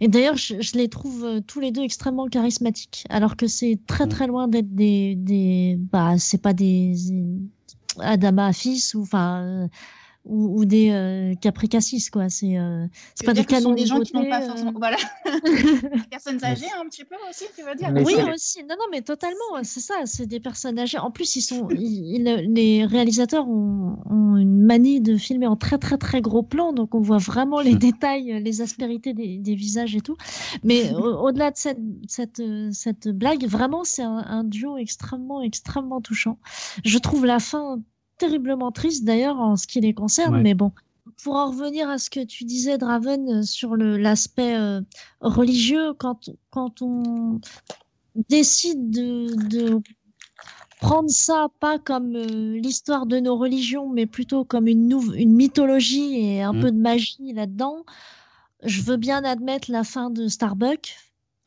Et 0.00 0.08
d'ailleurs, 0.08 0.36
je, 0.36 0.76
les 0.76 0.88
trouve 0.88 1.24
euh, 1.24 1.40
tous 1.40 1.60
les 1.60 1.70
deux 1.70 1.82
extrêmement 1.82 2.26
charismatiques. 2.26 3.04
Alors 3.10 3.36
que 3.36 3.46
c'est 3.46 3.78
très, 3.86 4.08
très 4.08 4.26
loin 4.26 4.48
d'être 4.48 4.74
des, 4.74 5.14
des. 5.14 5.78
Bah, 5.92 6.18
c'est 6.18 6.42
pas 6.42 6.52
des. 6.52 6.94
Adama 8.00 8.52
fils 8.52 8.94
ou. 8.94 9.02
Enfin 9.02 9.68
ou, 10.24 10.60
ou 10.60 10.64
des 10.64 10.90
euh, 10.90 11.34
capricassis 11.34 12.10
quoi. 12.10 12.28
C'est 12.28 12.58
euh, 12.58 12.86
c'est 13.14 13.26
pas 13.26 13.34
des 13.34 13.44
canons 13.44 13.74
des 13.74 13.86
gens 13.86 14.00
qui 14.00 14.14
n'ont 14.14 14.28
pas 14.28 14.40
forcément 14.40 14.70
euh. 14.70 14.78
voilà. 14.78 14.96
Personnes 16.10 16.44
âgées 16.44 16.66
un 16.80 16.88
petit 16.88 17.04
peu 17.04 17.16
aussi 17.28 17.44
tu 17.56 17.64
veux 17.64 17.74
dire. 17.74 17.92
Oui 18.04 18.14
aussi. 18.32 18.62
Non 18.62 18.76
non 18.78 18.86
mais 18.90 19.02
totalement 19.02 19.62
c'est 19.62 19.80
ça 19.80 19.94
c'est 20.04 20.26
des 20.26 20.40
personnes 20.40 20.78
âgées. 20.78 20.98
En 20.98 21.10
plus 21.10 21.36
ils 21.36 21.42
sont 21.42 21.68
les 21.68 22.86
réalisateurs 22.86 23.48
ont, 23.48 23.98
ont, 24.08 24.36
une 24.36 24.62
manie 24.62 25.00
de 25.00 25.16
filmer 25.16 25.46
en 25.46 25.56
très 25.56 25.78
très 25.78 25.98
très 25.98 26.20
gros 26.20 26.42
plan 26.42 26.72
donc 26.72 26.94
on 26.94 27.00
voit 27.00 27.18
vraiment 27.18 27.60
les 27.60 27.74
détails 27.74 28.40
les 28.42 28.60
aspérités 28.60 29.14
des, 29.14 29.38
des 29.38 29.54
visages 29.54 29.96
et 29.96 30.00
tout. 30.00 30.16
Mais 30.62 30.92
au-delà 30.94 31.50
de 31.50 31.56
cette 31.56 31.80
cette 32.06 32.42
cette 32.72 33.08
blague 33.08 33.46
vraiment 33.46 33.82
c'est 33.82 34.02
un, 34.02 34.24
un 34.26 34.44
duo 34.44 34.76
extrêmement 34.76 35.42
extrêmement 35.42 36.00
touchant. 36.00 36.38
Je 36.84 36.98
trouve 36.98 37.26
la 37.26 37.40
fin 37.40 37.82
terriblement 38.22 38.70
triste 38.70 39.04
d'ailleurs 39.04 39.40
en 39.40 39.56
ce 39.56 39.66
qui 39.66 39.80
les 39.80 39.94
concerne, 39.94 40.40
mais 40.42 40.54
bon. 40.54 40.70
Pour 41.24 41.34
en 41.34 41.50
revenir 41.50 41.90
à 41.90 41.98
ce 41.98 42.08
que 42.08 42.24
tu 42.24 42.44
disais, 42.44 42.78
Draven, 42.78 43.28
euh, 43.28 43.42
sur 43.42 43.74
l'aspect 43.76 44.54
euh, 44.54 44.80
religieux, 45.20 45.92
quand, 45.94 46.30
quand 46.50 46.82
on 46.82 47.40
décide 48.28 48.90
de, 48.90 49.34
de 49.48 49.80
prendre 50.80 51.10
ça 51.10 51.48
pas 51.58 51.80
comme 51.80 52.14
euh, 52.14 52.60
l'histoire 52.60 53.06
de 53.06 53.18
nos 53.18 53.36
religions, 53.36 53.88
mais 53.88 54.06
plutôt 54.06 54.44
comme 54.44 54.68
une, 54.68 54.96
une 55.16 55.34
mythologie 55.34 56.20
et 56.20 56.42
un 56.42 56.52
mmh. 56.52 56.60
peu 56.60 56.70
de 56.70 56.78
magie 56.78 57.32
là-dedans, 57.32 57.84
je 58.62 58.82
veux 58.82 58.98
bien 58.98 59.24
admettre 59.24 59.68
la 59.72 59.82
fin 59.82 60.10
de 60.10 60.28
Starbuck, 60.28 60.94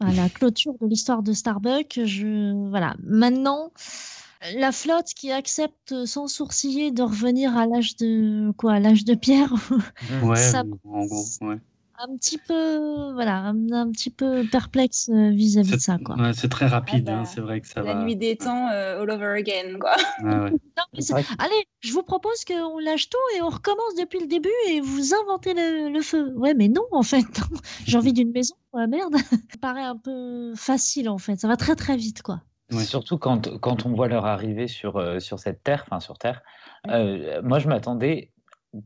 la 0.01 0.27
clôture 0.33 0.73
de 0.81 0.87
l'histoire 0.87 1.23
de 1.23 1.31
Starbuck. 1.31 2.01
Je, 2.03 2.69
voilà. 2.69 2.97
Maintenant, 3.01 3.71
la 4.53 4.71
flotte 4.71 5.13
qui 5.15 5.31
accepte 5.31 6.05
sans 6.05 6.27
sourciller 6.27 6.91
de 6.91 7.03
revenir 7.03 7.57
à 7.57 7.65
l'âge 7.65 7.95
de 7.97 8.51
quoi, 8.57 8.73
à 8.73 8.79
l'âge 8.79 9.05
de 9.05 9.15
pierre. 9.15 9.53
Ouais, 10.23 10.35
ça, 10.35 10.63
en 10.83 11.05
gros, 11.05 11.25
ouais. 11.41 11.59
Un 11.97 12.17
petit 12.17 12.37
peu, 12.37 13.13
voilà, 13.13 13.45
un, 13.45 13.89
petit 13.91 14.09
peu 14.09 14.43
perplexe 14.51 15.09
euh, 15.09 15.29
vis-à-vis 15.29 15.71
de 15.71 15.77
ça, 15.77 15.97
quoi. 16.03 16.17
Ouais, 16.17 16.33
c'est 16.33 16.49
très 16.49 16.65
rapide, 16.65 17.07
ah 17.07 17.13
hein, 17.13 17.21
bah, 17.21 17.25
c'est 17.33 17.39
vrai 17.39 17.61
que 17.61 17.67
ça 17.67 17.81
la 17.81 17.85
va. 17.85 17.93
La 17.93 18.03
nuit 18.03 18.17
des 18.17 18.35
temps, 18.35 18.67
euh, 18.69 19.01
all 19.01 19.09
over 19.09 19.27
again, 19.37 19.79
quoi. 19.79 19.95
ouais. 20.21 20.51
Allez, 21.39 21.67
je 21.79 21.93
vous 21.93 22.03
propose 22.03 22.43
qu'on 22.43 22.79
lâche 22.79 23.09
tout 23.09 23.37
et 23.37 23.41
on 23.41 23.47
recommence 23.47 23.95
depuis 23.97 24.19
le 24.19 24.27
début 24.27 24.49
et 24.67 24.81
vous 24.81 25.13
inventez 25.13 25.53
le, 25.53 26.01
feu. 26.01 26.33
Ouais, 26.35 26.53
mais 26.53 26.67
non, 26.67 26.83
en 26.91 27.03
fait, 27.03 27.25
j'ai 27.85 27.97
envie 27.97 28.13
d'une 28.13 28.31
maison, 28.31 28.55
la 28.73 28.87
merde. 28.87 29.15
ça 29.51 29.57
paraît 29.61 29.83
un 29.83 29.97
peu 29.97 30.53
facile, 30.55 31.07
en 31.07 31.17
fait. 31.17 31.39
Ça 31.39 31.47
va 31.47 31.55
très 31.55 31.75
très 31.75 31.95
vite, 31.95 32.21
quoi. 32.21 32.41
Surtout 32.71 33.17
quand, 33.17 33.59
quand 33.59 33.85
on 33.85 33.93
voit 33.93 34.07
leur 34.07 34.25
arrivée 34.25 34.67
sur, 34.67 34.97
euh, 34.97 35.19
sur 35.19 35.39
cette 35.39 35.63
terre, 35.63 35.83
enfin 35.85 35.99
sur 35.99 36.17
Terre. 36.17 36.41
Euh, 36.87 37.41
moi, 37.43 37.59
je 37.59 37.67
m'attendais, 37.67 38.31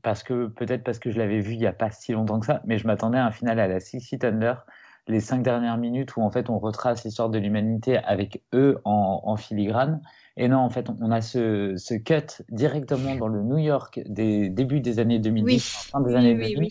parce 0.01 0.23
que 0.23 0.47
peut-être 0.47 0.83
parce 0.83 0.99
que 0.99 1.11
je 1.11 1.17
l'avais 1.17 1.39
vu 1.39 1.53
il 1.53 1.59
n'y 1.59 1.65
a 1.65 1.73
pas 1.73 1.89
si 1.89 2.11
longtemps 2.11 2.39
que 2.39 2.45
ça, 2.45 2.61
mais 2.65 2.77
je 2.77 2.85
m'attendais 2.85 3.17
à 3.17 3.25
un 3.25 3.31
final 3.31 3.59
à 3.59 3.67
la 3.67 3.79
Six 3.79 4.01
Feet 4.01 4.23
Under, 4.25 4.65
les 5.07 5.21
cinq 5.21 5.43
dernières 5.43 5.77
minutes 5.77 6.15
où 6.17 6.21
en 6.21 6.29
fait 6.29 6.49
on 6.49 6.59
retrace 6.59 7.03
l'histoire 7.03 7.29
de 7.29 7.39
l'humanité 7.39 7.97
avec 7.97 8.43
eux 8.53 8.79
en, 8.83 9.21
en, 9.23 9.37
filigrane. 9.37 10.01
Et 10.37 10.47
non, 10.47 10.59
en 10.59 10.69
fait, 10.69 10.89
on 10.89 11.11
a 11.11 11.21
ce, 11.21 11.75
ce, 11.77 11.95
cut 11.95 12.43
directement 12.49 13.15
dans 13.15 13.27
le 13.27 13.41
New 13.41 13.57
York 13.57 14.01
des 14.05 14.49
débuts 14.49 14.81
des 14.81 14.99
années 14.99 15.19
2010, 15.19 15.89
fin 15.91 16.01
des 16.01 16.15
années 16.15 16.35
2000. 16.35 16.69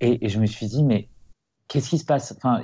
Et, 0.00 0.24
et, 0.24 0.28
je 0.28 0.40
me 0.40 0.46
suis 0.46 0.66
dit, 0.66 0.84
mais 0.84 1.08
qu'est-ce 1.68 1.90
qui 1.90 1.98
se 1.98 2.04
passe? 2.04 2.34
Enfin, 2.36 2.62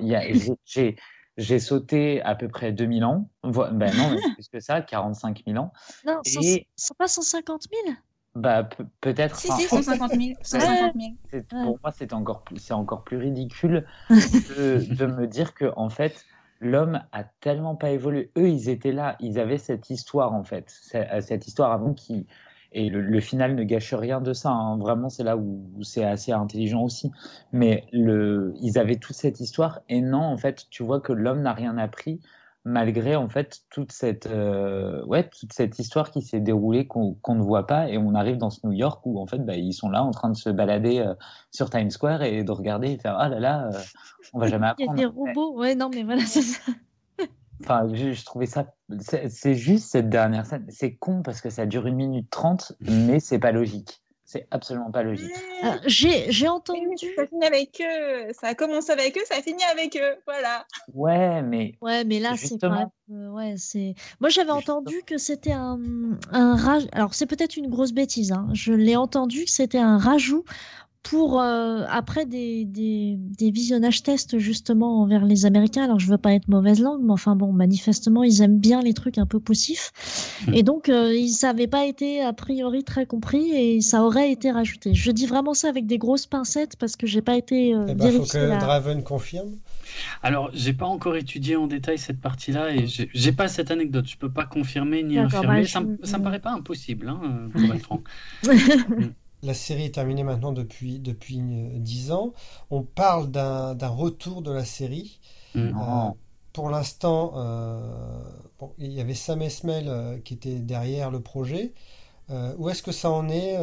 j'ai 0.65 0.97
j'ai 1.37 1.59
sauté 1.59 2.23
à 2.23 2.35
peu 2.35 2.49
près 2.49 2.73
2000 2.73 3.05
ans. 3.05 3.29
Ben 3.43 3.95
non, 3.97 4.17
plus 4.35 4.49
que 4.49 4.61
ça, 4.61 4.81
45 4.81 5.43
000 5.47 5.59
ans. 5.59 5.73
Non, 6.07 6.21
et... 6.25 6.67
c'est 6.77 6.97
pas 6.97 7.09
150 7.09 7.63
000 7.85 7.97
bah, 8.35 8.67
peut-être. 9.03 9.37
Si, 9.37 9.53
si, 9.53 9.65
150 9.65 10.13
000. 10.13 10.33
150 10.41 10.95
000. 11.31 11.43
Pour 11.51 11.79
moi, 11.83 11.93
c'est 11.93 12.15
encore, 12.15 12.43
plus, 12.43 12.71
encore 12.71 13.05
plus 13.05 13.19
ridicule 13.19 13.87
de, 14.11 14.95
de, 14.95 15.07
me 15.07 15.27
dire 15.27 15.53
que, 15.53 15.71
en 15.77 15.91
fait, 15.91 16.25
l'homme 16.61 17.03
a 17.13 17.25
tellement 17.25 17.77
pas 17.77 17.91
évolué. 17.91 18.31
Eux, 18.39 18.49
ils 18.49 18.71
étaient 18.71 18.93
là, 18.93 19.17
ils 19.21 19.39
avaient 19.39 19.59
cette 19.59 19.91
histoire, 19.91 20.33
en 20.33 20.45
fait. 20.45 20.65
Cette 20.71 21.47
histoire 21.47 21.73
avant 21.73 21.93
qui, 21.93 22.27
et 22.75 22.89
le, 22.89 23.21
final 23.21 23.55
ne 23.55 23.63
gâche 23.65 23.95
rien 23.95 24.21
de 24.21 24.33
ça. 24.33 24.51
Hein. 24.51 24.79
Vraiment, 24.79 25.09
c'est 25.09 25.25
là 25.25 25.37
où, 25.37 25.63
c'est 25.83 26.05
assez 26.05 26.33
intelligent 26.33 26.83
aussi. 26.83 27.11
Mais 27.53 27.85
le, 27.93 28.55
ils 28.61 28.79
avaient 28.79 28.97
toute 28.97 29.17
cette 29.17 29.41
histoire. 29.41 29.81
Et 29.89 30.01
non, 30.01 30.23
en 30.23 30.37
fait, 30.37 30.67
tu 30.71 30.83
vois 30.83 31.01
que 31.01 31.13
l'homme 31.13 31.43
n'a 31.43 31.53
rien 31.53 31.79
appris 31.79 32.21
malgré 32.65 33.17
en 33.17 33.29
fait 33.29 33.63
toute 33.71 33.91
cette 33.91 34.27
euh, 34.27 35.05
ouais 35.07 35.29
toute 35.29 35.53
cette 35.53 35.81
histoire 35.81 36.13
qui 36.13 36.23
s'est 36.23 36.39
déroulée 36.39 36.87
qu'on 36.87 37.17
ne 37.29 37.43
voit 37.43 37.67
pas 37.67 37.89
et 37.89 37.99
on 37.99 38.15
arrive 38.15 38.37
dans 38.37 38.51
ce 38.51 38.65
New 38.65 38.73
York 38.73 39.05
où 39.05 39.21
en 39.21 39.27
fait 39.27 39.45
bah, 39.45 39.57
ils 39.57 39.73
sont 39.73 39.91
là 39.91 40.05
en 40.05 40.13
train 40.13 40.31
de 40.31 40.37
se 40.37 40.49
balader 40.49 41.01
euh, 41.01 41.15
sur 41.51 41.71
Times 41.71 41.91
Square 41.91 42.23
et 42.23 42.45
de 42.45 42.53
regarder 42.53 42.93
et 42.93 42.99
faire 42.99 43.17
ah 43.19 43.29
là 43.29 43.41
là 43.41 43.67
euh, 43.67 43.79
on 44.33 44.39
va 44.39 44.47
jamais 44.47 44.69
apprendre. 44.69 44.93
Il 44.97 45.01
y 45.01 45.05
a 45.05 45.09
des 45.09 45.13
robots 45.13 45.59
ouais 45.59 45.75
non 45.75 45.91
mais 45.93 46.05
voilà 46.05 46.23
c'est 46.25 46.43
ça. 46.43 46.73
Enfin, 47.63 47.89
je, 47.93 48.25
trouvais 48.25 48.47
ça. 48.47 48.75
C'est 49.29 49.55
juste 49.55 49.91
cette 49.91 50.09
dernière 50.09 50.47
scène. 50.47 50.67
C'est 50.69 50.95
con 50.95 51.23
parce 51.23 51.41
que 51.41 51.51
ça 51.51 51.67
dure 51.67 51.87
une 51.87 51.97
minute 51.97 52.31
trente, 52.31 52.73
mais 52.81 53.21
c'est 53.21 53.39
pas 53.39 53.53
logique. 53.53 54.03
C'est 54.25 54.47
absolument 54.51 54.91
pas 54.91 55.03
logique. 55.03 55.31
Ah, 55.63 55.77
j'ai 55.85 56.49
entendu. 56.49 57.07
Ça 57.17 57.27
finit 57.27 57.45
avec 57.45 57.83
eux. 57.83 58.33
Ça 58.33 58.47
a 58.47 58.55
commencé 58.55 58.91
avec 58.91 59.19
eux, 59.19 59.21
ça 59.27 59.35
a 59.37 59.43
fini 59.43 59.63
avec 59.71 59.95
eux. 59.95 60.17
Voilà. 60.27 60.65
Ouais, 60.95 61.43
mais. 61.43 61.75
Ouais, 61.83 62.05
mais 62.05 62.19
là, 62.19 62.35
c'est 62.39 62.59
pas. 62.59 62.91
ouais, 63.09 63.57
c'est. 63.59 63.95
Moi, 64.21 64.31
j'avais 64.31 64.51
entendu 64.51 65.03
que 65.05 65.19
c'était 65.19 65.53
un, 65.53 65.79
un 66.31 66.57
raj... 66.57 66.87
Alors, 66.93 67.13
c'est 67.13 67.27
peut-être 67.27 67.59
une 67.59 67.69
grosse 67.69 67.93
bêtise. 67.93 68.33
Hein. 68.33 68.49
Je 68.55 68.73
l'ai 68.73 68.97
entendu 68.97 69.45
que 69.45 69.51
c'était 69.51 69.77
un 69.77 69.99
rajout 69.99 70.45
pour 71.03 71.41
euh, 71.41 71.85
après 71.89 72.27
des, 72.27 72.65
des, 72.65 73.17
des, 73.19 73.51
visionnages 73.51 74.03
tests 74.03 74.39
justement 74.39 75.03
envers 75.03 75.25
les 75.25 75.47
Américains. 75.47 75.85
Alors 75.85 75.99
je 75.99 76.09
veux 76.09 76.19
pas 76.19 76.33
être 76.33 76.49
mauvaise 76.49 76.81
langue, 76.81 77.01
mais 77.03 77.13
enfin 77.13 77.35
bon, 77.35 77.53
manifestement 77.53 78.23
ils 78.23 78.41
aiment 78.43 78.59
bien 78.59 78.83
les 78.83 78.95
trucs 78.95 79.19
un 79.19 79.27
peu 79.27 79.41
poussifs, 79.41 79.93
hmm. 80.47 80.55
et 80.55 80.63
donc 80.63 80.89
euh, 80.89 81.13
ils 81.15 81.35
n'avaient 81.43 81.67
pas 81.67 81.87
été 81.87 82.23
a 82.23 82.33
priori 82.33 82.85
très 82.85 83.07
compris 83.07 83.51
et 83.51 83.81
ça 83.81 84.05
aurait 84.05 84.31
été 84.31 84.51
rajouté. 84.51 84.95
Je 84.95 85.11
dis 85.11 85.27
vraiment 85.27 85.55
ça 85.55 85.69
avec 85.69 85.87
des 85.87 85.99
grosses 85.99 86.27
pincettes 86.27 86.77
parce 86.77 86.97
que 86.97 87.07
j'ai 87.07 87.23
pas 87.23 87.37
été. 87.37 87.75
Euh, 87.75 87.87
eh 87.89 87.95
ben, 87.95 88.13
faut 88.13 88.25
que 88.25 88.61
Draven 88.61 89.03
confirme. 89.03 89.51
Alors, 90.23 90.51
j'ai 90.55 90.73
pas 90.73 90.87
encore 90.87 91.17
étudié 91.17 91.57
en 91.57 91.67
détail 91.67 91.99
cette 91.99 92.21
partie-là 92.21 92.75
et 92.75 92.87
j'ai 92.87 93.33
pas 93.33 93.49
cette 93.49 93.71
anecdote. 93.71 94.07
Je 94.09 94.17
peux 94.17 94.31
pas 94.31 94.47
confirmer 94.47 95.03
ni 95.03 95.19
infirmer. 95.19 95.63
Bah, 95.63 95.67
ça, 95.67 95.83
ça, 96.03 96.19
me 96.19 96.25
paraît 96.25 96.41
pas 96.41 96.53
impossible, 96.53 97.09
hein, 97.09 97.49
pour 97.53 97.75
être 97.75 97.83
franc. 97.83 98.03
La 99.43 99.55
série 99.55 99.87
est 99.87 99.95
terminée 99.95 100.23
maintenant 100.23 100.53
depuis, 100.53 101.01
depuis 101.01 101.39
10 101.39 102.11
euh, 102.11 102.15
ans. 102.15 102.33
On 102.71 102.83
parle 102.83 103.31
d'un 103.31 103.89
retour 103.89 104.43
de 104.43 104.53
la 104.53 104.65
série. 104.65 105.19
Mm. 105.55 105.61
Euh, 105.61 106.11
pour 106.53 106.71
l'instant, 106.71 107.33
euh, 107.37 108.23
il 108.79 108.93
y 108.93 109.01
avait 109.01 109.15
Sam 109.15 109.43
Esmail 109.43 110.21
qui 110.25 110.35
était 110.35 110.59
derrière 110.59 111.11
le 111.11 111.21
projet. 111.21 111.73
où 112.31 112.69
est-ce 112.71 112.83
que 112.83 112.93
ça 112.93 113.11
en 113.11 113.29
est, 113.29 113.57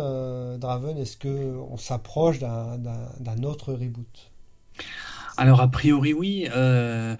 Draven? 0.57 0.97
Est-ce 0.97 1.18
qu'on 1.18 1.77
s'approche 1.77 2.39
d'un 2.39 3.43
autre 3.43 3.73
reboot? 3.73 4.31
Alors 5.40 5.61
a 5.61 5.70
priori 5.70 6.14
oui, 6.14 6.48
euh, 6.53 7.16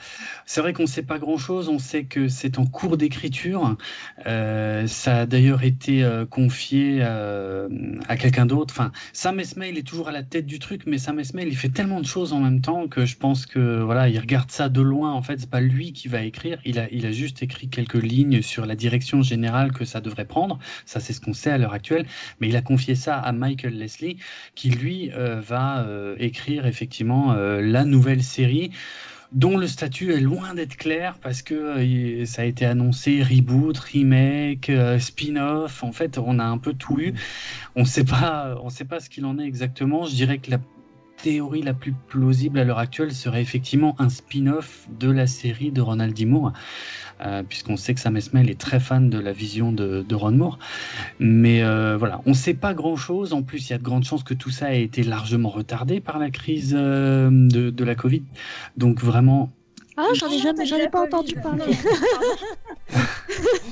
c'est 0.46 0.60
vrai 0.60 0.74
qu'on 0.74 0.84
ne 0.84 0.88
sait 0.88 1.04
pas 1.04 1.20
grand-chose, 1.20 1.70
on 1.70 1.80
sait 1.80 2.04
que 2.04 2.28
c'est 2.28 2.60
en 2.60 2.66
cours 2.66 2.98
d'écriture, 2.98 3.78
euh, 4.28 4.88
ça 4.88 5.20
a 5.20 5.26
d'ailleurs 5.26 5.64
été 5.64 6.04
euh, 6.04 6.26
confié 6.26 7.02
à 7.02 8.18
quelqu'un 8.18 8.46
d'autre, 8.46 8.74
enfin 8.78 8.91
Sam 9.14 9.40
Esmail 9.40 9.78
est 9.78 9.88
toujours 9.88 10.10
à 10.10 10.12
la 10.12 10.24
tête 10.24 10.46
du 10.46 10.60
truc, 10.60 10.82
mais 10.86 10.98
Sam 10.98 11.20
Esmail 11.20 11.48
il 11.48 11.56
fait 11.56 11.70
tellement 11.70 12.02
de 12.02 12.06
choses 12.06 12.34
en 12.34 12.40
même 12.40 12.60
temps 12.60 12.90
que 12.90 13.06
je 13.06 13.16
pense 13.16 13.46
que 13.46 13.80
voilà, 13.82 14.10
il 14.10 14.20
regarde 14.20 14.52
ça 14.52 14.68
de 14.68 14.82
loin, 14.82 15.14
en 15.14 15.22
fait 15.22 15.40
c'est 15.40 15.50
pas 15.50 15.62
lui 15.62 15.94
qui 15.94 16.10
va 16.10 16.22
écrire, 16.22 16.60
il 16.66 16.78
a, 16.78 16.88
il 16.91 17.06
a 17.06 17.12
juste 17.12 17.41
écrit 17.41 17.70
quelques 17.70 18.02
lignes 18.02 18.41
sur 18.41 18.66
la 18.66 18.76
direction 18.76 19.22
générale 19.22 19.72
que 19.72 19.86
ça 19.86 20.02
devrait 20.02 20.26
prendre, 20.26 20.60
ça 20.86 21.00
c'est 21.00 21.14
ce 21.14 21.22
qu'on 21.22 21.34
sait 21.34 21.52
à 21.52 21.58
l'heure 21.58 21.74
actuelle, 21.74 22.06
mais 22.41 22.50
il 22.50 22.58
a 22.58 22.62
confié 22.62 22.96
ça 22.96 23.18
à 23.18 23.32
Michael 23.32 23.78
Leslie 23.78 24.18
qui 24.56 24.70
lui 24.70 25.10
va 25.16 25.86
écrire 26.18 26.66
effectivement 26.66 27.34
la 27.34 27.86
nouvelle 27.86 28.09
série 28.18 28.72
dont 29.31 29.57
le 29.57 29.68
statut 29.68 30.11
est 30.14 30.19
loin 30.19 30.56
d'être 30.56 30.76
clair 30.76 31.15
parce 31.22 31.41
que 31.41 31.53
euh, 31.53 32.26
ça 32.26 32.41
a 32.41 32.45
été 32.45 32.65
annoncé 32.65 33.22
reboot, 33.22 33.77
remake, 33.77 34.69
euh, 34.69 34.98
spin-off. 34.98 35.84
En 35.84 35.91
fait, 35.91 36.18
on 36.18 36.40
a 36.40 36.44
un 36.44 36.57
peu 36.57 36.73
tout 36.73 36.99
eu. 36.99 37.14
On 37.76 37.86
sait 37.86 38.03
pas, 38.03 38.60
on 38.64 38.69
sait 38.69 38.86
pas 38.86 38.99
ce 38.99 39.10
qu'il 39.10 39.26
en 39.26 39.38
est 39.38 39.45
exactement. 39.45 40.06
Je 40.06 40.15
dirais 40.15 40.40
que 40.40 40.52
la 40.52 40.60
théorie 41.22 41.62
la 41.62 41.74
plus 41.74 41.94
plausible 41.94 42.60
à 42.60 42.64
l'heure 42.64 42.80
actuelle 42.80 43.14
serait 43.14 43.41
effectivement 43.41 43.96
un 44.00 44.10
spin-off 44.10 44.88
de 45.00 45.12
la 45.12 45.28
série 45.28 45.72
de 45.72 45.82
Ronald 45.82 46.14
D. 46.14 46.26
Moore, 46.26 46.54
euh, 47.22 47.44
puisqu'on 47.44 47.78
sait 47.78 47.94
que 47.94 48.00
Sam 48.00 48.18
Esmail 48.18 48.50
est 48.50 48.60
très 48.60 48.80
fan 48.80 49.10
de 49.10 49.20
la 49.20 49.32
vision 49.32 49.72
de, 49.72 50.06
Ron 50.14 50.32
Moore. 50.32 50.60
Mais 51.20 51.64
euh, 51.64 51.98
voilà, 51.98 52.22
on 52.26 52.32
ne 52.32 52.36
sait 52.36 52.54
pas 52.54 52.74
grand-chose. 52.74 53.34
En 53.34 53.44
plus, 53.44 53.70
il 53.70 53.72
y 53.72 53.74
a 53.74 53.78
de 53.78 53.84
grandes 53.84 54.06
chances 54.06 54.24
que 54.24 54.34
tout 54.34 54.50
ça 54.50 54.74
ait 54.74 54.84
été 54.84 55.04
largement 55.04 55.50
retardé 55.50 56.00
par 56.00 56.20
la 56.20 56.30
crise 56.30 56.76
euh, 56.78 57.30
de, 57.32 57.70
de, 57.70 57.84
la 57.84 57.96
Covid. 57.96 58.24
Donc 58.78 59.02
vraiment... 59.02 59.52
Ah, 59.98 60.08
j'en 60.14 60.30
ai 60.30 60.40
jamais, 60.40 60.66
j'en 60.66 60.78
ai 60.78 60.90
pas 60.90 61.04
entendu 61.04 61.36
parler. 61.36 61.66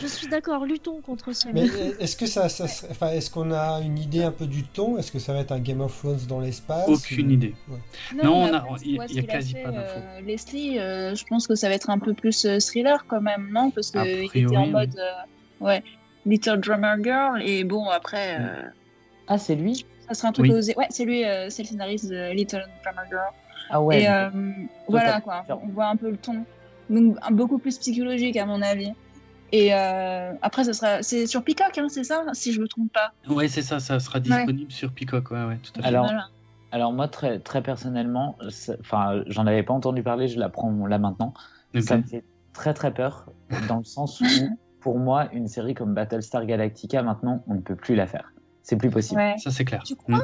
Je 0.00 0.06
suis 0.06 0.28
d'accord, 0.28 0.64
luttons 0.64 1.00
contre 1.00 1.32
ça. 1.32 1.48
Mais 1.52 1.66
est-ce 1.98 2.16
que 2.16 2.26
ça, 2.26 2.48
ça 2.48 2.64
enfin, 2.90 3.10
est-ce 3.10 3.30
qu'on 3.30 3.50
a 3.50 3.80
une 3.80 3.98
idée 3.98 4.22
un 4.22 4.30
peu 4.30 4.46
du 4.46 4.62
ton? 4.62 4.96
Est-ce 4.96 5.10
que 5.10 5.18
ça 5.18 5.32
va 5.32 5.40
être 5.40 5.52
un 5.52 5.58
Game 5.58 5.80
of 5.80 5.96
Thrones 5.98 6.20
dans 6.28 6.40
l'espace? 6.40 6.88
Aucune 6.88 7.30
idée. 7.30 7.54
Non, 8.22 8.48
il 8.84 8.92
n'y 8.92 9.18
a, 9.18 9.22
quasi 9.22 9.54
pas 9.54 9.70
d'infos. 9.70 9.98
Euh, 9.98 10.20
Leslie, 10.20 10.78
euh, 10.78 11.14
je 11.14 11.24
pense 11.24 11.46
que 11.46 11.54
ça 11.54 11.68
va 11.68 11.74
être 11.74 11.90
un 11.90 11.98
peu 11.98 12.14
plus 12.14 12.44
euh, 12.44 12.58
thriller 12.60 13.06
quand 13.08 13.20
même, 13.20 13.50
non? 13.52 13.70
Parce 13.70 13.90
qu'il 13.90 14.28
était 14.32 14.56
en 14.56 14.68
mode, 14.68 14.96
ouais, 15.60 15.82
Little 16.26 16.60
Drummer 16.60 16.96
Girl, 17.02 17.42
et 17.42 17.64
bon 17.64 17.88
après. 17.88 18.38
Ah, 19.26 19.38
c'est 19.38 19.56
lui? 19.56 19.84
Ça 20.06 20.14
sera 20.14 20.28
un 20.28 20.32
truc 20.32 20.50
osé. 20.50 20.74
Ouais, 20.76 20.86
c'est 20.90 21.04
lui, 21.04 21.24
c'est 21.48 21.62
le 21.62 21.68
scénariste 21.68 22.08
de 22.08 22.32
Little 22.32 22.66
Drummer 22.84 23.04
Girl. 23.10 23.32
Ah 23.70 23.82
ouais. 23.82 24.04
Et 24.04 24.08
voilà 24.86 25.20
quoi, 25.20 25.44
on 25.48 25.68
voit 25.68 25.86
un 25.86 25.96
peu 25.96 26.10
le 26.10 26.16
ton, 26.16 26.44
donc 26.88 27.16
beaucoup 27.32 27.58
plus 27.58 27.76
psychologique 27.78 28.36
à 28.36 28.46
mon 28.46 28.62
avis. 28.62 28.92
Et 29.52 29.74
euh, 29.74 30.32
après, 30.42 30.64
ça 30.64 30.72
sera, 30.72 31.02
c'est 31.02 31.26
sur 31.26 31.42
Peacock, 31.42 31.78
hein, 31.78 31.88
c'est 31.88 32.04
ça, 32.04 32.24
si 32.32 32.52
je 32.52 32.60
me 32.60 32.68
trompe 32.68 32.92
pas? 32.92 33.12
Ouais, 33.32 33.48
c'est 33.48 33.62
ça, 33.62 33.80
ça 33.80 33.98
sera 34.00 34.20
disponible 34.20 34.70
sur 34.70 34.92
Peacock, 34.92 35.30
ouais, 35.30 35.44
ouais, 35.44 35.58
tout 35.62 35.72
à 35.78 35.82
fait. 35.82 35.88
Alors, 35.88 36.10
alors 36.70 36.92
moi, 36.92 37.08
très, 37.08 37.38
très 37.38 37.62
personnellement, 37.62 38.36
enfin, 38.80 39.22
j'en 39.26 39.46
avais 39.46 39.62
pas 39.62 39.74
entendu 39.74 40.02
parler, 40.02 40.28
je 40.28 40.38
la 40.38 40.48
prends 40.48 40.70
là 40.86 40.98
maintenant. 40.98 41.32
Ça 41.80 41.96
me 41.96 42.02
fait 42.02 42.24
très 42.52 42.74
très 42.74 42.92
peur, 42.92 43.30
dans 43.68 43.78
le 43.78 43.84
sens 43.84 44.20
où, 44.20 44.24
pour 44.80 44.98
moi, 44.98 45.28
une 45.32 45.48
série 45.48 45.74
comme 45.74 45.94
Battlestar 45.94 46.44
Galactica, 46.44 47.02
maintenant, 47.02 47.42
on 47.46 47.54
ne 47.54 47.60
peut 47.60 47.76
plus 47.76 47.94
la 47.94 48.06
faire. 48.06 48.32
C'est 48.62 48.76
plus 48.76 48.90
possible. 48.90 49.22
Ça, 49.38 49.50
c'est 49.50 49.64
clair. 49.64 49.82
Tu 49.84 49.96
crois? 49.96 50.22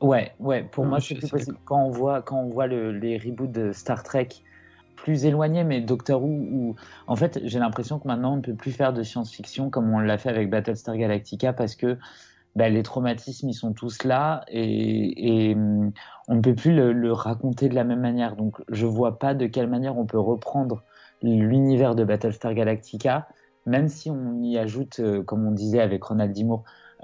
Ouais, 0.00 0.32
ouais, 0.38 0.62
pour 0.62 0.86
moi, 0.86 1.00
c'est 1.00 1.16
plus 1.16 1.28
possible. 1.28 1.58
Quand 1.64 1.82
on 1.82 1.90
voit, 1.90 2.22
quand 2.22 2.38
on 2.38 2.48
voit 2.48 2.66
le, 2.66 2.92
les 2.92 3.18
reboots 3.18 3.50
de 3.50 3.72
Star 3.72 4.02
Trek, 4.02 4.28
plus 5.02 5.24
éloigné, 5.24 5.64
mais 5.64 5.80
Doctor 5.80 6.22
Who, 6.22 6.76
en 7.06 7.16
fait, 7.16 7.40
j'ai 7.44 7.58
l'impression 7.58 7.98
que 7.98 8.06
maintenant 8.06 8.34
on 8.34 8.36
ne 8.36 8.42
peut 8.42 8.54
plus 8.54 8.72
faire 8.72 8.92
de 8.92 9.02
science-fiction 9.02 9.70
comme 9.70 9.92
on 9.92 9.98
l'a 9.98 10.18
fait 10.18 10.28
avec 10.28 10.50
Battlestar 10.50 10.96
Galactica 10.96 11.52
parce 11.52 11.74
que 11.74 11.98
bah, 12.56 12.68
les 12.68 12.82
traumatismes, 12.82 13.48
ils 13.48 13.54
sont 13.54 13.72
tous 13.72 14.02
là 14.04 14.44
et, 14.48 15.54
mm, 15.54 15.92
on 16.28 16.34
ne 16.34 16.40
peut 16.40 16.54
plus 16.54 16.74
le, 16.74 17.12
raconter 17.12 17.68
de 17.68 17.74
la 17.74 17.84
même 17.84 18.00
manière. 18.00 18.36
Donc, 18.36 18.60
je 18.68 18.86
vois 18.86 19.18
pas 19.18 19.34
de 19.34 19.46
quelle 19.46 19.68
manière 19.68 19.96
on 19.98 20.06
peut 20.06 20.18
reprendre 20.18 20.82
l'univers 21.22 21.94
de 21.94 22.04
Battlestar 22.04 22.54
Galactica, 22.54 23.28
même 23.66 23.88
si 23.88 24.10
on 24.10 24.42
y 24.42 24.58
ajoute, 24.58 25.00
euh, 25.00 25.22
comme 25.22 25.46
on 25.46 25.52
disait 25.52 25.80
avec 25.80 26.02
Ronald 26.02 26.32
D. 26.32 26.46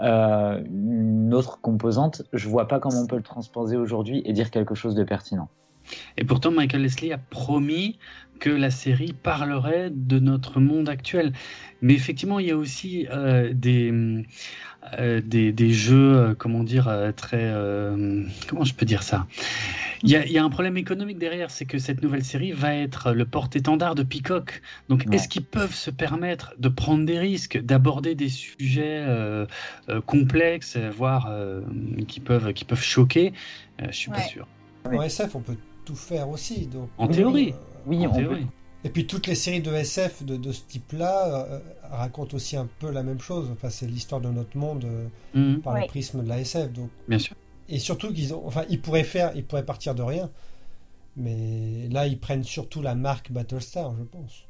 euh, 0.00 0.62
une 0.64 1.34
autre 1.34 1.60
composante, 1.60 2.22
je 2.32 2.48
vois 2.48 2.66
pas 2.66 2.80
comment 2.80 3.02
on 3.02 3.06
peut 3.06 3.16
le 3.16 3.22
transposer 3.22 3.76
aujourd'hui 3.76 4.22
et 4.24 4.32
dire 4.32 4.50
quelque 4.50 4.74
chose 4.74 4.94
de 4.94 5.04
pertinent. 5.04 5.48
Et 6.16 6.24
pourtant, 6.24 6.50
Michael 6.50 6.82
Leslie 6.82 7.12
a 7.12 7.18
promis 7.18 7.98
que 8.38 8.50
la 8.50 8.70
série 8.70 9.12
parlerait 9.12 9.90
de 9.90 10.18
notre 10.18 10.60
monde 10.60 10.88
actuel. 10.88 11.32
Mais 11.82 11.94
effectivement, 11.94 12.38
il 12.38 12.46
y 12.46 12.50
a 12.50 12.56
aussi 12.56 13.06
euh, 13.10 13.52
des, 13.52 13.92
euh, 14.98 15.20
des, 15.24 15.52
des, 15.52 15.70
jeux, 15.70 16.16
euh, 16.16 16.34
comment 16.34 16.64
dire, 16.64 16.84
très... 17.16 17.52
comment 18.46 18.64
je 18.64 18.74
peux 18.74 18.86
dire 18.86 19.02
ça? 19.02 19.26
Il 20.02 20.10
y, 20.10 20.16
a, 20.16 20.26
il 20.26 20.32
y, 20.32 20.38
a, 20.38 20.44
un 20.44 20.50
problème 20.50 20.76
économique 20.76 21.18
derrière, 21.18 21.50
c'est 21.50 21.64
que 21.64 21.78
cette 21.78 22.02
nouvelle 22.02 22.24
série 22.24 22.52
va 22.52 22.74
être 22.74 23.12
le 23.12 23.24
porte-étendard 23.24 23.94
de 23.94 24.02
Peacock. 24.02 24.60
Donc, 24.88 25.06
est-ce 25.12 25.26
qu'ils 25.26 25.44
peuvent 25.44 25.74
se 25.74 25.90
permettre 25.90 26.54
de 26.58 26.68
prendre 26.68 27.06
des 27.06 27.18
risques, 27.18 27.58
d'aborder 27.58 28.14
des 28.14 28.28
sujets 28.28 29.04
complexes, 30.04 30.76
voire 30.76 31.32
qui, 32.06 32.20
peuvent, 32.20 32.52
qui 32.52 32.64
peuvent 32.64 32.82
choquer? 32.82 33.32
Je 33.82 33.96
suis 33.96 34.10
pas 34.10 34.22
sûr. 34.22 34.46
En 34.84 35.02
SF, 35.02 35.34
on 35.34 35.40
peut 35.40 35.56
tout 35.86 35.96
faire 35.96 36.28
aussi. 36.28 36.66
Donc, 36.66 36.90
en 36.98 37.08
théorie. 37.08 37.52
Euh, 37.52 37.80
oui, 37.86 38.06
en 38.06 38.10
théorie. 38.10 38.46
Et 38.84 38.90
puis 38.90 39.06
toutes 39.06 39.26
les 39.26 39.34
séries 39.34 39.62
de 39.62 39.72
SF 39.72 40.22
de, 40.22 40.36
de 40.36 40.52
ce 40.52 40.62
type-là 40.68 41.46
euh, 41.48 41.58
racontent 41.90 42.36
aussi 42.36 42.56
un 42.56 42.68
peu 42.78 42.90
la 42.90 43.02
même 43.02 43.20
chose. 43.20 43.48
Enfin, 43.50 43.70
c'est 43.70 43.86
l'histoire 43.86 44.20
de 44.20 44.28
notre 44.28 44.56
monde 44.56 44.84
euh, 44.84 45.08
mhm. 45.34 45.60
par 45.60 45.80
le 45.80 45.86
prisme 45.86 46.22
de 46.22 46.28
la 46.28 46.40
SF. 46.40 46.72
Donc. 46.72 46.90
Bien 47.08 47.18
sûr. 47.18 47.34
Et 47.68 47.78
surtout 47.78 48.12
qu'ils 48.12 48.34
ont, 48.34 48.42
enfin, 48.46 48.62
ils 48.68 48.80
pourraient 48.80 49.02
faire, 49.02 49.32
ils 49.34 49.44
pourraient 49.44 49.64
partir 49.64 49.94
de 49.94 50.02
rien. 50.02 50.30
Mais 51.16 51.88
là, 51.90 52.06
ils 52.06 52.18
prennent 52.18 52.44
surtout 52.44 52.82
la 52.82 52.94
marque 52.94 53.32
Battlestar, 53.32 53.94
je 53.98 54.04
pense. 54.04 54.44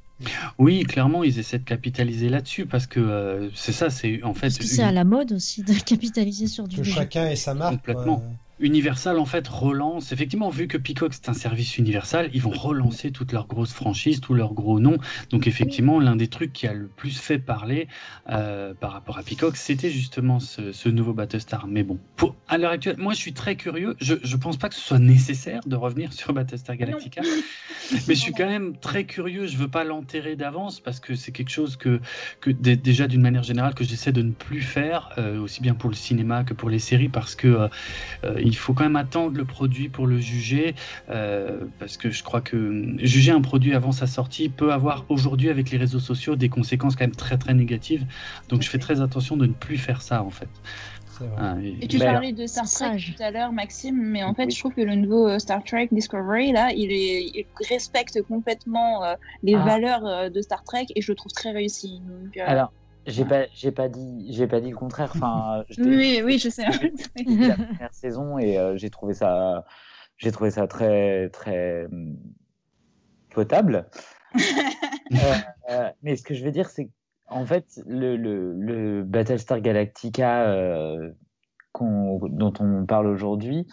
Oui, 0.58 0.82
clairement, 0.82 1.22
ils 1.22 1.38
essaient 1.38 1.58
de 1.58 1.64
capitaliser 1.64 2.28
là-dessus 2.28 2.66
parce 2.66 2.86
que 2.86 3.50
c'est 3.54 3.72
ça, 3.72 3.90
c'est 3.90 4.22
en 4.22 4.34
fait. 4.34 4.50
C'est 4.50 4.82
à 4.82 4.90
la 4.90 5.04
mode 5.04 5.32
aussi 5.32 5.62
de 5.62 5.72
capitaliser 5.84 6.46
sur 6.46 6.66
du. 6.66 6.76
Que 6.76 6.82
chacun 6.82 7.28
ait 7.28 7.36
sa 7.36 7.54
marque. 7.54 7.76
Complètement. 7.76 8.22
Universal 8.59 9.19
en 9.19 9.27
fait 9.27 9.47
relance, 9.47 10.12
effectivement 10.12 10.49
vu 10.49 10.66
que 10.66 10.78
Peacock 10.78 11.12
c'est 11.12 11.28
un 11.28 11.35
service 11.35 11.77
Universal, 11.77 12.31
ils 12.33 12.41
vont 12.41 12.51
relancer 12.51 13.11
toutes 13.11 13.33
leurs 13.33 13.47
grosses 13.47 13.73
franchises, 13.73 14.20
tous 14.20 14.33
leurs 14.33 14.55
gros 14.55 14.81
noms. 14.81 14.99
Donc 15.31 15.47
effectivement 15.47 16.01
l'un 16.01 16.16
des 16.16 16.28
trucs 16.28 16.53
qui 16.53 16.66
a 16.66 16.73
le 16.73 16.89
plus 16.89 17.19
fait 17.19 17.39
parler 17.39 17.89
euh, 18.31 18.73
par 18.73 18.93
rapport 18.93 19.19
à 19.19 19.23
Peacock, 19.23 19.57
c'était 19.57 19.91
justement 19.91 20.41
ce, 20.41 20.89
nouveau 20.89 21.12
Battlestar. 21.12 21.66
Mais 21.66 21.83
bon, 21.83 21.99
pour, 22.16 22.35
à 22.49 22.57
l'heure 22.57 22.70
actuelle, 22.70 22.97
moi 22.99 23.12
je 23.12 23.19
suis 23.19 23.35
très 23.35 23.57
curieux. 23.57 23.95
Je, 24.01 24.15
je 24.23 24.37
pense 24.37 24.57
pas 24.57 24.69
que 24.69 24.74
ce 24.74 24.81
soit 24.81 24.99
nécessaire 24.99 25.61
de 25.66 25.77
revenir 25.77 26.12
sur 26.12 26.33
Battlestar 26.33 26.77
Galactica, 26.77 27.20
mais 28.09 28.15
je 28.15 28.20
suis 28.20 28.33
quand 28.33 28.47
même 28.47 28.77
très 28.78 29.05
curieux. 29.05 29.47
Je 29.47 29.59
veux 29.59 29.69
pas 29.69 29.85
l'enterrer 29.85 30.37
d'avance 30.37 30.81
parce 30.81 31.01
que 31.01 31.15
c'est 31.15 31.33
quelque 31.33 31.51
chose 31.51 31.77
que, 31.77 32.01
que 32.41 32.51
déjà 32.51 33.07
d'une 33.07 33.20
manière 33.23 33.43
générale 33.43 33.74
que 33.74 33.85
j'essaie 33.85 34.12
de 34.12 34.23
ne 34.23 34.33
plus 34.33 34.62
faire, 34.62 35.11
euh, 35.19 35.41
aussi 35.41 35.61
bien 35.61 35.74
pour 35.74 35.91
le 35.91 35.97
cinéma 35.97 36.45
que 36.45 36.55
pour 36.55 36.70
les 36.70 36.78
séries 36.78 37.09
parce 37.09 37.35
que 37.35 37.69
euh, 38.24 38.45
il 38.47 38.56
faut 38.56 38.74
quand 38.74 38.85
même 38.85 38.97
attendre 38.97 39.36
le 39.36 39.44
produit 39.44 39.89
pour 39.89 40.06
le 40.06 40.18
juger, 40.18 40.74
euh, 41.10 41.64
parce 41.78 41.97
que 41.97 42.10
je 42.10 42.23
crois 42.23 42.40
que 42.40 42.94
juger 42.98 43.32
un 43.32 43.40
produit 43.40 43.74
avant 43.74 43.93
sa 43.93 44.06
sortie 44.06 44.48
peut 44.48 44.73
avoir 44.73 45.05
aujourd'hui 45.09 45.51
avec 45.51 45.70
les 45.70 45.78
réseaux 45.78 46.01
sociaux 46.01 46.36
des 46.36 46.48
conséquences 46.48 46.94
quand 46.97 47.05
même 47.05 47.14
très 47.14 47.39
très 47.39 47.55
négatives. 47.55 48.06
Donc 48.48 48.62
je 48.62 48.70
fais 48.70 48.78
très 48.78 49.01
attention 49.01 49.36
de 49.36 49.47
ne 49.47 49.52
plus 49.52 49.78
faire 49.78 50.01
ça 50.01 50.23
en 50.23 50.31
fait. 50.31 50.48
Ah, 51.39 51.56
et, 51.81 51.89
tu 51.89 51.98
parlais 51.98 52.32
de 52.32 52.47
Star 52.47 52.68
Trek 52.70 52.98
tout 52.98 53.23
à 53.23 53.31
l'heure, 53.31 53.51
Maxime, 53.51 53.97
mais 53.97 54.23
en 54.23 54.35
fait, 54.35 54.51
je 54.51 54.59
trouve 54.59 54.74
que 54.74 54.82
le 54.82 54.94
nouveau 54.94 55.28
euh, 55.28 55.39
Star 55.39 55.64
Trek 55.64 55.89
Discovery, 55.90 56.52
là, 56.52 56.73
il, 56.77 57.47
respecte 57.70 58.20
complètement 58.23 59.02
euh, 59.02 59.14
les 59.43 59.55
ah. 59.55 59.64
valeurs 59.64 60.31
de 60.31 60.40
Star 60.43 60.62
Trek 60.62 60.86
et 60.94 61.01
je 61.01 61.10
le 61.10 61.16
trouve 61.16 61.32
très 61.32 61.52
réussi. 61.52 62.02
Alors, 62.44 62.70
j'ai 63.07 63.24
pas, 63.24 63.47
j'ai 63.55 63.73
pas 63.73 63.89
dit, 63.89 64.27
j'ai 64.33 64.47
pas 64.47 64.61
dit 64.61 64.70
le 64.70 64.77
contraire. 64.77 65.12
Enfin, 65.15 65.65
oui, 65.78 66.23
oui, 66.24 66.39
je 66.39 66.49
sais. 66.49 66.65
la 67.27 67.57
première 67.57 67.95
saison 67.95 68.39
et 68.39 68.59
euh, 68.59 68.77
j'ai 68.77 68.91
trouvé 68.91 69.15
ça, 69.15 69.65
j'ai 70.16 70.33
trouvé 70.33 70.51
ça 70.51 70.66
très, 70.66 71.28
très 71.31 71.87
hum, 71.87 72.16
potable. 73.31 73.89
Euh, 75.12 75.35
euh, 75.70 75.89
mais 76.03 76.16
ce 76.16 76.24
que 76.24 76.35
je 76.35 76.45
veux 76.45 76.51
dire, 76.51 76.69
c'est 76.69 76.91
qu'en 77.28 77.47
fait, 77.47 77.81
le, 77.87 78.16
le, 78.16 78.53
le, 78.55 79.05
Battlestar 79.05 79.61
Galactica 79.61 80.53
dont 81.81 82.53
on 82.59 82.87
parle 82.87 83.07
aujourd'hui, 83.07 83.69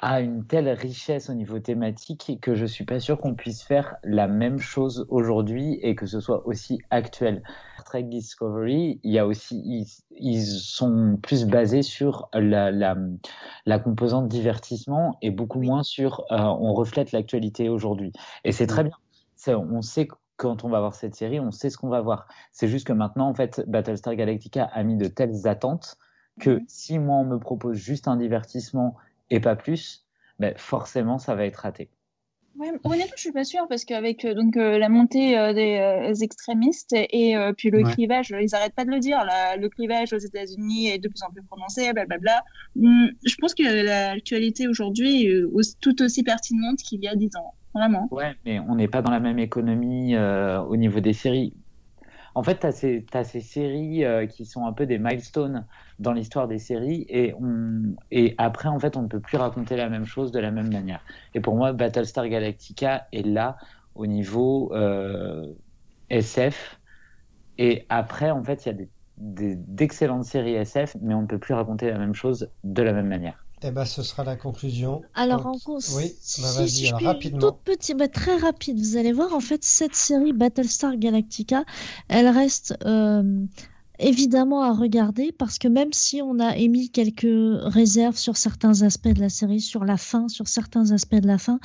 a 0.00 0.20
une 0.20 0.46
telle 0.46 0.68
richesse 0.68 1.28
au 1.28 1.34
niveau 1.34 1.58
thématique 1.58 2.38
que 2.40 2.54
je 2.54 2.64
suis 2.64 2.84
pas 2.84 3.00
sûr 3.00 3.20
qu'on 3.20 3.34
puisse 3.34 3.62
faire 3.62 3.96
la 4.02 4.28
même 4.28 4.58
chose 4.58 5.06
aujourd'hui 5.10 5.78
et 5.82 5.94
que 5.94 6.06
ce 6.06 6.20
soit 6.20 6.46
aussi 6.46 6.80
actuel. 6.90 7.42
Trek 7.84 8.04
Discovery, 8.04 9.00
il 9.02 9.12
y 9.12 9.18
a 9.18 9.26
aussi, 9.26 9.86
ils, 10.16 10.42
sont 10.42 11.18
plus 11.22 11.44
basés 11.44 11.82
sur 11.82 12.28
la, 12.32 12.70
la, 12.70 12.96
la, 13.66 13.78
composante 13.78 14.28
divertissement 14.28 15.18
et 15.22 15.30
beaucoup 15.30 15.60
moins 15.60 15.82
sur 15.82 16.20
euh, 16.30 16.36
on 16.38 16.72
reflète 16.72 17.12
l'actualité 17.12 17.68
aujourd'hui. 17.68 18.12
Et 18.44 18.52
c'est 18.52 18.66
très 18.66 18.84
bien. 18.84 18.96
On 19.48 19.82
sait 19.82 20.08
quand 20.36 20.64
on 20.64 20.70
va 20.70 20.80
voir 20.80 20.94
cette 20.94 21.14
série, 21.14 21.40
on 21.40 21.50
sait 21.50 21.68
ce 21.68 21.76
qu'on 21.76 21.88
va 21.88 22.00
voir. 22.00 22.26
C'est 22.52 22.68
juste 22.68 22.86
que 22.86 22.92
maintenant, 22.92 23.28
en 23.28 23.34
fait, 23.34 23.62
Battlestar 23.66 24.14
Galactica 24.14 24.64
a 24.64 24.82
mis 24.82 24.96
de 24.96 25.06
telles 25.06 25.46
attentes 25.46 25.98
que 26.40 26.50
mhm. 26.50 26.64
si 26.68 26.98
moi 26.98 27.16
on 27.16 27.24
me 27.24 27.38
propose 27.38 27.76
juste 27.76 28.08
un 28.08 28.16
divertissement 28.16 28.96
et 29.30 29.40
pas 29.40 29.56
plus, 29.56 30.06
ben 30.38 30.54
forcément 30.56 31.18
ça 31.18 31.34
va 31.34 31.46
être 31.46 31.56
raté. 31.56 31.90
Ouais, 32.58 32.68
honnêtement, 32.84 33.14
je 33.16 33.20
suis 33.20 33.32
pas 33.32 33.44
sûre 33.44 33.66
parce 33.68 33.84
qu'avec 33.84 34.24
euh, 34.24 34.34
donc 34.34 34.56
euh, 34.56 34.76
la 34.76 34.88
montée 34.88 35.38
euh, 35.38 35.52
des 35.52 36.24
extrémistes 36.24 36.92
et 36.92 37.36
puis 37.56 37.70
le 37.70 37.82
clivage, 37.84 38.34
ils 38.38 38.54
arrêtent 38.54 38.74
pas 38.74 38.84
de 38.84 38.90
le 38.90 38.98
dire. 38.98 39.18
le 39.58 39.68
clivage 39.68 40.12
aux 40.12 40.18
États-Unis 40.18 40.88
est 40.88 40.98
de 40.98 41.08
plus 41.08 41.22
en 41.22 41.32
plus 41.32 41.42
prononcé, 41.42 41.92
blablabla. 41.92 42.42
Hum, 42.76 43.10
je 43.24 43.34
pense 43.36 43.54
que 43.54 43.62
l'actualité 43.62 44.68
aujourd'hui 44.68 45.26
est 45.26 45.80
tout 45.80 46.02
aussi 46.02 46.22
pertinente 46.22 46.78
qu'il 46.78 47.02
y 47.02 47.08
a 47.08 47.14
dix 47.14 47.30
ans, 47.36 47.54
vraiment. 47.74 48.08
Ouais, 48.10 48.34
mais 48.44 48.58
on 48.60 48.74
n'est 48.74 48.88
pas 48.88 49.02
dans 49.02 49.12
la 49.12 49.20
même 49.20 49.38
économie 49.38 50.16
au 50.16 50.76
niveau 50.76 51.00
des 51.00 51.12
séries. 51.12 51.54
En 52.34 52.42
fait, 52.42 52.60
tu 52.60 52.66
as, 52.66 53.24
ces, 53.24 53.40
séries 53.40 54.04
euh, 54.04 54.26
qui 54.26 54.44
sont 54.44 54.66
un 54.66 54.72
peu 54.72 54.86
des 54.86 54.98
milestones 54.98 55.66
dans 55.98 56.12
l'histoire 56.12 56.48
des 56.48 56.58
séries, 56.58 57.06
et, 57.08 57.34
on, 57.34 57.94
et 58.10 58.34
après, 58.38 58.68
en 58.68 58.78
fait, 58.78 58.96
on 58.96 59.02
ne 59.02 59.08
peut 59.08 59.20
plus 59.20 59.36
raconter 59.36 59.76
la 59.76 59.88
même 59.88 60.04
chose 60.04 60.32
de 60.32 60.38
la 60.38 60.50
même 60.50 60.72
manière. 60.72 61.04
Et 61.34 61.40
pour 61.40 61.56
moi, 61.56 61.72
Battlestar 61.72 62.28
Galactica 62.28 63.06
est 63.12 63.26
là 63.26 63.56
au 63.94 64.06
niveau 64.06 64.72
euh, 64.74 65.46
SF, 66.08 66.80
et 67.58 67.86
après, 67.88 68.30
en 68.30 68.42
fait, 68.42 68.64
il 68.64 68.76
y 68.76 68.82
a 68.82 68.86
d'excellentes 69.18 70.24
séries 70.24 70.54
SF, 70.54 70.96
mais 71.02 71.14
on 71.14 71.22
ne 71.22 71.26
peut 71.26 71.38
plus 71.38 71.54
raconter 71.54 71.90
la 71.90 71.98
même 71.98 72.14
chose 72.14 72.50
de 72.64 72.82
la 72.82 72.92
même 72.92 73.08
manière. 73.08 73.44
Eh 73.62 73.70
ben, 73.70 73.84
ce 73.84 74.02
sera 74.02 74.24
la 74.24 74.36
conclusion. 74.36 75.02
Alors, 75.14 75.42
Donc, 75.42 75.46
en 75.46 75.58
gros, 75.58 75.80
oui, 75.96 76.14
si, 76.20 76.40
bah, 76.40 76.66
si 76.66 76.86
je 76.86 76.94
rapidement. 76.94 77.50
toute 77.50 77.60
petite, 77.60 77.96
bah, 77.96 78.08
très 78.08 78.36
rapide, 78.36 78.78
vous 78.78 78.96
allez 78.96 79.12
voir, 79.12 79.34
en 79.34 79.40
fait, 79.40 79.62
cette 79.62 79.94
série 79.94 80.32
Battlestar 80.32 80.96
Galactica, 80.96 81.64
elle 82.08 82.28
reste 82.28 82.74
euh, 82.86 83.44
évidemment 83.98 84.62
à 84.62 84.72
regarder 84.72 85.30
parce 85.32 85.58
que 85.58 85.68
même 85.68 85.92
si 85.92 86.22
on 86.22 86.38
a 86.38 86.56
émis 86.56 86.88
quelques 86.88 87.26
réserves 87.64 88.16
sur 88.16 88.36
certains 88.36 88.80
aspects 88.82 89.08
de 89.08 89.20
la 89.20 89.28
série, 89.28 89.60
sur 89.60 89.84
la 89.84 89.98
fin, 89.98 90.28
sur 90.28 90.48
certains 90.48 90.90
aspects 90.92 91.16
de 91.16 91.26
la 91.26 91.38
fin, 91.38 91.60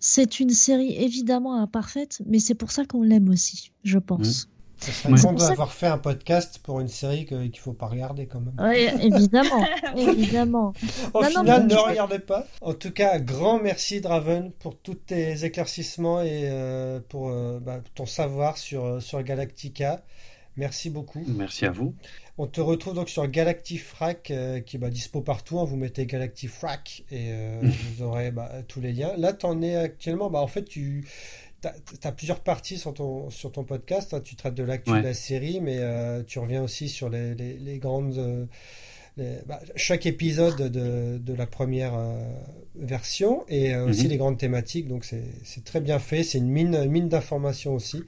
c'est 0.00 0.40
une 0.40 0.50
série 0.50 0.94
évidemment 0.96 1.60
imparfaite, 1.60 2.22
mais 2.26 2.38
c'est 2.38 2.54
pour 2.54 2.70
ça 2.70 2.84
qu'on 2.86 3.02
l'aime 3.02 3.28
aussi, 3.28 3.70
je 3.84 3.98
pense. 3.98 4.48
Ce 4.80 4.90
serait 4.92 5.12
Ouais. 5.12 5.20
con 5.20 5.32
d'avoir 5.32 5.72
fait 5.72 5.86
un 5.86 5.98
podcast 5.98 6.58
pour 6.62 6.80
une 6.80 6.88
série 6.88 7.24
qu'il 7.26 7.58
faut 7.58 7.72
pas 7.72 7.86
regarder 7.86 8.26
quand 8.26 8.40
même. 8.40 8.54
Oui, 8.58 8.88
évidemment, 9.02 9.64
évidemment. 9.96 10.72
Au 11.14 11.22
Non, 11.22 11.28
non, 11.30 11.40
final, 11.40 11.66
mais- 11.68 11.74
ne 11.74 11.78
regardez 11.80 12.18
pas. 12.18 12.46
En 12.60 12.74
tout 12.74 12.90
cas, 12.92 13.18
grand 13.18 13.58
merci 13.60 14.00
Draven 14.00 14.50
pour 14.58 14.76
tous 14.76 14.94
tes 14.96 15.44
éclaircissements 15.44 16.20
et 16.22 16.48
euh, 16.50 17.00
pour 17.08 17.28
euh, 17.30 17.60
bah, 17.60 17.80
ton 17.94 18.04
savoir 18.06 18.58
sur, 18.58 18.84
euh, 18.84 19.00
sur 19.00 19.22
Galactica. 19.22 20.02
Merci 20.56 20.88
beaucoup. 20.90 21.22
Merci 21.26 21.64
à 21.66 21.70
vous. 21.72 21.94
On 22.38 22.46
te 22.46 22.60
retrouve 22.60 22.94
donc 22.94 23.08
sur 23.08 23.26
Galactifrac 23.28 24.30
euh, 24.30 24.60
qui 24.60 24.76
est 24.76 24.78
bah, 24.78 24.90
dispo 24.90 25.20
partout. 25.20 25.58
hein. 25.58 25.64
Vous 25.64 25.76
mettez 25.76 26.06
Galactifrac 26.06 27.02
et 27.10 27.30
euh, 27.30 27.60
vous 27.96 28.02
aurez 28.04 28.30
bah, 28.30 28.50
tous 28.68 28.80
les 28.80 28.92
liens. 28.92 29.12
Là, 29.16 29.32
tu 29.32 29.46
en 29.46 29.62
es 29.62 29.74
actuellement. 29.76 30.30
Bah, 30.30 30.40
en 30.40 30.46
fait, 30.46 30.64
tu 30.64 31.08
as, 31.66 32.12
plusieurs 32.12 32.40
parties 32.40 32.78
sur 32.78 32.92
ton, 32.94 33.30
sur 33.30 33.52
ton 33.52 33.64
podcast. 33.64 34.14
hein. 34.14 34.20
Tu 34.22 34.36
traites 34.36 34.54
de 34.54 34.62
l'actu 34.64 34.90
Ouais. 34.90 35.00
de 35.00 35.04
la 35.04 35.14
série, 35.14 35.60
mais 35.60 35.78
euh, 35.78 36.22
tu 36.24 36.38
reviens 36.38 36.62
aussi 36.62 36.88
sur 36.88 37.08
les, 37.08 37.34
les- 37.34 37.54
les 37.58 37.78
grandes. 37.78 38.16
euh, 38.18 38.46
les- 39.16 39.38
bah, 39.46 39.60
chaque 39.76 40.06
épisode 40.06 40.56
de, 40.70 41.18
de 41.18 41.34
la 41.34 41.46
première 41.46 41.94
euh, 41.94 42.20
version 42.74 43.44
et 43.48 43.74
euh, 43.74 43.86
aussi 43.86 44.04
Mhm. 44.04 44.10
les 44.10 44.16
grandes 44.16 44.38
thématiques. 44.38 44.88
Donc, 44.88 45.04
c'est 45.04 45.22
c'est 45.44 45.62
très 45.64 45.80
bien 45.80 45.98
fait. 45.98 46.22
C'est 46.24 46.38
une 46.38 46.48
mine, 46.50 46.86
mine 46.88 47.08
d'informations 47.08 47.74
aussi. 47.74 48.02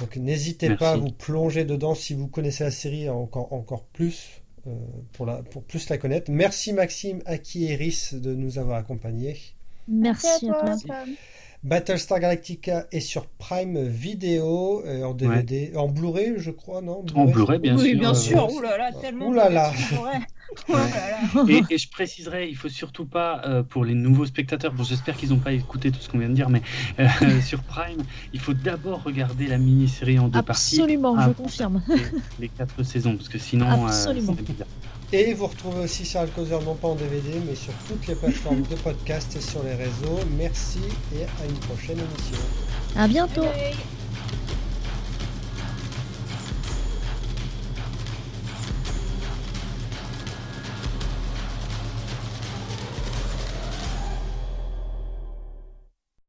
Donc 0.00 0.16
n'hésitez 0.16 0.68
Merci. 0.68 0.78
pas 0.82 0.92
à 0.92 0.96
vous 0.96 1.10
plonger 1.10 1.64
dedans 1.66 1.94
si 1.94 2.14
vous 2.14 2.26
connaissez 2.26 2.64
la 2.64 2.70
série 2.70 3.10
encore, 3.10 3.52
encore 3.52 3.84
plus, 3.84 4.40
pour, 5.12 5.26
la, 5.26 5.42
pour 5.42 5.62
plus 5.64 5.86
la 5.90 5.98
connaître. 5.98 6.30
Merci 6.30 6.72
Maxime, 6.72 7.20
Aki 7.26 7.66
et 7.66 7.72
Iris 7.74 8.14
de 8.14 8.34
nous 8.34 8.58
avoir 8.58 8.78
accompagnés. 8.78 9.36
Merci 9.86 10.26
à 10.26 10.38
toi. 10.38 10.76
Tom. 10.86 11.14
Battlestar 11.62 12.18
Galactica 12.18 12.86
est 12.90 13.00
sur 13.00 13.26
Prime 13.26 13.86
Video, 13.86 14.82
euh, 14.84 15.04
en 15.04 15.14
DVD, 15.14 15.72
en 15.76 15.88
Blu-ray 15.88 16.34
je 16.38 16.50
crois, 16.50 16.82
non 16.82 17.04
En 17.14 17.26
Blu-ray, 17.26 17.60
bien 17.60 17.76
oui, 17.76 17.90
sûr. 17.90 17.98
bien 18.00 18.10
euh, 18.10 18.14
sûr. 18.14 18.52
Ouh 18.52 18.60
là 18.60 18.78
là, 18.78 18.90
tellement. 19.00 19.28
Ouh 19.28 19.32
là 19.32 19.48
là. 19.48 19.72
ouais. 19.98 20.20
Et, 21.48 21.62
et 21.70 21.78
je 21.78 21.88
préciserai, 21.88 22.48
il 22.48 22.56
faut 22.56 22.68
surtout 22.68 23.06
pas, 23.06 23.42
euh, 23.46 23.62
pour 23.62 23.84
les 23.84 23.94
nouveaux 23.94 24.26
spectateurs, 24.26 24.72
bon, 24.72 24.84
j'espère 24.84 25.16
qu'ils 25.16 25.30
n'ont 25.30 25.38
pas 25.38 25.52
écouté 25.52 25.90
tout 25.90 26.00
ce 26.00 26.08
qu'on 26.08 26.18
vient 26.18 26.28
de 26.28 26.34
dire, 26.34 26.50
mais 26.50 26.62
euh, 26.98 27.06
sur 27.46 27.62
Prime, 27.62 28.02
il 28.32 28.40
faut 28.40 28.54
d'abord 28.54 29.02
regarder 29.02 29.46
la 29.46 29.58
mini-série 29.58 30.18
en 30.18 30.28
deux 30.28 30.42
parties. 30.42 30.76
Absolument, 30.80 31.20
je 31.20 31.30
confirme. 31.30 31.82
Les, 31.88 31.96
les 32.40 32.48
quatre 32.48 32.82
saisons, 32.82 33.16
parce 33.16 33.28
que 33.28 33.38
sinon, 33.38 33.70
euh, 33.70 33.86
Absolument. 33.86 34.34
c'est 34.36 34.52
bizarre. 34.52 34.68
Et 35.14 35.34
vous 35.34 35.46
retrouvez 35.46 35.84
aussi 35.84 36.06
sur 36.06 36.20
Alcauseur, 36.20 36.62
non 36.62 36.74
pas 36.74 36.88
en 36.88 36.94
DVD, 36.94 37.38
mais 37.46 37.54
sur 37.54 37.74
toutes 37.86 38.06
les 38.06 38.14
plateformes 38.14 38.62
de 38.62 38.76
podcast 38.76 39.36
et 39.36 39.42
sur 39.42 39.62
les 39.62 39.74
réseaux. 39.74 40.20
Merci 40.38 40.80
et 41.14 41.24
à 41.24 41.46
une 41.46 41.58
prochaine 41.58 41.98
émission. 41.98 42.38
À 42.96 43.06
bientôt. 43.06 43.42
Bye 43.42 43.50
bye. 43.50 44.01